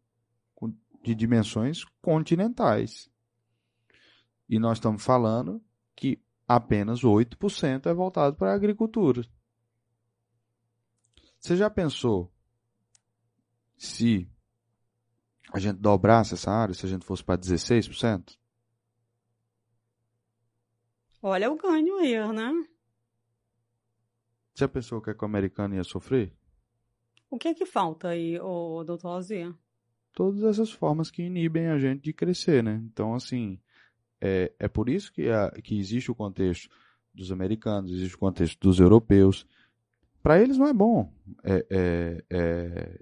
de 1.03 1.15
dimensões 1.15 1.83
continentais. 2.01 3.09
E 4.47 4.59
nós 4.59 4.77
estamos 4.77 5.03
falando 5.03 5.63
que 5.95 6.21
apenas 6.47 7.01
8% 7.01 7.85
é 7.85 7.93
voltado 7.93 8.35
para 8.35 8.51
a 8.51 8.55
agricultura. 8.55 9.25
Você 11.39 11.55
já 11.55 11.69
pensou 11.69 12.31
se 13.77 14.29
a 15.51 15.59
gente 15.59 15.79
dobrasse 15.79 16.35
essa 16.35 16.51
área, 16.51 16.73
se 16.73 16.85
a 16.85 16.89
gente 16.89 17.05
fosse 17.05 17.23
para 17.23 17.39
16%? 17.39 18.37
Olha 21.21 21.51
o 21.51 21.55
ganho 21.55 21.97
aí, 21.99 22.33
né? 22.33 22.51
Já 24.53 24.67
pensou 24.67 24.99
o 24.99 25.01
que, 25.01 25.09
é 25.09 25.13
que 25.13 25.23
o 25.23 25.25
americano 25.25 25.75
ia 25.75 25.83
sofrer? 25.83 26.35
O 27.29 27.37
que 27.37 27.47
é 27.47 27.53
que 27.53 27.65
falta 27.65 28.09
aí, 28.09 28.39
o 28.39 28.83
doutor 28.83 29.09
Alzia? 29.09 29.55
Todas 30.13 30.43
essas 30.43 30.71
formas 30.71 31.09
que 31.09 31.23
inibem 31.23 31.67
a 31.67 31.77
gente 31.77 32.03
de 32.03 32.13
crescer, 32.13 32.63
né? 32.63 32.81
Então, 32.85 33.13
assim, 33.13 33.59
é, 34.19 34.51
é 34.59 34.67
por 34.67 34.89
isso 34.89 35.11
que, 35.11 35.29
a, 35.29 35.49
que 35.51 35.77
existe 35.79 36.11
o 36.11 36.15
contexto 36.15 36.69
dos 37.13 37.31
americanos, 37.31 37.91
existe 37.91 38.15
o 38.15 38.19
contexto 38.19 38.59
dos 38.59 38.79
europeus. 38.79 39.47
Para 40.21 40.39
eles 40.39 40.57
não 40.57 40.67
é 40.67 40.73
bom 40.73 41.11
é, 41.43 41.65
é, 41.69 42.23
é, 42.29 42.99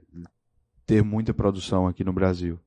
ter 0.86 1.04
muita 1.04 1.34
produção 1.34 1.88
aqui 1.88 2.04
no 2.04 2.14
Brasil. 2.14 2.60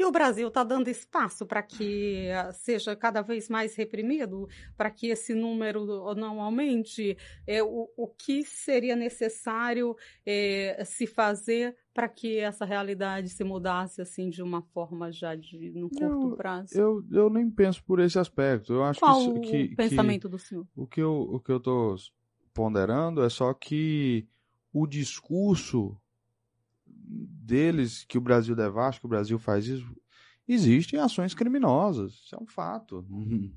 E 0.00 0.04
o 0.06 0.10
Brasil 0.10 0.48
está 0.48 0.64
dando 0.64 0.88
espaço 0.88 1.44
para 1.44 1.62
que 1.62 2.24
eh, 2.28 2.52
seja 2.54 2.96
cada 2.96 3.20
vez 3.20 3.50
mais 3.50 3.76
reprimido, 3.76 4.48
para 4.74 4.90
que 4.90 5.08
esse 5.08 5.34
número 5.34 5.84
não 6.14 6.40
aumente? 6.40 7.18
É, 7.46 7.62
o, 7.62 7.86
o 7.94 8.08
que 8.08 8.42
seria 8.42 8.96
necessário 8.96 9.94
é, 10.24 10.82
se 10.86 11.06
fazer 11.06 11.76
para 11.92 12.08
que 12.08 12.38
essa 12.38 12.64
realidade 12.64 13.28
se 13.28 13.44
mudasse 13.44 14.00
assim 14.00 14.30
de 14.30 14.42
uma 14.42 14.62
forma 14.62 15.12
já 15.12 15.34
de 15.34 15.70
no 15.72 15.90
curto 15.90 16.30
eu, 16.30 16.34
prazo? 16.34 16.74
Eu, 16.74 17.04
eu 17.12 17.28
nem 17.28 17.50
penso 17.50 17.84
por 17.84 18.00
esse 18.00 18.18
aspecto. 18.18 18.72
Eu 18.72 18.84
acho 18.84 19.00
Qual 19.00 19.38
que, 19.42 19.64
o 19.64 19.76
pensamento 19.76 20.28
que, 20.28 20.32
do 20.32 20.38
senhor? 20.38 20.66
O 20.74 20.86
que 20.86 21.02
eu 21.02 21.12
o 21.12 21.38
que 21.38 21.52
eu 21.52 21.58
estou 21.58 21.96
ponderando 22.54 23.22
é 23.22 23.28
só 23.28 23.52
que 23.52 24.26
o 24.72 24.86
discurso 24.86 25.99
deles 27.10 28.04
que 28.04 28.18
o 28.18 28.20
Brasil 28.20 28.54
devasta, 28.54 29.00
que 29.00 29.06
o 29.06 29.08
Brasil 29.08 29.38
faz 29.38 29.66
isso, 29.66 29.86
existem 30.46 31.00
ações 31.00 31.34
criminosas. 31.34 32.12
Isso 32.24 32.34
é 32.34 32.38
um 32.38 32.46
fato. 32.46 33.04
Uhum. 33.10 33.52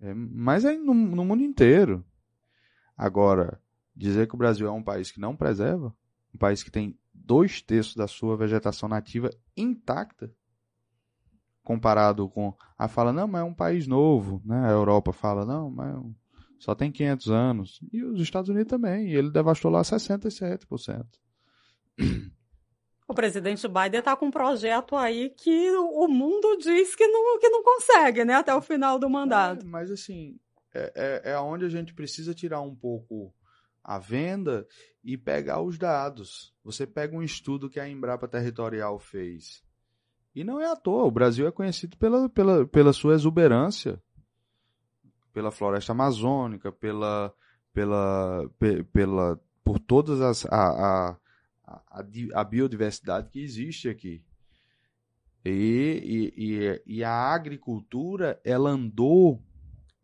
É, 0.00 0.14
mas 0.14 0.64
é 0.64 0.76
no, 0.76 0.94
no 0.94 1.24
mundo 1.24 1.42
inteiro. 1.42 2.04
Agora, 2.96 3.60
dizer 3.94 4.28
que 4.28 4.34
o 4.34 4.38
Brasil 4.38 4.66
é 4.66 4.70
um 4.70 4.82
país 4.82 5.10
que 5.10 5.20
não 5.20 5.36
preserva, 5.36 5.94
um 6.34 6.38
país 6.38 6.62
que 6.62 6.70
tem 6.70 6.98
dois 7.12 7.60
terços 7.60 7.96
da 7.96 8.06
sua 8.06 8.36
vegetação 8.36 8.88
nativa 8.88 9.30
intacta, 9.56 10.32
comparado 11.62 12.28
com 12.28 12.54
a 12.78 12.86
fala, 12.86 13.12
não, 13.12 13.26
mas 13.26 13.40
é 13.40 13.44
um 13.44 13.54
país 13.54 13.86
novo, 13.86 14.40
né? 14.44 14.66
A 14.66 14.70
Europa 14.70 15.12
fala, 15.12 15.44
não, 15.44 15.68
mas 15.68 15.96
só 16.58 16.74
tem 16.74 16.92
500 16.92 17.30
anos. 17.30 17.80
E 17.92 18.02
os 18.04 18.20
Estados 18.20 18.48
Unidos 18.48 18.70
também, 18.70 19.08
e 19.08 19.16
ele 19.16 19.30
devastou 19.30 19.70
lá 19.70 19.82
67%. 19.82 21.06
O 23.08 23.14
presidente 23.14 23.68
Biden 23.68 24.00
está 24.00 24.16
com 24.16 24.26
um 24.26 24.30
projeto 24.30 24.96
aí 24.96 25.30
que 25.30 25.70
o 25.70 26.08
mundo 26.08 26.56
diz 26.56 26.96
que 26.96 27.06
não, 27.06 27.38
que 27.38 27.48
não 27.48 27.62
consegue, 27.62 28.24
né? 28.24 28.34
Até 28.34 28.54
o 28.54 28.60
final 28.60 28.98
do 28.98 29.08
mandato. 29.08 29.64
É, 29.64 29.68
mas 29.68 29.90
assim, 29.90 30.38
é, 30.74 30.92
é, 31.24 31.32
é 31.32 31.38
onde 31.38 31.64
a 31.64 31.68
gente 31.68 31.94
precisa 31.94 32.34
tirar 32.34 32.60
um 32.60 32.74
pouco 32.74 33.32
a 33.82 33.98
venda 34.00 34.66
e 35.04 35.16
pegar 35.16 35.60
os 35.62 35.78
dados. 35.78 36.52
Você 36.64 36.84
pega 36.84 37.16
um 37.16 37.22
estudo 37.22 37.70
que 37.70 37.78
a 37.78 37.88
Embrapa 37.88 38.26
Territorial 38.26 38.98
fez. 38.98 39.62
E 40.34 40.42
não 40.42 40.60
é 40.60 40.66
à 40.66 40.74
toa, 40.74 41.04
o 41.04 41.10
Brasil 41.10 41.46
é 41.46 41.52
conhecido 41.52 41.96
pela, 41.96 42.28
pela, 42.28 42.66
pela 42.66 42.92
sua 42.92 43.14
exuberância, 43.14 44.02
pela 45.32 45.52
floresta 45.52 45.92
amazônica, 45.92 46.72
pela, 46.72 47.32
pela, 47.72 48.50
pela, 48.92 49.40
por 49.64 49.78
todas 49.78 50.20
as, 50.20 50.44
a, 50.46 51.10
a 51.12 51.16
a, 51.66 52.04
a 52.34 52.44
biodiversidade 52.44 53.30
que 53.30 53.40
existe 53.40 53.88
aqui. 53.88 54.24
E, 55.44 56.32
e, 56.36 56.96
e, 56.98 57.04
a 57.04 57.12
agricultura, 57.12 58.40
ela 58.44 58.70
andou 58.70 59.42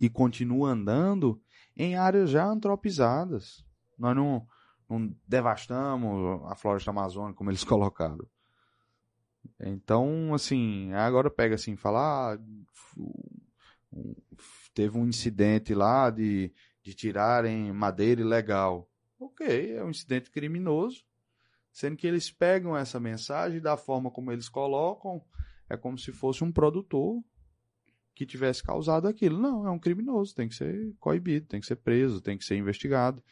e 0.01 0.09
continua 0.09 0.71
andando 0.71 1.41
em 1.77 1.97
áreas 1.97 2.31
já 2.31 2.45
antropizadas. 2.45 3.65
Nós 3.99 4.15
não, 4.15 4.47
não 4.89 5.15
devastamos 5.27 6.43
a 6.51 6.55
floresta 6.55 6.91
amazônica 6.91 7.37
como 7.37 7.51
eles 7.51 7.65
colocaram. 7.65 8.27
Então, 9.61 10.33
assim, 10.33 10.93
agora 10.93 11.29
pega 11.29 11.57
assim, 11.57 11.75
falar, 11.75 12.37
ah, 12.37 12.41
teve 14.73 14.97
um 14.97 15.07
incidente 15.07 15.75
lá 15.75 16.09
de, 16.11 16.53
de 16.83 16.95
tirarem 16.95 17.73
madeira 17.73 18.21
ilegal. 18.21 18.89
Ok, 19.19 19.77
é 19.77 19.85
um 19.85 19.91
incidente 19.91 20.31
criminoso, 20.31 21.05
Sendo 21.73 21.97
que 21.97 22.07
eles 22.07 22.31
pegam 22.31 22.77
essa 22.77 23.01
mensagem 23.01 23.61
da 23.61 23.77
forma 23.77 24.11
como 24.11 24.31
eles 24.31 24.49
colocam, 24.49 25.25
é 25.69 25.77
como 25.77 25.99
se 25.99 26.13
fosse 26.13 26.45
um 26.45 26.53
produtor 26.53 27.23
que 28.15 28.27
tivesse 28.27 28.63
causado 28.63 29.09
aquilo. 29.09 29.41
Não, 29.41 29.67
é 29.67 29.71
um 29.71 29.79
criminoso, 29.79 30.35
tem 30.35 30.49
que 30.49 30.55
ser 30.55 30.95
coibido, 31.01 31.47
tem 31.47 31.61
que 31.61 31.67
ser 31.67 31.77
preso, 31.77 32.21
tem 32.21 32.37
que 32.37 32.45
ser 32.45 32.57
investigado. 32.57 33.23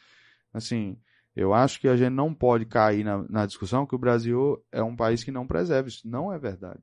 Assim, 0.51 0.97
eu 1.35 1.53
acho 1.53 1.79
que 1.79 1.87
a 1.87 1.95
gente 1.95 2.13
não 2.13 2.33
pode 2.33 2.65
cair 2.65 3.03
na, 3.03 3.23
na 3.29 3.45
discussão 3.45 3.85
que 3.85 3.95
o 3.95 3.99
Brasil 3.99 4.63
é 4.71 4.81
um 4.81 4.95
país 4.95 5.23
que 5.23 5.31
não 5.31 5.45
preserva. 5.45 5.87
Isso 5.87 6.07
não 6.07 6.33
é 6.33 6.39
verdade. 6.39 6.81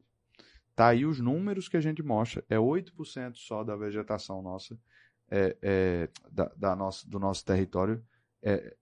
Tá 0.76 0.89
aí 0.89 1.05
os 1.05 1.18
números 1.18 1.68
que 1.68 1.76
a 1.76 1.80
gente 1.80 2.02
mostra. 2.05 2.44
É 2.48 2.56
8% 2.56 3.35
só 3.35 3.64
da 3.64 3.74
vegetação 3.74 4.40
nossa, 4.40 4.78
é, 5.28 5.56
é, 5.60 6.09
da, 6.30 6.52
da 6.56 6.76
nossa, 6.76 7.09
do 7.10 7.18
nosso 7.18 7.44
território 7.44 8.02
é, 8.43 8.76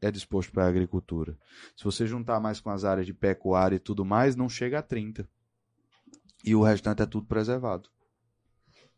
é 0.00 0.10
disposto 0.10 0.52
para 0.52 0.64
a 0.64 0.68
agricultura. 0.68 1.36
Se 1.76 1.84
você 1.84 2.06
juntar 2.06 2.40
mais 2.40 2.60
com 2.60 2.70
as 2.70 2.84
áreas 2.84 3.06
de 3.06 3.14
pecuária 3.14 3.76
e 3.76 3.80
tudo 3.80 4.04
mais, 4.04 4.36
não 4.36 4.48
chega 4.48 4.78
a 4.78 4.82
30. 4.82 5.28
E 6.44 6.54
o 6.54 6.62
restante 6.62 7.02
é 7.02 7.06
tudo 7.06 7.26
preservado. 7.26 7.88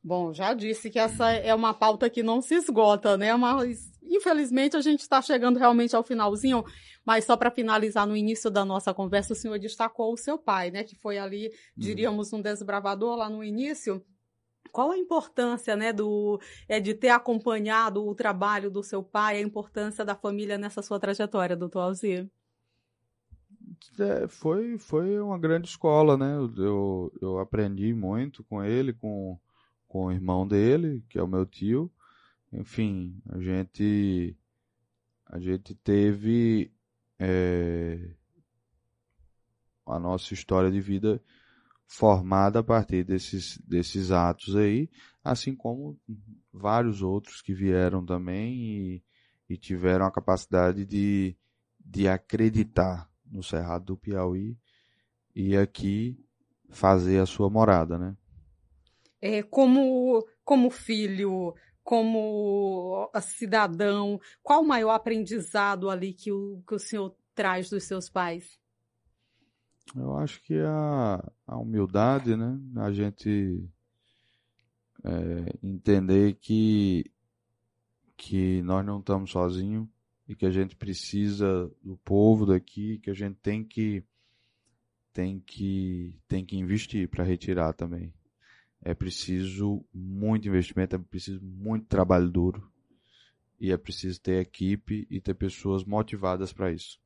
Bom, 0.03 0.33
já 0.33 0.55
disse 0.55 0.91
que 0.91 0.99
essa 0.99 1.31
é 1.33 1.55
uma 1.55 1.75
pauta 1.75 2.09
que 2.09 2.23
não 2.23 2.41
se 2.41 2.55
esgota, 2.55 3.17
né? 3.17 3.35
Mas 3.37 3.91
infelizmente 4.03 4.77
a 4.77 4.81
gente 4.81 5.01
está 5.01 5.21
chegando 5.21 5.59
realmente 5.59 5.95
ao 5.95 6.05
finalzinho. 6.05 6.65
Mas 7.05 7.25
só 7.25 7.37
para 7.37 7.51
finalizar, 7.51 8.07
no 8.07 8.17
início 8.17 8.51
da 8.51 8.65
nossa 8.65 8.93
conversa, 8.93 9.33
o 9.33 9.37
senhor 9.37 9.59
destacou 9.59 10.13
o 10.13 10.17
seu 10.17 10.39
pai, 10.39 10.71
né? 10.71 10.85
Que 10.85 10.95
foi 10.95 11.19
ali, 11.19 11.47
uhum. 11.47 11.53
diríamos, 11.77 12.33
um 12.33 12.41
desbravador 12.41 13.17
lá 13.17 13.31
no 13.31 13.43
início. 13.43 14.05
Qual 14.73 14.91
a 14.91 14.99
importância, 14.99 15.77
né, 15.77 15.93
do, 15.93 16.41
é, 16.69 16.81
de 16.81 16.95
ter 16.95 17.11
acompanhado 17.11 18.07
o 18.07 18.15
trabalho 18.15 18.71
do 18.71 18.83
seu 18.83 19.03
pai, 19.03 19.39
a 19.39 19.43
importância 19.43 20.05
da 20.05 20.15
família 20.15 20.59
nessa 20.59 20.83
sua 20.83 20.99
trajetória, 20.99 21.57
doutor 21.57 21.81
Alzir? 21.81 22.29
É, 23.99 24.27
foi, 24.29 24.79
foi 24.79 25.19
uma 25.21 25.39
grande 25.39 25.69
escola, 25.69 26.17
né? 26.17 26.37
Eu, 26.57 27.13
eu 27.21 27.39
aprendi 27.39 27.93
muito 27.93 28.43
com 28.45 28.63
ele, 28.63 28.93
com, 28.93 29.39
com 29.87 30.07
o 30.07 30.13
irmão 30.13 30.47
dele, 30.47 31.05
que 31.09 31.19
é 31.19 31.23
o 31.23 31.29
meu 31.29 31.45
tio. 31.45 31.91
Enfim, 32.53 33.21
a 33.29 33.39
gente, 33.39 34.37
a 35.27 35.39
gente 35.39 35.75
teve 35.75 36.73
é, 37.19 38.11
a 39.87 39.99
nossa 39.99 40.33
história 40.33 40.71
de 40.71 40.81
vida 40.81 41.23
formada 41.89 42.59
a 42.59 42.63
partir 42.63 43.03
desses, 43.03 43.59
desses 43.67 44.13
atos 44.13 44.55
aí, 44.55 44.91
assim 45.25 45.57
como 45.57 45.99
vários 46.53 47.01
outros 47.01 47.41
que 47.41 47.55
vieram 47.55 48.05
também 48.05 48.55
e, 48.55 49.05
e 49.49 49.57
tiveram 49.57 50.05
a 50.05 50.13
capacidade 50.13 50.85
de, 50.85 51.35
de 51.81 52.07
acreditar 52.07 53.11
no 53.25 53.43
Cerrado 53.43 53.87
do 53.87 53.97
Piauí 53.97 54.57
e 55.35 55.57
aqui 55.57 56.23
fazer 56.69 57.21
a 57.21 57.27
sua 57.27 57.49
morada, 57.49 57.97
né? 57.97 58.15
É, 59.21 59.43
como, 59.43 60.29
como 60.45 60.71
filho, 60.71 61.55
como 61.83 63.11
cidadão, 63.23 64.21
qual 64.43 64.63
o 64.63 64.67
maior 64.67 64.91
aprendizado 64.91 65.89
ali 65.89 66.13
que 66.13 66.31
o, 66.31 66.63
que 66.69 66.75
o 66.75 66.79
senhor 66.79 67.17
traz 67.35 67.71
dos 67.71 67.85
seus 67.85 68.11
pais? 68.11 68.59
Eu 69.95 70.17
acho 70.17 70.43
que 70.43 70.55
a, 70.61 71.33
a 71.47 71.57
humildade, 71.57 72.37
né? 72.37 72.59
A 72.77 72.93
gente 72.93 73.69
é, 75.05 75.59
entender 75.63 76.35
que, 76.35 77.11
que 78.17 78.63
nós 78.63 78.85
não 78.85 79.01
estamos 79.01 79.31
sozinhos 79.31 79.89
e 80.29 80.35
que 80.35 80.45
a 80.45 80.51
gente 80.51 80.77
precisa 80.77 81.71
do 81.83 81.97
povo 81.99 82.45
daqui, 82.45 82.99
que 82.99 83.11
a 83.11 83.15
gente 83.15 83.37
tem 83.37 83.65
que 83.65 84.05
tem 85.13 85.41
que 85.41 86.17
tem 86.29 86.45
que 86.45 86.57
investir 86.57 87.09
para 87.09 87.25
retirar 87.25 87.73
também. 87.73 88.13
É 88.81 88.95
preciso 88.95 89.85
muito 89.93 90.47
investimento, 90.47 90.95
é 90.95 90.99
preciso 90.99 91.43
muito 91.43 91.87
trabalho 91.87 92.31
duro 92.31 92.71
e 93.59 93.73
é 93.73 93.77
preciso 93.77 94.21
ter 94.21 94.41
equipe 94.41 95.07
e 95.11 95.21
ter 95.21 95.35
pessoas 95.35 95.85
motivadas 95.85 96.53
para 96.53 96.71
isso. 96.71 97.01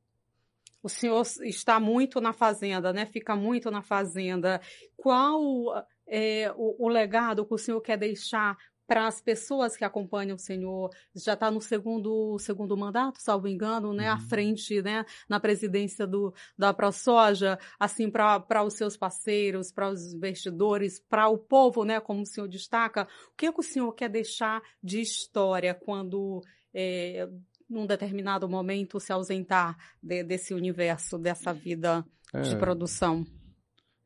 O 0.83 0.89
senhor 0.89 1.25
está 1.43 1.79
muito 1.79 2.19
na 2.19 2.33
fazenda, 2.33 2.93
né? 2.93 3.05
Fica 3.05 3.35
muito 3.35 3.71
na 3.71 3.81
fazenda. 3.81 4.61
Qual 4.95 5.73
é, 6.05 6.53
o, 6.55 6.85
o 6.85 6.89
legado 6.89 7.45
que 7.45 7.53
o 7.53 7.57
senhor 7.57 7.81
quer 7.81 7.97
deixar 7.97 8.57
para 8.85 9.07
as 9.07 9.21
pessoas 9.21 9.77
que 9.77 9.85
acompanham 9.85 10.35
o 10.35 10.39
senhor, 10.39 10.89
já 11.15 11.33
está 11.33 11.49
no 11.49 11.61
segundo, 11.61 12.37
segundo 12.39 12.75
mandato, 12.75 13.19
salvo 13.21 13.47
engano, 13.47 13.93
né, 13.93 14.09
uhum. 14.09 14.15
à 14.15 14.19
frente, 14.19 14.81
né, 14.81 15.05
na 15.27 15.39
presidência 15.39 16.05
do, 16.05 16.33
da 16.57 16.73
ProSoja, 16.73 17.57
assim, 17.79 18.09
para 18.09 18.63
os 18.63 18.73
seus 18.73 18.97
parceiros, 18.97 19.71
para 19.71 19.89
os 19.89 20.13
investidores, 20.13 20.99
para 20.99 21.27
o 21.29 21.37
povo, 21.37 21.83
né, 21.85 21.99
como 21.99 22.21
o 22.21 22.25
senhor 22.25 22.47
destaca, 22.47 23.07
o 23.31 23.35
que, 23.37 23.45
é 23.45 23.51
que 23.51 23.59
o 23.59 23.63
senhor 23.63 23.91
quer 23.93 24.09
deixar 24.09 24.61
de 24.83 24.99
história 24.99 25.73
quando, 25.73 26.41
é, 26.73 27.27
num 27.73 27.85
determinado 27.87 28.47
momento, 28.47 28.99
se 28.99 29.11
ausentar 29.11 29.77
de, 30.01 30.23
desse 30.23 30.53
universo, 30.53 31.17
dessa 31.17 31.53
vida 31.53 32.05
é, 32.33 32.41
de 32.41 32.55
produção? 32.57 33.25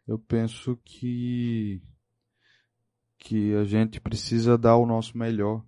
Eu 0.08 0.18
penso 0.18 0.80
que 0.84 1.82
que 3.20 3.54
a 3.56 3.64
gente 3.66 4.00
precisa 4.00 4.58
dar 4.58 4.78
o 4.78 4.86
nosso 4.86 5.18
melhor, 5.18 5.66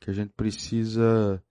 que 0.00 0.10
a 0.10 0.12
gente 0.12 0.32
precisa, 0.34 1.42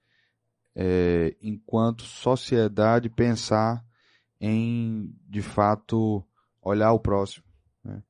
é, 0.76 1.36
enquanto 1.42 2.04
sociedade, 2.04 3.10
pensar 3.10 3.84
em, 4.40 5.14
de 5.28 5.42
fato, 5.42 6.24
olhar 6.62 6.94
o 6.94 7.00
próximo. 7.00 7.44
Né? 7.84 8.02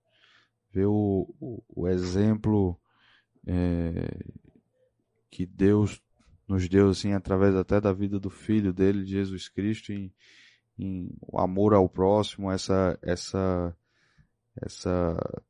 Ver 0.71 0.85
o, 0.85 1.33
o, 1.39 1.63
o 1.67 1.87
exemplo 1.87 2.79
é, 3.47 4.23
que 5.31 5.45
Deus 5.45 6.01
nos 6.47 6.67
deu, 6.69 6.89
assim, 6.89 7.13
através 7.13 7.55
até 7.55 7.81
da 7.81 7.91
vida 7.91 8.19
do 8.19 8.29
Filho 8.29 8.71
dele, 8.71 9.05
Jesus 9.05 9.49
Cristo, 9.49 9.91
em, 9.91 10.11
em 10.79 11.09
o 11.21 11.39
amor 11.39 11.73
ao 11.73 11.89
próximo, 11.89 12.51
essa, 12.51 12.97
essa, 13.01 13.75
essa 14.61 15.43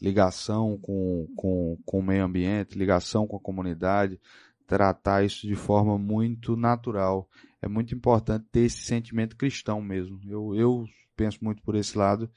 ligação 0.00 0.78
com, 0.78 1.26
com, 1.36 1.78
com 1.84 1.98
o 1.98 2.02
meio 2.02 2.24
ambiente, 2.24 2.78
ligação 2.78 3.26
com 3.26 3.36
a 3.36 3.40
comunidade, 3.40 4.20
tratar 4.66 5.24
isso 5.24 5.46
de 5.46 5.54
forma 5.54 5.98
muito 5.98 6.56
natural. 6.56 7.28
É 7.60 7.68
muito 7.68 7.94
importante 7.94 8.46
ter 8.50 8.60
esse 8.60 8.82
sentimento 8.82 9.36
cristão 9.36 9.80
mesmo. 9.80 10.20
Eu, 10.28 10.54
eu 10.54 10.84
penso 11.16 11.38
muito 11.42 11.62
por 11.62 11.74
esse 11.74 11.96
lado 11.96 12.30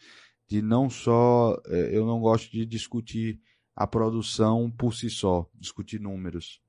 de 0.47 0.61
não 0.61 0.89
só, 0.89 1.59
é, 1.67 1.97
eu 1.97 2.05
não 2.05 2.19
gosto 2.19 2.51
de 2.51 2.65
discutir 2.65 3.39
a 3.75 3.87
produção 3.87 4.71
por 4.71 4.93
si 4.93 5.09
só, 5.09 5.49
discutir 5.55 5.99
números. 5.99 6.61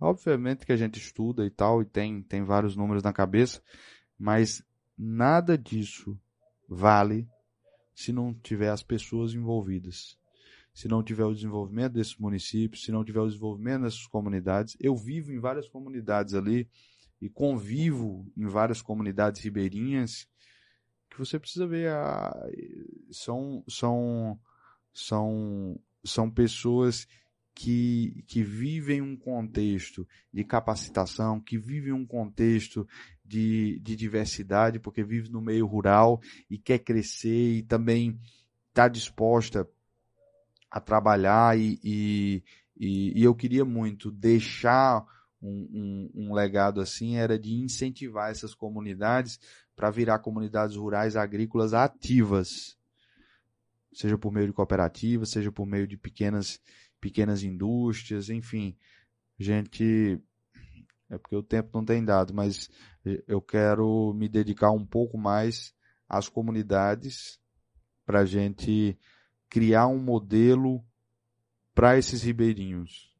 Obviamente 0.00 0.66
que 0.66 0.72
a 0.72 0.76
gente 0.76 0.98
estuda 0.98 1.46
e 1.46 1.50
tal, 1.50 1.82
e 1.82 1.84
tem, 1.84 2.22
tem 2.22 2.42
vários 2.44 2.76
números 2.76 3.02
na 3.02 3.12
cabeça, 3.12 3.62
mas 4.18 4.62
nada 4.96 5.56
disso 5.56 6.18
vale 6.68 7.28
se 7.94 8.12
não 8.12 8.34
tiver 8.34 8.70
as 8.70 8.82
pessoas 8.82 9.34
envolvidas 9.34 10.18
se 10.74 10.88
não 10.88 11.04
tiver 11.04 11.24
o 11.24 11.32
desenvolvimento 11.32 11.92
desses 11.92 12.16
municípios, 12.16 12.82
se 12.82 12.90
não 12.90 13.04
tiver 13.04 13.20
o 13.20 13.28
desenvolvimento 13.28 13.82
dessas 13.82 14.06
comunidades. 14.08 14.76
Eu 14.80 14.96
vivo 14.96 15.32
em 15.32 15.38
várias 15.38 15.68
comunidades 15.68 16.34
ali 16.34 16.68
e 17.22 17.30
convivo 17.30 18.26
em 18.36 18.48
várias 18.48 18.82
comunidades 18.82 19.40
ribeirinhas 19.40 20.28
que 21.08 21.16
você 21.16 21.38
precisa 21.38 21.64
ver 21.64 21.90
a, 21.90 22.34
são 23.12 23.62
são 23.68 24.38
são 24.92 25.80
são 26.04 26.28
pessoas 26.28 27.06
que, 27.54 28.24
que 28.26 28.42
vivem 28.42 29.00
um 29.00 29.16
contexto 29.16 30.06
de 30.32 30.42
capacitação, 30.42 31.40
que 31.40 31.56
vivem 31.56 31.92
um 31.92 32.04
contexto 32.04 32.86
de, 33.24 33.78
de 33.80 33.94
diversidade, 33.94 34.80
porque 34.80 35.04
vive 35.04 35.30
no 35.30 35.40
meio 35.40 35.66
rural 35.66 36.20
e 36.50 36.58
quer 36.58 36.80
crescer 36.80 37.58
e 37.58 37.62
também 37.62 38.18
está 38.68 38.88
disposta 38.88 39.68
a 40.68 40.80
trabalhar 40.80 41.56
e, 41.56 41.78
e, 41.84 42.42
e, 42.76 43.22
eu 43.22 43.32
queria 43.32 43.64
muito 43.64 44.10
deixar 44.10 45.06
um, 45.40 45.68
um, 45.72 46.10
um, 46.14 46.34
legado 46.34 46.80
assim, 46.80 47.16
era 47.16 47.38
de 47.38 47.54
incentivar 47.54 48.32
essas 48.32 48.54
comunidades 48.54 49.38
para 49.76 49.90
virar 49.90 50.18
comunidades 50.18 50.74
rurais 50.74 51.14
agrícolas 51.14 51.72
ativas, 51.72 52.76
seja 53.92 54.18
por 54.18 54.32
meio 54.32 54.48
de 54.48 54.52
cooperativas, 54.52 55.30
seja 55.30 55.52
por 55.52 55.64
meio 55.64 55.86
de 55.86 55.96
pequenas, 55.96 56.60
pequenas 57.04 57.42
indústrias, 57.42 58.30
enfim. 58.30 58.74
Gente, 59.38 60.18
é 61.10 61.18
porque 61.18 61.36
o 61.36 61.42
tempo 61.42 61.68
não 61.74 61.84
tem 61.84 62.02
dado, 62.02 62.32
mas 62.32 62.70
eu 63.28 63.42
quero 63.42 64.14
me 64.14 64.26
dedicar 64.26 64.70
um 64.70 64.86
pouco 64.86 65.18
mais 65.18 65.74
às 66.08 66.30
comunidades 66.30 67.38
para 68.06 68.20
a 68.20 68.24
gente 68.24 68.98
criar 69.50 69.86
um 69.86 69.98
modelo 69.98 70.82
para 71.74 71.98
esses 71.98 72.22
ribeirinhos 72.22 73.14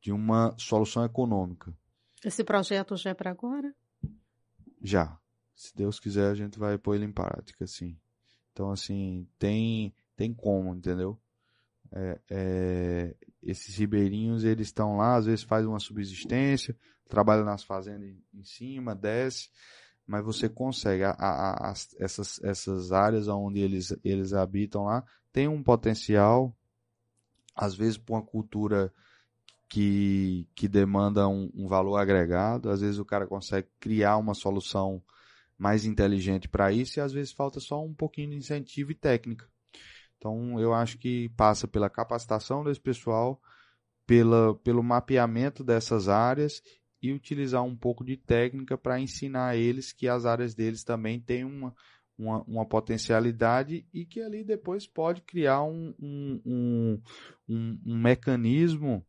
de 0.00 0.12
uma 0.12 0.56
solução 0.56 1.04
econômica. 1.04 1.76
Esse 2.24 2.44
projeto 2.44 2.96
já 2.96 3.10
é 3.10 3.14
para 3.14 3.32
agora? 3.32 3.74
Já. 4.80 5.18
Se 5.52 5.74
Deus 5.74 5.98
quiser, 5.98 6.30
a 6.30 6.34
gente 6.34 6.60
vai 6.60 6.78
pôr 6.78 6.94
ele 6.94 7.06
em 7.06 7.12
prática, 7.12 7.66
sim. 7.66 7.98
Então, 8.52 8.70
assim, 8.70 9.28
tem, 9.36 9.92
tem 10.14 10.32
como, 10.32 10.72
entendeu? 10.76 11.20
É, 11.92 12.20
é, 12.30 13.16
esses 13.42 13.76
ribeirinhos, 13.76 14.44
eles 14.44 14.68
estão 14.68 14.96
lá, 14.96 15.16
às 15.16 15.26
vezes 15.26 15.42
faz 15.42 15.66
uma 15.66 15.78
subsistência, 15.78 16.76
trabalha 17.08 17.44
nas 17.44 17.62
fazendas 17.62 18.08
em 18.34 18.44
cima, 18.44 18.94
desce, 18.94 19.50
mas 20.06 20.24
você 20.24 20.48
consegue, 20.48 21.04
a, 21.04 21.10
a, 21.10 21.70
a, 21.70 21.74
essas, 21.98 22.42
essas 22.42 22.92
áreas 22.92 23.28
onde 23.28 23.60
eles, 23.60 23.96
eles 24.04 24.32
habitam 24.32 24.84
lá, 24.84 25.04
tem 25.32 25.48
um 25.48 25.62
potencial, 25.62 26.56
às 27.54 27.74
vezes 27.74 27.98
por 27.98 28.14
uma 28.14 28.22
cultura 28.22 28.92
que, 29.68 30.48
que 30.54 30.68
demanda 30.68 31.28
um, 31.28 31.50
um 31.54 31.66
valor 31.66 31.96
agregado, 31.96 32.70
às 32.70 32.80
vezes 32.80 32.98
o 32.98 33.04
cara 33.04 33.26
consegue 33.26 33.68
criar 33.80 34.16
uma 34.16 34.34
solução 34.34 35.02
mais 35.58 35.84
inteligente 35.84 36.48
para 36.48 36.70
isso 36.70 36.98
e 36.98 37.00
às 37.00 37.12
vezes 37.12 37.32
falta 37.32 37.60
só 37.60 37.82
um 37.82 37.94
pouquinho 37.94 38.30
de 38.30 38.36
incentivo 38.36 38.92
e 38.92 38.94
técnica. 38.94 39.48
Então 40.26 40.58
eu 40.58 40.74
acho 40.74 40.98
que 40.98 41.28
passa 41.30 41.68
pela 41.68 41.88
capacitação 41.88 42.64
desse 42.64 42.80
pessoal, 42.80 43.40
pela, 44.04 44.56
pelo 44.56 44.82
mapeamento 44.82 45.62
dessas 45.62 46.08
áreas 46.08 46.60
e 47.00 47.12
utilizar 47.12 47.62
um 47.62 47.76
pouco 47.76 48.04
de 48.04 48.16
técnica 48.16 48.76
para 48.76 48.98
ensinar 48.98 49.56
eles 49.56 49.92
que 49.92 50.08
as 50.08 50.26
áreas 50.26 50.52
deles 50.52 50.82
também 50.82 51.20
têm 51.20 51.44
uma, 51.44 51.72
uma, 52.18 52.42
uma 52.42 52.66
potencialidade 52.66 53.86
e 53.94 54.04
que 54.04 54.20
ali 54.20 54.42
depois 54.42 54.84
pode 54.84 55.22
criar 55.22 55.62
um, 55.62 55.94
um, 56.00 56.42
um, 56.44 57.02
um, 57.48 57.80
um 57.86 57.96
mecanismo 57.96 59.06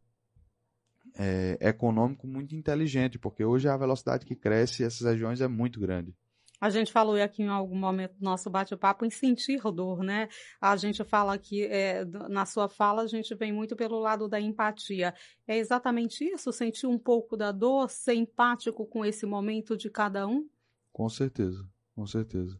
é, 1.18 1.58
econômico 1.62 2.28
muito 2.28 2.56
inteligente, 2.56 3.18
porque 3.18 3.44
hoje 3.44 3.68
a 3.68 3.76
velocidade 3.76 4.24
que 4.24 4.36
cresce 4.36 4.84
essas 4.84 5.08
regiões 5.08 5.42
é 5.42 5.48
muito 5.48 5.80
grande. 5.80 6.14
A 6.60 6.70
gente 6.70 6.92
falou 6.92 7.22
aqui 7.22 7.44
em 7.44 7.48
algum 7.48 7.78
momento 7.78 8.16
do 8.18 8.24
nosso 8.24 8.50
bate-papo 8.50 9.06
em 9.06 9.10
sentir 9.10 9.62
dor, 9.72 10.04
né? 10.04 10.28
A 10.60 10.76
gente 10.76 11.04
fala 11.04 11.34
aqui, 11.34 11.66
é, 11.66 12.04
na 12.30 12.46
sua 12.46 12.68
fala, 12.68 13.04
a 13.04 13.08
gente 13.08 13.36
vem 13.36 13.52
muito 13.52 13.76
pelo 13.76 14.00
lado 14.00 14.28
da 14.28 14.40
empatia. 14.40 15.14
É 15.48 15.58
exatamente 15.58 16.24
isso? 16.24 16.52
Sentir 16.52 16.88
um 16.88 16.98
pouco 16.98 17.38
da 17.38 17.52
dor, 17.52 17.90
ser 17.90 18.16
empático 18.16 18.86
com 18.86 19.06
esse 19.06 19.26
momento 19.26 19.78
de 19.78 19.90
cada 19.90 20.28
um? 20.28 20.50
Com 20.92 21.08
certeza, 21.10 21.64
com 21.96 22.08
certeza 22.08 22.60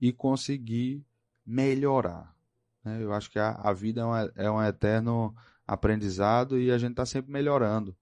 e 0.00 0.12
conseguir 0.12 1.04
melhorar. 1.44 2.34
Né? 2.84 3.02
Eu 3.02 3.12
acho 3.12 3.30
que 3.30 3.38
a, 3.38 3.50
a 3.52 3.72
vida 3.72 4.00
é 4.00 4.04
um, 4.04 4.14
é 4.14 4.50
um 4.50 4.62
eterno 4.62 5.34
aprendizado 5.66 6.58
e 6.58 6.70
a 6.70 6.78
gente 6.78 6.92
está 6.92 7.04
sempre 7.04 7.32
melhorando. 7.32 7.96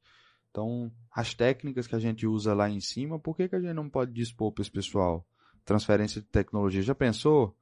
Então, 0.51 0.91
as 1.11 1.35
técnicas 1.35 1.87
que 1.87 1.95
a 1.95 1.99
gente 1.99 2.27
usa 2.27 2.55
lá 2.55 2.69
em 2.71 2.81
cima, 2.81 3.19
por 3.19 3.37
que, 3.37 3.49
que 3.49 3.57
a 3.57 3.61
gente 3.61 3.75
não 3.75 3.89
pode 3.89 4.13
dispor 4.13 4.53
para 4.53 4.63
esse 4.63 4.71
pessoal? 4.71 5.27
Transferência 5.67 6.23
de 6.23 6.27
tecnologia. 6.29 6.81
Já 6.81 6.95
pensou? 6.95 7.55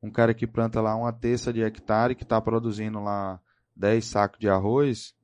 Um 0.00 0.10
cara 0.10 0.32
que 0.32 0.46
planta 0.46 0.80
lá 0.80 0.94
uma 0.94 1.12
terça 1.12 1.52
de 1.52 1.62
hectare, 1.62 2.14
que 2.14 2.22
está 2.22 2.40
produzindo 2.40 3.00
lá 3.00 3.40
10 3.74 4.04
sacos 4.04 4.38
de 4.38 4.48
arroz, 4.48 5.16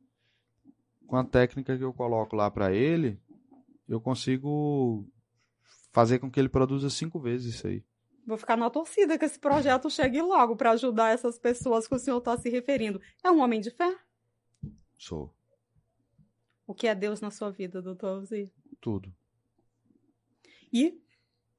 com 1.06 1.16
a 1.16 1.24
técnica 1.24 1.76
que 1.76 1.84
eu 1.84 1.92
coloco 1.92 2.34
lá 2.34 2.50
para 2.50 2.72
ele, 2.72 3.20
eu 3.86 4.00
consigo 4.00 5.06
fazer 5.92 6.18
com 6.18 6.30
que 6.30 6.40
ele 6.40 6.48
produza 6.48 6.88
cinco 6.88 7.20
vezes 7.20 7.54
isso 7.54 7.66
aí. 7.66 7.84
Vou 8.26 8.38
ficar 8.38 8.56
na 8.56 8.70
torcida 8.70 9.18
que 9.18 9.24
esse 9.24 9.38
projeto 9.38 9.90
chegue 9.90 10.22
logo 10.22 10.56
para 10.56 10.70
ajudar 10.70 11.12
essas 11.12 11.38
pessoas 11.38 11.86
que 11.86 11.94
o 11.94 11.98
senhor 11.98 12.18
está 12.18 12.36
se 12.38 12.48
referindo. 12.48 13.00
É 13.22 13.30
um 13.30 13.40
homem 13.40 13.60
de 13.60 13.70
fé? 13.70 13.94
Sou. 14.96 15.34
O 16.66 16.74
que 16.74 16.86
é 16.86 16.94
Deus 16.94 17.20
na 17.20 17.30
sua 17.30 17.50
vida, 17.50 17.82
doutor 17.82 18.06
Alzir? 18.06 18.50
Tudo. 18.80 19.12
E 20.72 21.02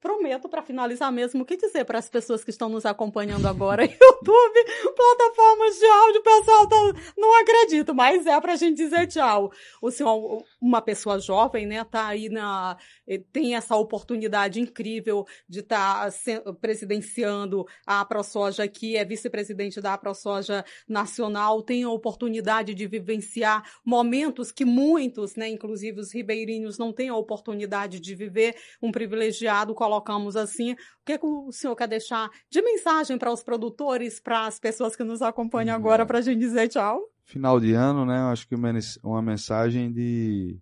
prometo, 0.02 0.48
para 0.48 0.62
finalizar 0.62 1.12
mesmo, 1.12 1.42
o 1.42 1.46
que 1.46 1.56
dizer 1.56 1.84
para 1.84 2.00
as 2.00 2.10
pessoas 2.10 2.42
que 2.42 2.50
estão 2.50 2.68
nos 2.68 2.84
acompanhando 2.84 3.46
agora, 3.46 3.84
YouTube, 3.86 4.64
plataformas 4.96 5.78
de 5.78 5.86
áudio, 5.86 6.22
pessoal, 6.22 6.66
tá, 6.66 6.76
não 7.16 7.40
acredito, 7.40 7.94
mas 7.94 8.26
é 8.26 8.38
para 8.40 8.54
a 8.54 8.56
gente 8.56 8.76
dizer 8.76 9.06
tchau. 9.06 9.52
O 9.80 9.92
senhor, 9.92 10.44
uma 10.60 10.82
pessoa 10.82 11.20
jovem, 11.20 11.66
né, 11.66 11.84
tá 11.84 12.08
aí 12.08 12.28
na, 12.28 12.76
eh, 13.06 13.22
tem 13.32 13.54
essa 13.54 13.76
oportunidade 13.76 14.60
incrível 14.60 15.24
de 15.48 15.60
estar 15.60 16.10
tá 16.10 16.52
presidenciando 16.60 17.64
a 17.86 18.04
ProSoja 18.04 18.64
aqui, 18.64 18.96
é 18.96 19.04
vice-presidente 19.04 19.80
da 19.80 19.96
ProSoja 19.96 20.64
Nacional, 20.88 21.62
tem 21.62 21.84
a 21.84 21.90
oportunidade 21.90 22.74
de 22.74 22.86
vivenciar 22.88 23.62
momentos 23.84 24.50
que 24.50 24.64
muitos, 24.64 25.36
né, 25.36 25.48
inclusive 25.48 26.00
os 26.00 26.12
ribeirinhos, 26.12 26.76
não 26.76 26.92
têm 26.92 27.08
a 27.08 27.16
oportunidade 27.16 28.00
de 28.00 28.14
viver, 28.16 28.56
um 28.82 28.90
privilegiado 28.90 29.72
colocamos 29.92 30.36
assim. 30.36 30.72
O 30.72 30.76
que, 31.04 31.18
que 31.18 31.26
o 31.26 31.52
senhor 31.52 31.76
quer 31.76 31.88
deixar 31.88 32.30
de 32.50 32.62
mensagem 32.62 33.18
para 33.18 33.30
os 33.30 33.42
produtores, 33.42 34.18
para 34.20 34.46
as 34.46 34.58
pessoas 34.58 34.96
que 34.96 35.04
nos 35.04 35.20
acompanham 35.20 35.74
agora, 35.76 36.06
para 36.06 36.18
a 36.18 36.22
gente 36.22 36.38
dizer 36.38 36.68
tchau? 36.68 37.00
Final 37.24 37.60
de 37.60 37.74
ano, 37.74 38.06
né? 38.06 38.18
Acho 38.20 38.48
que 38.48 38.54
uma 39.02 39.22
mensagem 39.22 39.92
de, 39.92 40.58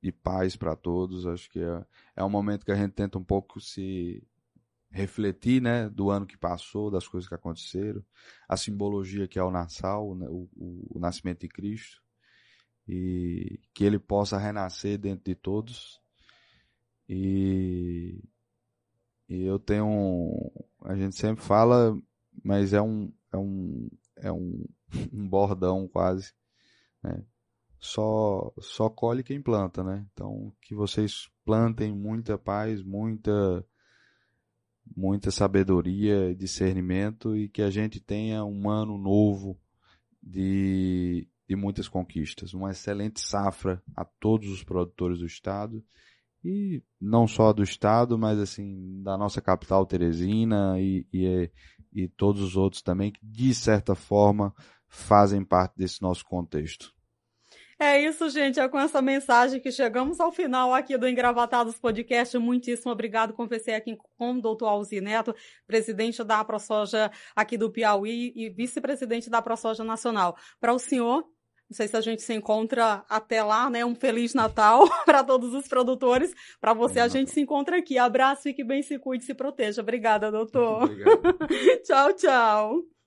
de 0.00 0.12
paz 0.12 0.54
para 0.54 0.76
todos. 0.76 1.26
Acho 1.26 1.50
que 1.50 1.60
é, 1.60 1.84
é 2.16 2.24
um 2.24 2.30
momento 2.30 2.64
que 2.64 2.72
a 2.72 2.76
gente 2.76 2.92
tenta 2.92 3.18
um 3.18 3.24
pouco 3.24 3.60
se 3.60 4.22
refletir, 4.92 5.62
né, 5.62 5.88
do 5.88 6.10
ano 6.10 6.26
que 6.26 6.36
passou, 6.36 6.90
das 6.90 7.06
coisas 7.06 7.28
que 7.28 7.34
aconteceram, 7.34 8.04
a 8.48 8.56
simbologia 8.56 9.28
que 9.28 9.38
é 9.38 9.42
o 9.42 9.50
Nassau, 9.50 10.16
né, 10.16 10.26
o, 10.28 10.48
o, 10.56 10.96
o 10.96 10.98
nascimento 10.98 11.42
de 11.42 11.48
Cristo, 11.48 12.02
e 12.88 13.60
que 13.72 13.84
ele 13.84 14.00
possa 14.00 14.36
renascer 14.36 14.98
dentro 14.98 15.26
de 15.26 15.36
todos. 15.36 16.00
E 17.08 18.20
e 19.30 19.44
eu 19.44 19.60
tenho 19.60 19.86
um, 19.86 20.50
a 20.82 20.96
gente 20.96 21.14
sempre 21.14 21.44
fala, 21.44 21.96
mas 22.42 22.72
é 22.72 22.82
um 22.82 23.12
é 23.32 23.36
um 23.36 23.88
é 24.16 24.32
um, 24.32 24.66
um 25.12 25.28
bordão 25.28 25.86
quase, 25.86 26.32
né? 27.00 27.22
Só 27.78 28.52
só 28.58 28.90
colhe 28.90 29.22
quem 29.22 29.40
planta, 29.40 29.84
né? 29.84 30.04
Então 30.12 30.52
que 30.60 30.74
vocês 30.74 31.30
plantem 31.44 31.94
muita 31.94 32.36
paz, 32.36 32.82
muita 32.82 33.64
muita 34.96 35.30
sabedoria, 35.30 36.34
discernimento 36.34 37.36
e 37.36 37.48
que 37.48 37.62
a 37.62 37.70
gente 37.70 38.00
tenha 38.00 38.44
um 38.44 38.68
ano 38.68 38.98
novo 38.98 39.56
de, 40.20 41.28
de 41.48 41.54
muitas 41.54 41.88
conquistas, 41.88 42.52
uma 42.52 42.72
excelente 42.72 43.20
safra 43.20 43.80
a 43.94 44.04
todos 44.04 44.48
os 44.50 44.64
produtores 44.64 45.20
do 45.20 45.26
estado 45.26 45.84
e 46.44 46.82
não 47.00 47.26
só 47.26 47.52
do 47.52 47.62
estado, 47.62 48.18
mas 48.18 48.38
assim 48.38 49.02
da 49.02 49.16
nossa 49.16 49.40
capital 49.40 49.84
Teresina 49.86 50.80
e, 50.80 51.06
e, 51.12 51.50
e 51.92 52.08
todos 52.08 52.42
os 52.42 52.56
outros 52.56 52.82
também 52.82 53.12
que 53.12 53.20
de 53.22 53.54
certa 53.54 53.94
forma 53.94 54.54
fazem 54.88 55.44
parte 55.44 55.74
desse 55.76 56.02
nosso 56.02 56.24
contexto. 56.24 56.92
É 57.82 57.98
isso, 57.98 58.28
gente. 58.28 58.60
É 58.60 58.68
com 58.68 58.78
essa 58.78 59.00
mensagem 59.00 59.58
que 59.58 59.72
chegamos 59.72 60.20
ao 60.20 60.30
final 60.30 60.74
aqui 60.74 60.98
do 60.98 61.08
Engravatados 61.08 61.78
Podcast. 61.78 62.36
Muitíssimo 62.36 62.92
obrigado. 62.92 63.32
Conversei 63.32 63.74
aqui 63.74 63.96
com 64.18 64.34
o 64.34 64.40
doutor 64.42 64.66
Alzi 64.66 65.00
Neto, 65.00 65.34
presidente 65.66 66.22
da 66.22 66.44
ProSoja 66.44 67.10
aqui 67.34 67.56
do 67.56 67.70
Piauí 67.70 68.34
e 68.36 68.50
vice-presidente 68.50 69.30
da 69.30 69.40
ProSoja 69.40 69.82
Nacional. 69.82 70.36
Para 70.60 70.74
o 70.74 70.78
senhor, 70.78 71.24
não 71.70 71.76
sei 71.76 71.86
se 71.86 71.96
a 71.96 72.00
gente 72.00 72.20
se 72.20 72.34
encontra 72.34 73.04
até 73.08 73.44
lá, 73.44 73.70
né? 73.70 73.84
Um 73.84 73.94
Feliz 73.94 74.34
Natal 74.34 74.84
para 75.06 75.22
todos 75.22 75.54
os 75.54 75.68
produtores. 75.68 76.34
Para 76.60 76.74
você, 76.74 76.98
a 76.98 77.06
gente 77.06 77.30
se 77.30 77.40
encontra 77.40 77.78
aqui. 77.78 77.96
Abraço, 77.96 78.42
fique 78.42 78.64
bem, 78.64 78.82
se 78.82 78.98
cuide, 78.98 79.24
se 79.24 79.34
proteja. 79.34 79.80
Obrigada, 79.80 80.32
doutor. 80.32 80.82
Obrigado. 80.82 81.38
tchau, 81.86 82.12
tchau. 82.14 82.99